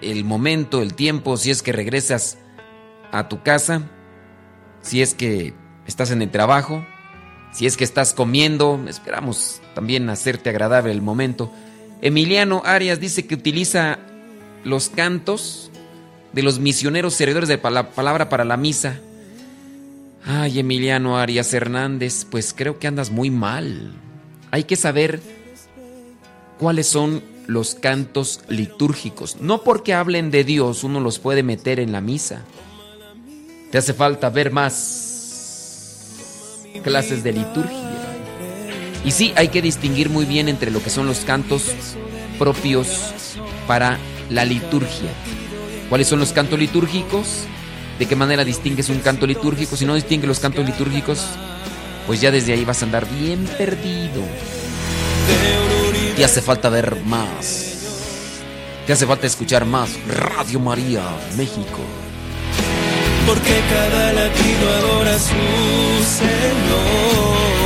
el 0.02 0.24
momento, 0.24 0.82
el 0.82 0.93
tiempo, 0.93 1.38
si 1.38 1.51
es 1.51 1.62
que 1.62 1.72
regresas 1.72 2.38
a 3.12 3.30
tu 3.30 3.42
casa, 3.42 3.84
si 4.82 5.01
es 5.01 5.14
que 5.14 5.54
estás 5.88 6.12
en 6.12 6.22
el 6.22 6.30
trabajo, 6.30 6.86
si 7.51 7.66
es 7.66 7.78
que 7.78 7.84
estás 7.84 8.14
comiendo, 8.14 8.80
esperamos 8.88 9.62
también 9.74 10.09
hacerte 10.09 10.50
agradable 10.50 10.92
el 10.92 11.01
momento. 11.01 11.51
Emiliano 12.01 12.62
Arias 12.66 13.00
dice 13.00 13.26
que 13.26 13.36
utiliza 13.36 14.00
los 14.64 14.89
cantos 14.89 15.67
de 16.38 16.43
los 16.43 16.59
misioneros 16.59 17.16
servidores 17.16 17.50
de 17.50 17.59
la 17.72 17.89
palabra 17.89 18.30
para 18.30 18.46
la 18.46 18.58
misa. 18.58 19.00
Ay, 20.24 20.59
Emiliano 20.59 21.18
Arias 21.18 21.51
Hernández, 21.51 22.28
pues 22.30 22.54
creo 22.55 22.78
que 22.78 22.86
andas 22.86 23.09
muy 23.09 23.32
mal. 23.32 23.96
Hay 24.51 24.66
que 24.66 24.76
saber 24.76 25.20
cuáles 26.59 26.86
son 26.86 27.24
los 27.47 27.74
cantos 27.74 28.42
litúrgicos. 28.50 29.38
No 29.42 29.64
porque 29.64 29.96
hablen 29.96 30.30
de 30.30 30.43
Dios 30.43 30.84
uno 30.84 31.00
los 31.00 31.18
puede 31.18 31.42
meter 31.42 31.80
en 31.80 31.92
la 31.92 32.01
misa. 32.01 32.43
Te 33.72 33.80
hace 33.80 33.96
falta 33.96 34.30
ver 34.30 34.51
más 34.51 36.05
clases 36.84 37.24
de 37.24 37.34
liturgia. 37.34 37.89
Y 39.04 39.09
sí, 39.09 39.34
hay 39.36 39.47
que 39.47 39.64
distinguir 39.64 40.12
muy 40.12 40.26
bien 40.26 40.50
entre 40.50 40.70
lo 40.70 40.84
que 40.84 40.92
son 40.92 41.08
los 41.08 41.22
cantos 41.22 41.72
propios 42.38 43.12
para 43.66 43.97
la 44.30 44.46
liturgia. 44.46 45.09
¿Cuáles 45.89 46.08
son 46.08 46.20
los 46.20 46.34
cantos 46.34 46.59
litúrgicos? 46.59 47.46
¿De 47.97 48.05
qué 48.05 48.16
manera 48.16 48.43
distingues 48.43 48.89
un 48.89 49.00
canto 49.00 49.26
litúrgico? 49.26 49.76
Si 49.76 49.86
no 49.86 49.96
distingues 49.96 50.28
los 50.28 50.39
cantos 50.39 50.66
litúrgicos, 50.66 51.26
pues 52.05 52.22
ya 52.22 52.30
desde 52.30 52.54
ahí 52.54 52.66
vas 52.66 52.82
a 52.82 52.86
andar 52.86 53.08
bien 53.09 53.46
perdido. 53.58 54.22
Te 56.16 56.26
hace 56.26 56.42
falta 56.42 56.70
ver 56.70 56.97
más. 57.05 57.76
Te 58.86 58.93
hace 58.93 59.05
falta 59.05 59.28
escuchar 59.28 59.66
más 59.66 59.89
Radio 60.08 60.59
María 60.59 61.04
México. 61.38 61.80
Porque 63.26 63.62
cada 63.70 64.14
latido 64.14 64.70
adora 64.78 65.16
a 65.16 65.20
su 65.20 65.36
Señor. 66.18 67.57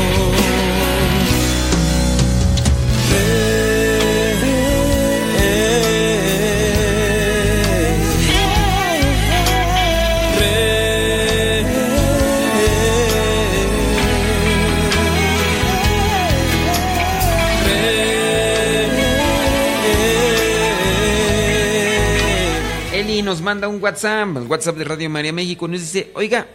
Nos 23.31 23.41
manda 23.41 23.69
un 23.69 23.81
WhatsApp, 23.81 24.35
el 24.35 24.43
WhatsApp 24.43 24.75
de 24.75 24.83
Radio 24.83 25.09
María 25.09 25.31
México, 25.31 25.65
nos 25.65 25.79
dice, 25.79 26.11
oiga, 26.15 26.47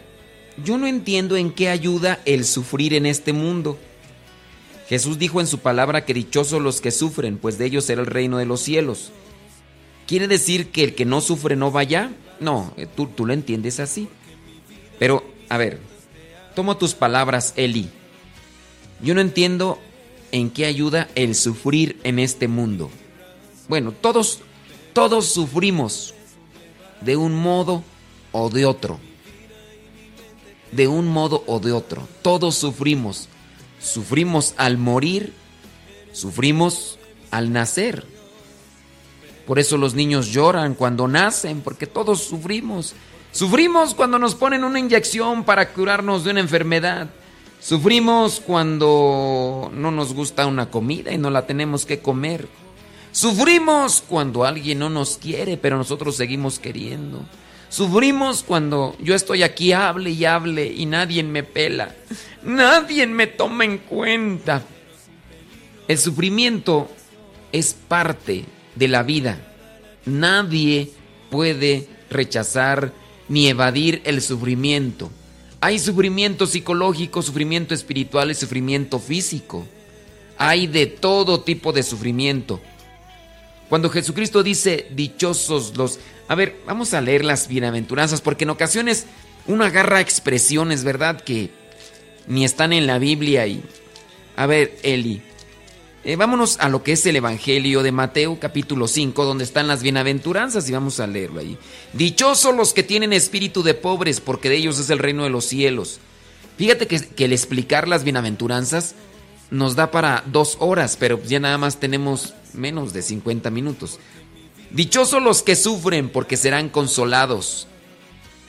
yo 0.62 0.76
no 0.76 0.86
entiendo 0.86 1.34
en 1.38 1.50
qué 1.50 1.70
ayuda 1.70 2.20
el 2.26 2.44
sufrir 2.44 2.92
en 2.92 3.06
este 3.06 3.32
mundo. 3.32 3.78
Jesús 4.86 5.18
dijo 5.18 5.40
en 5.40 5.46
su 5.46 5.60
palabra 5.60 6.04
que 6.04 6.12
dichosos 6.12 6.60
los 6.60 6.82
que 6.82 6.90
sufren, 6.90 7.38
pues 7.38 7.56
de 7.56 7.64
ellos 7.64 7.86
será 7.86 8.02
el 8.02 8.06
reino 8.06 8.36
de 8.36 8.44
los 8.44 8.60
cielos. 8.60 9.10
¿Quiere 10.06 10.28
decir 10.28 10.70
que 10.70 10.84
el 10.84 10.94
que 10.94 11.06
no 11.06 11.22
sufre 11.22 11.56
no 11.56 11.70
vaya? 11.70 12.10
No, 12.40 12.74
eh, 12.76 12.86
tú, 12.94 13.06
tú 13.06 13.24
lo 13.24 13.32
entiendes 13.32 13.80
así. 13.80 14.10
Pero, 14.98 15.24
a 15.48 15.56
ver, 15.56 15.80
tomo 16.54 16.76
tus 16.76 16.92
palabras, 16.92 17.54
Eli. 17.56 17.88
Yo 19.00 19.14
no 19.14 19.22
entiendo 19.22 19.78
en 20.30 20.50
qué 20.50 20.66
ayuda 20.66 21.08
el 21.14 21.36
sufrir 21.36 21.98
en 22.04 22.18
este 22.18 22.48
mundo. 22.48 22.90
Bueno, 23.66 23.92
todos, 23.92 24.40
todos 24.92 25.24
sufrimos 25.28 26.12
de 27.06 27.16
un 27.16 27.34
modo 27.34 27.84
o 28.32 28.50
de 28.50 28.66
otro. 28.66 28.98
De 30.72 30.88
un 30.88 31.06
modo 31.06 31.44
o 31.46 31.60
de 31.60 31.72
otro. 31.72 32.06
Todos 32.20 32.56
sufrimos. 32.56 33.28
Sufrimos 33.80 34.54
al 34.56 34.76
morir, 34.76 35.32
sufrimos 36.12 36.98
al 37.30 37.52
nacer. 37.52 38.04
Por 39.46 39.60
eso 39.60 39.76
los 39.76 39.94
niños 39.94 40.26
lloran 40.26 40.74
cuando 40.74 41.06
nacen, 41.06 41.60
porque 41.60 41.86
todos 41.86 42.24
sufrimos. 42.24 42.94
Sufrimos 43.30 43.94
cuando 43.94 44.18
nos 44.18 44.34
ponen 44.34 44.64
una 44.64 44.80
inyección 44.80 45.44
para 45.44 45.72
curarnos 45.72 46.24
de 46.24 46.32
una 46.32 46.40
enfermedad. 46.40 47.08
Sufrimos 47.60 48.40
cuando 48.44 49.70
no 49.72 49.92
nos 49.92 50.12
gusta 50.12 50.46
una 50.46 50.70
comida 50.70 51.12
y 51.12 51.18
no 51.18 51.30
la 51.30 51.46
tenemos 51.46 51.86
que 51.86 52.00
comer. 52.00 52.48
Sufrimos 53.16 54.04
cuando 54.06 54.44
alguien 54.44 54.78
no 54.80 54.90
nos 54.90 55.16
quiere, 55.16 55.56
pero 55.56 55.78
nosotros 55.78 56.16
seguimos 56.16 56.58
queriendo. 56.58 57.24
Sufrimos 57.70 58.42
cuando 58.42 58.94
yo 59.00 59.14
estoy 59.14 59.42
aquí, 59.42 59.72
hable 59.72 60.10
y 60.10 60.26
hable 60.26 60.66
y 60.66 60.84
nadie 60.84 61.22
me 61.22 61.42
pela. 61.42 61.96
Nadie 62.42 63.06
me 63.06 63.26
toma 63.26 63.64
en 63.64 63.78
cuenta. 63.78 64.62
El 65.88 65.96
sufrimiento 65.96 66.90
es 67.52 67.72
parte 67.88 68.44
de 68.74 68.86
la 68.86 69.02
vida. 69.02 69.40
Nadie 70.04 70.92
puede 71.30 71.88
rechazar 72.10 72.92
ni 73.30 73.48
evadir 73.48 74.02
el 74.04 74.20
sufrimiento. 74.20 75.10
Hay 75.62 75.78
sufrimiento 75.78 76.46
psicológico, 76.46 77.22
sufrimiento 77.22 77.72
espiritual 77.72 78.30
y 78.30 78.34
sufrimiento 78.34 78.98
físico. 78.98 79.66
Hay 80.36 80.66
de 80.66 80.84
todo 80.84 81.40
tipo 81.40 81.72
de 81.72 81.82
sufrimiento. 81.82 82.60
Cuando 83.68 83.90
Jesucristo 83.90 84.42
dice, 84.42 84.86
dichosos 84.90 85.76
los... 85.76 85.98
A 86.28 86.34
ver, 86.34 86.60
vamos 86.66 86.94
a 86.94 87.00
leer 87.00 87.24
las 87.24 87.48
bienaventuranzas, 87.48 88.20
porque 88.20 88.44
en 88.44 88.50
ocasiones 88.50 89.06
uno 89.46 89.64
agarra 89.64 90.00
expresiones, 90.00 90.84
¿verdad? 90.84 91.20
Que 91.20 91.50
ni 92.26 92.44
están 92.44 92.72
en 92.72 92.86
la 92.86 92.98
Biblia 92.98 93.46
y... 93.46 93.62
A 94.36 94.46
ver, 94.46 94.76
Eli, 94.82 95.22
eh, 96.04 96.14
vámonos 96.14 96.58
a 96.60 96.68
lo 96.68 96.84
que 96.84 96.92
es 96.92 97.04
el 97.06 97.16
Evangelio 97.16 97.82
de 97.82 97.90
Mateo 97.90 98.38
capítulo 98.38 98.86
5, 98.86 99.24
donde 99.24 99.42
están 99.42 99.66
las 99.66 99.82
bienaventuranzas 99.82 100.68
y 100.68 100.72
vamos 100.72 101.00
a 101.00 101.08
leerlo 101.08 101.40
ahí. 101.40 101.58
Dichosos 101.94 102.54
los 102.54 102.72
que 102.72 102.84
tienen 102.84 103.12
espíritu 103.12 103.64
de 103.64 103.74
pobres, 103.74 104.20
porque 104.20 104.48
de 104.48 104.54
ellos 104.54 104.78
es 104.78 104.88
el 104.90 105.00
reino 105.00 105.24
de 105.24 105.30
los 105.30 105.46
cielos. 105.46 105.98
Fíjate 106.58 106.86
que, 106.86 107.00
que 107.00 107.24
el 107.24 107.32
explicar 107.32 107.88
las 107.88 108.04
bienaventuranzas 108.04 108.94
nos 109.50 109.76
da 109.76 109.90
para 109.90 110.24
dos 110.26 110.56
horas, 110.60 110.96
pero 110.98 111.22
ya 111.22 111.40
nada 111.40 111.58
más 111.58 111.78
tenemos 111.78 112.34
menos 112.52 112.92
de 112.92 113.02
50 113.02 113.50
minutos. 113.50 113.98
Dichosos 114.70 115.22
los 115.22 115.42
que 115.42 115.56
sufren, 115.56 116.08
porque 116.08 116.36
serán 116.36 116.68
consolados. 116.68 117.66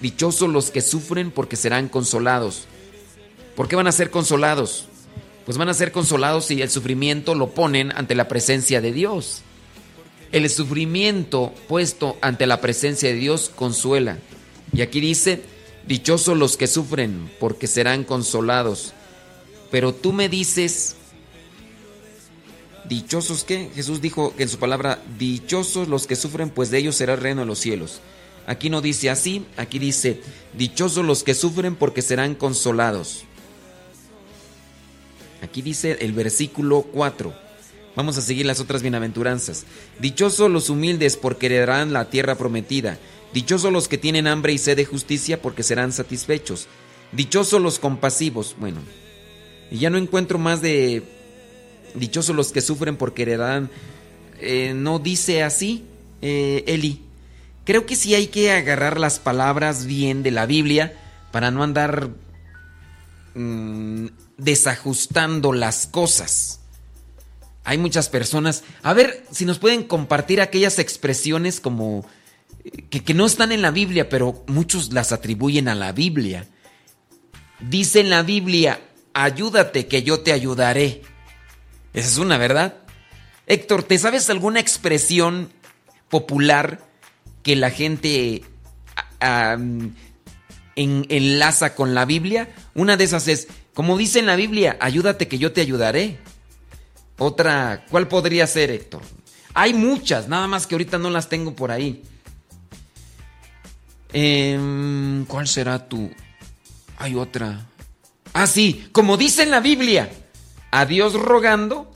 Dichosos 0.02 0.50
los 0.50 0.72
que 0.72 0.82
sufren, 0.82 1.32
porque 1.32 1.56
serán 1.56 1.90
consolados. 1.90 2.66
¿Por 3.56 3.68
qué 3.68 3.76
van 3.76 3.88
a 3.88 3.92
ser 3.92 4.10
consolados? 4.10 4.86
Pues 5.46 5.58
van 5.58 5.70
a 5.70 5.74
ser 5.74 5.92
consolados 5.92 6.46
si 6.46 6.62
el 6.62 6.70
sufrimiento 6.70 7.34
lo 7.36 7.52
ponen 7.52 7.92
ante 7.96 8.16
la 8.16 8.28
presencia 8.28 8.82
de 8.82 8.92
Dios. 8.92 9.42
El 10.32 10.50
sufrimiento 10.50 11.54
puesto 11.68 12.18
ante 12.22 12.48
la 12.48 12.60
presencia 12.60 13.10
de 13.10 13.16
Dios 13.16 13.50
consuela. 13.56 14.18
Y 14.74 14.82
aquí 14.82 15.00
dice, 15.00 15.42
dichosos 15.88 16.38
los 16.38 16.58
que 16.58 16.68
sufren, 16.68 17.32
porque 17.40 17.68
serán 17.68 18.04
consolados. 18.04 18.94
Pero 19.72 19.94
tú 19.94 20.14
me 20.14 20.30
dices, 20.30 20.96
dichosos 22.88 23.44
qué? 23.44 23.70
Jesús 23.76 24.02
dijo 24.02 24.34
en 24.38 24.50
su 24.50 24.58
palabra, 24.58 25.02
dichosos 25.18 25.88
los 25.88 26.08
que 26.08 26.16
sufren, 26.16 26.50
pues 26.50 26.72
de 26.72 26.80
ellos 26.80 26.96
será 26.96 27.14
el 27.14 27.22
reino 27.22 27.42
de 27.42 27.48
los 27.48 27.60
cielos. 27.60 28.02
Aquí 28.46 28.70
no 28.70 28.82
dice 28.82 29.10
así, 29.10 29.46
aquí 29.58 29.78
dice, 29.78 30.22
dichosos 30.58 31.06
los 31.06 31.24
que 31.24 31.34
sufren 31.34 31.76
porque 31.76 32.02
serán 32.02 32.34
consolados. 32.34 33.26
Aquí 35.42 35.62
dice 35.62 35.98
el 36.00 36.14
versículo 36.14 36.84
4. 36.84 37.34
Vamos 37.96 38.18
a 38.18 38.22
seguir 38.22 38.46
las 38.46 38.60
otras 38.60 38.82
bienaventuranzas. 38.82 39.66
Dichosos 40.00 40.50
los 40.50 40.70
humildes 40.70 41.18
porque 41.18 41.48
heredarán 41.48 41.94
la 41.94 42.10
tierra 42.10 42.36
prometida. 42.36 43.00
Dichosos 43.34 43.74
los 43.74 43.88
que 43.88 43.98
tienen 43.98 44.28
hambre 44.28 44.54
y 44.54 44.58
sed 44.58 44.78
de 44.78 44.86
justicia 44.86 45.42
porque 45.42 45.64
serán 45.64 45.92
satisfechos. 45.92 46.68
Dichosos 47.12 47.62
los 47.62 47.80
compasivos. 47.80 48.56
Bueno, 48.60 48.82
y 49.72 49.80
ya 49.80 49.90
no 49.90 49.98
encuentro 49.98 50.38
más 50.38 50.62
de 50.62 51.04
dichosos 51.96 52.36
los 52.36 52.52
que 52.52 52.62
sufren 52.62 52.98
porque 52.98 53.24
heredarán. 53.24 53.70
Eh, 54.40 54.74
no 54.76 55.00
dice 55.00 55.44
así, 55.44 55.86
eh, 56.22 56.64
Eli. 56.68 57.02
Creo 57.66 57.86
que 57.86 57.96
sí 57.96 58.16
hay 58.16 58.28
que 58.28 58.52
agarrar 58.52 59.00
las 59.00 59.20
palabras 59.20 59.86
bien 59.86 60.24
de 60.24 60.32
la 60.32 60.46
Biblia 60.46 60.98
para 61.32 61.52
no 61.52 61.64
andar 61.64 62.10
mm, 63.36 64.08
desajustando 64.38 65.52
las 65.52 65.86
cosas. 65.88 66.62
Hay 67.66 67.78
muchas 67.78 68.08
personas. 68.08 68.64
A 68.84 68.94
ver 68.94 69.26
si 69.32 69.44
nos 69.44 69.60
pueden 69.60 69.84
compartir 69.84 70.40
aquellas 70.40 70.80
expresiones 70.80 71.60
como 71.60 72.06
eh, 72.64 72.86
que, 72.90 73.04
que, 73.04 73.14
no 73.14 73.26
están 73.26 73.52
en 73.52 73.62
la 73.62 73.72
Biblia, 73.72 74.08
pero 74.08 74.46
muchos 74.48 74.94
las 74.94 75.12
atribuyen 75.12 75.68
a 75.68 75.76
la 75.76 75.92
Biblia. 75.92 76.48
Dice 77.60 78.00
en 78.00 78.10
la 78.10 78.24
Biblia, 78.24 78.80
ayúdate 79.24 79.88
que 79.88 80.04
yo 80.04 80.20
te 80.20 80.32
ayudaré. 80.32 81.02
Esa 81.94 82.08
es 82.08 82.18
una, 82.18 82.38
¿verdad? 82.38 82.76
Héctor, 83.48 83.82
¿te 83.84 83.98
sabes 83.98 84.30
alguna 84.30 84.60
expresión 84.60 85.52
popular 86.10 86.86
que 87.42 87.56
la 87.56 87.72
gente 87.72 88.44
en, 89.20 89.96
enlaza 90.76 91.74
con 91.74 91.96
la 91.96 92.06
Biblia? 92.06 92.50
Una 92.76 92.96
de 92.96 93.06
esas 93.06 93.28
es, 93.28 93.48
como 93.74 93.98
dice 93.98 94.20
en 94.20 94.28
la 94.28 94.36
Biblia, 94.36 94.78
ayúdate 94.80 95.28
que 95.28 95.40
yo 95.40 95.52
te 95.52 95.62
ayudaré. 95.62 96.20
Otra, 97.18 97.86
¿cuál 97.90 98.08
podría 98.08 98.46
ser, 98.46 98.70
Héctor? 98.70 99.02
Hay 99.56 99.74
muchas, 99.74 100.28
nada 100.28 100.46
más 100.48 100.68
que 100.68 100.76
ahorita 100.76 101.00
no 101.00 101.10
las 101.10 101.28
tengo 101.28 101.56
por 101.56 101.72
ahí. 101.72 102.04
Eh, 104.14 105.26
¿Cuál 105.28 105.48
será 105.48 105.90
tu? 105.90 106.12
Hay 107.00 107.16
otra. 107.16 107.66
Ah, 108.38 108.46
sí, 108.46 108.88
como 108.92 109.18
dice 109.18 109.42
en 109.42 109.50
la 109.50 109.62
Biblia, 109.62 110.12
a 110.70 110.86
Dios 110.86 111.14
rogando 111.14 111.92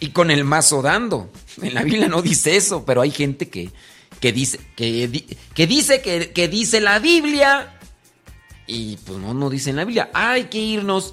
y 0.00 0.08
con 0.08 0.30
el 0.30 0.42
mazo 0.42 0.80
dando. 0.80 1.30
En 1.60 1.74
la 1.74 1.82
Biblia 1.82 2.08
no 2.08 2.22
dice 2.22 2.56
eso, 2.56 2.86
pero 2.86 3.02
hay 3.02 3.10
gente 3.10 3.50
que, 3.50 3.70
que 4.18 4.32
dice, 4.32 4.58
que, 4.74 5.06
dice 5.66 6.00
que, 6.00 6.32
que 6.32 6.48
dice 6.48 6.80
la 6.80 6.98
Biblia 6.98 7.78
y 8.66 8.96
pues 9.04 9.18
no, 9.18 9.34
no 9.34 9.50
dice 9.50 9.68
en 9.68 9.76
la 9.76 9.84
Biblia. 9.84 10.10
Hay 10.14 10.44
que 10.44 10.60
irnos 10.60 11.12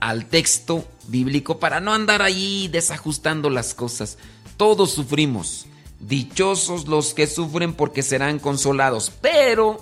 al 0.00 0.26
texto 0.26 0.84
bíblico 1.06 1.60
para 1.60 1.78
no 1.78 1.94
andar 1.94 2.20
ahí 2.20 2.66
desajustando 2.66 3.48
las 3.48 3.74
cosas. 3.74 4.18
Todos 4.56 4.90
sufrimos. 4.90 5.66
Dichosos 6.00 6.88
los 6.88 7.14
que 7.14 7.28
sufren 7.28 7.74
porque 7.74 8.02
serán 8.02 8.40
consolados. 8.40 9.12
Pero 9.20 9.78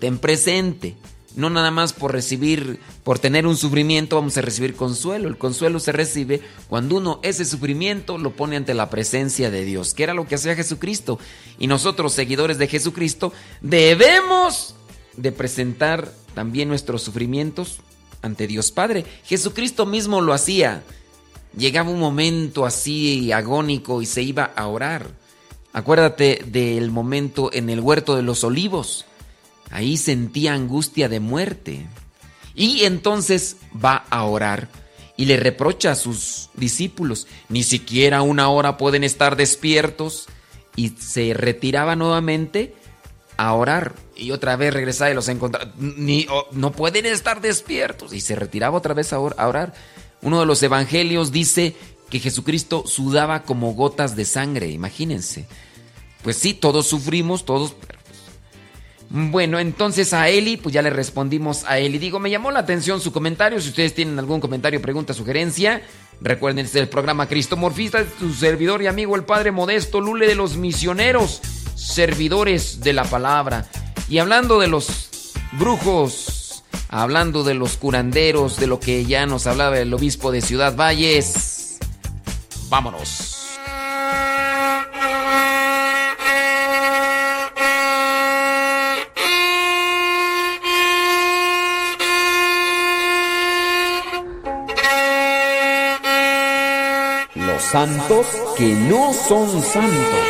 ten 0.00 0.18
presente, 0.18 0.96
no 1.36 1.50
nada 1.50 1.70
más 1.70 1.92
por 1.92 2.12
recibir, 2.12 2.80
por 3.04 3.18
tener 3.18 3.46
un 3.46 3.56
sufrimiento 3.56 4.16
vamos 4.16 4.36
a 4.36 4.40
recibir 4.40 4.74
consuelo. 4.74 5.28
El 5.28 5.36
consuelo 5.36 5.78
se 5.78 5.92
recibe 5.92 6.40
cuando 6.68 6.96
uno 6.96 7.20
ese 7.22 7.44
sufrimiento 7.44 8.18
lo 8.18 8.34
pone 8.34 8.56
ante 8.56 8.74
la 8.74 8.90
presencia 8.90 9.50
de 9.50 9.64
Dios, 9.64 9.94
que 9.94 10.02
era 10.02 10.14
lo 10.14 10.26
que 10.26 10.34
hacía 10.34 10.56
Jesucristo. 10.56 11.18
Y 11.58 11.66
nosotros, 11.66 12.14
seguidores 12.14 12.58
de 12.58 12.68
Jesucristo, 12.68 13.32
debemos 13.60 14.74
de 15.16 15.30
presentar 15.30 16.10
también 16.34 16.68
nuestros 16.68 17.02
sufrimientos 17.02 17.78
ante 18.22 18.46
Dios 18.46 18.72
Padre. 18.72 19.04
Jesucristo 19.24 19.86
mismo 19.86 20.20
lo 20.20 20.32
hacía. 20.32 20.82
Llegaba 21.56 21.90
un 21.90 22.00
momento 22.00 22.66
así 22.66 23.30
agónico 23.32 24.02
y 24.02 24.06
se 24.06 24.22
iba 24.22 24.44
a 24.44 24.66
orar. 24.66 25.08
Acuérdate 25.72 26.42
del 26.46 26.90
momento 26.90 27.50
en 27.52 27.68
el 27.68 27.80
huerto 27.80 28.16
de 28.16 28.22
los 28.22 28.44
olivos. 28.44 29.04
Ahí 29.70 29.96
sentía 29.96 30.54
angustia 30.54 31.08
de 31.08 31.20
muerte. 31.20 31.86
Y 32.54 32.84
entonces 32.84 33.56
va 33.72 34.04
a 34.10 34.24
orar 34.24 34.68
y 35.16 35.24
le 35.24 35.36
reprocha 35.38 35.92
a 35.92 35.96
sus 35.96 36.50
discípulos, 36.54 37.26
ni 37.48 37.62
siquiera 37.62 38.22
una 38.22 38.48
hora 38.48 38.76
pueden 38.76 39.02
estar 39.04 39.36
despiertos. 39.36 40.26
Y 40.78 40.90
se 40.90 41.32
retiraba 41.32 41.96
nuevamente 41.96 42.74
a 43.38 43.54
orar 43.54 43.94
y 44.14 44.30
otra 44.30 44.56
vez 44.56 44.74
regresaba 44.74 45.10
y 45.10 45.14
los 45.14 45.28
encontraba. 45.28 45.72
Ni, 45.78 46.26
no 46.52 46.72
pueden 46.72 47.06
estar 47.06 47.40
despiertos. 47.40 48.12
Y 48.12 48.20
se 48.20 48.36
retiraba 48.36 48.76
otra 48.76 48.92
vez 48.92 49.14
a 49.14 49.18
orar. 49.18 49.72
Uno 50.20 50.40
de 50.40 50.46
los 50.46 50.62
evangelios 50.62 51.32
dice 51.32 51.74
que 52.10 52.20
Jesucristo 52.20 52.84
sudaba 52.86 53.42
como 53.44 53.72
gotas 53.72 54.16
de 54.16 54.26
sangre, 54.26 54.68
imagínense. 54.68 55.46
Pues 56.22 56.36
sí, 56.36 56.54
todos 56.54 56.86
sufrimos, 56.86 57.44
todos... 57.44 57.74
Bueno, 59.08 59.58
entonces 59.58 60.12
a 60.12 60.28
Eli, 60.28 60.56
pues 60.56 60.72
ya 60.74 60.82
le 60.82 60.90
respondimos 60.90 61.64
a 61.64 61.78
Eli. 61.78 61.98
Digo, 61.98 62.18
me 62.18 62.30
llamó 62.30 62.50
la 62.50 62.60
atención 62.60 63.00
su 63.00 63.12
comentario. 63.12 63.60
Si 63.60 63.68
ustedes 63.68 63.94
tienen 63.94 64.18
algún 64.18 64.40
comentario, 64.40 64.82
pregunta, 64.82 65.14
sugerencia, 65.14 65.82
recuerden, 66.20 66.68
el 66.72 66.88
programa 66.88 67.28
Cristo 67.28 67.56
Morfista, 67.56 68.04
su 68.18 68.34
servidor 68.34 68.82
y 68.82 68.88
amigo 68.88 69.14
el 69.16 69.24
Padre 69.24 69.52
Modesto 69.52 70.00
Lule 70.00 70.26
de 70.26 70.34
los 70.34 70.56
Misioneros 70.56 71.40
servidores 71.76 72.80
de 72.80 72.92
la 72.92 73.04
palabra. 73.04 73.68
Y 74.08 74.18
hablando 74.18 74.58
de 74.58 74.66
los 74.66 75.32
brujos, 75.52 76.64
hablando 76.88 77.44
de 77.44 77.54
los 77.54 77.76
curanderos, 77.76 78.58
de 78.58 78.66
lo 78.66 78.80
que 78.80 79.04
ya 79.04 79.26
nos 79.26 79.46
hablaba 79.46 79.78
el 79.78 79.92
obispo 79.94 80.32
de 80.32 80.40
Ciudad 80.40 80.74
Valles, 80.74 81.78
vámonos. 82.68 83.35
Santos 97.70 98.26
que 98.56 98.64
no 98.64 99.12
son 99.12 99.62
santos. 99.62 100.20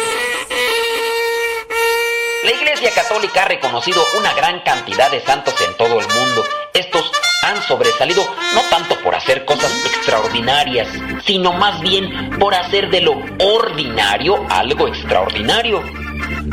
La 2.45 2.51
Iglesia 2.51 2.91
Católica 2.95 3.43
ha 3.43 3.49
reconocido 3.49 4.03
una 4.19 4.33
gran 4.35 4.61
cantidad 4.63 5.11
de 5.11 5.21
santos 5.21 5.55
en 5.67 5.77
todo 5.77 6.01
el 6.01 6.07
mundo. 6.07 6.45
Estos 6.73 7.11
han 7.43 7.63
sobresalido 7.63 8.25
no 8.55 8.61
tanto 8.71 8.99
por 9.03 9.15
hacer 9.15 9.45
cosas 9.45 9.71
extraordinarias, 9.85 10.89
sino 11.27 11.53
más 11.53 11.81
bien 11.81 12.31
por 12.39 12.55
hacer 12.55 12.91
de 12.91 13.03
lo 13.03 13.13
ordinario 13.39 14.47
algo 14.49 14.89
extraordinario. 14.89 15.83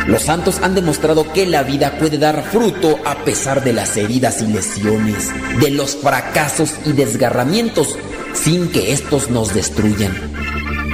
Los 0.07 0.23
santos 0.23 0.59
han 0.61 0.75
demostrado 0.75 1.31
que 1.31 1.45
la 1.45 1.63
vida 1.63 1.97
puede 1.97 2.17
dar 2.17 2.43
fruto 2.43 2.99
a 3.05 3.15
pesar 3.15 3.63
de 3.63 3.71
las 3.71 3.95
heridas 3.95 4.41
y 4.41 4.47
lesiones, 4.47 5.31
de 5.59 5.71
los 5.71 5.95
fracasos 5.95 6.73
y 6.85 6.91
desgarramientos, 6.91 7.97
sin 8.33 8.69
que 8.69 8.91
estos 8.91 9.29
nos 9.29 9.53
destruyan. 9.53 10.42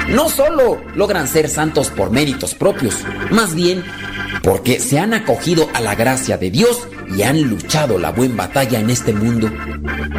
No 0.10 0.28
solo 0.28 0.82
logran 0.96 1.28
ser 1.28 1.50
santos 1.50 1.90
por 1.90 2.10
méritos 2.10 2.56
propios, 2.56 2.96
más 3.30 3.54
bien 3.54 3.84
porque 4.44 4.80
se 4.80 5.00
han 5.00 5.14
acogido 5.14 5.70
a 5.74 5.82
la 5.82 5.96
gracia 5.96 6.38
de 6.38 6.50
Dios 6.50 6.88
y 7.16 7.24
han 7.24 7.42
luchado 7.42 7.98
la 7.98 8.12
buena 8.12 8.36
batalla 8.36 8.80
en 8.80 8.90
este 8.90 9.14
mundo. 9.14 9.50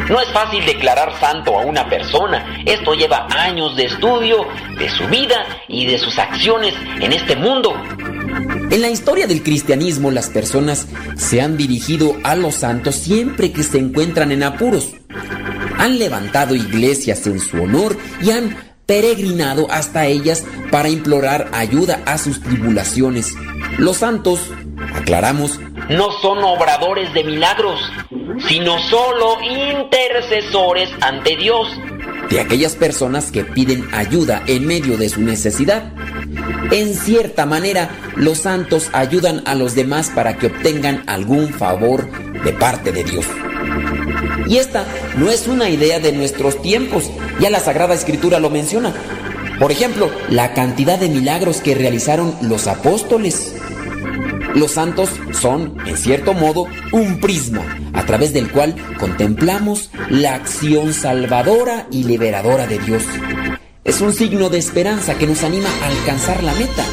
No 0.09 0.19
es 0.21 0.29
fácil 0.31 0.65
declarar 0.65 1.11
santo 1.19 1.57
a 1.57 1.65
una 1.65 1.89
persona. 1.89 2.63
Esto 2.65 2.93
lleva 2.93 3.27
años 3.31 3.75
de 3.75 3.85
estudio 3.85 4.45
de 4.77 4.89
su 4.89 5.07
vida 5.07 5.45
y 5.67 5.85
de 5.85 5.97
sus 5.97 6.17
acciones 6.19 6.73
en 7.01 7.13
este 7.13 7.35
mundo. 7.35 7.73
En 8.69 8.81
la 8.81 8.89
historia 8.89 9.27
del 9.27 9.43
cristianismo 9.43 10.11
las 10.11 10.29
personas 10.29 10.87
se 11.17 11.41
han 11.41 11.57
dirigido 11.57 12.15
a 12.23 12.35
los 12.35 12.55
santos 12.55 12.95
siempre 12.95 13.51
que 13.51 13.63
se 13.63 13.77
encuentran 13.77 14.31
en 14.31 14.43
apuros. 14.43 14.91
Han 15.77 15.99
levantado 15.99 16.55
iglesias 16.55 17.25
en 17.27 17.39
su 17.39 17.61
honor 17.61 17.97
y 18.21 18.31
han 18.31 18.70
peregrinado 18.91 19.67
hasta 19.71 20.07
ellas 20.07 20.45
para 20.69 20.89
implorar 20.89 21.47
ayuda 21.53 22.01
a 22.05 22.17
sus 22.17 22.43
tribulaciones. 22.43 23.33
Los 23.77 23.95
santos, 23.99 24.51
aclaramos, 24.93 25.61
no 25.87 26.11
son 26.21 26.43
obradores 26.43 27.13
de 27.13 27.23
milagros, 27.23 27.79
sino 28.49 28.77
solo 28.89 29.37
intercesores 29.41 30.89
ante 30.99 31.37
Dios. 31.37 31.69
De 32.31 32.39
aquellas 32.39 32.75
personas 32.75 33.29
que 33.29 33.43
piden 33.43 33.87
ayuda 33.93 34.41
en 34.47 34.65
medio 34.65 34.97
de 34.97 35.09
su 35.09 35.21
necesidad. 35.21 35.91
En 36.71 36.95
cierta 36.95 37.45
manera, 37.45 37.89
los 38.15 38.39
santos 38.39 38.89
ayudan 38.93 39.43
a 39.45 39.53
los 39.53 39.75
demás 39.75 40.09
para 40.09 40.37
que 40.37 40.47
obtengan 40.47 41.03
algún 41.07 41.49
favor 41.49 42.07
de 42.43 42.53
parte 42.53 42.93
de 42.93 43.03
Dios. 43.03 43.25
Y 44.47 44.57
esta 44.57 44.85
no 45.17 45.29
es 45.29 45.47
una 45.47 45.69
idea 45.69 45.99
de 45.99 46.13
nuestros 46.13 46.61
tiempos, 46.61 47.11
ya 47.39 47.49
la 47.49 47.59
Sagrada 47.59 47.93
Escritura 47.93 48.39
lo 48.39 48.49
menciona. 48.49 48.93
Por 49.59 49.71
ejemplo, 49.71 50.09
la 50.29 50.53
cantidad 50.53 50.97
de 50.97 51.09
milagros 51.09 51.61
que 51.61 51.75
realizaron 51.75 52.33
los 52.41 52.67
apóstoles. 52.67 53.53
Los 54.55 54.71
santos 54.71 55.09
son, 55.39 55.77
en 55.85 55.97
cierto 55.97 56.33
modo, 56.33 56.67
un 56.91 57.19
prisma 57.19 57.63
a 57.93 58.05
través 58.05 58.33
del 58.33 58.51
cual 58.51 58.75
contemplamos 58.99 59.89
la 60.09 60.35
acción 60.35 60.93
salvadora 60.93 61.87
y 61.91 62.03
liberadora 62.03 62.67
de 62.67 62.79
Dios. 62.79 63.03
Es 63.83 64.01
un 64.01 64.13
signo 64.13 64.49
de 64.49 64.57
esperanza 64.57 65.15
que 65.15 65.27
nos 65.27 65.43
anima 65.43 65.69
a 65.81 65.87
alcanzar 65.87 66.43
la 66.43 66.53
meta, 66.53 66.85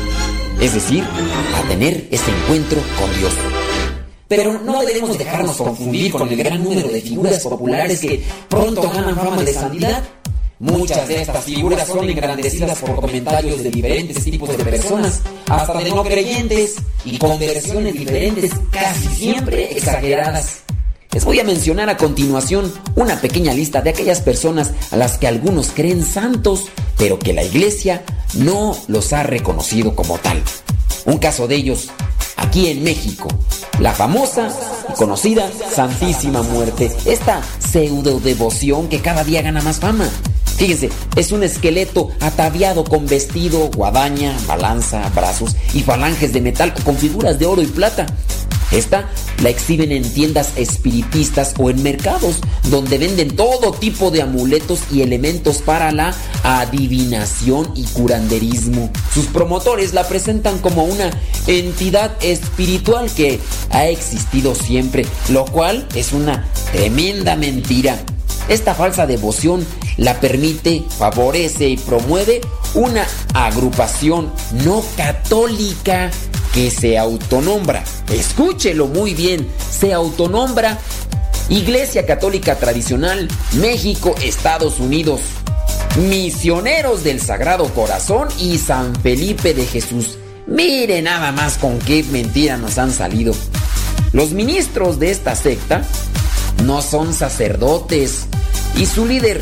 es 0.60 0.74
decir, 0.74 1.04
a 1.56 1.68
tener 1.68 2.08
ese 2.10 2.30
encuentro 2.30 2.80
con 2.98 3.18
Dios. 3.18 3.32
Pero 4.28 4.60
no 4.60 4.82
debemos 4.84 5.18
dejarnos 5.18 5.56
confundir 5.56 6.12
con 6.12 6.28
el 6.28 6.36
gran 6.36 6.62
número 6.62 6.88
de 6.88 7.00
figuras 7.00 7.42
populares 7.42 8.00
que 8.00 8.22
pronto 8.48 8.82
ganan 8.82 9.16
fama 9.16 9.42
de 9.42 9.52
santidad. 9.52 10.02
Muchas 10.60 11.06
de 11.06 11.22
estas 11.22 11.44
figuras 11.44 11.86
son 11.86 12.10
engrandecidas 12.10 12.78
por 12.80 12.96
comentarios 12.96 13.62
de 13.62 13.70
diferentes 13.70 14.24
tipos 14.24 14.48
de 14.48 14.64
personas, 14.64 15.22
hasta 15.48 15.78
de 15.78 15.90
no 15.90 16.02
creyentes, 16.02 16.76
y 17.04 17.16
con 17.16 17.38
versiones 17.38 17.94
diferentes, 17.94 18.50
casi 18.72 19.06
siempre 19.06 19.76
exageradas. 19.76 20.62
Les 21.12 21.24
voy 21.24 21.38
a 21.38 21.44
mencionar 21.44 21.88
a 21.88 21.96
continuación 21.96 22.72
una 22.96 23.20
pequeña 23.20 23.54
lista 23.54 23.82
de 23.82 23.90
aquellas 23.90 24.20
personas 24.20 24.72
a 24.90 24.96
las 24.96 25.16
que 25.16 25.28
algunos 25.28 25.68
creen 25.70 26.04
santos, 26.04 26.64
pero 26.96 27.20
que 27.20 27.32
la 27.32 27.44
iglesia 27.44 28.02
no 28.34 28.76
los 28.88 29.12
ha 29.12 29.22
reconocido 29.22 29.94
como 29.94 30.18
tal. 30.18 30.42
Un 31.06 31.18
caso 31.18 31.46
de 31.46 31.54
ellos, 31.54 31.88
aquí 32.36 32.66
en 32.66 32.82
México, 32.82 33.28
la 33.78 33.92
famosa 33.92 34.50
y 34.90 34.94
conocida 34.94 35.48
Santísima 35.72 36.42
Muerte, 36.42 36.90
esta 37.04 37.42
pseudo 37.60 38.18
devoción 38.18 38.88
que 38.88 39.00
cada 39.00 39.22
día 39.22 39.40
gana 39.42 39.62
más 39.62 39.78
fama. 39.78 40.10
Fíjense, 40.58 40.90
es 41.14 41.30
un 41.30 41.44
esqueleto 41.44 42.10
ataviado 42.18 42.82
con 42.82 43.06
vestido, 43.06 43.70
guadaña, 43.76 44.36
balanza, 44.48 45.08
brazos 45.14 45.54
y 45.72 45.82
falanges 45.82 46.32
de 46.32 46.40
metal 46.40 46.74
con 46.84 46.96
figuras 46.96 47.38
de 47.38 47.46
oro 47.46 47.62
y 47.62 47.66
plata. 47.66 48.06
Esta 48.72 49.08
la 49.40 49.50
exhiben 49.50 49.92
en 49.92 50.12
tiendas 50.12 50.50
espiritistas 50.56 51.54
o 51.58 51.70
en 51.70 51.82
mercados 51.84 52.40
donde 52.70 52.98
venden 52.98 53.36
todo 53.36 53.72
tipo 53.72 54.10
de 54.10 54.20
amuletos 54.20 54.80
y 54.90 55.02
elementos 55.02 55.58
para 55.58 55.92
la 55.92 56.12
adivinación 56.42 57.70
y 57.76 57.84
curanderismo. 57.84 58.90
Sus 59.14 59.26
promotores 59.26 59.94
la 59.94 60.08
presentan 60.08 60.58
como 60.58 60.84
una 60.84 61.10
entidad 61.46 62.12
espiritual 62.20 63.08
que 63.10 63.38
ha 63.70 63.86
existido 63.86 64.56
siempre, 64.56 65.06
lo 65.30 65.44
cual 65.44 65.86
es 65.94 66.12
una 66.12 66.48
tremenda 66.72 67.36
mentira. 67.36 67.96
Esta 68.48 68.74
falsa 68.74 69.06
devoción 69.06 69.66
la 69.98 70.20
permite, 70.20 70.84
favorece 70.98 71.68
y 71.68 71.76
promueve 71.76 72.40
una 72.74 73.06
agrupación 73.34 74.32
no 74.64 74.82
católica 74.96 76.10
que 76.54 76.70
se 76.70 76.96
autonombra, 76.96 77.84
escúchelo 78.10 78.86
muy 78.86 79.12
bien, 79.14 79.46
se 79.70 79.92
autonombra 79.92 80.78
Iglesia 81.50 82.06
Católica 82.06 82.56
Tradicional 82.56 83.28
México, 83.52 84.14
Estados 84.22 84.80
Unidos, 84.80 85.20
Misioneros 86.08 87.04
del 87.04 87.20
Sagrado 87.20 87.66
Corazón 87.74 88.28
y 88.38 88.58
San 88.58 88.94
Felipe 88.96 89.52
de 89.52 89.66
Jesús. 89.66 90.16
Mire 90.46 91.02
nada 91.02 91.32
más 91.32 91.58
con 91.58 91.78
qué 91.78 92.02
mentira 92.02 92.56
nos 92.56 92.78
han 92.78 92.92
salido. 92.92 93.34
Los 94.12 94.32
ministros 94.32 94.98
de 94.98 95.10
esta 95.10 95.34
secta 95.36 95.84
no 96.64 96.80
son 96.82 97.12
sacerdotes 97.12 98.26
y 98.76 98.86
su 98.86 99.06
líder, 99.06 99.40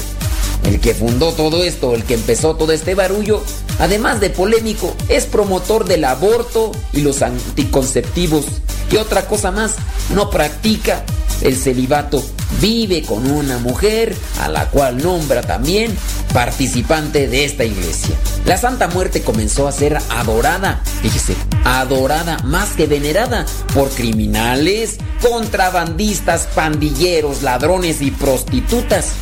el 0.65 0.81
que 0.81 0.95
fundó 0.95 1.33
todo 1.33 1.63
esto, 1.63 1.95
el 1.95 2.05
que 2.05 2.15
empezó 2.15 2.57
todo 2.57 2.73
este 2.73 2.95
barullo, 2.95 3.43
además 3.79 4.21
de 4.21 4.31
polémico, 4.31 4.95
es 5.09 5.27
promotor 5.27 5.85
del 5.85 6.05
aborto 6.05 6.73
y 6.93 7.01
los 7.01 7.23
anticonceptivos. 7.23 8.47
Y 8.91 8.97
otra 8.97 9.27
cosa 9.27 9.51
más, 9.51 9.77
no 10.15 10.31
practica 10.31 11.05
el 11.43 11.57
celibato. 11.57 12.23
Vive 12.61 13.03
con 13.03 13.31
una 13.31 13.59
mujer 13.59 14.17
a 14.41 14.49
la 14.49 14.71
cual 14.71 15.03
nombra 15.03 15.43
también 15.43 15.95
participante 16.33 17.29
de 17.29 17.45
esta 17.45 17.65
iglesia. 17.65 18.15
La 18.47 18.57
Santa 18.57 18.89
Muerte 18.89 19.23
comenzó 19.23 19.69
a 19.69 19.73
ser 19.73 19.99
adorada, 20.11 20.81
fíjese, 21.03 21.37
adorada 21.65 22.39
más 22.45 22.71
que 22.71 22.87
venerada 22.87 23.45
por 23.75 23.91
criminales, 23.91 24.97
contrabandistas, 25.21 26.49
pandilleros, 26.55 27.43
ladrones 27.43 28.01
y 28.01 28.11
prostitutas. 28.11 29.13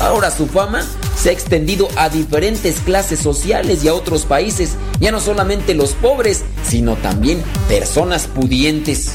Ahora 0.00 0.30
su 0.30 0.46
fama 0.46 0.84
se 1.16 1.30
ha 1.30 1.32
extendido 1.32 1.88
a 1.96 2.08
diferentes 2.08 2.80
clases 2.80 3.20
sociales 3.20 3.84
y 3.84 3.88
a 3.88 3.94
otros 3.94 4.24
países, 4.24 4.72
ya 5.00 5.10
no 5.10 5.20
solamente 5.20 5.74
los 5.74 5.92
pobres, 5.92 6.44
sino 6.64 6.96
también 6.96 7.42
personas 7.68 8.26
pudientes. 8.26 9.12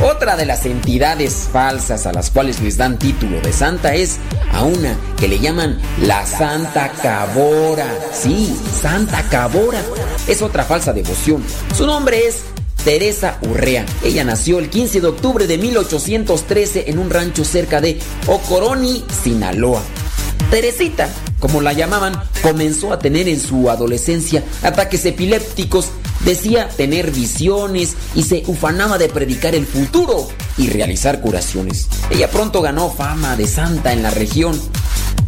Otra 0.00 0.36
de 0.36 0.46
las 0.46 0.64
entidades 0.64 1.48
falsas 1.52 2.06
a 2.06 2.12
las 2.12 2.30
cuales 2.30 2.60
les 2.60 2.76
dan 2.76 3.00
título 3.00 3.40
de 3.40 3.52
santa 3.52 3.96
es 3.96 4.18
a 4.52 4.62
una 4.62 4.96
que 5.18 5.26
le 5.26 5.40
llaman 5.40 5.76
la 6.02 6.24
Santa 6.24 6.92
Cabora. 7.02 7.86
Sí, 8.12 8.56
Santa 8.80 9.24
Cabora. 9.28 9.82
Es 10.28 10.40
otra 10.40 10.62
falsa 10.62 10.92
devoción. 10.92 11.42
Su 11.76 11.84
nombre 11.84 12.28
es 12.28 12.44
Teresa 12.84 13.38
Urrea. 13.42 13.84
Ella 14.04 14.22
nació 14.22 14.60
el 14.60 14.70
15 14.70 15.00
de 15.00 15.06
octubre 15.08 15.48
de 15.48 15.58
1813 15.58 16.90
en 16.90 17.00
un 17.00 17.10
rancho 17.10 17.44
cerca 17.44 17.80
de 17.80 17.98
Ocoroni, 18.28 19.04
Sinaloa. 19.24 19.82
Teresita, 20.48 21.08
como 21.40 21.60
la 21.60 21.72
llamaban, 21.72 22.14
comenzó 22.40 22.92
a 22.92 23.00
tener 23.00 23.28
en 23.28 23.40
su 23.40 23.68
adolescencia 23.68 24.44
ataques 24.62 25.04
epilépticos, 25.04 25.88
decía 26.20 26.68
tener 26.68 27.10
visiones 27.10 27.96
y 28.14 28.22
se 28.22 28.42
ufanaba 28.46 28.98
de 28.98 29.08
predicar 29.08 29.54
el 29.54 29.66
futuro 29.66 30.28
y 30.56 30.68
realizar 30.68 31.20
curaciones. 31.20 31.88
Ella 32.10 32.30
pronto 32.30 32.62
ganó 32.62 32.90
fama 32.90 33.36
de 33.36 33.46
santa 33.46 33.92
en 33.92 34.02
la 34.02 34.10
región. 34.10 34.60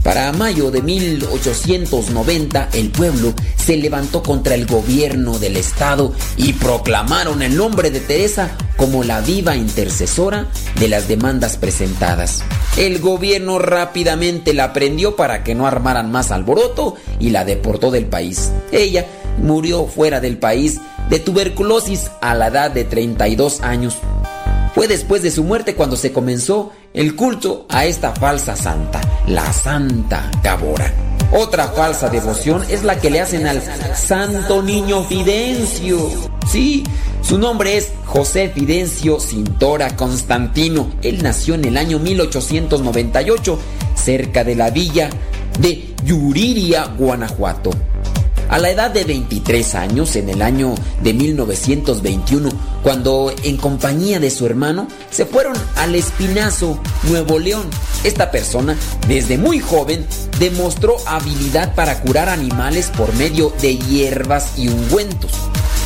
Para 0.02 0.32
mayo 0.32 0.70
de 0.70 0.80
1890 0.80 2.70
el 2.72 2.90
pueblo 2.90 3.34
se 3.56 3.76
levantó 3.76 4.22
contra 4.22 4.54
el 4.54 4.66
gobierno 4.66 5.38
del 5.38 5.58
estado 5.58 6.14
y 6.36 6.54
proclamaron 6.54 7.42
el 7.42 7.56
nombre 7.56 7.90
de 7.90 8.00
Teresa 8.00 8.50
como 8.76 9.04
la 9.04 9.20
viva 9.20 9.56
intercesora 9.56 10.46
de 10.78 10.88
las 10.88 11.06
demandas 11.06 11.58
presentadas. 11.58 12.42
El 12.78 12.98
gobierno 13.00 13.58
rápidamente 13.58 14.54
la 14.54 14.72
prendió 14.72 15.16
para 15.16 15.44
que 15.44 15.54
no 15.54 15.66
armaran 15.66 16.10
más 16.10 16.30
alboroto 16.30 16.94
y 17.18 17.30
la 17.30 17.44
deportó 17.44 17.90
del 17.90 18.06
país. 18.06 18.52
Ella 18.72 19.06
murió 19.38 19.86
fuera 19.86 20.20
del 20.20 20.38
país 20.38 20.80
de 21.10 21.18
tuberculosis 21.18 22.10
a 22.22 22.34
la 22.34 22.46
edad 22.46 22.70
de 22.70 22.84
32 22.84 23.60
años. 23.60 23.98
Fue 24.74 24.86
después 24.86 25.22
de 25.22 25.30
su 25.30 25.44
muerte 25.44 25.74
cuando 25.74 25.96
se 25.96 26.12
comenzó 26.12 26.72
el 26.94 27.16
culto 27.16 27.66
a 27.68 27.86
esta 27.86 28.14
falsa 28.14 28.56
santa, 28.56 29.00
la 29.26 29.52
Santa 29.52 30.30
Cabora. 30.42 30.92
Otra 31.32 31.68
falsa 31.68 32.08
devoción 32.08 32.62
es 32.68 32.82
la 32.82 32.98
que 32.98 33.10
le 33.10 33.20
hacen 33.20 33.46
al 33.46 33.62
Santo 33.96 34.62
Niño 34.62 35.04
Fidencio. 35.04 36.10
Sí, 36.50 36.84
su 37.22 37.38
nombre 37.38 37.76
es 37.76 37.92
José 38.06 38.50
Fidencio 38.52 39.20
Cintora 39.20 39.94
Constantino. 39.96 40.90
Él 41.02 41.22
nació 41.22 41.54
en 41.54 41.64
el 41.64 41.76
año 41.76 41.98
1898, 41.98 43.58
cerca 43.94 44.42
de 44.42 44.56
la 44.56 44.70
villa 44.70 45.10
de 45.60 45.94
Yuriria, 46.04 46.86
Guanajuato. 46.86 47.70
A 48.50 48.58
la 48.58 48.70
edad 48.70 48.90
de 48.90 49.04
23 49.04 49.76
años, 49.76 50.16
en 50.16 50.28
el 50.28 50.42
año 50.42 50.74
de 51.04 51.14
1921, 51.14 52.48
cuando 52.82 53.32
en 53.44 53.56
compañía 53.56 54.18
de 54.18 54.28
su 54.28 54.44
hermano 54.44 54.88
se 55.08 55.24
fueron 55.24 55.54
al 55.76 55.94
Espinazo, 55.94 56.80
Nuevo 57.04 57.38
León. 57.38 57.70
Esta 58.02 58.32
persona, 58.32 58.76
desde 59.06 59.38
muy 59.38 59.60
joven, 59.60 60.04
demostró 60.40 60.96
habilidad 61.06 61.76
para 61.76 62.00
curar 62.00 62.28
animales 62.28 62.90
por 62.96 63.14
medio 63.14 63.52
de 63.62 63.78
hierbas 63.78 64.58
y 64.58 64.66
ungüentos 64.66 65.30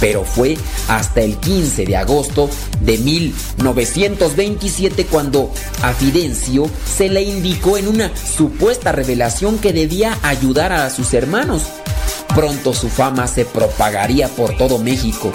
pero 0.00 0.24
fue 0.24 0.58
hasta 0.88 1.22
el 1.22 1.38
15 1.38 1.86
de 1.86 1.96
agosto 1.96 2.50
de 2.80 2.98
1927 2.98 5.06
cuando 5.06 5.50
a 5.82 5.94
Fidencio 5.94 6.68
se 6.84 7.08
le 7.08 7.22
indicó 7.22 7.78
en 7.78 7.88
una 7.88 8.14
supuesta 8.14 8.92
revelación 8.92 9.58
que 9.58 9.72
debía 9.72 10.18
ayudar 10.22 10.72
a 10.72 10.90
sus 10.90 11.14
hermanos. 11.14 11.62
Su 12.74 12.88
fama 12.88 13.26
se 13.26 13.44
propagaría 13.44 14.28
por 14.28 14.56
todo 14.56 14.78
México. 14.78 15.32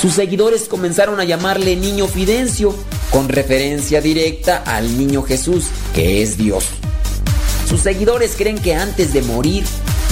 Sus 0.00 0.14
seguidores 0.14 0.68
comenzaron 0.68 1.20
a 1.20 1.24
llamarle 1.24 1.76
Niño 1.76 2.06
Fidencio, 2.06 2.74
con 3.10 3.28
referencia 3.28 4.00
directa 4.00 4.62
al 4.66 4.98
Niño 4.98 5.22
Jesús, 5.22 5.66
que 5.94 6.22
es 6.22 6.36
Dios. 6.36 6.64
Sus 7.68 7.80
seguidores 7.80 8.34
creen 8.36 8.58
que 8.58 8.74
antes 8.74 9.12
de 9.12 9.22
morir 9.22 9.64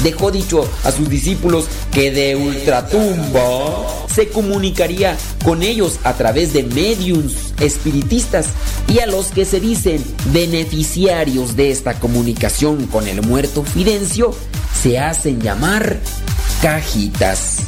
dejó 0.03 0.31
dicho 0.31 0.69
a 0.85 0.93
sus 0.93 1.09
discípulos 1.09 1.67
que 1.93 2.11
de 2.11 2.37
ultratumba 2.37 3.49
se 4.13 4.29
comunicaría 4.29 5.17
con 5.45 5.63
ellos 5.63 5.99
a 6.05 6.15
través 6.15 6.53
de 6.53 6.65
mediums 6.65 7.55
espiritistas 7.61 8.49
y 8.89 8.99
a 8.99 9.07
los 9.07 9.27
que 9.29 9.45
se 9.45 9.61
dicen 9.61 10.05
beneficiarios 10.33 11.57
de 11.57 11.71
esta 11.71 11.99
comunicación 11.99 12.87
con 12.87 13.09
el 13.09 13.23
muerto 13.23 13.65
Fidencio 13.65 14.35
se 14.83 14.99
hacen 14.99 15.41
llamar 15.41 15.99
cajitas. 16.61 17.59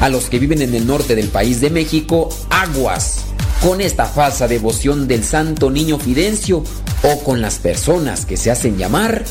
A 0.00 0.08
los 0.08 0.24
que 0.24 0.40
viven 0.40 0.62
en 0.62 0.74
el 0.74 0.86
norte 0.86 1.14
del 1.14 1.28
país 1.28 1.60
de 1.60 1.70
México, 1.70 2.28
aguas. 2.50 3.20
Con 3.62 3.80
esta 3.80 4.06
falsa 4.06 4.48
devoción 4.48 5.06
del 5.06 5.22
santo 5.22 5.70
niño 5.70 5.98
Fidencio 5.98 6.64
o 7.04 7.22
con 7.22 7.40
las 7.40 7.58
personas 7.58 8.26
que 8.26 8.36
se 8.36 8.50
hacen 8.50 8.76
llamar 8.76 9.24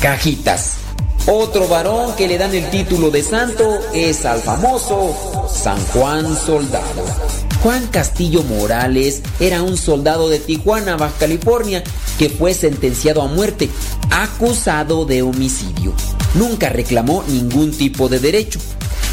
cajitas. 0.00 0.81
Otro 1.26 1.68
varón 1.68 2.16
que 2.16 2.26
le 2.26 2.36
dan 2.36 2.54
el 2.54 2.68
título 2.70 3.10
de 3.10 3.22
santo 3.22 3.78
es 3.94 4.24
al 4.24 4.40
famoso 4.40 5.48
San 5.48 5.78
Juan 5.86 6.36
Soldado. 6.36 7.04
Juan 7.62 7.86
Castillo 7.86 8.42
Morales 8.42 9.22
era 9.38 9.62
un 9.62 9.76
soldado 9.76 10.28
de 10.28 10.40
Tijuana, 10.40 10.96
Baja 10.96 11.14
California, 11.20 11.84
que 12.18 12.28
fue 12.28 12.54
sentenciado 12.54 13.22
a 13.22 13.28
muerte, 13.28 13.70
acusado 14.10 15.04
de 15.04 15.22
homicidio. 15.22 15.94
Nunca 16.34 16.70
reclamó 16.70 17.22
ningún 17.28 17.70
tipo 17.70 18.08
de 18.08 18.18
derecho. 18.18 18.58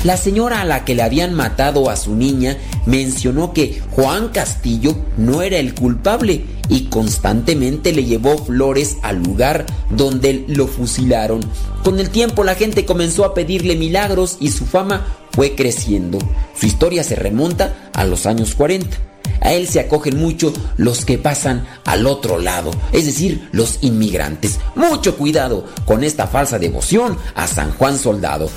La 0.05 0.15
señora 0.15 0.61
a 0.61 0.65
la 0.65 0.85
que 0.85 0.95
le 0.95 1.03
habían 1.03 1.33
matado 1.33 1.89
a 1.89 1.97
su 1.97 2.15
niña 2.15 2.57
mencionó 2.85 3.51
que 3.51 3.81
Juan 3.91 4.29
Castillo 4.29 4.95
no 5.17 5.41
era 5.41 5.57
el 5.57 5.75
culpable 5.75 6.45
y 6.69 6.85
constantemente 6.85 7.91
le 7.91 8.05
llevó 8.05 8.37
flores 8.37 8.95
al 9.01 9.21
lugar 9.21 9.65
donde 9.89 10.45
lo 10.47 10.67
fusilaron. 10.67 11.41
Con 11.83 11.99
el 11.99 12.11
tiempo 12.11 12.45
la 12.45 12.55
gente 12.55 12.85
comenzó 12.85 13.25
a 13.25 13.33
pedirle 13.33 13.75
milagros 13.75 14.37
y 14.39 14.51
su 14.51 14.65
fama 14.65 15.05
fue 15.33 15.55
creciendo. 15.55 16.17
Su 16.57 16.65
historia 16.65 17.03
se 17.03 17.15
remonta 17.15 17.89
a 17.93 18.05
los 18.05 18.25
años 18.25 18.55
40. 18.55 18.97
A 19.41 19.51
él 19.53 19.67
se 19.67 19.81
acogen 19.81 20.17
mucho 20.17 20.53
los 20.77 21.03
que 21.03 21.17
pasan 21.17 21.65
al 21.85 22.07
otro 22.07 22.39
lado, 22.39 22.71
es 22.91 23.05
decir, 23.05 23.49
los 23.51 23.79
inmigrantes. 23.81 24.59
Mucho 24.75 25.17
cuidado 25.17 25.65
con 25.85 26.03
esta 26.03 26.27
falsa 26.27 26.57
devoción 26.57 27.17
a 27.35 27.47
San 27.47 27.71
Juan 27.71 27.97
Soldado. 27.97 28.49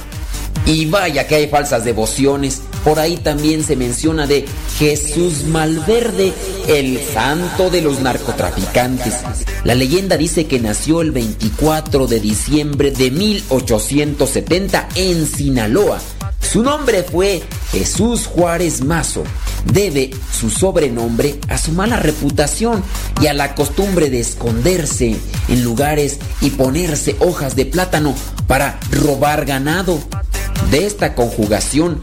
Y 0.64 0.86
vaya 0.86 1.26
que 1.26 1.34
hay 1.34 1.48
falsas 1.48 1.84
devociones. 1.84 2.62
Por 2.84 2.98
ahí 2.98 3.16
también 3.16 3.64
se 3.64 3.76
menciona 3.76 4.26
de 4.26 4.44
Jesús 4.78 5.44
Malverde, 5.44 6.32
el 6.68 7.00
santo 7.00 7.70
de 7.70 7.80
los 7.80 8.00
narcotraficantes. 8.00 9.14
La 9.64 9.74
leyenda 9.74 10.16
dice 10.16 10.46
que 10.46 10.58
nació 10.58 11.00
el 11.00 11.12
24 11.12 12.06
de 12.06 12.20
diciembre 12.20 12.90
de 12.90 13.10
1870 13.10 14.88
en 14.96 15.26
Sinaloa. 15.26 16.00
Su 16.40 16.62
nombre 16.62 17.02
fue 17.02 17.42
Jesús 17.70 18.26
Juárez 18.26 18.82
Mazo. 18.82 19.24
Debe 19.72 20.10
su 20.38 20.50
sobrenombre 20.50 21.38
a 21.48 21.56
su 21.56 21.72
mala 21.72 21.96
reputación 21.96 22.82
y 23.20 23.28
a 23.28 23.32
la 23.32 23.54
costumbre 23.54 24.10
de 24.10 24.20
esconderse 24.20 25.16
en 25.48 25.64
lugares 25.64 26.18
y 26.40 26.50
ponerse 26.50 27.16
hojas 27.20 27.56
de 27.56 27.64
plátano 27.64 28.14
para 28.46 28.78
robar 28.90 29.46
ganado. 29.46 29.98
De 30.70 30.86
esta 30.86 31.14
conjugación 31.14 32.00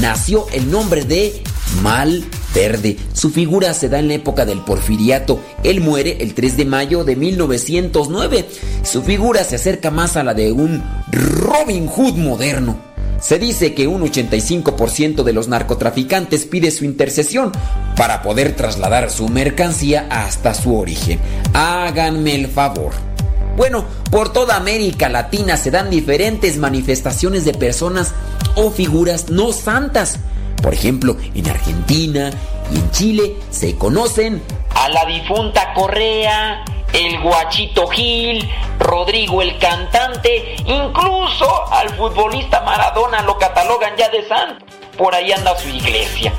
nació 0.00 0.46
el 0.52 0.70
nombre 0.70 1.04
de 1.04 1.42
Mal 1.82 2.24
Verde. 2.54 2.96
Su 3.12 3.30
figura 3.30 3.74
se 3.74 3.88
da 3.88 3.98
en 3.98 4.08
la 4.08 4.14
época 4.14 4.44
del 4.44 4.60
porfiriato. 4.60 5.40
Él 5.62 5.80
muere 5.80 6.18
el 6.20 6.34
3 6.34 6.56
de 6.56 6.64
mayo 6.64 7.04
de 7.04 7.16
1909. 7.16 8.46
Su 8.82 9.02
figura 9.02 9.42
se 9.44 9.56
acerca 9.56 9.90
más 9.90 10.16
a 10.16 10.22
la 10.22 10.34
de 10.34 10.52
un 10.52 10.82
Robin 11.10 11.88
Hood 11.88 12.14
moderno. 12.14 12.76
Se 13.20 13.38
dice 13.38 13.74
que 13.74 13.86
un 13.86 14.02
85% 14.02 15.22
de 15.22 15.32
los 15.32 15.48
narcotraficantes 15.48 16.44
pide 16.44 16.70
su 16.70 16.84
intercesión 16.84 17.52
para 17.96 18.22
poder 18.22 18.54
trasladar 18.54 19.10
su 19.10 19.28
mercancía 19.28 20.06
hasta 20.10 20.52
su 20.52 20.76
origen. 20.76 21.18
Háganme 21.54 22.34
el 22.34 22.48
favor. 22.48 23.13
Bueno, 23.56 23.84
por 24.10 24.32
toda 24.32 24.56
América 24.56 25.08
Latina 25.08 25.56
se 25.56 25.70
dan 25.70 25.88
diferentes 25.88 26.58
manifestaciones 26.58 27.44
de 27.44 27.54
personas 27.54 28.12
o 28.56 28.70
figuras 28.70 29.30
no 29.30 29.52
santas. 29.52 30.18
Por 30.62 30.74
ejemplo, 30.74 31.16
en 31.34 31.48
Argentina 31.48 32.30
y 32.72 32.76
en 32.76 32.90
Chile 32.90 33.36
se 33.50 33.76
conocen 33.76 34.42
a 34.74 34.88
la 34.88 35.04
difunta 35.04 35.72
Correa, 35.74 36.64
el 36.92 37.20
Guachito 37.20 37.86
Gil, 37.88 38.48
Rodrigo 38.80 39.40
el 39.42 39.58
cantante, 39.58 40.56
incluso 40.66 41.72
al 41.72 41.90
futbolista 41.90 42.60
Maradona 42.62 43.22
lo 43.22 43.38
catalogan 43.38 43.94
ya 43.96 44.08
de 44.08 44.26
santo. 44.26 44.64
Por 44.98 45.14
ahí 45.14 45.32
anda 45.32 45.56
su 45.58 45.68
iglesia. 45.68 46.32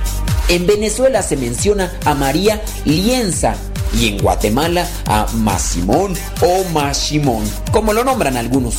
En 0.47 0.67
Venezuela 0.67 1.21
se 1.21 1.37
menciona 1.37 1.91
a 2.05 2.13
María 2.13 2.61
Lienza, 2.85 3.55
y 3.99 4.09
en 4.09 4.17
Guatemala 4.17 4.87
a 5.05 5.27
Masimón 5.33 6.15
o 6.41 6.63
Mashimón, 6.73 7.43
como 7.71 7.93
lo 7.93 8.03
nombran 8.03 8.37
algunos. 8.37 8.75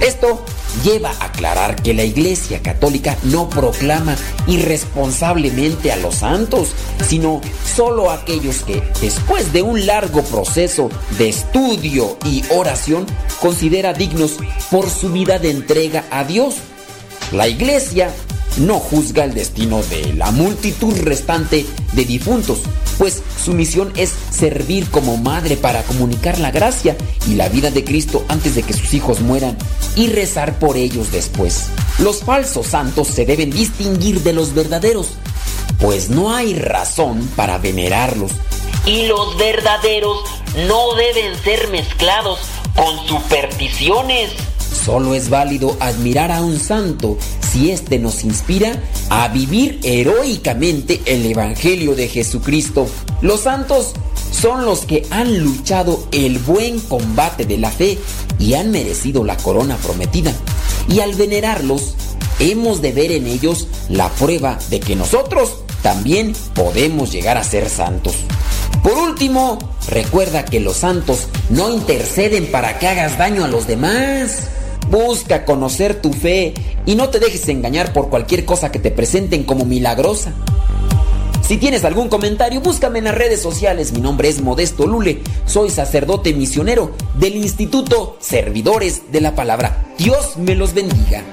Esto 0.00 0.44
lleva 0.84 1.10
a 1.10 1.26
aclarar 1.26 1.82
que 1.82 1.94
la 1.94 2.04
Iglesia 2.04 2.62
Católica 2.62 3.16
no 3.24 3.48
proclama 3.48 4.16
irresponsablemente 4.46 5.90
a 5.90 5.96
los 5.96 6.16
santos, 6.16 6.68
sino 7.06 7.40
solo 7.74 8.10
a 8.10 8.14
aquellos 8.14 8.60
que, 8.60 8.82
después 9.00 9.52
de 9.52 9.62
un 9.62 9.86
largo 9.86 10.22
proceso 10.22 10.88
de 11.18 11.30
estudio 11.30 12.16
y 12.24 12.44
oración, 12.50 13.06
considera 13.40 13.92
dignos 13.92 14.36
por 14.70 14.88
su 14.88 15.10
vida 15.10 15.38
de 15.38 15.50
entrega 15.50 16.04
a 16.10 16.24
Dios. 16.24 16.56
La 17.32 17.48
Iglesia 17.48 18.10
no 18.58 18.78
juzga 18.78 19.24
el 19.24 19.34
destino 19.34 19.82
de 19.84 20.14
la 20.14 20.30
multitud 20.30 20.96
restante 21.00 21.66
de 21.92 22.04
difuntos, 22.04 22.60
pues 22.98 23.22
su 23.42 23.54
misión 23.54 23.92
es 23.96 24.12
servir 24.30 24.90
como 24.90 25.16
madre 25.16 25.56
para 25.56 25.82
comunicar 25.82 26.38
la 26.38 26.50
gracia 26.50 26.96
y 27.28 27.34
la 27.34 27.48
vida 27.48 27.70
de 27.70 27.84
Cristo 27.84 28.24
antes 28.28 28.54
de 28.54 28.62
que 28.62 28.72
sus 28.72 28.92
hijos 28.94 29.20
mueran 29.20 29.56
y 29.96 30.08
rezar 30.08 30.58
por 30.58 30.76
ellos 30.76 31.10
después. 31.12 31.66
Los 31.98 32.22
falsos 32.24 32.66
santos 32.66 33.08
se 33.08 33.26
deben 33.26 33.50
distinguir 33.50 34.22
de 34.22 34.32
los 34.32 34.54
verdaderos, 34.54 35.08
pues 35.80 36.10
no 36.10 36.34
hay 36.34 36.54
razón 36.54 37.28
para 37.36 37.58
venerarlos. 37.58 38.32
Y 38.86 39.06
los 39.06 39.36
verdaderos 39.36 40.18
no 40.66 40.94
deben 40.94 41.36
ser 41.42 41.68
mezclados 41.68 42.38
con 42.74 43.06
supersticiones. 43.06 44.30
Solo 44.84 45.14
es 45.14 45.28
válido 45.28 45.76
admirar 45.80 46.32
a 46.32 46.42
un 46.42 46.58
santo 46.58 47.18
si 47.52 47.70
éste 47.70 47.98
nos 47.98 48.24
inspira 48.24 48.82
a 49.10 49.28
vivir 49.28 49.80
heroicamente 49.82 51.00
el 51.04 51.26
Evangelio 51.26 51.94
de 51.94 52.08
Jesucristo. 52.08 52.86
Los 53.20 53.40
santos 53.40 53.92
son 54.30 54.64
los 54.64 54.80
que 54.80 55.06
han 55.10 55.40
luchado 55.40 56.06
el 56.12 56.38
buen 56.38 56.80
combate 56.80 57.44
de 57.44 57.58
la 57.58 57.70
fe 57.70 57.98
y 58.38 58.54
han 58.54 58.70
merecido 58.70 59.24
la 59.24 59.36
corona 59.36 59.76
prometida. 59.76 60.32
Y 60.88 61.00
al 61.00 61.14
venerarlos, 61.14 61.94
hemos 62.38 62.80
de 62.80 62.92
ver 62.92 63.12
en 63.12 63.26
ellos 63.26 63.66
la 63.88 64.08
prueba 64.10 64.58
de 64.70 64.80
que 64.80 64.96
nosotros 64.96 65.56
también 65.82 66.34
podemos 66.54 67.12
llegar 67.12 67.36
a 67.36 67.44
ser 67.44 67.68
santos. 67.68 68.14
Por 68.82 68.96
último, 68.96 69.58
recuerda 69.88 70.44
que 70.44 70.60
los 70.60 70.76
santos 70.78 71.28
no 71.50 71.70
interceden 71.70 72.50
para 72.50 72.78
que 72.78 72.88
hagas 72.88 73.18
daño 73.18 73.44
a 73.44 73.48
los 73.48 73.66
demás. 73.66 74.48
Busca 74.90 75.44
conocer 75.44 76.00
tu 76.00 76.12
fe 76.12 76.54
y 76.86 76.94
no 76.94 77.10
te 77.10 77.18
dejes 77.18 77.48
engañar 77.48 77.92
por 77.92 78.08
cualquier 78.08 78.44
cosa 78.44 78.72
que 78.72 78.78
te 78.78 78.90
presenten 78.90 79.44
como 79.44 79.64
milagrosa. 79.64 80.32
Si 81.46 81.56
tienes 81.56 81.84
algún 81.84 82.08
comentario, 82.08 82.60
búscame 82.60 82.98
en 82.98 83.06
las 83.06 83.14
redes 83.14 83.40
sociales. 83.40 83.92
Mi 83.92 84.00
nombre 84.00 84.28
es 84.28 84.42
Modesto 84.42 84.86
Lule. 84.86 85.22
Soy 85.46 85.70
sacerdote 85.70 86.34
misionero 86.34 86.92
del 87.18 87.36
Instituto 87.36 88.16
Servidores 88.20 89.10
de 89.12 89.20
la 89.22 89.34
Palabra. 89.34 89.86
Dios 89.96 90.36
me 90.36 90.54
los 90.54 90.74
bendiga. 90.74 91.24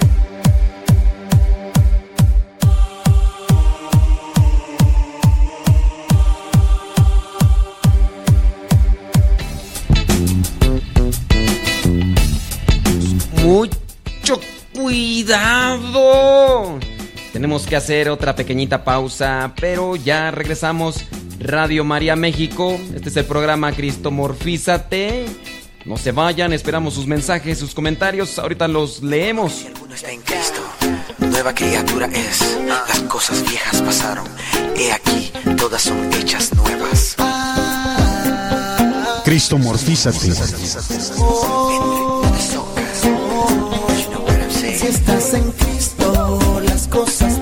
mucho 13.45 14.39
cuidado. 14.73 15.99
Tenemos 17.31 17.65
que 17.67 17.75
hacer 17.75 18.09
otra 18.09 18.35
pequeñita 18.35 18.83
pausa, 18.83 19.53
pero 19.59 19.95
ya 19.95 20.31
regresamos. 20.31 21.05
Radio 21.37 21.83
María 21.83 22.15
México, 22.15 22.79
este 22.95 23.09
es 23.09 23.17
el 23.17 23.25
programa 23.25 23.71
Cristomorfízate. 23.73 25.25
No 25.83 25.97
se 25.97 26.11
vayan, 26.11 26.53
esperamos 26.53 26.95
sus 26.95 27.05
mensajes, 27.05 27.59
sus 27.59 27.75
comentarios, 27.75 28.39
ahorita 28.39 28.67
los 28.67 29.03
leemos. 29.03 29.51
Si 29.51 29.67
alguno 29.67 29.93
está 29.93 30.09
en 30.09 30.21
Cristo, 30.21 30.61
nueva 31.19 31.53
criatura 31.53 32.07
es. 32.07 32.57
Las 32.65 33.01
cosas 33.01 33.47
viejas 33.47 33.81
pasaron, 33.81 34.25
he 34.75 34.91
aquí, 34.91 35.31
todas 35.57 35.83
son 35.83 36.11
hechas 36.13 36.51
nuevas. 36.53 37.15
Cristomorfízate. 39.23 40.33
Si 44.85 44.91
estás 44.91 45.33
en 45.33 45.51
Cristo, 45.53 46.61
las 46.63 46.87
cosas 46.87 47.34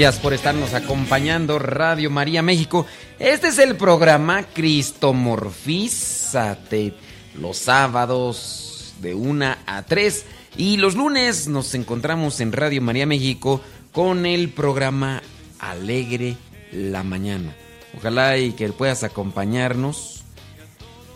Gracias 0.00 0.22
por 0.22 0.32
estarnos 0.32 0.72
acompañando, 0.72 1.58
Radio 1.58 2.08
María 2.08 2.40
México. 2.40 2.86
Este 3.18 3.48
es 3.48 3.58
el 3.58 3.76
programa 3.76 4.44
Cristomorfízate. 4.44 6.94
Los 7.38 7.58
sábados 7.58 8.94
de 9.02 9.12
1 9.12 9.56
a 9.66 9.82
3 9.82 10.24
y 10.56 10.78
los 10.78 10.94
lunes 10.94 11.48
nos 11.48 11.74
encontramos 11.74 12.40
en 12.40 12.52
Radio 12.52 12.80
María 12.80 13.04
México 13.04 13.60
con 13.92 14.24
el 14.24 14.48
programa 14.48 15.20
Alegre 15.58 16.38
la 16.72 17.02
Mañana. 17.02 17.54
Ojalá 17.94 18.38
y 18.38 18.52
que 18.52 18.70
puedas 18.70 19.04
acompañarnos, 19.04 20.22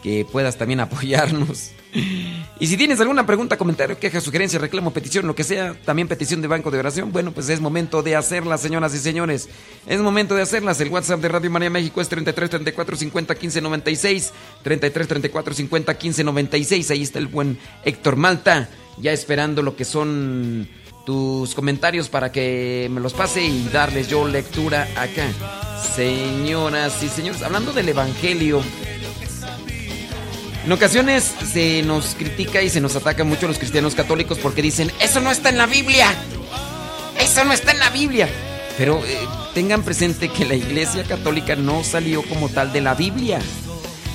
que 0.02 0.26
puedas 0.30 0.58
también 0.58 0.80
apoyarnos 0.80 1.70
y 2.60 2.66
si 2.66 2.76
tienes 2.76 3.00
alguna 3.00 3.24
pregunta, 3.24 3.56
comentario, 3.56 3.98
queja, 3.98 4.20
sugerencia, 4.20 4.58
reclamo, 4.58 4.92
petición, 4.92 5.26
lo 5.26 5.34
que 5.34 5.44
sea, 5.44 5.74
también 5.84 6.08
petición 6.08 6.42
de 6.42 6.48
banco 6.48 6.70
de 6.70 6.78
oración, 6.78 7.12
bueno, 7.12 7.32
pues 7.32 7.48
es 7.48 7.60
momento 7.60 8.02
de 8.02 8.16
hacerlas, 8.16 8.60
señoras 8.60 8.94
y 8.94 8.98
señores. 8.98 9.48
Es 9.86 10.00
momento 10.00 10.34
de 10.34 10.42
hacerlas. 10.42 10.80
El 10.80 10.88
WhatsApp 10.88 11.20
de 11.20 11.28
Radio 11.28 11.50
María 11.50 11.70
México 11.70 12.00
es 12.00 12.08
33 12.08 12.50
34 12.50 12.96
50 12.96 13.34
15 13.34 13.60
96. 13.60 14.32
33 14.62 15.08
34 15.08 15.54
50 15.54 15.98
15 15.98 16.24
96. 16.24 16.90
Ahí 16.90 17.02
está 17.02 17.18
el 17.18 17.28
buen 17.28 17.58
Héctor 17.84 18.16
Malta, 18.16 18.68
ya 18.98 19.12
esperando 19.12 19.62
lo 19.62 19.76
que 19.76 19.84
son 19.84 20.68
tus 21.06 21.54
comentarios 21.54 22.08
para 22.08 22.32
que 22.32 22.88
me 22.90 23.00
los 23.00 23.12
pase 23.12 23.44
y 23.44 23.68
darles 23.72 24.08
yo 24.08 24.26
lectura 24.26 24.88
acá. 24.96 25.28
Señoras 25.94 27.02
y 27.02 27.08
señores, 27.08 27.42
hablando 27.42 27.72
del 27.72 27.90
Evangelio. 27.90 28.62
En 30.64 30.72
ocasiones 30.72 31.30
se 31.52 31.82
nos 31.82 32.14
critica 32.14 32.62
y 32.62 32.70
se 32.70 32.80
nos 32.80 32.96
ataca 32.96 33.22
mucho 33.22 33.46
los 33.46 33.58
cristianos 33.58 33.94
católicos 33.94 34.38
porque 34.38 34.62
dicen, 34.62 34.90
eso 34.98 35.20
no 35.20 35.30
está 35.30 35.50
en 35.50 35.58
la 35.58 35.66
Biblia. 35.66 36.06
Eso 37.20 37.44
no 37.44 37.52
está 37.52 37.72
en 37.72 37.80
la 37.80 37.90
Biblia. 37.90 38.28
Pero 38.78 39.04
eh, 39.04 39.18
tengan 39.52 39.82
presente 39.82 40.30
que 40.30 40.46
la 40.46 40.54
Iglesia 40.54 41.04
Católica 41.04 41.54
no 41.54 41.84
salió 41.84 42.22
como 42.22 42.48
tal 42.48 42.72
de 42.72 42.80
la 42.80 42.94
Biblia. 42.94 43.40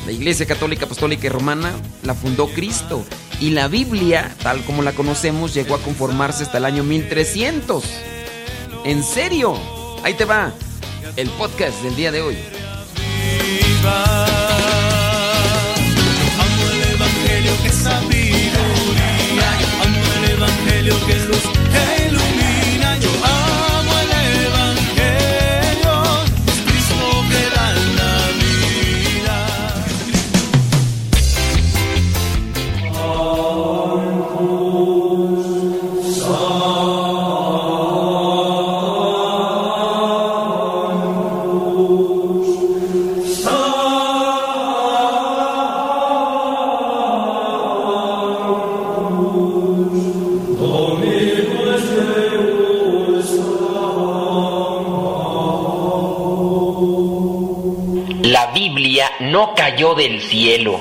La 0.08 0.12
Iglesia 0.12 0.48
Católica 0.48 0.86
Apostólica 0.86 1.28
y 1.28 1.30
Romana 1.30 1.72
la 2.02 2.16
fundó 2.16 2.48
Cristo. 2.48 3.06
Y 3.40 3.52
la 3.52 3.68
Biblia, 3.68 4.36
tal 4.42 4.64
como 4.64 4.82
la 4.82 4.94
conocemos, 4.94 5.54
llegó 5.54 5.76
a 5.76 5.82
conformarse 5.82 6.44
hasta 6.44 6.58
el 6.58 6.66
año 6.66 6.84
1300. 6.84 7.84
¿En 8.86 9.04
serio? 9.04 9.56
Ahí 10.04 10.16
te 10.16 10.26
va 10.26 10.52
el 11.16 11.30
podcast 11.30 11.82
del 11.84 11.96
día 11.96 12.12
de 12.12 12.22
hoy. 12.22 12.38
Evangelio 20.90 21.06
que 21.06 21.16
luz 21.26 21.59
no 59.31 59.53
cayó 59.56 59.95
del 59.95 60.22
cielo. 60.22 60.80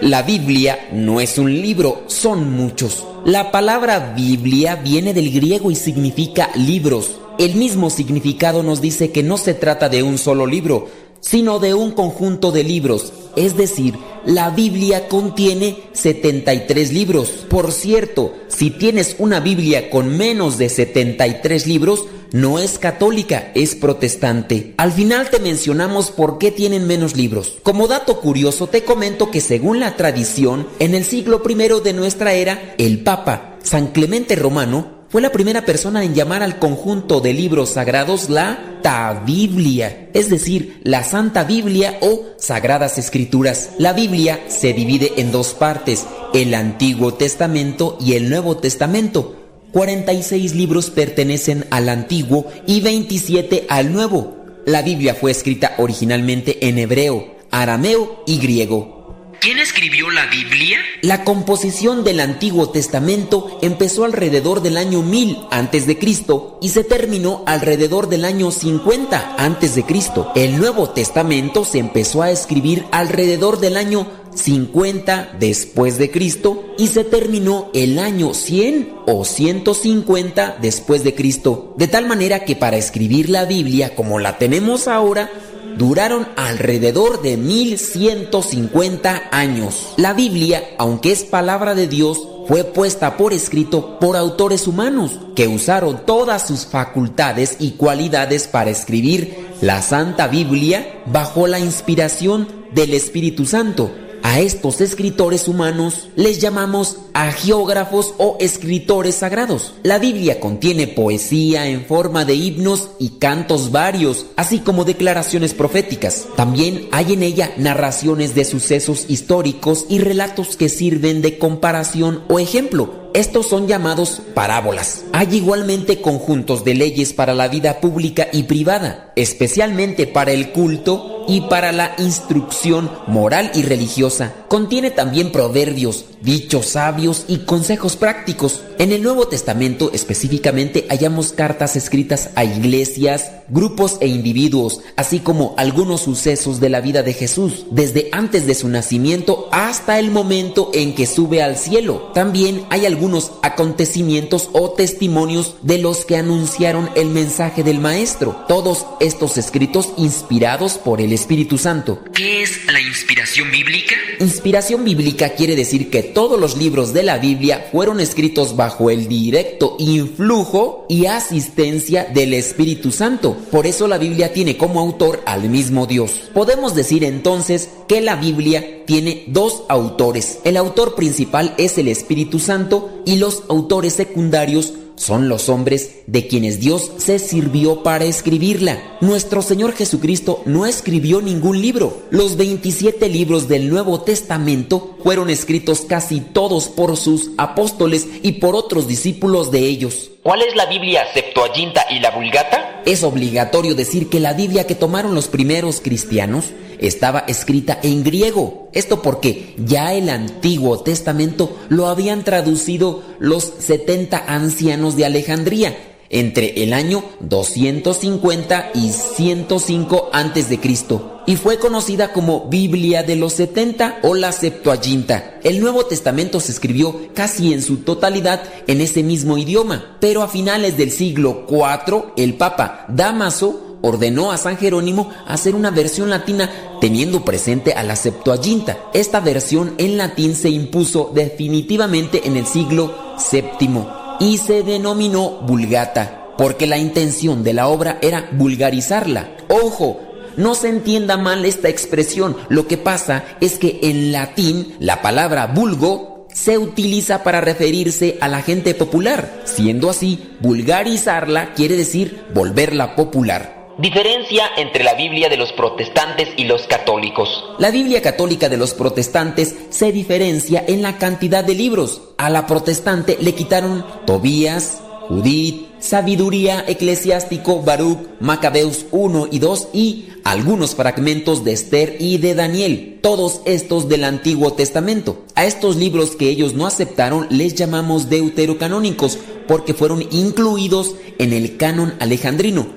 La 0.00 0.22
Biblia 0.22 0.88
no 0.92 1.20
es 1.20 1.36
un 1.38 1.52
libro, 1.60 2.04
son 2.06 2.50
muchos. 2.50 3.04
La 3.24 3.50
palabra 3.50 4.14
Biblia 4.16 4.76
viene 4.76 5.12
del 5.12 5.30
griego 5.30 5.70
y 5.70 5.74
significa 5.74 6.50
libros. 6.54 7.18
El 7.38 7.56
mismo 7.56 7.90
significado 7.90 8.62
nos 8.62 8.80
dice 8.80 9.10
que 9.10 9.22
no 9.22 9.36
se 9.36 9.52
trata 9.52 9.88
de 9.90 10.02
un 10.02 10.16
solo 10.16 10.46
libro, 10.46 10.88
sino 11.20 11.58
de 11.58 11.74
un 11.74 11.90
conjunto 11.92 12.50
de 12.50 12.64
libros. 12.64 13.12
Es 13.36 13.56
decir, 13.56 13.94
la 14.24 14.50
Biblia 14.50 15.08
contiene 15.08 15.78
73 15.92 16.92
libros. 16.92 17.28
Por 17.48 17.72
cierto, 17.72 18.34
si 18.48 18.70
tienes 18.70 19.16
una 19.18 19.40
Biblia 19.40 19.90
con 19.90 20.16
menos 20.16 20.58
de 20.58 20.68
73 20.68 21.66
libros, 21.66 22.04
no 22.32 22.58
es 22.58 22.78
católica, 22.78 23.50
es 23.54 23.74
protestante. 23.74 24.74
Al 24.76 24.92
final 24.92 25.30
te 25.30 25.40
mencionamos 25.40 26.10
por 26.10 26.38
qué 26.38 26.50
tienen 26.50 26.86
menos 26.86 27.16
libros. 27.16 27.58
Como 27.62 27.88
dato 27.88 28.20
curioso, 28.20 28.68
te 28.68 28.84
comento 28.84 29.30
que 29.30 29.40
según 29.40 29.80
la 29.80 29.96
tradición, 29.96 30.68
en 30.78 30.94
el 30.94 31.04
siglo 31.04 31.42
I 31.48 31.54
de 31.82 31.92
nuestra 31.92 32.34
era, 32.34 32.74
el 32.78 33.02
Papa, 33.02 33.58
San 33.62 33.88
Clemente 33.88 34.36
Romano, 34.36 34.99
fue 35.10 35.20
la 35.20 35.32
primera 35.32 35.64
persona 35.64 36.04
en 36.04 36.14
llamar 36.14 36.44
al 36.44 36.60
conjunto 36.60 37.20
de 37.20 37.34
libros 37.34 37.70
sagrados 37.70 38.30
la 38.30 38.78
Tabiblia, 38.80 40.08
es 40.14 40.30
decir, 40.30 40.80
la 40.84 41.02
Santa 41.02 41.42
Biblia 41.42 41.98
o 42.00 42.26
Sagradas 42.38 42.96
Escrituras. 42.96 43.70
La 43.76 43.92
Biblia 43.92 44.38
se 44.46 44.72
divide 44.72 45.14
en 45.16 45.32
dos 45.32 45.52
partes, 45.52 46.06
el 46.32 46.54
Antiguo 46.54 47.14
Testamento 47.14 47.98
y 48.00 48.12
el 48.12 48.30
Nuevo 48.30 48.58
Testamento. 48.58 49.34
46 49.72 50.54
libros 50.54 50.90
pertenecen 50.90 51.66
al 51.70 51.88
Antiguo 51.88 52.46
y 52.68 52.80
27 52.80 53.66
al 53.68 53.92
Nuevo. 53.92 54.36
La 54.64 54.82
Biblia 54.82 55.14
fue 55.14 55.32
escrita 55.32 55.74
originalmente 55.78 56.68
en 56.68 56.78
hebreo, 56.78 57.34
arameo 57.50 58.22
y 58.28 58.38
griego. 58.38 58.99
¿Quién 59.40 59.58
escribió 59.58 60.10
la 60.10 60.26
Biblia? 60.26 60.80
La 61.00 61.24
composición 61.24 62.04
del 62.04 62.20
Antiguo 62.20 62.68
Testamento 62.68 63.58
empezó 63.62 64.04
alrededor 64.04 64.60
del 64.60 64.76
año 64.76 65.02
1000 65.02 65.38
antes 65.50 65.86
de 65.86 65.98
Cristo 65.98 66.58
y 66.60 66.68
se 66.68 66.84
terminó 66.84 67.42
alrededor 67.46 68.10
del 68.10 68.26
año 68.26 68.50
50 68.50 69.36
antes 69.38 69.74
de 69.74 69.84
Cristo. 69.84 70.30
El 70.36 70.58
Nuevo 70.58 70.90
Testamento 70.90 71.64
se 71.64 71.78
empezó 71.78 72.20
a 72.20 72.30
escribir 72.30 72.84
alrededor 72.92 73.60
del 73.60 73.78
año 73.78 74.06
50 74.34 75.36
después 75.40 75.96
de 75.96 76.10
Cristo 76.10 76.74
y 76.76 76.88
se 76.88 77.04
terminó 77.04 77.70
el 77.72 77.98
año 77.98 78.34
100 78.34 78.94
o 79.06 79.24
150 79.24 80.58
después 80.60 81.02
de 81.02 81.14
Cristo. 81.14 81.74
De 81.78 81.88
tal 81.88 82.06
manera 82.06 82.44
que 82.44 82.56
para 82.56 82.76
escribir 82.76 83.30
la 83.30 83.46
Biblia 83.46 83.94
como 83.94 84.18
la 84.18 84.36
tenemos 84.36 84.86
ahora 84.86 85.30
duraron 85.76 86.28
alrededor 86.36 87.22
de 87.22 87.36
1150 87.36 89.28
años. 89.30 89.94
La 89.96 90.12
Biblia, 90.12 90.62
aunque 90.78 91.12
es 91.12 91.24
palabra 91.24 91.74
de 91.74 91.88
Dios, 91.88 92.20
fue 92.48 92.64
puesta 92.64 93.16
por 93.16 93.32
escrito 93.32 93.98
por 94.00 94.16
autores 94.16 94.66
humanos 94.66 95.20
que 95.36 95.46
usaron 95.46 96.04
todas 96.04 96.46
sus 96.46 96.66
facultades 96.66 97.56
y 97.60 97.72
cualidades 97.72 98.48
para 98.48 98.70
escribir 98.70 99.50
la 99.60 99.82
Santa 99.82 100.26
Biblia 100.26 101.02
bajo 101.06 101.46
la 101.46 101.60
inspiración 101.60 102.48
del 102.72 102.94
Espíritu 102.94 103.46
Santo. 103.46 103.92
A 104.22 104.40
estos 104.40 104.80
escritores 104.80 105.48
humanos 105.48 106.08
les 106.16 106.40
llamamos 106.40 106.98
agiógrafos 107.28 108.14
o 108.18 108.36
escritores 108.40 109.16
sagrados. 109.16 109.74
La 109.82 109.98
Biblia 109.98 110.40
contiene 110.40 110.86
poesía 110.86 111.66
en 111.66 111.84
forma 111.84 112.24
de 112.24 112.34
himnos 112.34 112.90
y 112.98 113.18
cantos 113.18 113.70
varios, 113.70 114.26
así 114.36 114.60
como 114.60 114.84
declaraciones 114.84 115.54
proféticas. 115.54 116.26
También 116.36 116.88
hay 116.92 117.12
en 117.12 117.22
ella 117.22 117.52
narraciones 117.56 118.34
de 118.34 118.44
sucesos 118.44 119.04
históricos 119.08 119.86
y 119.88 119.98
relatos 119.98 120.56
que 120.56 120.68
sirven 120.68 121.20
de 121.22 121.38
comparación 121.38 122.24
o 122.28 122.38
ejemplo. 122.38 123.10
Estos 123.12 123.48
son 123.48 123.66
llamados 123.66 124.22
parábolas. 124.34 125.04
Hay 125.12 125.34
igualmente 125.36 126.00
conjuntos 126.00 126.64
de 126.64 126.74
leyes 126.74 127.12
para 127.12 127.34
la 127.34 127.48
vida 127.48 127.80
pública 127.80 128.28
y 128.32 128.44
privada, 128.44 129.12
especialmente 129.16 130.06
para 130.06 130.30
el 130.30 130.52
culto 130.52 131.24
y 131.26 131.42
para 131.42 131.72
la 131.72 131.94
instrucción 131.98 132.90
moral 133.08 133.50
y 133.54 133.62
religiosa. 133.62 134.32
Contiene 134.50 134.90
también 134.90 135.30
proverbios, 135.30 136.06
dichos 136.22 136.66
sabios 136.66 137.24
y 137.28 137.38
consejos 137.44 137.94
prácticos. 137.94 138.62
En 138.80 138.90
el 138.90 139.00
Nuevo 139.00 139.28
Testamento 139.28 139.92
específicamente 139.94 140.86
hallamos 140.90 141.32
cartas 141.32 141.76
escritas 141.76 142.30
a 142.34 142.44
iglesias, 142.44 143.30
grupos 143.48 143.98
e 144.00 144.08
individuos, 144.08 144.80
así 144.96 145.20
como 145.20 145.54
algunos 145.56 146.00
sucesos 146.00 146.58
de 146.58 146.68
la 146.68 146.80
vida 146.80 147.04
de 147.04 147.14
Jesús, 147.14 147.66
desde 147.70 148.08
antes 148.10 148.44
de 148.44 148.56
su 148.56 148.68
nacimiento 148.68 149.48
hasta 149.52 150.00
el 150.00 150.10
momento 150.10 150.72
en 150.74 150.96
que 150.96 151.06
sube 151.06 151.44
al 151.44 151.56
cielo. 151.56 152.10
También 152.12 152.64
hay 152.70 152.86
algunos 152.86 153.30
acontecimientos 153.42 154.50
o 154.52 154.70
testimonios 154.70 155.54
de 155.62 155.78
los 155.78 156.04
que 156.04 156.16
anunciaron 156.16 156.90
el 156.96 157.10
mensaje 157.10 157.62
del 157.62 157.78
Maestro. 157.78 158.44
Todos 158.48 158.84
estos 158.98 159.38
escritos 159.38 159.90
inspirados 159.96 160.72
por 160.74 161.00
el 161.00 161.12
Espíritu 161.12 161.56
Santo. 161.56 162.00
¿Qué 162.12 162.42
es 162.42 162.66
la 162.66 162.80
inspiración 162.80 163.48
bíblica? 163.52 163.94
Bíblica 164.42 165.30
quiere 165.30 165.56
decir 165.56 165.90
que 165.90 166.02
todos 166.02 166.40
los 166.40 166.56
libros 166.56 166.92
de 166.92 167.02
la 167.02 167.18
Biblia 167.18 167.68
fueron 167.70 168.00
escritos 168.00 168.56
bajo 168.56 168.90
el 168.90 169.08
directo 169.08 169.76
influjo 169.78 170.86
y 170.88 171.06
asistencia 171.06 172.04
del 172.04 172.34
Espíritu 172.34 172.90
Santo. 172.90 173.36
Por 173.50 173.66
eso 173.66 173.86
la 173.88 173.98
Biblia 173.98 174.32
tiene 174.32 174.56
como 174.56 174.80
autor 174.80 175.22
al 175.26 175.48
mismo 175.48 175.86
Dios. 175.86 176.12
Podemos 176.34 176.74
decir 176.74 177.04
entonces 177.04 177.70
que 177.88 178.00
la 178.00 178.16
Biblia 178.16 178.84
tiene 178.86 179.24
dos 179.28 179.62
autores. 179.68 180.38
El 180.44 180.56
autor 180.56 180.94
principal 180.94 181.54
es 181.58 181.78
el 181.78 181.88
Espíritu 181.88 182.38
Santo 182.38 182.90
y 183.04 183.16
los 183.16 183.44
autores 183.48 183.94
secundarios 183.94 184.72
son 185.00 185.30
los 185.30 185.48
hombres 185.48 185.92
de 186.06 186.26
quienes 186.26 186.60
Dios 186.60 186.92
se 186.98 187.18
sirvió 187.18 187.82
para 187.82 188.04
escribirla. 188.04 188.98
Nuestro 189.00 189.40
Señor 189.40 189.72
Jesucristo 189.72 190.42
no 190.44 190.66
escribió 190.66 191.22
ningún 191.22 191.62
libro. 191.62 192.02
Los 192.10 192.36
27 192.36 193.08
libros 193.08 193.48
del 193.48 193.70
Nuevo 193.70 194.02
Testamento 194.02 194.98
fueron 195.02 195.30
escritos 195.30 195.80
casi 195.88 196.20
todos 196.20 196.68
por 196.68 196.98
sus 196.98 197.30
apóstoles 197.38 198.08
y 198.22 198.32
por 198.32 198.54
otros 198.54 198.86
discípulos 198.86 199.50
de 199.50 199.60
ellos. 199.60 200.10
¿Cuál 200.22 200.42
es 200.42 200.54
la 200.54 200.66
Biblia 200.66 201.06
Septuaginta 201.14 201.86
y 201.88 201.98
la 201.98 202.10
Vulgata? 202.10 202.82
Es 202.84 203.04
obligatorio 203.04 203.74
decir 203.74 204.10
que 204.10 204.20
la 204.20 204.34
Biblia 204.34 204.66
que 204.66 204.74
tomaron 204.74 205.14
los 205.14 205.28
primeros 205.28 205.80
cristianos 205.80 206.50
estaba 206.78 207.20
escrita 207.20 207.78
en 207.82 208.04
griego. 208.04 208.68
Esto 208.74 209.00
porque 209.00 209.54
ya 209.56 209.94
el 209.94 210.10
Antiguo 210.10 210.80
Testamento 210.80 211.56
lo 211.70 211.86
habían 211.86 212.22
traducido 212.22 213.02
los 213.18 213.44
70 213.44 214.22
ancianos 214.26 214.94
de 214.94 215.06
Alejandría 215.06 215.74
entre 216.10 216.64
el 216.64 216.74
año 216.74 217.02
250 217.20 218.72
y 218.74 218.90
105 218.90 220.10
antes 220.12 220.50
de 220.50 220.60
Cristo 220.60 221.19
y 221.30 221.36
fue 221.36 221.60
conocida 221.60 222.12
como 222.12 222.48
Biblia 222.48 223.04
de 223.04 223.14
los 223.14 223.34
70 223.34 224.00
o 224.02 224.16
la 224.16 224.32
Septuaginta. 224.32 225.38
El 225.44 225.60
Nuevo 225.60 225.86
Testamento 225.86 226.40
se 226.40 226.50
escribió 226.50 227.02
casi 227.14 227.52
en 227.52 227.62
su 227.62 227.76
totalidad 227.84 228.42
en 228.66 228.80
ese 228.80 229.04
mismo 229.04 229.38
idioma, 229.38 229.96
pero 230.00 230.24
a 230.24 230.28
finales 230.28 230.76
del 230.76 230.90
siglo 230.90 231.46
IV 231.48 232.14
el 232.16 232.34
Papa 232.34 232.84
Damaso 232.88 233.78
ordenó 233.80 234.32
a 234.32 234.38
San 234.38 234.56
Jerónimo 234.56 235.12
hacer 235.24 235.54
una 235.54 235.70
versión 235.70 236.10
latina 236.10 236.50
teniendo 236.80 237.24
presente 237.24 237.74
a 237.74 237.84
la 237.84 237.94
Septuaginta. 237.94 238.78
Esta 238.92 239.20
versión 239.20 239.74
en 239.78 239.98
latín 239.98 240.34
se 240.34 240.50
impuso 240.50 241.12
definitivamente 241.14 242.26
en 242.26 242.38
el 242.38 242.46
siglo 242.46 242.92
VII 243.30 243.84
y 244.18 244.38
se 244.38 244.64
denominó 244.64 245.42
Vulgata, 245.42 246.34
porque 246.36 246.66
la 246.66 246.78
intención 246.78 247.44
de 247.44 247.52
la 247.52 247.68
obra 247.68 248.00
era 248.02 248.28
vulgarizarla. 248.32 249.36
Ojo, 249.48 250.09
no 250.36 250.54
se 250.54 250.68
entienda 250.68 251.16
mal 251.16 251.44
esta 251.44 251.68
expresión, 251.68 252.36
lo 252.48 252.66
que 252.66 252.76
pasa 252.76 253.24
es 253.40 253.58
que 253.58 253.80
en 253.82 254.12
latín 254.12 254.76
la 254.78 255.02
palabra 255.02 255.46
vulgo 255.46 256.26
se 256.32 256.58
utiliza 256.58 257.22
para 257.22 257.40
referirse 257.40 258.18
a 258.20 258.28
la 258.28 258.42
gente 258.42 258.74
popular. 258.74 259.42
Siendo 259.44 259.90
así, 259.90 260.30
vulgarizarla 260.40 261.54
quiere 261.54 261.76
decir 261.76 262.24
volverla 262.32 262.94
popular. 262.96 263.60
Diferencia 263.78 264.44
entre 264.58 264.84
la 264.84 264.92
Biblia 264.94 265.30
de 265.30 265.38
los 265.38 265.52
protestantes 265.52 266.28
y 266.36 266.44
los 266.44 266.66
católicos. 266.66 267.44
La 267.58 267.70
Biblia 267.70 268.02
católica 268.02 268.50
de 268.50 268.58
los 268.58 268.74
protestantes 268.74 269.54
se 269.70 269.90
diferencia 269.90 270.62
en 270.66 270.82
la 270.82 270.98
cantidad 270.98 271.42
de 271.42 271.54
libros. 271.54 272.02
A 272.18 272.28
la 272.28 272.46
protestante 272.46 273.16
le 273.20 273.34
quitaron 273.34 273.86
Tobías, 274.04 274.82
Judith, 275.08 275.66
Sabiduría, 275.78 276.62
Eclesiástico, 276.68 277.62
Baruch, 277.62 277.98
Macabeus 278.20 278.84
1 278.90 279.28
y 279.30 279.38
2 279.38 279.68
y 279.72 280.08
algunos 280.24 280.74
fragmentos 280.74 281.44
de 281.44 281.52
Esther 281.52 281.96
y 281.98 282.18
de 282.18 282.34
Daniel, 282.34 282.98
todos 283.02 283.40
estos 283.44 283.88
del 283.88 284.04
Antiguo 284.04 284.52
Testamento. 284.52 285.24
A 285.34 285.44
estos 285.44 285.76
libros 285.76 286.16
que 286.16 286.28
ellos 286.28 286.54
no 286.54 286.66
aceptaron 286.66 287.26
les 287.30 287.54
llamamos 287.54 288.08
deuterocanónicos 288.08 289.18
porque 289.46 289.74
fueron 289.74 290.02
incluidos 290.10 290.94
en 291.18 291.32
el 291.32 291.56
canon 291.56 291.94
alejandrino. 292.00 292.68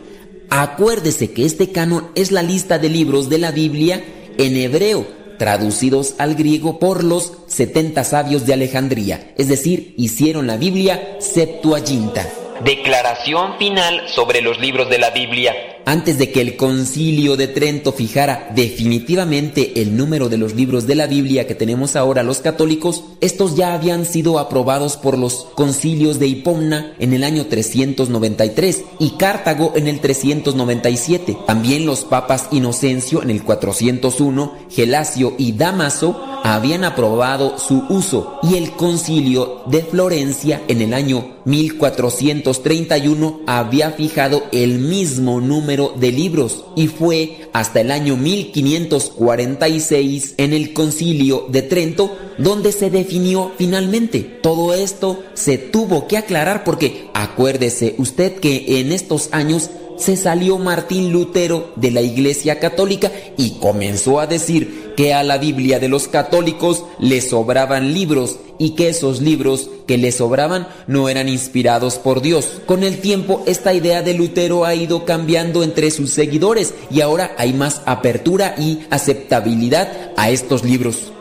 Acuérdese 0.49 1.31
que 1.31 1.45
este 1.45 1.71
canon 1.71 2.09
es 2.15 2.31
la 2.31 2.43
lista 2.43 2.79
de 2.79 2.89
libros 2.89 3.29
de 3.29 3.39
la 3.39 3.51
Biblia 3.51 4.03
en 4.37 4.55
hebreo, 4.55 5.05
traducidos 5.37 6.15
al 6.17 6.35
griego 6.35 6.79
por 6.79 7.03
los 7.03 7.33
70 7.47 8.03
sabios 8.03 8.45
de 8.45 8.53
Alejandría, 8.53 9.33
es 9.37 9.47
decir, 9.47 9.93
hicieron 9.97 10.47
la 10.47 10.57
Biblia 10.57 11.17
Septuaginta. 11.19 12.27
Declaración 12.63 13.57
final 13.57 14.07
sobre 14.07 14.41
los 14.41 14.59
libros 14.59 14.89
de 14.89 14.99
la 14.99 15.09
Biblia. 15.09 15.53
Antes 15.85 16.17
de 16.17 16.31
que 16.31 16.39
el 16.39 16.55
concilio 16.55 17.35
de 17.35 17.47
Trento 17.47 17.91
fijara 17.91 18.49
definitivamente 18.55 19.81
el 19.81 19.97
número 19.97 20.29
de 20.29 20.37
los 20.37 20.55
libros 20.55 20.87
de 20.87 20.95
la 20.95 21.07
Biblia 21.07 21.45
que 21.45 21.55
tenemos 21.55 21.97
ahora 21.97 22.23
los 22.23 22.39
católicos, 22.39 23.03
estos 23.19 23.55
ya 23.57 23.73
habían 23.73 24.05
sido 24.05 24.39
aprobados 24.39 24.95
por 24.95 25.17
los 25.17 25.47
concilios 25.55 26.19
de 26.19 26.27
Hipomna 26.27 26.93
en 26.99 27.11
el 27.11 27.25
año 27.25 27.47
393 27.47 28.83
y 28.99 29.11
Cartago 29.11 29.73
en 29.75 29.87
el 29.87 29.99
397. 29.99 31.37
También 31.45 31.85
los 31.85 32.05
papas 32.05 32.47
Inocencio 32.51 33.21
en 33.21 33.29
el 33.29 33.43
401, 33.43 34.53
Gelasio 34.69 35.33
y 35.37 35.51
Damaso 35.51 36.17
habían 36.43 36.85
aprobado 36.85 37.57
su 37.57 37.83
uso 37.89 38.39
y 38.43 38.55
el 38.55 38.71
concilio 38.71 39.63
de 39.65 39.81
Florencia 39.81 40.61
en 40.67 40.81
el 40.81 40.93
año 40.93 41.37
1431 41.45 43.41
había 43.47 43.91
fijado 43.91 44.43
el 44.51 44.79
mismo 44.79 45.39
número 45.41 45.93
de 45.95 46.11
libros 46.11 46.65
y 46.75 46.87
fue 46.87 47.49
hasta 47.53 47.81
el 47.81 47.91
año 47.91 48.17
1546 48.17 50.35
en 50.37 50.53
el 50.53 50.73
concilio 50.73 51.45
de 51.49 51.61
Trento 51.61 52.17
donde 52.37 52.71
se 52.71 52.89
definió 52.89 53.51
finalmente. 53.57 54.19
Todo 54.41 54.73
esto 54.73 55.23
se 55.33 55.57
tuvo 55.57 56.07
que 56.07 56.17
aclarar 56.17 56.63
porque 56.63 57.09
acuérdese 57.13 57.95
usted 57.97 58.39
que 58.39 58.79
en 58.79 58.91
estos 58.91 59.29
años 59.31 59.69
se 59.97 60.15
salió 60.15 60.57
Martín 60.57 61.11
Lutero 61.11 61.71
de 61.75 61.91
la 61.91 62.01
Iglesia 62.01 62.59
Católica 62.59 63.11
y 63.37 63.51
comenzó 63.59 64.19
a 64.19 64.27
decir 64.27 64.93
que 64.95 65.13
a 65.13 65.23
la 65.23 65.37
Biblia 65.37 65.79
de 65.79 65.89
los 65.89 66.07
católicos 66.07 66.83
le 66.99 67.21
sobraban 67.21 67.93
libros 67.93 68.39
y 68.59 68.71
que 68.71 68.89
esos 68.89 69.21
libros 69.21 69.69
que 69.87 69.97
le 69.97 70.11
sobraban 70.11 70.67
no 70.87 71.09
eran 71.09 71.27
inspirados 71.29 71.95
por 71.95 72.21
Dios. 72.21 72.61
Con 72.65 72.83
el 72.83 72.99
tiempo 72.99 73.43
esta 73.45 73.73
idea 73.73 74.01
de 74.01 74.13
Lutero 74.13 74.65
ha 74.65 74.75
ido 74.75 75.05
cambiando 75.05 75.63
entre 75.63 75.91
sus 75.91 76.11
seguidores 76.11 76.73
y 76.91 77.01
ahora 77.01 77.33
hay 77.37 77.53
más 77.53 77.81
apertura 77.85 78.55
y 78.57 78.79
aceptabilidad 78.89 80.11
a 80.15 80.29
estos 80.29 80.63
libros. 80.63 81.11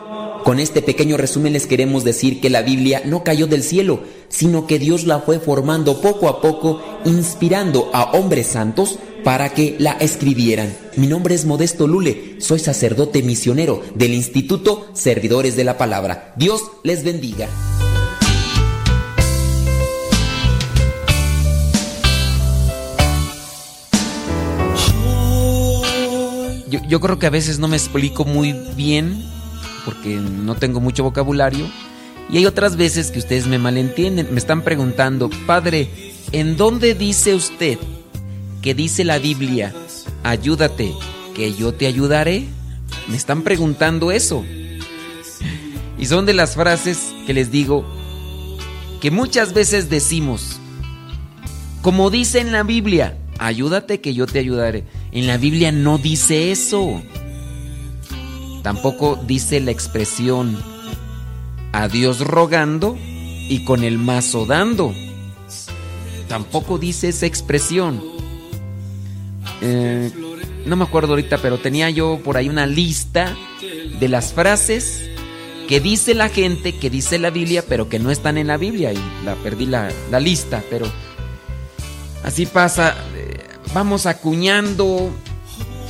Con 0.43 0.59
este 0.59 0.81
pequeño 0.81 1.15
resumen 1.15 1.53
les 1.53 1.67
queremos 1.67 2.03
decir 2.03 2.41
que 2.41 2.49
la 2.49 2.61
Biblia 2.61 3.01
no 3.05 3.23
cayó 3.23 3.47
del 3.47 3.63
cielo, 3.63 4.01
sino 4.27 4.67
que 4.67 4.77
Dios 4.77 5.05
la 5.05 5.19
fue 5.19 5.39
formando 5.39 6.01
poco 6.01 6.27
a 6.27 6.41
poco, 6.41 6.81
inspirando 7.05 7.89
a 7.93 8.11
hombres 8.11 8.47
santos 8.47 8.99
para 9.23 9.53
que 9.53 9.77
la 9.79 9.93
escribieran. 9.93 10.75
Mi 10.97 11.07
nombre 11.07 11.33
es 11.33 11.45
Modesto 11.45 11.87
Lule, 11.87 12.35
soy 12.39 12.59
sacerdote 12.59 13.23
misionero 13.23 13.81
del 13.95 14.13
Instituto 14.13 14.87
Servidores 14.93 15.55
de 15.55 15.63
la 15.63 15.77
Palabra. 15.77 16.33
Dios 16.35 16.61
les 16.83 17.05
bendiga. 17.05 17.47
Yo, 26.89 26.99
creo 26.99 27.19
que 27.19 27.27
a 27.27 27.29
veces 27.29 27.59
no 27.59 27.67
me 27.67 27.77
explico 27.77 28.25
muy 28.25 28.53
bien 28.75 29.23
porque 29.85 30.15
no 30.15 30.55
tengo 30.55 30.79
mucho 30.79 31.03
vocabulario. 31.03 31.67
Y 32.29 32.37
hay 32.37 32.45
otras 32.45 32.77
veces 32.77 33.11
que 33.11 33.19
ustedes 33.19 33.47
me 33.47 33.59
malentienden. 33.59 34.27
Me 34.31 34.39
están 34.39 34.61
preguntando, 34.61 35.29
Padre, 35.45 35.89
¿en 36.31 36.57
dónde 36.57 36.95
dice 36.95 37.35
usted 37.35 37.77
que 38.61 38.73
dice 38.73 39.03
la 39.03 39.19
Biblia, 39.19 39.73
ayúdate, 40.23 40.93
que 41.35 41.53
yo 41.53 41.73
te 41.73 41.87
ayudaré? 41.87 42.45
Me 43.07 43.17
están 43.17 43.41
preguntando 43.41 44.11
eso. 44.11 44.43
Y 45.97 46.05
son 46.05 46.25
de 46.25 46.33
las 46.33 46.55
frases 46.55 47.13
que 47.25 47.33
les 47.33 47.51
digo 47.51 47.85
que 49.01 49.11
muchas 49.11 49.53
veces 49.53 49.89
decimos, 49.89 50.59
como 51.81 52.09
dice 52.09 52.39
en 52.39 52.53
la 52.53 52.63
Biblia, 52.63 53.17
ayúdate 53.37 53.99
que 53.99 54.13
yo 54.13 54.27
te 54.27 54.39
ayudaré. 54.39 54.85
En 55.11 55.27
la 55.27 55.37
Biblia 55.37 55.73
no 55.73 55.97
dice 55.97 56.51
eso. 56.51 57.01
Tampoco 58.63 59.19
dice 59.27 59.59
la 59.59 59.71
expresión 59.71 60.57
a 61.71 61.87
Dios 61.87 62.21
rogando 62.21 62.97
y 62.99 63.63
con 63.65 63.83
el 63.83 63.97
mazo 63.97 64.45
dando. 64.45 64.93
Tampoco 66.27 66.77
dice 66.79 67.09
esa 67.09 67.25
expresión. 67.25 68.01
Eh, 69.61 70.11
no 70.65 70.75
me 70.77 70.85
acuerdo 70.85 71.09
ahorita, 71.09 71.37
pero 71.39 71.59
tenía 71.59 71.89
yo 71.89 72.19
por 72.23 72.37
ahí 72.37 72.49
una 72.49 72.65
lista 72.65 73.35
de 73.99 74.07
las 74.07 74.33
frases 74.33 75.09
que 75.67 75.79
dice 75.79 76.13
la 76.13 76.29
gente, 76.29 76.77
que 76.77 76.89
dice 76.89 77.19
la 77.19 77.29
Biblia, 77.29 77.63
pero 77.67 77.89
que 77.89 77.99
no 77.99 78.11
están 78.11 78.37
en 78.37 78.47
la 78.47 78.57
Biblia. 78.57 78.93
Y 78.93 78.99
la 79.25 79.35
perdí 79.35 79.65
la, 79.65 79.91
la 80.09 80.19
lista, 80.19 80.63
pero 80.69 80.87
Así 82.23 82.45
pasa. 82.45 82.95
eh, 83.15 83.39
Vamos 83.73 84.05
acuñando 84.05 85.11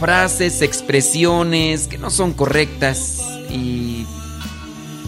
frases, 0.04 0.62
expresiones 0.62 1.88
que 1.88 1.98
no 1.98 2.10
son 2.10 2.34
correctas 2.34 3.24
y 3.50 4.06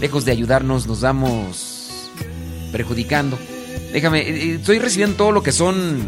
lejos 0.00 0.24
de 0.24 0.32
ayudarnos 0.32 0.86
nos 0.86 1.02
vamos 1.02 2.08
perjudicando. 2.72 3.38
Déjame, 3.92 4.20
eh, 4.20 4.30
eh, 4.30 4.54
estoy 4.54 4.78
recibiendo 4.78 5.18
todo 5.18 5.32
lo 5.32 5.42
que 5.42 5.52
son 5.52 5.98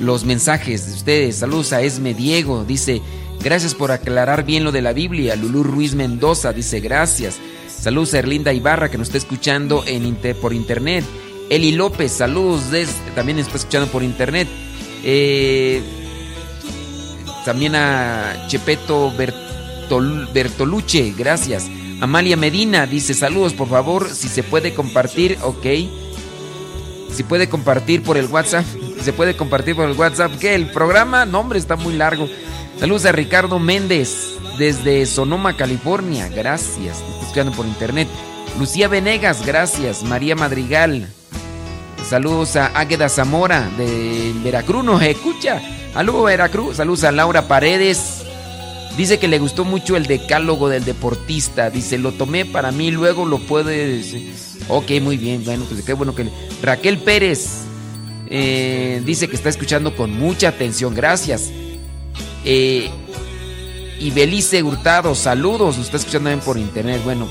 los 0.00 0.24
mensajes 0.24 0.88
de 0.88 0.92
ustedes. 0.92 1.36
Saludos 1.36 1.72
a 1.72 1.82
Esme 1.82 2.14
Diego, 2.14 2.64
dice, 2.64 3.00
gracias 3.44 3.76
por 3.76 3.92
aclarar 3.92 4.44
bien 4.44 4.64
lo 4.64 4.72
de 4.72 4.82
la 4.82 4.92
Biblia. 4.92 5.36
Lulú 5.36 5.62
Ruiz 5.62 5.94
Mendoza 5.94 6.52
dice, 6.52 6.80
gracias. 6.80 7.36
Saludos 7.68 8.14
a 8.14 8.18
Erlinda 8.18 8.52
Ibarra 8.52 8.90
que 8.90 8.98
nos 8.98 9.06
está 9.06 9.18
escuchando 9.18 9.84
por 10.40 10.52
internet. 10.52 11.04
Eli 11.48 11.70
López, 11.70 12.10
saludos, 12.10 12.64
también 13.14 13.38
está 13.38 13.56
escuchando 13.56 13.86
por 13.86 14.02
internet. 14.02 14.48
Eh, 15.04 16.01
también 17.44 17.74
a 17.74 18.46
Chepeto 18.48 19.12
Bertol- 19.16 20.32
Bertoluche, 20.32 21.12
gracias. 21.16 21.66
Amalia 22.00 22.36
Medina 22.36 22.86
dice, 22.86 23.14
saludos, 23.14 23.52
por 23.54 23.68
favor, 23.68 24.10
si 24.10 24.28
se 24.28 24.42
puede 24.42 24.74
compartir, 24.74 25.38
ok. 25.42 25.66
Si 27.12 27.22
puede 27.22 27.48
compartir 27.48 28.02
por 28.02 28.16
el 28.16 28.26
WhatsApp, 28.26 28.64
se 29.02 29.12
puede 29.12 29.36
compartir 29.36 29.76
por 29.76 29.88
el 29.88 29.96
WhatsApp, 29.96 30.32
que 30.38 30.54
el 30.54 30.70
programa, 30.70 31.26
no 31.26 31.40
hombre, 31.40 31.58
está 31.58 31.76
muy 31.76 31.94
largo. 31.94 32.28
Saludos 32.80 33.04
a 33.04 33.12
Ricardo 33.12 33.58
Méndez 33.58 34.34
desde 34.58 35.04
Sonoma, 35.06 35.56
California, 35.56 36.28
gracias. 36.28 37.02
Escuchando 37.20 37.52
por 37.52 37.66
internet. 37.66 38.08
Lucía 38.58 38.88
Venegas, 38.88 39.44
gracias. 39.46 40.02
María 40.02 40.34
Madrigal. 40.34 41.08
Saludos 42.08 42.56
a 42.56 42.66
Águeda 42.78 43.08
Zamora 43.08 43.68
de 43.78 44.32
Veracruz, 44.42 44.84
nos 44.84 45.02
escucha. 45.02 45.60
Saludos 45.92 46.24
Veracruz. 46.24 46.76
Saludos 46.76 47.04
a 47.04 47.12
Laura 47.12 47.48
Paredes. 47.48 48.22
Dice 48.96 49.18
que 49.18 49.28
le 49.28 49.38
gustó 49.38 49.64
mucho 49.64 49.96
el 49.96 50.06
decálogo 50.06 50.68
del 50.68 50.84
deportista. 50.84 51.70
Dice, 51.70 51.98
lo 51.98 52.12
tomé 52.12 52.44
para 52.44 52.72
mí, 52.72 52.90
luego 52.90 53.26
lo 53.26 53.38
puedes... 53.38 54.14
Ok, 54.68 54.90
muy 55.00 55.16
bien. 55.16 55.44
Bueno, 55.44 55.64
pues 55.68 55.82
qué 55.84 55.92
bueno 55.92 56.14
que... 56.14 56.28
Raquel 56.62 56.98
Pérez 56.98 57.62
eh, 58.28 59.02
dice 59.04 59.28
que 59.28 59.36
está 59.36 59.48
escuchando 59.48 59.96
con 59.96 60.12
mucha 60.18 60.48
atención. 60.48 60.94
Gracias. 60.94 61.50
Eh, 62.44 62.90
y 63.98 64.10
Belice 64.10 64.62
Hurtado, 64.62 65.14
saludos. 65.14 65.78
Nos 65.78 65.86
está 65.86 65.96
escuchando 65.98 66.30
también 66.30 66.44
por 66.44 66.58
internet. 66.58 67.00
Bueno, 67.04 67.28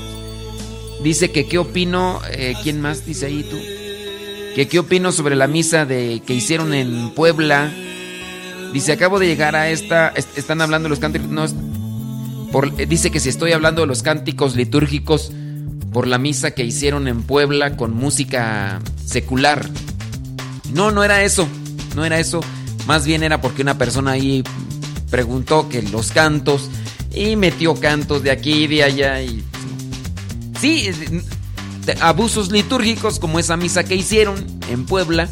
dice 1.02 1.30
que 1.30 1.46
qué 1.46 1.58
opino... 1.58 2.20
eh, 2.30 2.54
¿Quién 2.62 2.80
más 2.80 3.06
dice 3.06 3.26
ahí 3.26 3.44
tú? 3.44 3.56
Que 4.54 4.68
qué 4.68 4.78
opino 4.80 5.12
sobre 5.12 5.36
la 5.36 5.46
misa 5.46 5.84
de 5.84 6.22
que 6.26 6.34
hicieron 6.34 6.74
en 6.74 7.10
Puebla. 7.10 7.72
Dice, 8.72 8.92
acabo 8.92 9.18
de 9.18 9.26
llegar 9.26 9.54
a 9.56 9.68
esta. 9.70 10.08
est- 10.10 10.36
están 10.38 10.60
hablando 10.60 10.88
los 10.88 10.98
cánticos. 10.98 11.28
No, 11.28 11.44
eh, 11.44 12.86
dice 12.86 13.10
que 13.10 13.20
si 13.20 13.28
estoy 13.28 13.52
hablando 13.52 13.82
de 13.82 13.86
los 13.86 14.02
cánticos 14.02 14.56
litúrgicos 14.56 15.30
por 15.92 16.06
la 16.06 16.18
misa 16.18 16.52
que 16.52 16.64
hicieron 16.64 17.06
en 17.08 17.22
Puebla 17.22 17.76
con 17.76 17.92
música 17.94 18.80
secular. 19.04 19.68
No, 20.72 20.90
no 20.90 21.04
era 21.04 21.22
eso. 21.22 21.46
No 21.94 22.04
era 22.04 22.18
eso. 22.18 22.40
Más 22.86 23.04
bien 23.04 23.22
era 23.22 23.40
porque 23.40 23.62
una 23.62 23.76
persona 23.78 24.12
ahí 24.12 24.42
preguntó 25.10 25.68
que 25.68 25.82
los 25.82 26.10
cantos 26.12 26.70
y 27.14 27.36
metió 27.36 27.74
cantos 27.74 28.22
de 28.22 28.30
aquí 28.30 28.64
y 28.64 28.66
de 28.68 28.82
allá 28.84 29.22
y 29.22 29.44
sí, 30.58 30.88
abusos 32.00 32.50
litúrgicos 32.50 33.18
como 33.18 33.38
esa 33.38 33.56
misa 33.58 33.84
que 33.84 33.94
hicieron 33.94 34.42
en 34.70 34.86
Puebla, 34.86 35.28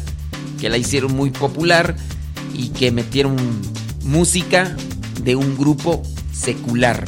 que 0.59 0.69
la 0.69 0.77
hicieron 0.77 1.15
muy 1.15 1.31
popular 1.31 1.95
y 2.61 2.69
que 2.69 2.91
metieron 2.91 3.35
música 4.03 4.75
de 5.23 5.35
un 5.35 5.57
grupo 5.57 6.03
secular, 6.31 7.05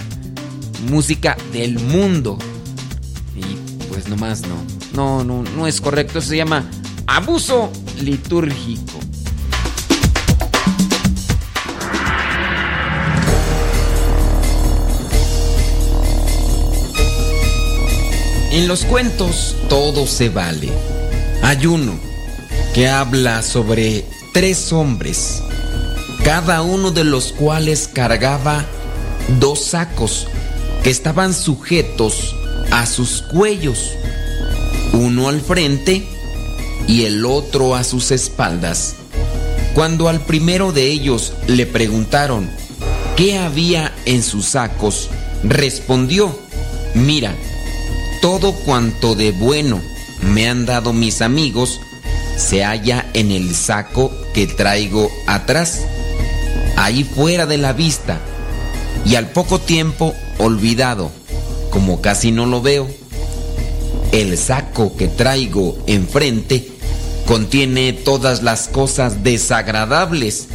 música 0.89 1.37
del 1.51 1.77
mundo. 1.77 2.39
Y 3.35 3.85
pues 3.87 4.07
nomás 4.07 4.41
no, 4.41 4.55
no, 4.95 5.23
no, 5.23 5.43
no 5.43 5.67
es 5.67 5.79
correcto, 5.79 6.21
se 6.21 6.37
llama 6.37 6.65
abuso 7.05 7.71
litúrgico. 8.01 8.99
En 18.51 18.67
los 18.67 18.85
cuentos 18.85 19.55
todo 19.69 20.07
se 20.07 20.29
vale. 20.29 20.69
Hay 21.43 21.65
uno 21.67 21.93
que 22.73 22.87
habla 22.87 23.43
sobre 23.43 24.05
tres 24.33 24.73
hombres, 24.73 25.43
cada 26.23 26.63
uno 26.63 26.89
de 26.89 27.03
los 27.03 27.31
cuales 27.31 27.87
cargaba 27.87 28.65
dos 29.39 29.63
sacos 29.63 30.27
que 30.83 30.89
estaban 30.89 31.35
sujetos 31.35 32.35
a 32.71 32.87
sus 32.87 33.21
cuellos, 33.21 33.91
uno 34.93 35.29
al 35.29 35.39
frente 35.39 36.07
y 36.87 37.03
el 37.03 37.25
otro 37.25 37.75
a 37.75 37.83
sus 37.83 38.09
espaldas. 38.09 38.95
Cuando 39.75 40.09
al 40.09 40.19
primero 40.19 40.71
de 40.71 40.87
ellos 40.87 41.33
le 41.45 41.67
preguntaron 41.67 42.49
qué 43.15 43.37
había 43.37 43.93
en 44.05 44.23
sus 44.23 44.45
sacos, 44.47 45.11
respondió, 45.43 46.35
mira, 46.95 47.35
todo 48.19 48.51
cuanto 48.51 49.13
de 49.13 49.31
bueno 49.31 49.79
me 50.23 50.49
han 50.49 50.65
dado 50.65 50.91
mis 50.91 51.21
amigos 51.21 51.79
se 52.35 52.63
halla 52.63 53.05
en 53.13 53.31
el 53.31 53.53
saco 53.53 54.22
que 54.33 54.47
traigo 54.47 55.09
atrás, 55.27 55.81
ahí 56.75 57.03
fuera 57.03 57.45
de 57.45 57.57
la 57.57 57.73
vista, 57.73 58.19
y 59.05 59.15
al 59.15 59.29
poco 59.29 59.59
tiempo 59.59 60.13
olvidado, 60.37 61.11
como 61.69 62.01
casi 62.01 62.31
no 62.31 62.45
lo 62.45 62.61
veo. 62.61 62.87
El 64.11 64.37
saco 64.37 64.95
que 64.95 65.07
traigo 65.07 65.77
enfrente 65.87 66.67
contiene 67.25 67.93
todas 67.93 68.43
las 68.43 68.67
cosas 68.67 69.23
desagradables 69.23 70.47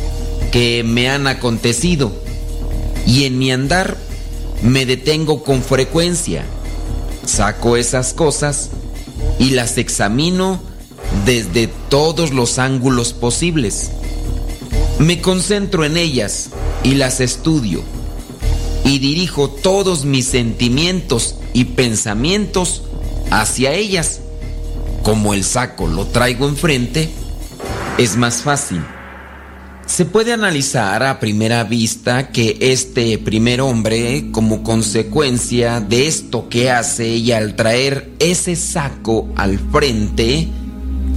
que 0.52 0.82
me 0.84 1.08
han 1.08 1.26
acontecido, 1.26 2.12
y 3.06 3.24
en 3.24 3.38
mi 3.38 3.50
andar 3.52 3.96
me 4.62 4.86
detengo 4.86 5.44
con 5.44 5.62
frecuencia 5.62 6.44
saco 7.28 7.76
esas 7.76 8.14
cosas 8.14 8.70
y 9.38 9.50
las 9.50 9.78
examino 9.78 10.60
desde 11.24 11.68
todos 11.88 12.32
los 12.32 12.58
ángulos 12.58 13.12
posibles. 13.12 13.90
Me 14.98 15.20
concentro 15.20 15.84
en 15.84 15.96
ellas 15.96 16.50
y 16.82 16.94
las 16.94 17.20
estudio 17.20 17.82
y 18.84 18.98
dirijo 18.98 19.50
todos 19.50 20.04
mis 20.04 20.26
sentimientos 20.26 21.36
y 21.52 21.64
pensamientos 21.66 22.82
hacia 23.30 23.72
ellas. 23.72 24.20
Como 25.02 25.34
el 25.34 25.44
saco 25.44 25.86
lo 25.86 26.06
traigo 26.06 26.48
enfrente, 26.48 27.10
es 27.98 28.16
más 28.16 28.42
fácil. 28.42 28.82
Se 29.86 30.04
puede 30.04 30.34
analizar 30.34 31.02
a 31.02 31.18
primera 31.18 31.64
vista 31.64 32.28
que 32.28 32.58
este 32.60 33.16
primer 33.18 33.62
hombre, 33.62 34.30
como 34.32 34.62
consecuencia 34.62 35.80
de 35.80 36.06
esto 36.06 36.48
que 36.48 36.70
hace 36.70 37.08
y 37.08 37.32
al 37.32 37.56
traer 37.56 38.10
ese 38.18 38.54
saco 38.54 39.28
al 39.34 39.58
frente, 39.58 40.48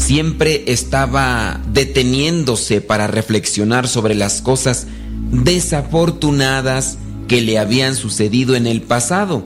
siempre 0.01 0.63
estaba 0.67 1.61
deteniéndose 1.71 2.81
para 2.81 3.07
reflexionar 3.07 3.87
sobre 3.87 4.15
las 4.15 4.41
cosas 4.41 4.87
desafortunadas 5.31 6.97
que 7.27 7.41
le 7.41 7.57
habían 7.57 7.95
sucedido 7.95 8.55
en 8.55 8.67
el 8.67 8.81
pasado, 8.81 9.45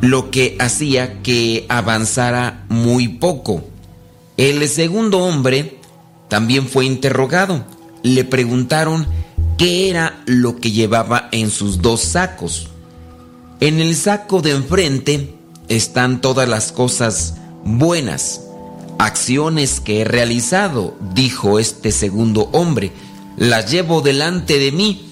lo 0.00 0.30
que 0.30 0.56
hacía 0.58 1.22
que 1.22 1.66
avanzara 1.68 2.64
muy 2.68 3.08
poco. 3.08 3.64
El 4.36 4.66
segundo 4.68 5.18
hombre 5.18 5.78
también 6.28 6.66
fue 6.66 6.86
interrogado 6.86 7.64
le 8.02 8.24
preguntaron 8.24 9.06
qué 9.58 9.90
era 9.90 10.22
lo 10.26 10.56
que 10.56 10.70
llevaba 10.70 11.28
en 11.32 11.50
sus 11.50 11.82
dos 11.82 12.00
sacos. 12.00 12.68
En 13.60 13.80
el 13.80 13.94
saco 13.94 14.40
de 14.40 14.52
enfrente 14.52 15.34
están 15.68 16.20
todas 16.20 16.48
las 16.48 16.72
cosas 16.72 17.34
buenas, 17.64 18.42
acciones 19.00 19.80
que 19.80 20.02
he 20.02 20.04
realizado, 20.04 20.94
dijo 21.14 21.58
este 21.58 21.90
segundo 21.90 22.50
hombre. 22.52 22.92
Las 23.38 23.70
llevo 23.70 24.02
delante 24.02 24.58
de 24.58 24.72
mí 24.72 25.06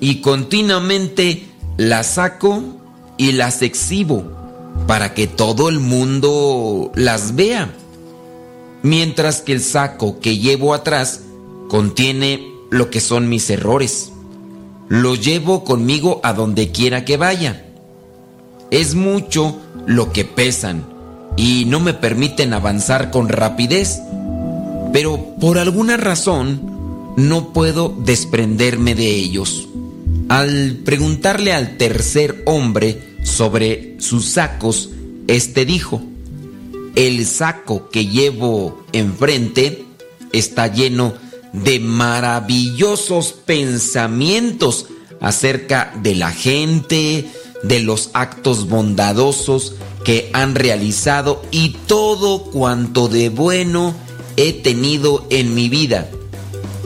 y 0.00 0.22
continuamente 0.22 1.46
las 1.76 2.14
saco 2.14 2.62
y 3.18 3.32
las 3.32 3.60
exhibo 3.60 4.24
para 4.86 5.12
que 5.12 5.26
todo 5.26 5.68
el 5.68 5.78
mundo 5.78 6.90
las 6.94 7.36
vea. 7.36 7.74
Mientras 8.82 9.42
que 9.42 9.52
el 9.52 9.60
saco 9.60 10.20
que 10.20 10.38
llevo 10.38 10.72
atrás 10.72 11.20
contiene 11.68 12.50
lo 12.70 12.88
que 12.88 13.00
son 13.00 13.28
mis 13.28 13.50
errores. 13.50 14.10
Lo 14.88 15.14
llevo 15.16 15.64
conmigo 15.64 16.20
a 16.22 16.32
donde 16.32 16.70
quiera 16.70 17.04
que 17.04 17.18
vaya. 17.18 17.66
Es 18.70 18.94
mucho 18.94 19.58
lo 19.86 20.12
que 20.12 20.24
pesan 20.24 20.97
y 21.38 21.66
no 21.66 21.78
me 21.78 21.94
permiten 21.94 22.52
avanzar 22.52 23.10
con 23.10 23.28
rapidez. 23.28 24.02
pero 24.92 25.34
por 25.38 25.58
alguna 25.58 25.96
razón 25.96 27.14
no 27.16 27.52
puedo 27.52 27.94
desprenderme 28.04 28.94
de 28.94 29.06
ellos. 29.06 29.68
Al 30.28 30.80
preguntarle 30.84 31.52
al 31.52 31.76
tercer 31.76 32.42
hombre 32.46 33.16
sobre 33.22 33.96
sus 34.00 34.24
sacos, 34.24 34.90
este 35.28 35.64
dijo, 35.64 36.02
el 36.96 37.24
saco 37.26 37.88
que 37.90 38.06
llevo 38.06 38.82
enfrente 38.92 39.84
está 40.32 40.66
lleno 40.66 41.14
de 41.52 41.78
maravillosos 41.80 43.32
pensamientos 43.32 44.86
acerca 45.20 45.92
de 46.02 46.14
la 46.14 46.32
gente, 46.32 47.28
de 47.62 47.80
los 47.80 48.10
actos 48.14 48.68
bondadosos 48.68 49.74
que 50.08 50.30
han 50.32 50.54
realizado 50.54 51.42
y 51.50 51.76
todo 51.86 52.44
cuanto 52.44 53.08
de 53.08 53.28
bueno 53.28 53.94
he 54.38 54.54
tenido 54.54 55.26
en 55.28 55.54
mi 55.54 55.68
vida. 55.68 56.08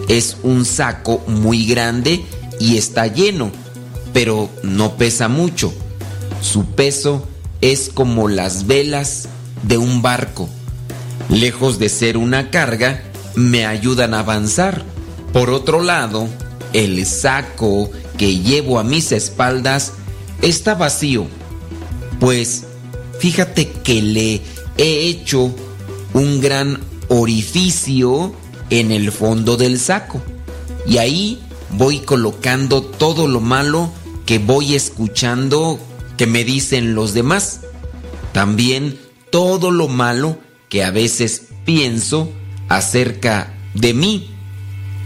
Es 0.09 0.39
un 0.43 0.65
saco 0.65 1.23
muy 1.29 1.65
grande 1.65 2.25
y 2.59 2.79
está 2.79 3.07
lleno, 3.07 3.53
pero 4.13 4.51
no 4.65 4.97
pesa 4.97 5.29
mucho. 5.29 5.73
Su 6.41 6.65
peso 6.65 7.25
es 7.61 7.91
como 7.95 8.27
las 8.27 8.67
velas 8.67 9.29
de 9.63 9.79
un 9.79 10.03
barco. 10.03 10.49
Lejos 11.29 11.79
de 11.79 11.91
ser 11.91 12.17
una 12.17 12.51
carga, 12.51 13.05
me 13.37 13.67
ayudan 13.67 14.15
a 14.15 14.19
avanzar. 14.19 14.83
Por 15.33 15.51
otro 15.51 15.81
lado, 15.81 16.27
el 16.73 17.07
saco 17.07 17.89
que 18.19 18.39
llevo 18.41 18.81
a 18.81 18.83
mis 18.83 19.13
espaldas 19.13 19.93
está 20.41 20.75
vacío, 20.75 21.29
pues 22.19 22.65
fíjate 23.23 23.71
que 23.85 24.03
le 24.03 24.41
he 24.77 25.07
hecho 25.07 25.55
un 26.13 26.41
gran 26.41 26.81
orificio 27.07 28.35
en 28.69 28.91
el 28.91 29.13
fondo 29.13 29.57
del 29.57 29.79
saco 29.79 30.21
y 30.89 30.99
ahí 30.99 31.41
voy 31.71 32.01
colocando 32.01 32.83
todo 32.83 33.29
lo 33.29 33.39
malo 33.39 33.93
que 34.27 34.41
voy 34.41 34.75
escuchando 34.75 35.79
que 36.17 36.27
me 36.27 36.43
dicen 36.43 36.97
los 36.97 37.15
demás. 37.15 37.61
También 38.33 38.99
todo 39.31 39.71
lo 39.71 39.87
malo 39.87 40.41
que 40.69 40.83
a 40.83 40.91
veces 40.91 41.43
pienso 41.65 42.29
acerca 42.69 43.55
de 43.75 43.95
mí. 43.95 44.35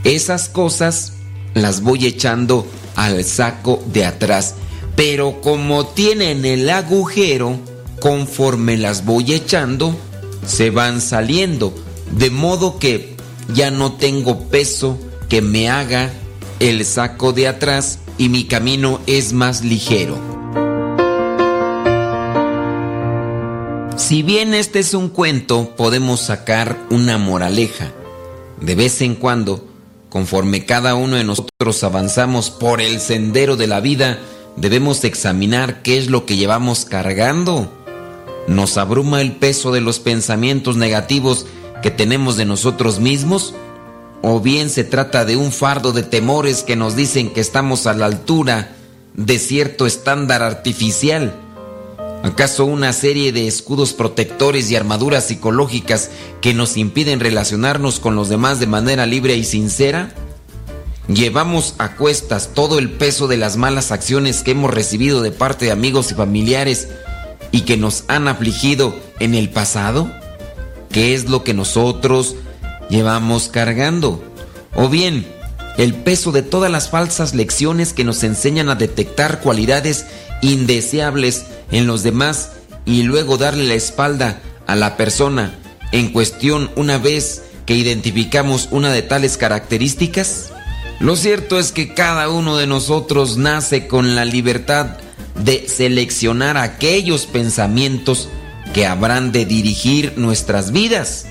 Esas 0.05 0.49
cosas 0.49 1.13
las 1.53 1.83
voy 1.83 2.07
echando 2.07 2.67
al 2.95 3.23
saco 3.25 3.85
de 3.93 4.07
atrás. 4.07 4.55
Pero 4.97 5.43
como 5.43 5.89
tienen 5.89 6.47
el 6.47 6.71
agujero, 6.71 7.76
conforme 8.07 8.77
las 8.77 9.05
voy 9.05 9.33
echando, 9.33 9.99
se 10.47 10.71
van 10.71 11.01
saliendo. 11.01 11.75
De 12.13 12.31
modo 12.31 12.79
que 12.79 13.17
ya 13.53 13.73
no 13.73 13.95
tengo 13.95 14.49
peso 14.49 14.97
que 15.29 15.43
me 15.43 15.69
haga 15.69 16.13
el 16.61 16.85
saco 16.85 17.33
de 17.33 17.49
atrás 17.49 17.99
y 18.17 18.29
mi 18.29 18.45
camino 18.45 19.01
es 19.09 19.33
más 19.33 19.65
ligero. 19.65 20.17
Si 23.97 24.23
bien 24.23 24.55
este 24.55 24.79
es 24.79 24.95
un 24.95 25.09
cuento, 25.09 25.75
podemos 25.77 26.21
sacar 26.21 26.79
una 26.91 27.19
moraleja. 27.19 27.91
De 28.61 28.77
vez 28.77 29.03
en 29.03 29.17
cuando, 29.17 29.67
conforme 30.11 30.65
cada 30.65 30.95
uno 30.95 31.17
de 31.17 31.25
nosotros 31.25 31.83
avanzamos 31.83 32.51
por 32.51 32.81
el 32.81 33.01
sendero 33.01 33.57
de 33.57 33.67
la 33.67 33.81
vida, 33.81 34.21
debemos 34.57 35.03
examinar 35.03 35.83
qué 35.83 35.99
es 35.99 36.07
lo 36.07 36.25
que 36.25 36.37
llevamos 36.37 36.85
cargando. 36.85 37.76
¿Nos 38.49 38.77
abruma 38.77 39.21
el 39.21 39.33
peso 39.33 39.73
de 39.73 39.81
los 39.81 39.99
pensamientos 39.99 40.77
negativos 40.77 41.47
que 41.83 41.91
tenemos 41.91 42.37
de 42.37 42.45
nosotros 42.45 43.01
mismos? 43.01 43.55
¿O 44.23 44.41
bien 44.41 44.71
se 44.71 44.85
trata 44.85 45.25
de 45.25 45.37
un 45.37 45.53
fardo 45.53 45.93
de 45.93 46.03
temores 46.03 46.63
que 46.63 46.77
nos 46.77 46.97
dicen 46.97 47.31
que 47.31 47.41
estamos 47.41 47.87
a 47.87 47.95
la 47.95 48.07
altura 48.07 48.77
de 49.15 49.39
cierto 49.39 49.87
estándar 49.87 50.43
artificial? 50.43 51.35
¿Acaso 52.23 52.65
una 52.65 52.93
serie 52.93 53.33
de 53.33 53.47
escudos 53.47 53.93
protectores 53.93 54.71
y 54.71 54.77
armaduras 54.77 55.27
psicológicas 55.27 56.11
que 56.41 56.55
nos 56.55 56.77
impiden 56.77 57.21
relacionarnos 57.21 58.01
con 58.01 58.17
los 58.17 58.29
demás 58.29 58.59
de 58.59 58.67
manera 58.67 59.07
libre 59.07 59.37
y 59.37 59.45
sincera? 59.45 60.13
Llevamos 61.09 61.75
a 61.79 61.95
cuestas 61.95 62.51
todo 62.53 62.79
el 62.79 62.91
peso 62.91 63.29
de 63.29 63.37
las 63.37 63.57
malas 63.57 63.93
acciones 63.93 64.43
que 64.43 64.53
hemos 64.53 64.73
recibido 64.73 65.23
de 65.23 65.31
parte 65.31 65.67
de 65.67 65.71
amigos 65.71 66.11
y 66.11 66.15
familiares 66.15 66.89
y 67.51 67.63
que 67.63 67.77
nos 67.77 68.05
han 68.09 68.29
afligido 68.29 68.95
en 69.21 69.35
el 69.35 69.51
pasado? 69.51 70.11
¿Qué 70.91 71.15
es 71.15 71.29
lo 71.29 71.45
que 71.45 71.55
nosotros 71.55 72.37
llevamos 72.89 73.49
cargando? 73.49 74.23
O 74.75 74.89
bien, 74.89 75.27
el 75.79 75.95
peso 75.95 76.33
de 76.33 76.43
todas 76.43 76.71
las 76.71 76.89
falsas 76.89 77.35
lecciones 77.35 77.93
que 77.93 78.05
nos 78.05 78.23
enseñan 78.25 78.69
a 78.69 78.75
detectar 78.75 79.41
cualidades 79.41 80.07
indeseables 80.43 81.47
en 81.71 81.87
los 81.87 82.03
demás 82.03 82.53
y 82.85 83.03
luego 83.03 83.37
darle 83.37 83.65
la 83.65 83.75
espalda 83.75 84.41
a 84.67 84.75
la 84.75 84.97
persona 84.97 85.59
en 85.93 86.13
cuestión 86.13 86.71
una 86.77 86.99
vez 86.99 87.43
que 87.67 87.75
identificamos 87.75 88.69
una 88.71 88.93
de 88.93 89.03
tales 89.03 89.37
características? 89.37 90.51
Lo 91.01 91.17
cierto 91.17 91.59
es 91.59 91.73
que 91.73 91.93
cada 91.93 92.31
uno 92.31 92.57
de 92.57 92.67
nosotros 92.67 93.37
nace 93.37 93.87
con 93.87 94.15
la 94.15 94.25
libertad 94.25 94.97
de 95.43 95.69
seleccionar 95.69 96.57
aquellos 96.57 97.27
pensamientos 97.27 98.29
que 98.75 98.87
habrán 98.87 99.33
de 99.33 99.45
dirigir 99.45 100.15
nuestras 100.17 100.73
vidas. 100.73 101.27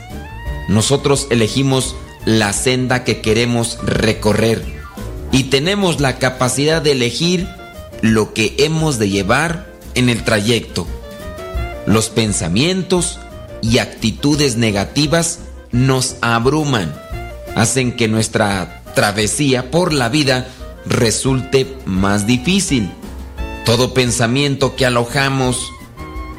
Nosotros 0.68 1.28
elegimos 1.30 1.96
la 2.26 2.54
senda 2.54 3.04
que 3.04 3.22
queremos 3.22 3.78
recorrer 3.84 4.64
y 5.32 5.46
tenemos 5.46 6.00
la 6.00 6.18
capacidad 6.18 6.82
de 6.82 6.94
elegir 6.94 7.48
lo 8.02 8.34
que 8.34 8.56
hemos 8.60 9.00
de 9.00 9.10
llevar 9.10 9.68
en 9.94 10.10
el 10.10 10.24
trayecto. 10.24 10.88
Los 11.86 12.10
pensamientos 12.10 13.20
y 13.62 13.78
actitudes 13.78 14.58
negativas 14.58 15.40
nos 15.72 16.16
abruman, 16.22 16.94
hacen 17.56 17.96
que 17.96 18.08
nuestra 18.08 18.82
travesía 18.96 19.72
por 19.72 19.94
la 19.94 20.10
vida 20.10 20.48
resulte 20.86 21.76
más 21.86 22.26
difícil. 22.26 22.90
Todo 23.66 23.96
pensamiento 23.96 24.76
que 24.76 24.86
alojamos 24.86 25.72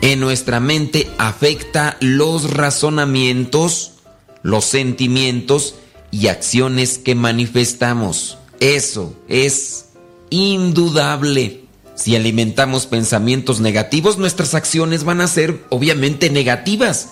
en 0.00 0.20
nuestra 0.20 0.60
mente 0.60 1.10
afecta 1.18 1.96
los 2.00 2.52
razonamientos, 2.52 3.94
los 4.42 4.64
sentimientos 4.64 5.74
y 6.12 6.28
acciones 6.28 6.98
que 6.98 7.16
manifestamos. 7.16 8.38
Eso 8.60 9.16
es 9.26 9.86
indudable. 10.30 11.64
Si 11.96 12.14
alimentamos 12.14 12.86
pensamientos 12.86 13.58
negativos, 13.58 14.18
nuestras 14.18 14.54
acciones 14.54 15.02
van 15.02 15.20
a 15.20 15.26
ser 15.26 15.64
obviamente 15.70 16.30
negativas 16.30 17.08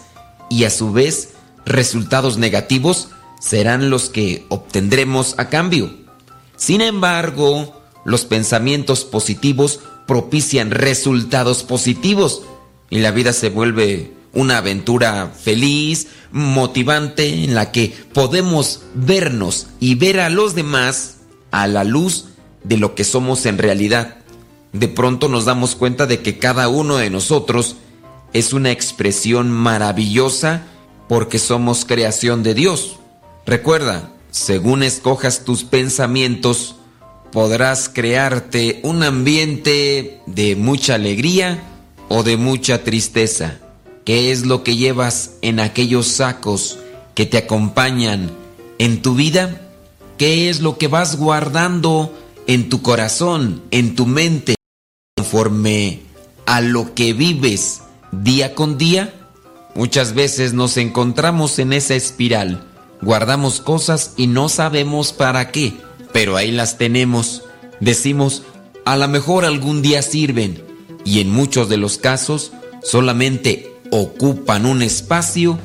y 0.49 0.63
a 0.63 0.71
su 0.71 0.93
vez 0.93 1.31
resultados 1.67 2.39
negativos 2.39 3.09
serán 3.41 3.91
los 3.91 4.11
que 4.11 4.47
obtendremos 4.49 5.35
a 5.39 5.49
cambio. 5.49 5.93
Sin 6.57 6.83
embargo, 6.83 7.83
los 8.05 8.25
pensamientos 8.27 9.05
positivos 9.05 9.81
propician 10.07 10.71
resultados 10.71 11.63
positivos 11.63 12.43
y 12.91 12.99
la 12.99 13.11
vida 13.11 13.33
se 13.33 13.51
vuelve 13.51 14.13
una 14.33 14.59
aventura 14.59 15.33
feliz, 15.39 16.09
motivante, 16.33 17.45
en 17.45 17.55
la 17.55 17.71
que 17.73 17.95
podemos 18.13 18.83
vernos 18.95 19.69
y 19.81 19.95
ver 19.95 20.21
a 20.21 20.29
los 20.29 20.55
demás 20.55 21.17
a 21.51 21.67
la 21.67 21.85
luz 21.85 22.27
de 22.65 22.77
lo 22.77 22.95
que 22.95 23.05
somos 23.05 23.47
en 23.47 23.59
realidad. 23.59 24.17
De 24.73 24.89
pronto 24.89 25.29
nos 25.29 25.45
damos 25.45 25.77
cuenta 25.77 26.07
de 26.07 26.21
que 26.21 26.39
cada 26.39 26.69
uno 26.69 26.97
de 26.97 27.11
nosotros 27.11 27.77
es 28.33 28.53
una 28.53 28.73
expresión 28.73 29.51
maravillosa 29.51 30.67
porque 31.09 31.39
somos 31.39 31.85
creación 31.85 32.43
de 32.43 32.55
Dios. 32.55 32.97
Recuerda, 33.47 34.11
según 34.31 34.83
escojas 34.83 35.45
tus 35.45 35.63
pensamientos, 35.63 36.77
podrás 37.35 37.89
crearte 37.89 38.79
un 38.85 39.03
ambiente 39.03 40.21
de 40.27 40.55
mucha 40.55 40.95
alegría 40.95 41.65
o 42.09 42.23
de 42.23 42.37
mucha 42.37 42.85
tristeza. 42.85 43.59
¿Qué 44.05 44.31
es 44.31 44.47
lo 44.47 44.63
que 44.63 44.77
llevas 44.77 45.33
en 45.43 45.59
aquellos 45.59 46.07
sacos 46.07 46.79
que 47.17 47.27
te 47.27 47.37
acompañan 47.39 48.31
en 48.79 49.03
tu 49.03 49.17
vida? 49.17 49.61
¿Qué 50.17 50.49
es 50.49 50.61
lo 50.61 50.79
que 50.79 50.87
vas 50.87 51.17
guardando 51.17 52.17
en 52.47 52.69
tu 52.69 52.83
corazón, 52.83 53.65
en 53.73 53.97
tu 53.97 54.07
mente, 54.07 54.55
conforme 55.17 56.03
a 56.47 56.61
lo 56.61 56.95
que 56.95 57.15
vives 57.15 57.81
día 58.13 58.55
con 58.55 58.79
día? 58.79 59.13
Muchas 59.75 60.15
veces 60.15 60.53
nos 60.53 60.77
encontramos 60.77 61.59
en 61.59 61.73
esa 61.73 61.97
espiral 61.97 62.71
guardamos 63.05 63.61
cosas 63.61 64.15
y 64.17 64.27
no 64.27 64.49
sabemos 64.49 65.13
para 65.13 65.51
qué, 65.51 65.75
pero 66.15 66.37
ahí 66.37 66.53
las 66.53 66.79
tenemos. 66.79 67.43
Decimos, 67.81 68.45
a 68.85 68.97
lo 68.97 69.09
mejor 69.09 69.45
algún 69.45 69.83
día 69.83 70.01
sirven 70.01 70.63
y 71.05 71.19
en 71.19 71.29
muchos 71.29 71.69
de 71.69 71.77
los 71.77 71.99
casos 71.99 72.53
solamente 72.85 73.73
ocupan 73.91 74.65
un 74.65 74.81
espacio 74.81 75.59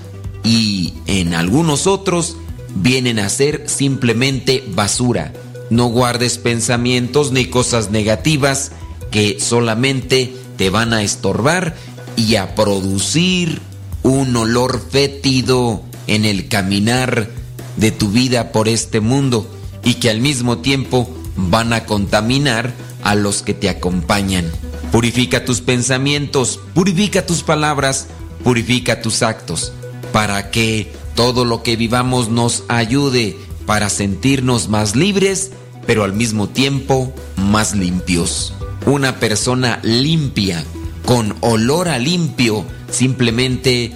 y 0.43 0.95
en 1.05 1.35
algunos 1.35 1.85
otros 1.85 2.35
vienen 2.73 3.19
a 3.19 3.29
ser 3.29 3.69
simplemente 3.69 4.63
basura. 4.73 5.33
No 5.69 5.85
guardes 5.85 6.39
pensamientos 6.39 7.31
ni 7.31 7.45
cosas 7.45 7.91
negativas 7.91 8.71
que 9.11 9.39
solamente 9.39 10.33
te 10.57 10.71
van 10.71 10.93
a 10.93 11.03
estorbar 11.03 11.75
y 12.17 12.37
a 12.37 12.55
producir 12.55 13.61
un 14.01 14.35
olor 14.35 14.81
fétido 14.89 15.83
en 16.07 16.25
el 16.25 16.47
caminar 16.47 17.29
de 17.77 17.91
tu 17.91 18.09
vida 18.09 18.51
por 18.51 18.67
este 18.67 18.99
mundo 18.99 19.47
y 19.83 19.95
que 19.95 20.09
al 20.09 20.19
mismo 20.21 20.59
tiempo 20.59 21.09
van 21.35 21.73
a 21.73 21.85
contaminar 21.85 22.73
a 23.03 23.15
los 23.15 23.41
que 23.41 23.53
te 23.53 23.69
acompañan. 23.69 24.51
Purifica 24.91 25.45
tus 25.45 25.61
pensamientos, 25.61 26.59
purifica 26.73 27.25
tus 27.25 27.43
palabras, 27.43 28.07
purifica 28.43 29.01
tus 29.01 29.21
actos, 29.21 29.71
para 30.11 30.51
que 30.51 30.91
todo 31.15 31.45
lo 31.45 31.63
que 31.63 31.75
vivamos 31.75 32.29
nos 32.29 32.63
ayude 32.67 33.37
para 33.65 33.89
sentirnos 33.89 34.69
más 34.69 34.95
libres, 34.95 35.51
pero 35.85 36.03
al 36.03 36.13
mismo 36.13 36.49
tiempo 36.49 37.13
más 37.37 37.75
limpios. 37.75 38.53
Una 38.85 39.19
persona 39.19 39.79
limpia, 39.83 40.63
con 41.05 41.35
olor 41.41 41.89
a 41.89 41.99
limpio, 41.99 42.65
simplemente 42.89 43.93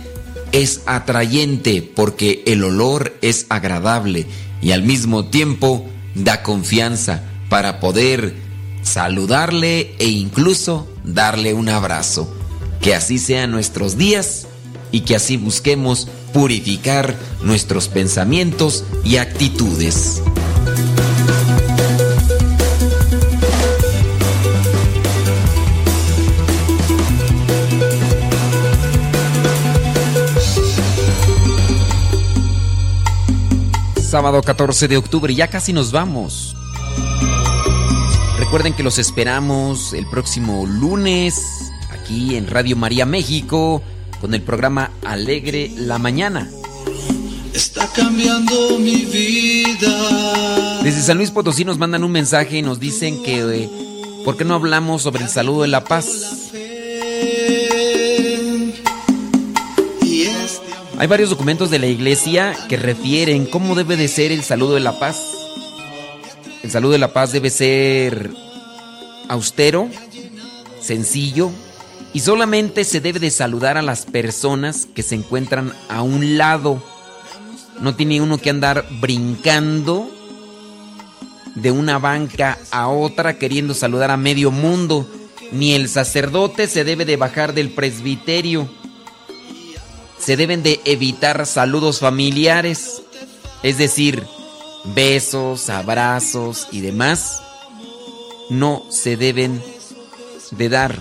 es 0.51 0.81
atrayente 0.85 1.81
porque 1.81 2.43
el 2.45 2.64
olor 2.64 3.18
es 3.22 3.47
agradable 3.49 4.27
y 4.64 4.72
al 4.72 4.81
mismo 4.81 5.26
tiempo 5.26 5.85
da 6.15 6.41
confianza 6.41 7.23
para 7.49 7.80
poder 7.80 8.34
saludarle 8.81 9.95
e 9.99 10.07
incluso 10.07 10.88
darle 11.03 11.53
un 11.53 11.68
abrazo. 11.69 12.34
Que 12.81 12.95
así 12.95 13.19
sean 13.19 13.52
nuestros 13.52 13.98
días 13.98 14.48
y 14.91 15.02
que 15.02 15.15
así 15.15 15.38
busquemos 15.38 16.07
purificar 16.34 17.15
nuestros 17.44 17.90
pensamientos 17.90 18.85
y 19.03 19.18
actitudes. 19.18 20.22
Sábado 34.14 34.44
14 34.44 34.88
de 34.88 34.98
octubre, 34.98 35.34
ya 35.34 35.48
casi 35.48 35.73
nos 35.73 35.91
vamos. 35.91 36.56
Recuerden 38.38 38.76
que 38.76 38.84
los 38.84 38.99
esperamos 38.99 39.91
el 39.94 40.06
próximo 40.06 40.68
lunes 40.68 41.72
aquí 41.90 42.35
en 42.35 42.45
Radio 42.45 42.76
María 42.76 43.07
México 43.07 43.81
con 44.22 44.35
el 44.35 44.44
programa 44.44 44.91
Alegre 45.03 45.72
la 45.76 45.98
Mañana. 45.98 46.48
Está 47.56 47.88
cambiando 47.88 48.77
mi 48.77 48.98
vida. 48.98 50.84
Desde 50.84 51.02
San 51.02 51.18
Luis 51.18 51.31
Potosí 51.31 51.65
nos 51.65 51.80
mandan 51.80 52.03
un 52.03 52.11
mensaje 52.11 52.60
y 52.60 52.61
nos 52.61 52.80
dicen 52.80 53.23
que 53.23 53.40
eh, 53.40 53.69
¿por 54.23 54.38
qué 54.38 54.45
no 54.45 54.53
hablamos 54.53 55.02
sobre 55.02 55.23
el 55.23 55.30
saludo 55.30 55.64
de 55.64 55.69
la 55.69 55.85
paz? 55.85 56.52
Hay 61.04 61.08
varios 61.08 61.32
documentos 61.32 61.70
de 61.70 61.80
la 61.80 61.88
iglesia 61.88 62.56
que 62.70 62.78
refieren 62.78 63.46
cómo 63.46 63.76
debe 63.76 63.98
de 63.98 64.08
ser 64.08 64.32
el 64.32 64.42
saludo 64.42 64.76
de 64.76 64.80
la 64.80 65.00
paz. 65.00 65.22
El 66.64 66.72
saludo 66.72 66.94
de 66.94 66.98
la 66.98 67.12
paz 67.12 67.34
debe 67.34 67.50
ser 67.50 68.32
austero, 69.28 69.90
sencillo 70.80 71.52
y 72.14 72.22
solamente 72.22 72.86
se 72.86 73.02
debe 73.02 73.20
de 73.20 73.32
saludar 73.32 73.76
a 73.76 73.82
las 73.82 74.06
personas 74.06 74.88
que 74.96 75.04
se 75.04 75.16
encuentran 75.16 75.74
a 75.90 76.04
un 76.04 76.38
lado. 76.38 76.82
No 77.82 77.98
tiene 77.98 78.22
uno 78.22 78.38
que 78.38 78.52
andar 78.52 78.86
brincando 79.02 80.10
de 81.54 81.70
una 81.70 82.00
banca 82.00 82.58
a 82.72 82.88
otra 82.88 83.38
queriendo 83.38 83.74
saludar 83.74 84.10
a 84.10 84.16
medio 84.16 84.52
mundo. 84.52 85.06
Ni 85.52 85.74
el 85.74 85.90
sacerdote 85.90 86.66
se 86.68 86.86
debe 86.86 87.04
de 87.04 87.18
bajar 87.18 87.54
del 87.54 87.72
presbiterio. 87.72 88.70
Se 90.18 90.38
deben 90.38 90.64
de 90.64 90.81
evitar 90.85 91.45
saludos 91.45 91.99
familiares, 91.99 93.02
es 93.61 93.77
decir, 93.77 94.23
besos, 94.95 95.69
abrazos 95.69 96.68
y 96.72 96.81
demás 96.81 97.41
no 98.49 98.84
se 98.90 99.18
deben 99.18 99.61
de 100.52 100.69
dar. 100.69 100.98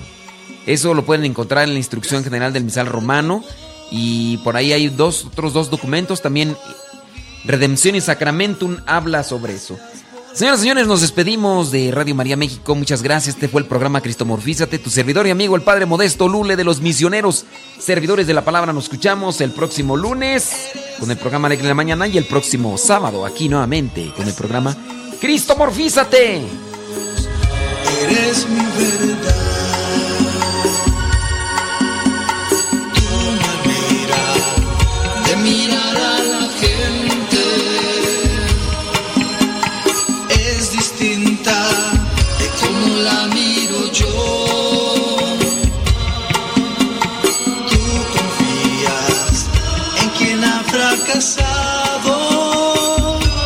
Eso 0.66 0.94
lo 0.94 1.05
pueden 1.05 1.24
encontrar 1.24 1.64
en 1.64 1.74
la 1.74 1.78
instrucción 1.78 2.24
general 2.24 2.52
del 2.52 2.64
misal 2.64 2.86
romano 2.86 3.44
y 3.90 4.39
por 4.39 4.56
ahí 4.56 4.72
hay 4.72 4.89
dos, 4.89 5.26
otros 5.26 5.52
dos 5.52 5.70
documentos 5.70 6.22
también. 6.22 6.56
Redención 7.44 7.97
y 7.97 8.01
Sacramentum 8.01 8.78
habla 8.86 9.22
sobre 9.24 9.55
eso. 9.55 9.76
Señoras 10.34 10.60
y 10.60 10.62
señores, 10.62 10.86
nos 10.86 11.02
despedimos 11.02 11.70
de 11.70 11.90
Radio 11.92 12.14
María 12.14 12.38
México. 12.38 12.74
Muchas 12.74 13.02
gracias. 13.02 13.34
Este 13.34 13.48
fue 13.48 13.60
el 13.60 13.66
programa 13.66 14.00
Cristomorfízate, 14.00 14.78
tu 14.78 14.88
servidor 14.88 15.26
y 15.26 15.30
amigo, 15.30 15.56
el 15.56 15.62
Padre 15.62 15.84
Modesto 15.84 16.26
Lule 16.26 16.56
de 16.56 16.64
los 16.64 16.80
Misioneros, 16.80 17.44
servidores 17.78 18.26
de 18.26 18.32
la 18.32 18.42
palabra. 18.42 18.72
Nos 18.72 18.84
escuchamos 18.84 19.42
el 19.42 19.50
próximo 19.50 19.94
lunes 19.94 20.50
con 20.98 21.10
el 21.10 21.18
programa 21.18 21.50
de 21.50 21.62
la 21.62 21.74
Mañana 21.74 22.06
y 22.06 22.16
el 22.16 22.24
próximo 22.24 22.78
sábado 22.78 23.26
aquí 23.26 23.50
nuevamente 23.50 24.10
con 24.16 24.26
el 24.26 24.32
programa 24.32 24.74
Cristomorfízate. 25.20 26.42
Eres 28.02 28.48
mi 28.48 28.64
verdad. 28.64 29.36
Tu 35.30 35.36
mirar 35.42 35.96
a 35.96 36.18
la 36.22 36.48
gente 36.59 37.02
la 43.03 43.27
miro 43.35 43.81
yo. 43.93 44.07
Tú 47.69 47.81
confías 48.16 49.47
en 50.03 50.09
quien 50.19 50.45
ha 50.45 50.62
fracasado 50.65 52.15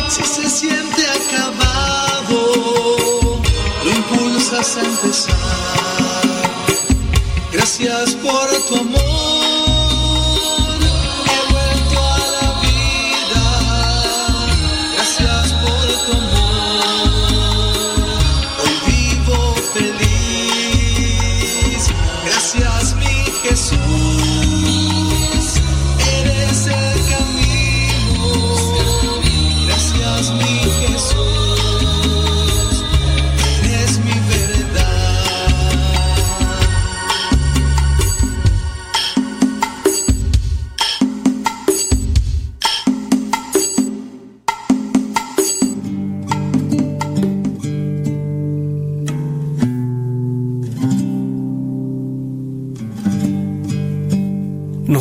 si 0.08 0.22
se 0.24 0.50
siente 0.50 1.02
acabado 1.20 2.38
lo 3.84 3.90
impulsas 3.90 4.76
a 4.76 4.80
empezar. 4.80 5.36
Gracias 7.52 8.14
por 8.16 8.46
tu 8.68 8.76
amor. 8.76 9.15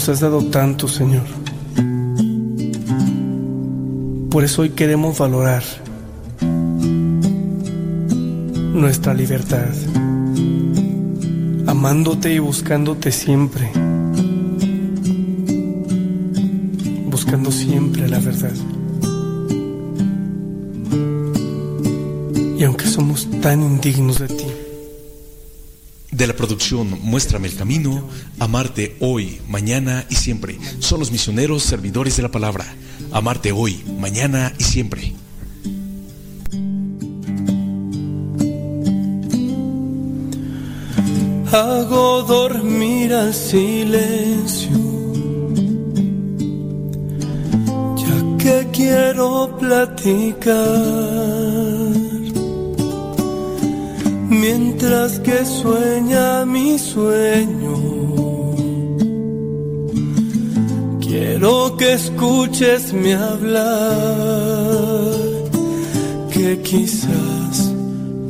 Has 0.07 0.19
dado 0.19 0.43
tanto, 0.45 0.87
Señor. 0.87 1.23
Por 4.29 4.43
eso 4.43 4.61
hoy 4.61 4.69
queremos 4.69 5.17
valorar 5.17 5.63
nuestra 8.71 9.15
libertad, 9.15 9.73
amándote 11.65 12.35
y 12.35 12.37
buscándote 12.37 13.11
siempre, 13.11 13.71
buscando 17.09 17.51
siempre 17.51 18.07
la 18.07 18.19
verdad. 18.19 18.53
Y 22.59 22.63
aunque 22.63 22.85
somos 22.85 23.27
tan 23.41 23.63
indignos 23.63 24.19
de 24.19 24.27
ti, 24.27 24.54
De 26.25 26.29
la 26.29 26.37
producción 26.37 26.97
Muéstrame 27.03 27.47
el 27.47 27.55
Camino, 27.55 28.09
amarte 28.39 28.97
hoy, 28.99 29.39
mañana 29.47 30.07
y 30.09 30.15
siempre. 30.15 30.57
Son 30.79 30.99
los 30.99 31.11
misioneros 31.11 31.61
servidores 31.61 32.17
de 32.17 32.23
la 32.23 32.31
palabra. 32.31 32.65
Amarte 33.11 33.51
hoy, 33.51 33.83
mañana 33.99 34.51
y 34.57 34.63
siempre. 34.63 35.13
hago 41.51 42.23
dormir 42.23 43.13
al 43.13 43.31
silencio, 43.31 44.79
ya 47.97 48.37
que 48.39 48.67
quiero 48.73 49.55
platicar. 49.59 50.55
Mientras 54.39 55.19
que 55.19 55.45
sueña 55.45 56.45
mi 56.45 56.77
sueño, 56.77 57.73
quiero 60.99 61.77
que 61.77 61.93
escuches 61.93 62.91
mi 62.91 63.13
hablar, 63.13 63.63
que 66.31 66.59
quizás 66.61 67.71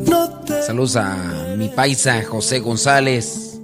no 0.07 0.29
te... 0.45 0.61
Saludos 0.61 0.95
a 0.95 1.55
mi 1.57 1.69
paisa 1.69 2.23
José 2.23 2.59
González. 2.59 3.59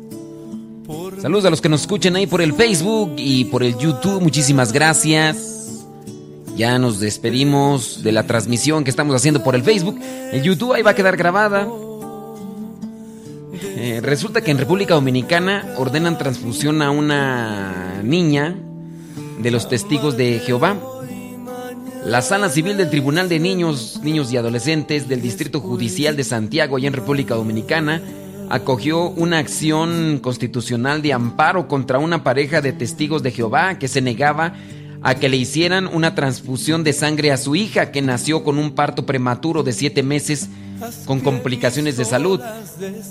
Saludos 1.22 1.46
a 1.46 1.52
los 1.52 1.62
que 1.62 1.70
nos 1.70 1.82
escuchen 1.82 2.16
ahí 2.16 2.26
por 2.26 2.42
el 2.42 2.54
Facebook 2.54 3.14
y 3.18 3.46
por 3.46 3.62
el 3.62 3.78
YouTube. 3.78 4.20
Muchísimas 4.20 4.74
gracias. 4.74 5.86
Ya 6.56 6.80
nos 6.80 7.00
despedimos 7.00 8.02
de 8.02 8.12
la 8.12 8.26
transmisión 8.26 8.84
que 8.84 8.90
estamos 8.90 9.16
haciendo 9.16 9.44
por 9.44 9.54
el 9.56 9.64
Facebook. 9.64 10.00
El 10.32 10.42
YouTube 10.42 10.74
ahí 10.74 10.82
va 10.82 10.92
a 10.92 10.96
quedar 10.96 11.16
grabada. 11.16 11.68
Eh, 13.84 14.00
resulta 14.00 14.42
que 14.42 14.52
en 14.52 14.60
República 14.60 14.94
Dominicana 14.94 15.74
ordenan 15.76 16.20
transfusión 16.20 16.84
a 16.84 16.92
una 16.92 18.04
niña 18.04 18.56
de 19.42 19.50
los 19.50 19.70
testigos 19.70 20.16
de 20.16 20.38
Jehová. 20.38 20.78
La 22.06 22.22
sala 22.22 22.50
civil 22.50 22.78
del 22.78 22.92
Tribunal 22.92 23.28
de 23.28 23.40
Niños, 23.40 24.00
Niños 24.04 24.32
y 24.32 24.38
Adolescentes 24.38 25.10
del 25.10 25.24
Distrito 25.24 25.62
Judicial 25.62 26.16
de 26.16 26.24
Santiago, 26.24 26.78
allá 26.78 26.90
en 26.90 26.94
República 26.94 27.34
Dominicana, 27.34 28.04
acogió 28.52 29.10
una 29.10 29.40
acción 29.40 30.20
constitucional 30.20 31.02
de 31.02 31.14
amparo 31.14 31.68
contra 31.68 31.98
una 31.98 32.24
pareja 32.24 32.62
de 32.62 32.74
testigos 32.74 33.24
de 33.24 33.32
Jehová 33.32 33.80
que 33.80 33.88
se 33.88 34.02
negaba 34.02 34.54
a 35.02 35.16
que 35.16 35.28
le 35.28 35.38
hicieran 35.38 35.88
una 35.88 36.14
transfusión 36.14 36.84
de 36.84 36.94
sangre 36.94 37.32
a 37.32 37.38
su 37.38 37.56
hija 37.56 37.92
que 37.92 38.04
nació 38.04 38.44
con 38.44 38.60
un 38.60 38.76
parto 38.76 39.08
prematuro 39.08 39.64
de 39.64 39.74
siete 39.74 40.04
meses 40.04 40.50
con 41.06 41.20
complicaciones 41.20 41.98
de 41.98 42.06
salud. 42.06 42.40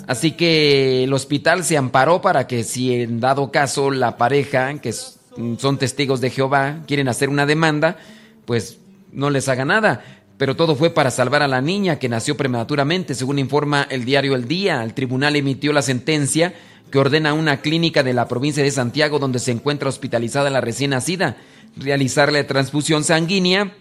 Así 0.06 0.32
que 0.32 1.04
el 1.04 1.12
hospital 1.12 1.64
se 1.64 1.76
amparó 1.76 2.20
para 2.20 2.46
que 2.46 2.64
si 2.64 2.94
en 2.94 3.20
dado 3.20 3.50
caso 3.50 3.90
la 3.90 4.16
pareja, 4.16 4.78
que 4.78 4.92
son 4.92 5.78
testigos 5.78 6.20
de 6.20 6.30
Jehová, 6.30 6.80
quieren 6.86 7.08
hacer 7.08 7.28
una 7.28 7.46
demanda, 7.46 7.96
pues 8.44 8.78
no 9.12 9.30
les 9.30 9.48
haga 9.48 9.64
nada 9.64 10.02
pero 10.40 10.56
todo 10.56 10.74
fue 10.74 10.88
para 10.88 11.10
salvar 11.10 11.42
a 11.42 11.48
la 11.48 11.60
niña 11.60 11.98
que 11.98 12.08
nació 12.08 12.34
prematuramente, 12.34 13.14
según 13.14 13.38
informa 13.38 13.86
el 13.90 14.06
diario 14.06 14.34
El 14.34 14.48
Día. 14.48 14.82
El 14.82 14.94
tribunal 14.94 15.36
emitió 15.36 15.70
la 15.70 15.82
sentencia 15.82 16.54
que 16.90 16.98
ordena 16.98 17.30
a 17.30 17.34
una 17.34 17.60
clínica 17.60 18.02
de 18.02 18.14
la 18.14 18.26
provincia 18.26 18.62
de 18.62 18.70
Santiago 18.70 19.18
donde 19.18 19.38
se 19.38 19.52
encuentra 19.52 19.90
hospitalizada 19.90 20.48
la 20.48 20.62
recién 20.62 20.92
nacida 20.92 21.36
realizarle 21.76 22.42
transfusión 22.44 23.04
sanguínea 23.04 23.74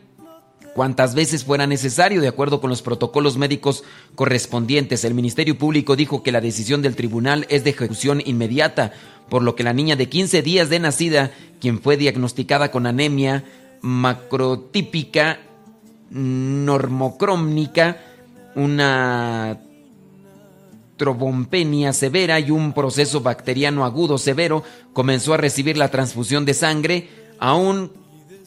cuantas 0.80 1.14
veces 1.14 1.44
fuera 1.44 1.68
necesario 1.68 2.22
de 2.22 2.30
acuerdo 2.30 2.62
con 2.62 2.70
los 2.70 2.82
protocolos 2.82 3.36
médicos 3.36 3.84
correspondientes. 4.16 5.04
El 5.04 5.14
Ministerio 5.14 5.58
Público 5.58 5.98
dijo 5.98 6.24
que 6.24 6.32
la 6.32 6.40
decisión 6.40 6.82
del 6.82 6.96
tribunal 6.96 7.46
es 7.50 7.66
de 7.66 7.72
ejecución 7.72 8.22
inmediata, 8.26 8.94
por 9.28 9.44
lo 9.44 9.58
que 9.58 9.66
la 9.66 9.74
niña 9.74 9.98
de 9.98 10.08
15 10.08 10.42
días 10.42 10.70
de 10.70 10.80
nacida, 10.80 11.32
quien 11.60 11.82
fue 11.82 11.98
diagnosticada 11.98 12.72
con 12.72 12.88
anemia 12.88 13.44
macrotípica 13.82 15.42
normocrómnica, 16.12 17.98
una 18.56 19.60
trobompenia 20.96 21.92
severa 21.92 22.40
y 22.40 22.52
un 22.52 22.72
proceso 22.72 23.20
bacteriano 23.20 23.84
agudo 23.84 24.18
severo, 24.18 24.64
comenzó 24.94 25.34
a 25.34 25.38
recibir 25.38 25.76
la 25.76 25.92
transfusión 25.92 26.46
de 26.46 26.54
sangre, 26.54 27.10
aun 27.38 27.92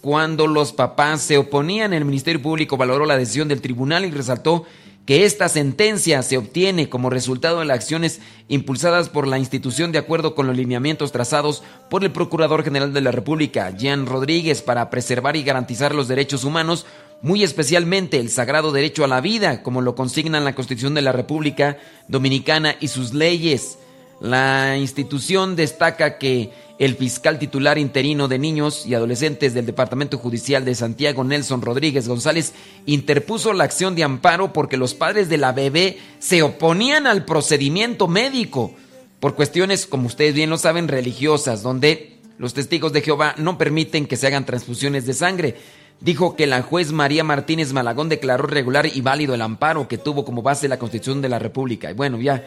cuando 0.02 0.46
los 0.46 0.72
papás 0.72 1.22
se 1.22 1.38
oponían. 1.38 1.94
El 1.94 2.04
Ministerio 2.04 2.42
Público 2.42 2.76
valoró 2.76 3.06
la 3.06 3.16
decisión 3.16 3.48
del 3.48 3.62
tribunal 3.62 4.04
y 4.04 4.10
resaltó 4.10 4.66
que 5.06 5.24
esta 5.24 5.48
sentencia 5.48 6.22
se 6.22 6.36
obtiene 6.36 6.88
como 6.88 7.08
resultado 7.08 7.60
de 7.60 7.64
las 7.64 7.76
acciones 7.76 8.20
impulsadas 8.48 9.08
por 9.08 9.26
la 9.26 9.38
institución 9.38 9.90
de 9.90 9.98
acuerdo 9.98 10.34
con 10.34 10.46
los 10.46 10.56
lineamientos 10.56 11.10
trazados 11.10 11.62
por 11.88 12.04
el 12.04 12.12
Procurador 12.12 12.62
General 12.62 12.92
de 12.92 13.00
la 13.00 13.10
República, 13.10 13.70
Jean 13.70 14.06
Rodríguez, 14.06 14.60
para 14.60 14.90
preservar 14.90 15.36
y 15.36 15.42
garantizar 15.42 15.94
los 15.94 16.08
derechos 16.08 16.44
humanos 16.44 16.84
muy 17.20 17.44
especialmente 17.44 18.18
el 18.18 18.30
sagrado 18.30 18.72
derecho 18.72 19.04
a 19.04 19.08
la 19.08 19.20
vida, 19.20 19.62
como 19.62 19.80
lo 19.80 19.94
consignan 19.94 20.44
la 20.44 20.54
Constitución 20.54 20.94
de 20.94 21.02
la 21.02 21.12
República 21.12 21.78
Dominicana 22.08 22.74
y 22.80 22.88
sus 22.88 23.14
leyes. 23.14 23.78
La 24.20 24.76
institución 24.76 25.56
destaca 25.56 26.18
que 26.18 26.50
el 26.82 26.96
fiscal 26.96 27.38
titular 27.38 27.78
interino 27.78 28.26
de 28.26 28.40
niños 28.40 28.86
y 28.86 28.94
adolescentes 28.94 29.54
del 29.54 29.66
Departamento 29.66 30.18
Judicial 30.18 30.64
de 30.64 30.74
Santiago, 30.74 31.22
Nelson 31.22 31.62
Rodríguez 31.62 32.08
González, 32.08 32.54
interpuso 32.86 33.52
la 33.52 33.62
acción 33.62 33.94
de 33.94 34.02
amparo 34.02 34.52
porque 34.52 34.76
los 34.76 34.92
padres 34.92 35.28
de 35.28 35.38
la 35.38 35.52
bebé 35.52 36.00
se 36.18 36.42
oponían 36.42 37.06
al 37.06 37.24
procedimiento 37.24 38.08
médico 38.08 38.74
por 39.20 39.36
cuestiones, 39.36 39.86
como 39.86 40.08
ustedes 40.08 40.34
bien 40.34 40.50
lo 40.50 40.58
saben, 40.58 40.88
religiosas, 40.88 41.62
donde 41.62 42.18
los 42.36 42.52
testigos 42.52 42.92
de 42.92 43.02
Jehová 43.02 43.36
no 43.38 43.58
permiten 43.58 44.08
que 44.08 44.16
se 44.16 44.26
hagan 44.26 44.44
transfusiones 44.44 45.06
de 45.06 45.14
sangre 45.14 45.56
dijo 46.00 46.34
que 46.34 46.48
la 46.48 46.62
juez 46.62 46.90
María 46.90 47.22
Martínez 47.22 47.72
Malagón 47.72 48.08
declaró 48.08 48.48
regular 48.48 48.86
y 48.92 49.00
válido 49.02 49.36
el 49.36 49.42
amparo 49.42 49.86
que 49.86 49.98
tuvo 49.98 50.24
como 50.24 50.42
base 50.42 50.66
la 50.66 50.80
Constitución 50.80 51.22
de 51.22 51.28
la 51.28 51.38
República. 51.38 51.92
Y 51.92 51.94
bueno, 51.94 52.20
ya 52.20 52.44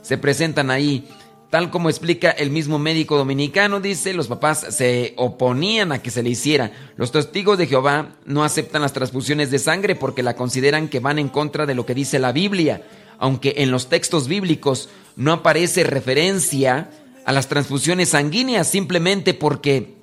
se 0.00 0.16
presentan 0.16 0.70
ahí. 0.70 1.06
Tal 1.54 1.70
como 1.70 1.88
explica 1.88 2.32
el 2.32 2.50
mismo 2.50 2.80
médico 2.80 3.16
dominicano, 3.16 3.78
dice, 3.78 4.12
los 4.12 4.26
papás 4.26 4.66
se 4.70 5.14
oponían 5.16 5.92
a 5.92 6.02
que 6.02 6.10
se 6.10 6.20
le 6.20 6.30
hiciera. 6.30 6.72
Los 6.96 7.12
testigos 7.12 7.58
de 7.58 7.68
Jehová 7.68 8.16
no 8.26 8.42
aceptan 8.42 8.82
las 8.82 8.92
transfusiones 8.92 9.52
de 9.52 9.60
sangre 9.60 9.94
porque 9.94 10.24
la 10.24 10.34
consideran 10.34 10.88
que 10.88 10.98
van 10.98 11.20
en 11.20 11.28
contra 11.28 11.64
de 11.64 11.76
lo 11.76 11.86
que 11.86 11.94
dice 11.94 12.18
la 12.18 12.32
Biblia, 12.32 12.82
aunque 13.20 13.54
en 13.58 13.70
los 13.70 13.88
textos 13.88 14.26
bíblicos 14.26 14.88
no 15.14 15.32
aparece 15.32 15.84
referencia 15.84 16.90
a 17.24 17.30
las 17.30 17.46
transfusiones 17.46 18.08
sanguíneas, 18.08 18.66
simplemente 18.66 19.32
porque, 19.32 19.94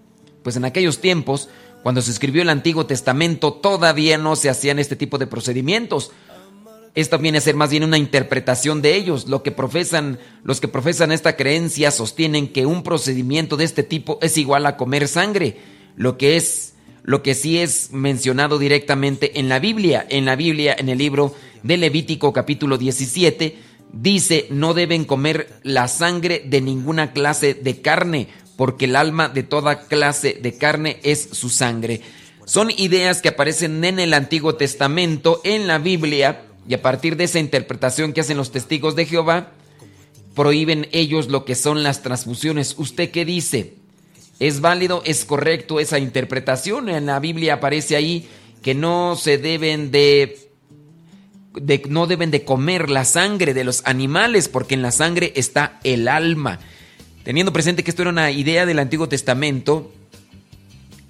pues 0.43 0.55
en 0.55 0.63
aquellos 0.63 0.99
tiempos, 0.99 1.49
cuando 1.83 2.01
se 2.01 2.11
escribió 2.11 2.43
el 2.43 2.49
Antiguo 2.49 2.85
Testamento 2.85 3.51
todavía 3.51 4.17
no 4.17 4.37
se 4.37 4.49
hacían 4.49 4.79
este 4.79 4.95
tipo 4.95 5.17
de 5.17 5.27
procedimientos. 5.27 6.11
Esto 6.93 7.18
viene 7.19 7.38
a 7.38 7.41
ser 7.41 7.55
más 7.55 7.69
bien 7.69 7.84
una 7.84 7.97
interpretación 7.97 8.81
de 8.81 8.95
ellos. 8.95 9.27
Lo 9.27 9.43
que 9.43 9.51
profesan, 9.51 10.19
los 10.43 10.59
que 10.59 10.68
profesan 10.68 11.11
esta 11.11 11.38
creencia 11.38 11.89
sostienen 11.89 12.49
que 12.49 12.65
un 12.65 12.84
procedimiento 12.84 13.55
de 13.55 13.63
este 13.63 13.84
tipo 13.84 14.19
es 14.22 14.38
igual 14.38 14.65
a 14.65 14.76
comer 14.76 15.07
sangre, 15.07 15.57
lo 15.95 16.18
que 16.18 16.35
es 16.35 16.73
lo 17.03 17.23
que 17.23 17.34
sí 17.34 17.57
es 17.57 17.91
mencionado 17.91 18.59
directamente 18.59 19.39
en 19.39 19.49
la 19.49 19.59
Biblia. 19.59 20.05
En 20.09 20.26
la 20.26 20.35
Biblia, 20.35 20.76
en 20.77 20.89
el 20.89 20.97
libro 20.97 21.34
de 21.63 21.77
Levítico 21.77 22.31
capítulo 22.31 22.77
17, 22.77 23.57
dice, 23.91 24.47
no 24.49 24.73
deben 24.73 25.05
comer 25.05 25.49
la 25.63 25.88
sangre 25.88 26.43
de 26.45 26.61
ninguna 26.61 27.11
clase 27.11 27.53
de 27.55 27.81
carne, 27.81 28.27
porque 28.55 28.85
el 28.85 28.95
alma 28.95 29.30
de 29.30 29.43
toda 29.43 29.88
clase 29.88 30.38
de 30.41 30.57
carne 30.57 30.99
es 31.03 31.30
su 31.31 31.49
sangre. 31.49 32.01
Son 32.45 32.69
ideas 32.69 33.22
que 33.22 33.30
aparecen 33.30 33.84
en 33.84 33.99
el 33.99 34.13
Antiguo 34.13 34.55
Testamento, 34.55 35.41
en 35.43 35.68
la 35.68 35.80
Biblia, 35.80 36.50
y 36.67 36.73
a 36.73 36.81
partir 36.81 37.17
de 37.17 37.25
esa 37.25 37.39
interpretación 37.39 38.13
que 38.13 38.21
hacen 38.21 38.38
los 38.38 38.51
testigos 38.51 38.95
de 38.95 39.05
Jehová, 39.05 39.51
prohíben 40.35 40.88
ellos 40.91 41.27
lo 41.27 41.45
que 41.45 41.55
son 41.55 41.83
las 41.83 42.01
transfusiones. 42.01 42.75
¿Usted 42.77 43.11
qué 43.11 43.25
dice? 43.25 43.75
¿Es 44.39 44.61
válido, 44.61 45.03
es 45.05 45.25
correcto 45.25 45.79
esa 45.79 45.99
interpretación? 45.99 46.89
En 46.89 47.05
la 47.05 47.19
Biblia 47.19 47.55
aparece 47.55 47.95
ahí 47.95 48.27
que 48.61 48.73
no 48.73 49.15
se 49.15 49.38
deben 49.38 49.91
de, 49.91 50.49
de, 51.55 51.83
no 51.89 52.07
deben 52.07 52.31
de 52.31 52.43
comer 52.43 52.89
la 52.89 53.05
sangre 53.05 53.53
de 53.53 53.63
los 53.63 53.81
animales 53.85 54.47
porque 54.47 54.75
en 54.75 54.81
la 54.81 54.91
sangre 54.91 55.33
está 55.35 55.79
el 55.83 56.07
alma. 56.07 56.59
Teniendo 57.23 57.53
presente 57.53 57.83
que 57.83 57.91
esto 57.91 58.01
era 58.01 58.11
una 58.11 58.31
idea 58.31 58.65
del 58.65 58.79
Antiguo 58.79 59.07
Testamento, 59.07 59.91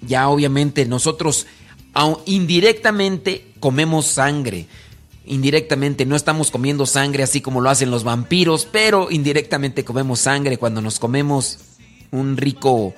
ya 0.02 0.28
obviamente 0.28 0.84
nosotros 0.84 1.46
indirectamente 2.26 3.46
comemos 3.60 4.06
sangre. 4.06 4.66
Indirectamente 5.24 6.04
no 6.04 6.16
estamos 6.16 6.50
comiendo 6.50 6.84
sangre 6.84 7.22
así 7.22 7.40
como 7.40 7.60
lo 7.60 7.70
hacen 7.70 7.90
los 7.90 8.04
vampiros, 8.04 8.66
pero 8.70 9.10
indirectamente 9.10 9.84
comemos 9.84 10.20
sangre 10.20 10.58
cuando 10.58 10.80
nos 10.80 10.98
comemos 10.98 11.58
un 12.10 12.36
rico 12.36 12.94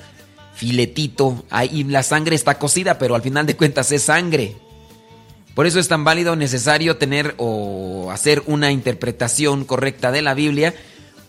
filetito. 0.54 1.44
Ahí 1.50 1.84
la 1.84 2.02
sangre 2.02 2.34
está 2.34 2.58
cocida, 2.58 2.98
pero 2.98 3.14
al 3.14 3.22
final 3.22 3.46
de 3.46 3.56
cuentas 3.56 3.92
es 3.92 4.04
sangre. 4.04 4.56
Por 5.54 5.66
eso 5.66 5.78
es 5.78 5.88
tan 5.88 6.02
válido, 6.02 6.34
necesario 6.34 6.96
tener 6.96 7.34
o 7.38 8.10
hacer 8.10 8.42
una 8.46 8.72
interpretación 8.72 9.64
correcta 9.64 10.10
de 10.10 10.22
la 10.22 10.34
Biblia 10.34 10.74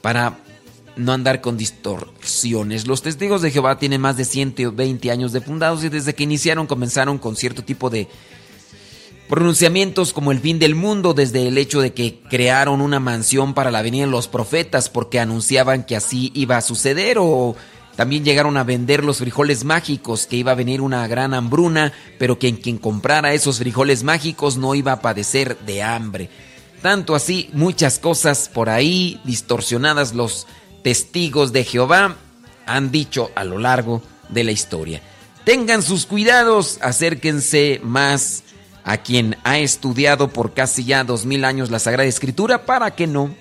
para 0.01 0.39
no 0.95 1.11
andar 1.11 1.41
con 1.41 1.57
distorsiones. 1.57 2.87
Los 2.87 3.01
testigos 3.01 3.41
de 3.41 3.51
Jehová 3.51 3.77
tienen 3.77 4.01
más 4.01 4.17
de 4.17 4.25
120 4.25 5.11
años 5.11 5.31
de 5.31 5.41
fundados 5.41 5.83
y 5.83 5.89
desde 5.89 6.15
que 6.15 6.23
iniciaron 6.23 6.67
comenzaron 6.67 7.17
con 7.17 7.35
cierto 7.35 7.63
tipo 7.63 7.89
de 7.89 8.07
pronunciamientos 9.27 10.13
como 10.13 10.31
el 10.31 10.39
fin 10.39 10.59
del 10.59 10.75
mundo, 10.75 11.13
desde 11.13 11.47
el 11.47 11.57
hecho 11.57 11.81
de 11.81 11.93
que 11.93 12.19
crearon 12.29 12.81
una 12.81 12.99
mansión 12.99 13.53
para 13.53 13.71
la 13.71 13.81
venida 13.81 14.05
de 14.05 14.11
los 14.11 14.27
profetas 14.27 14.89
porque 14.89 15.19
anunciaban 15.19 15.83
que 15.83 15.95
así 15.95 16.31
iba 16.35 16.57
a 16.57 16.61
suceder 16.61 17.17
o 17.19 17.55
También 17.95 18.25
llegaron 18.25 18.57
a 18.57 18.65
vender 18.65 19.05
los 19.05 19.19
frijoles 19.19 19.63
mágicos, 19.63 20.27
que 20.27 20.35
iba 20.35 20.51
a 20.51 20.55
venir 20.55 20.81
una 20.81 21.07
gran 21.07 21.33
hambruna, 21.33 21.93
pero 22.19 22.37
que 22.37 22.53
quien 22.59 22.77
comprara 22.77 23.33
esos 23.33 23.59
frijoles 23.59 24.03
mágicos 24.03 24.57
no 24.57 24.75
iba 24.75 24.91
a 24.91 25.01
padecer 25.01 25.57
de 25.59 25.81
hambre. 25.81 26.29
Tanto 26.81 27.15
así, 27.15 27.49
muchas 27.53 27.97
cosas 27.97 28.49
por 28.53 28.69
ahí 28.69 29.21
distorsionadas 29.23 30.13
los 30.13 30.45
testigos 30.83 31.53
de 31.53 31.63
Jehová 31.63 32.17
han 32.65 32.91
dicho 32.91 33.31
a 33.33 33.45
lo 33.45 33.59
largo 33.59 34.03
de 34.27 34.43
la 34.43 34.51
historia. 34.51 35.01
Tengan 35.45 35.81
sus 35.81 36.05
cuidados, 36.05 36.79
acérquense 36.81 37.79
más 37.81 38.43
a 38.85 38.97
quien 38.97 39.35
ha 39.43 39.57
estudiado 39.57 40.29
por 40.29 40.53
casi 40.53 40.85
ya 40.85 41.03
dos 41.03 41.25
mil 41.25 41.43
años 41.43 41.71
la 41.71 41.79
Sagrada 41.79 42.07
Escritura 42.07 42.65
para 42.65 42.91
que 42.91 43.07
no 43.07 43.35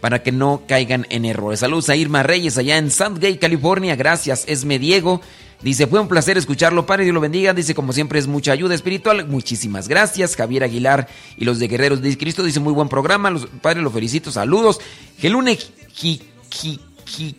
para 0.00 0.24
que 0.24 0.32
no 0.32 0.62
caigan 0.66 1.06
en 1.10 1.24
errores. 1.24 1.60
Saludos 1.60 1.88
a 1.88 1.94
Irma 1.94 2.24
Reyes 2.24 2.58
allá 2.58 2.76
en 2.76 2.90
Sandgate, 2.90 3.38
California. 3.38 3.94
Gracias, 3.94 4.42
Esme 4.48 4.80
Diego. 4.80 5.20
Dice, 5.62 5.86
fue 5.86 6.00
un 6.00 6.08
placer 6.08 6.36
escucharlo, 6.36 6.86
Padre, 6.86 7.04
Dios 7.04 7.14
lo 7.14 7.20
bendiga. 7.20 7.54
Dice, 7.54 7.72
como 7.72 7.92
siempre 7.92 8.18
es 8.18 8.26
mucha 8.26 8.50
ayuda 8.50 8.74
espiritual. 8.74 9.28
Muchísimas 9.28 9.86
gracias. 9.86 10.34
Javier 10.34 10.64
Aguilar 10.64 11.06
y 11.36 11.44
los 11.44 11.60
de 11.60 11.68
Guerreros 11.68 12.02
de 12.02 12.18
Cristo. 12.18 12.42
Dice, 12.42 12.58
muy 12.58 12.72
buen 12.72 12.88
programa. 12.88 13.30
Los, 13.30 13.46
padre, 13.46 13.80
lo 13.80 13.92
felicito. 13.92 14.32
Saludos. 14.32 14.80
Gelune 15.18 15.56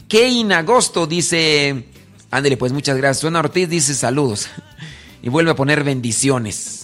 Kein 0.07 0.51
Agosto 0.53 1.05
dice, 1.05 1.83
ándele, 2.31 2.55
pues 2.55 2.71
muchas 2.71 2.95
gracias. 2.95 3.19
Suena 3.19 3.39
Ortiz 3.39 3.67
dice, 3.67 3.93
saludos. 3.93 4.47
Y 5.25 5.29
vuelve 5.29 5.51
a 5.51 5.55
poner 5.55 5.85
bendiciones. 5.85 6.83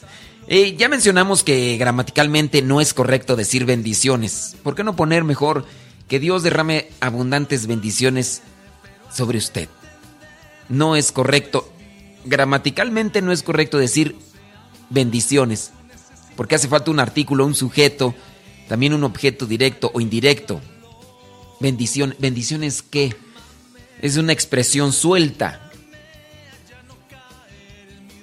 Eh, 0.52 0.76
ya 0.76 0.90
mencionamos 0.90 1.44
que 1.44 1.78
gramaticalmente 1.78 2.64
no 2.64 2.82
es 2.82 2.96
correcto 2.96 3.36
decir 3.36 3.66
bendiciones. 3.66 4.58
¿Por 4.64 4.74
qué 4.74 4.84
no 4.84 4.96
poner 4.96 5.24
mejor 5.24 5.64
que 6.08 6.20
Dios 6.20 6.42
derrame 6.42 6.90
abundantes 7.02 7.68
bendiciones 7.68 8.42
sobre 9.14 9.38
usted? 9.38 9.70
No 10.68 10.96
es 10.96 11.12
correcto. 11.12 11.72
Gramaticalmente 12.26 13.22
no 13.22 13.32
es 13.32 13.44
correcto 13.44 13.78
decir 13.78 14.16
bendiciones. 14.90 15.70
Porque 16.36 16.56
hace 16.56 16.68
falta 16.68 16.90
un 16.90 17.00
artículo, 17.00 17.46
un 17.46 17.54
sujeto, 17.54 18.16
también 18.68 18.96
un 18.96 19.04
objeto 19.04 19.46
directo 19.46 19.92
o 19.94 20.02
indirecto. 20.02 20.62
Bendición, 21.60 22.16
bendiciones 22.18 22.82
qué? 22.82 23.16
Es 24.02 24.18
una 24.18 24.34
expresión 24.34 24.94
suelta. 24.94 25.70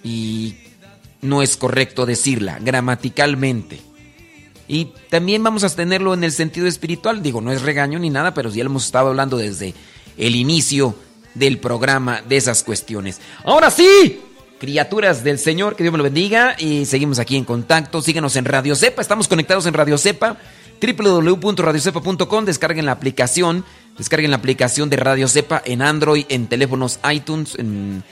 Y 0.03 0.57
no 1.23 1.43
es 1.43 1.57
correcto 1.57 2.07
decirla 2.07 2.59
gramaticalmente. 2.61 3.81
Y 4.69 4.89
también 5.11 5.43
vamos 5.43 5.65
a 5.65 5.75
tenerlo 5.75 6.15
en 6.15 6.25
el 6.25 6.33
sentido 6.33 6.67
espiritual. 6.67 7.23
Digo, 7.23 7.41
no 7.41 7.53
es 7.53 7.63
regaño 7.63 7.99
ni 7.99 8.11
nada, 8.11 8.35
pero 8.35 8.51
ya 8.51 8.65
hemos 8.65 8.87
estado 8.87 9.09
hablando 9.09 9.37
desde 9.37 9.75
el 10.17 10.35
inicio 10.35 10.95
del 11.35 11.59
programa 11.59 12.23
de 12.29 12.37
esas 12.37 12.65
cuestiones. 12.65 13.21
Ahora 13.45 13.71
sí, 13.71 14.21
criaturas 14.59 15.23
del 15.23 15.39
Señor, 15.39 15.77
que 15.77 15.85
Dios 15.85 15.93
me 15.93 15.99
lo 15.99 16.05
bendiga. 16.05 16.57
Y 16.59 16.87
seguimos 16.87 17.19
aquí 17.19 17.37
en 17.37 17.45
contacto. 17.45 18.03
Síguenos 18.03 18.35
en 18.37 18.45
Radio 18.45 18.75
Cepa. 18.75 19.03
Estamos 19.03 19.29
conectados 19.29 19.67
en 19.67 19.75
Radio 19.75 19.99
Cepa. 19.99 20.37
www.radiocepa.com. 20.81 22.45
Descarguen 22.45 22.87
la 22.87 22.93
aplicación. 22.93 23.65
Descarguen 23.97 24.31
la 24.31 24.39
aplicación 24.39 24.91
de 24.91 24.97
Radio 24.97 25.29
Cepa 25.29 25.63
en 25.65 25.81
Android, 25.81 26.27
en 26.29 26.49
teléfonos 26.49 26.99
iTunes, 27.11 27.55
en 27.57 28.03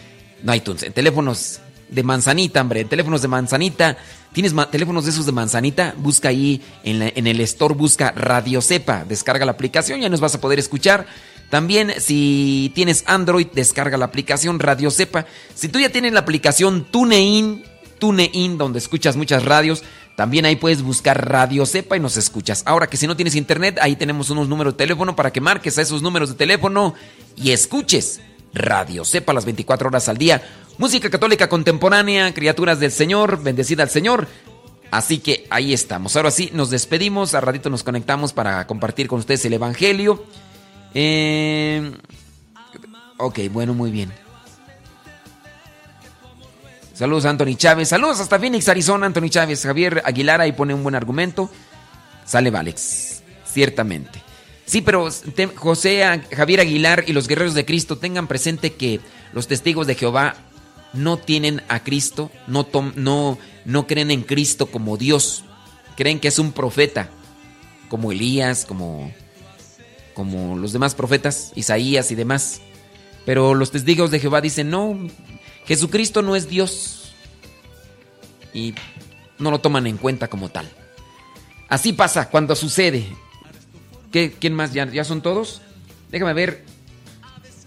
iTunes, 0.50 0.82
en 0.82 0.92
teléfonos 0.92 1.60
de 1.88 2.02
manzanita, 2.02 2.60
hombre, 2.60 2.84
teléfonos 2.84 3.22
de 3.22 3.28
manzanita. 3.28 3.96
¿Tienes 4.32 4.52
teléfonos 4.70 5.04
de 5.04 5.10
esos 5.10 5.26
de 5.26 5.32
manzanita? 5.32 5.94
Busca 5.96 6.28
ahí 6.28 6.60
en, 6.82 7.26
el 7.26 7.40
store, 7.40 7.74
busca 7.74 8.10
Radio 8.10 8.60
Cepa, 8.60 9.04
descarga 9.04 9.44
la 9.44 9.52
aplicación, 9.52 10.00
ya 10.00 10.08
nos 10.08 10.20
vas 10.20 10.34
a 10.34 10.40
poder 10.40 10.58
escuchar. 10.58 11.06
También 11.50 11.94
si 11.98 12.72
tienes 12.74 13.04
Android, 13.06 13.46
descarga 13.54 13.96
la 13.96 14.06
aplicación 14.06 14.58
Radio 14.58 14.90
Cepa. 14.90 15.26
Si 15.54 15.68
tú 15.68 15.78
ya 15.78 15.90
tienes 15.90 16.12
la 16.12 16.20
aplicación 16.20 16.84
TuneIn, 16.90 17.64
TuneIn, 18.00 18.58
donde 18.58 18.80
escuchas 18.80 19.14
muchas 19.14 19.44
radios, 19.44 19.84
también 20.16 20.46
ahí 20.46 20.56
puedes 20.56 20.82
buscar 20.82 21.28
Radio 21.28 21.64
Cepa 21.66 21.96
y 21.96 22.00
nos 22.00 22.16
escuchas. 22.16 22.62
Ahora 22.66 22.88
que 22.88 22.96
si 22.96 23.06
no 23.06 23.16
tienes 23.16 23.34
internet, 23.34 23.78
ahí 23.80 23.96
tenemos 23.96 24.30
unos 24.30 24.48
números 24.48 24.74
de 24.74 24.78
teléfono 24.78 25.14
para 25.14 25.32
que 25.32 25.40
marques 25.40 25.78
a 25.78 25.82
esos 25.82 26.02
números 26.02 26.28
de 26.30 26.34
teléfono 26.34 26.94
y 27.36 27.50
escuches 27.50 28.20
Radio 28.52 29.04
Cepa 29.04 29.32
las 29.32 29.44
24 29.44 29.88
horas 29.88 30.08
al 30.08 30.16
día. 30.16 30.42
Música 30.76 31.08
católica 31.08 31.48
contemporánea, 31.48 32.34
criaturas 32.34 32.80
del 32.80 32.90
Señor, 32.90 33.42
bendecida 33.42 33.84
al 33.84 33.90
Señor. 33.90 34.26
Así 34.90 35.18
que 35.18 35.46
ahí 35.50 35.72
estamos. 35.72 36.16
Ahora 36.16 36.32
sí, 36.32 36.50
nos 36.52 36.70
despedimos. 36.70 37.34
A 37.34 37.40
ratito 37.40 37.70
nos 37.70 37.84
conectamos 37.84 38.32
para 38.32 38.66
compartir 38.66 39.06
con 39.06 39.20
ustedes 39.20 39.44
el 39.44 39.52
Evangelio. 39.52 40.24
Eh, 40.92 41.92
ok, 43.18 43.38
bueno, 43.52 43.72
muy 43.72 43.92
bien. 43.92 44.12
Saludos 46.92 47.24
a 47.24 47.30
Anthony 47.30 47.56
Chávez. 47.56 47.88
Saludos 47.88 48.20
hasta 48.20 48.38
Phoenix, 48.38 48.68
Arizona, 48.68 49.06
Anthony 49.06 49.28
Chávez. 49.28 49.62
Javier 49.62 50.02
Aguilar 50.04 50.40
ahí 50.40 50.52
pone 50.52 50.74
un 50.74 50.82
buen 50.82 50.96
argumento. 50.96 51.50
Sale 52.24 52.50
Valex, 52.50 53.22
ciertamente. 53.44 54.22
Sí, 54.66 54.80
pero 54.80 55.08
José, 55.56 56.22
Javier 56.34 56.60
Aguilar 56.60 57.04
y 57.06 57.12
los 57.12 57.28
guerreros 57.28 57.54
de 57.54 57.64
Cristo 57.64 57.98
tengan 57.98 58.26
presente 58.26 58.72
que 58.72 59.00
los 59.32 59.46
testigos 59.46 59.86
de 59.86 59.94
Jehová 59.94 60.36
no 60.94 61.18
tienen 61.18 61.62
a 61.68 61.82
Cristo, 61.82 62.30
no, 62.46 62.66
no, 62.94 63.38
no 63.64 63.86
creen 63.86 64.10
en 64.10 64.22
Cristo 64.22 64.66
como 64.66 64.96
Dios, 64.96 65.44
creen 65.96 66.20
que 66.20 66.28
es 66.28 66.38
un 66.38 66.52
profeta, 66.52 67.10
como 67.88 68.12
Elías, 68.12 68.64
como, 68.64 69.12
como 70.14 70.56
los 70.56 70.72
demás 70.72 70.94
profetas, 70.94 71.52
Isaías 71.54 72.10
y 72.10 72.14
demás. 72.14 72.60
Pero 73.24 73.54
los 73.54 73.70
testigos 73.70 74.10
de 74.10 74.20
Jehová 74.20 74.40
dicen, 74.40 74.70
no, 74.70 74.98
Jesucristo 75.66 76.22
no 76.22 76.36
es 76.36 76.48
Dios. 76.48 77.14
Y 78.52 78.74
no 79.38 79.50
lo 79.50 79.60
toman 79.60 79.86
en 79.86 79.96
cuenta 79.96 80.28
como 80.28 80.48
tal. 80.48 80.68
Así 81.68 81.92
pasa 81.92 82.30
cuando 82.30 82.54
sucede. 82.54 83.06
¿Quién 84.10 84.54
más? 84.54 84.72
¿Ya, 84.72 84.88
¿Ya 84.90 85.02
son 85.02 85.22
todos? 85.22 85.60
Déjame 86.10 86.34
ver 86.34 86.64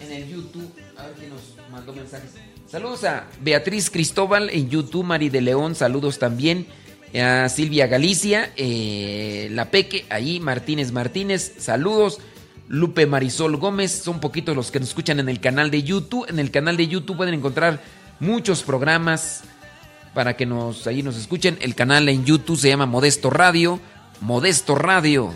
en 0.00 0.12
el 0.12 0.28
YouTube. 0.28 0.72
A 0.96 1.02
ver 1.02 1.14
quién 1.14 1.30
nos 1.30 1.70
mandó 1.70 1.92
mensajes. 1.92 2.30
Saludos 2.70 3.04
a 3.04 3.26
Beatriz 3.40 3.88
Cristóbal 3.88 4.50
en 4.50 4.68
YouTube, 4.68 5.02
Mari 5.02 5.30
de 5.30 5.40
León, 5.40 5.74
saludos 5.74 6.18
también. 6.18 6.66
A 7.18 7.48
Silvia 7.48 7.86
Galicia, 7.86 8.52
eh, 8.56 9.48
La 9.52 9.70
Peque, 9.70 10.04
ahí, 10.10 10.38
Martínez 10.38 10.92
Martínez, 10.92 11.54
saludos. 11.56 12.18
Lupe 12.68 13.06
Marisol 13.06 13.56
Gómez, 13.56 13.90
son 13.92 14.20
poquitos 14.20 14.54
los 14.54 14.70
que 14.70 14.80
nos 14.80 14.90
escuchan 14.90 15.18
en 15.18 15.30
el 15.30 15.40
canal 15.40 15.70
de 15.70 15.82
YouTube. 15.82 16.26
En 16.28 16.38
el 16.38 16.50
canal 16.50 16.76
de 16.76 16.88
YouTube 16.88 17.16
pueden 17.16 17.32
encontrar 17.32 17.80
muchos 18.20 18.62
programas 18.62 19.44
para 20.12 20.36
que 20.36 20.44
nos 20.44 20.86
ahí 20.86 21.02
nos 21.02 21.16
escuchen. 21.16 21.56
El 21.62 21.74
canal 21.74 22.06
en 22.10 22.26
YouTube 22.26 22.58
se 22.58 22.68
llama 22.68 22.84
Modesto 22.84 23.30
Radio, 23.30 23.80
Modesto 24.20 24.74
Radio 24.74 25.32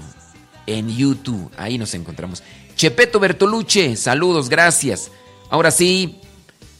en 0.67 0.95
YouTube. 0.95 1.51
Ahí 1.57 1.79
nos 1.79 1.95
encontramos. 1.95 2.43
Chepeto 2.77 3.19
Bertoluche, 3.19 3.97
saludos, 3.97 4.51
gracias. 4.51 5.11
Ahora 5.49 5.71
sí, 5.71 6.21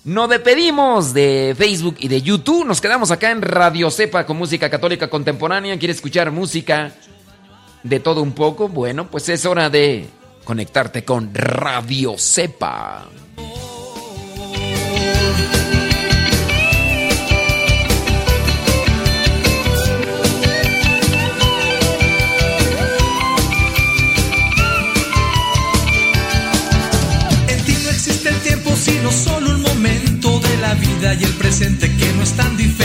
nos 0.05 0.29
despedimos 0.29 1.15
de 1.15 1.55
Facebook 1.57 1.97
y 1.99 2.09
de 2.09 2.23
YouTube. 2.23 2.67
Nos 2.67 2.81
quedamos 2.81 3.11
acá 3.11 3.31
en 3.31 3.43
Radio 3.43 3.91
Cepa 3.91 4.27
con 4.27 4.37
música 4.37 4.69
católica 4.69 5.09
contemporánea. 5.09 5.79
¿Quiere 5.79 5.93
escuchar 5.93 6.31
música 6.31 6.93
de 7.83 8.01
todo 8.01 8.23
un 8.23 8.33
poco? 8.33 8.69
Bueno, 8.69 9.09
pues 9.11 9.29
es 9.29 9.47
hora 9.47 9.71
de 9.71 10.07
conectarte 10.45 11.05
con 11.05 11.33
Radio 11.35 12.17
Cepa. 12.19 13.09
sino 28.83 29.13
solo 29.13 29.42
un 29.42 29.42
momento 29.42 29.42
de 29.42 29.42
la 30.75 30.81
vida 30.81 31.15
y 31.15 31.25
el 31.25 31.33
presente 31.35 31.87
que 31.97 32.13
no 32.15 32.23
es 32.23 32.33
tan 32.33 32.57
diferente. 32.57 32.82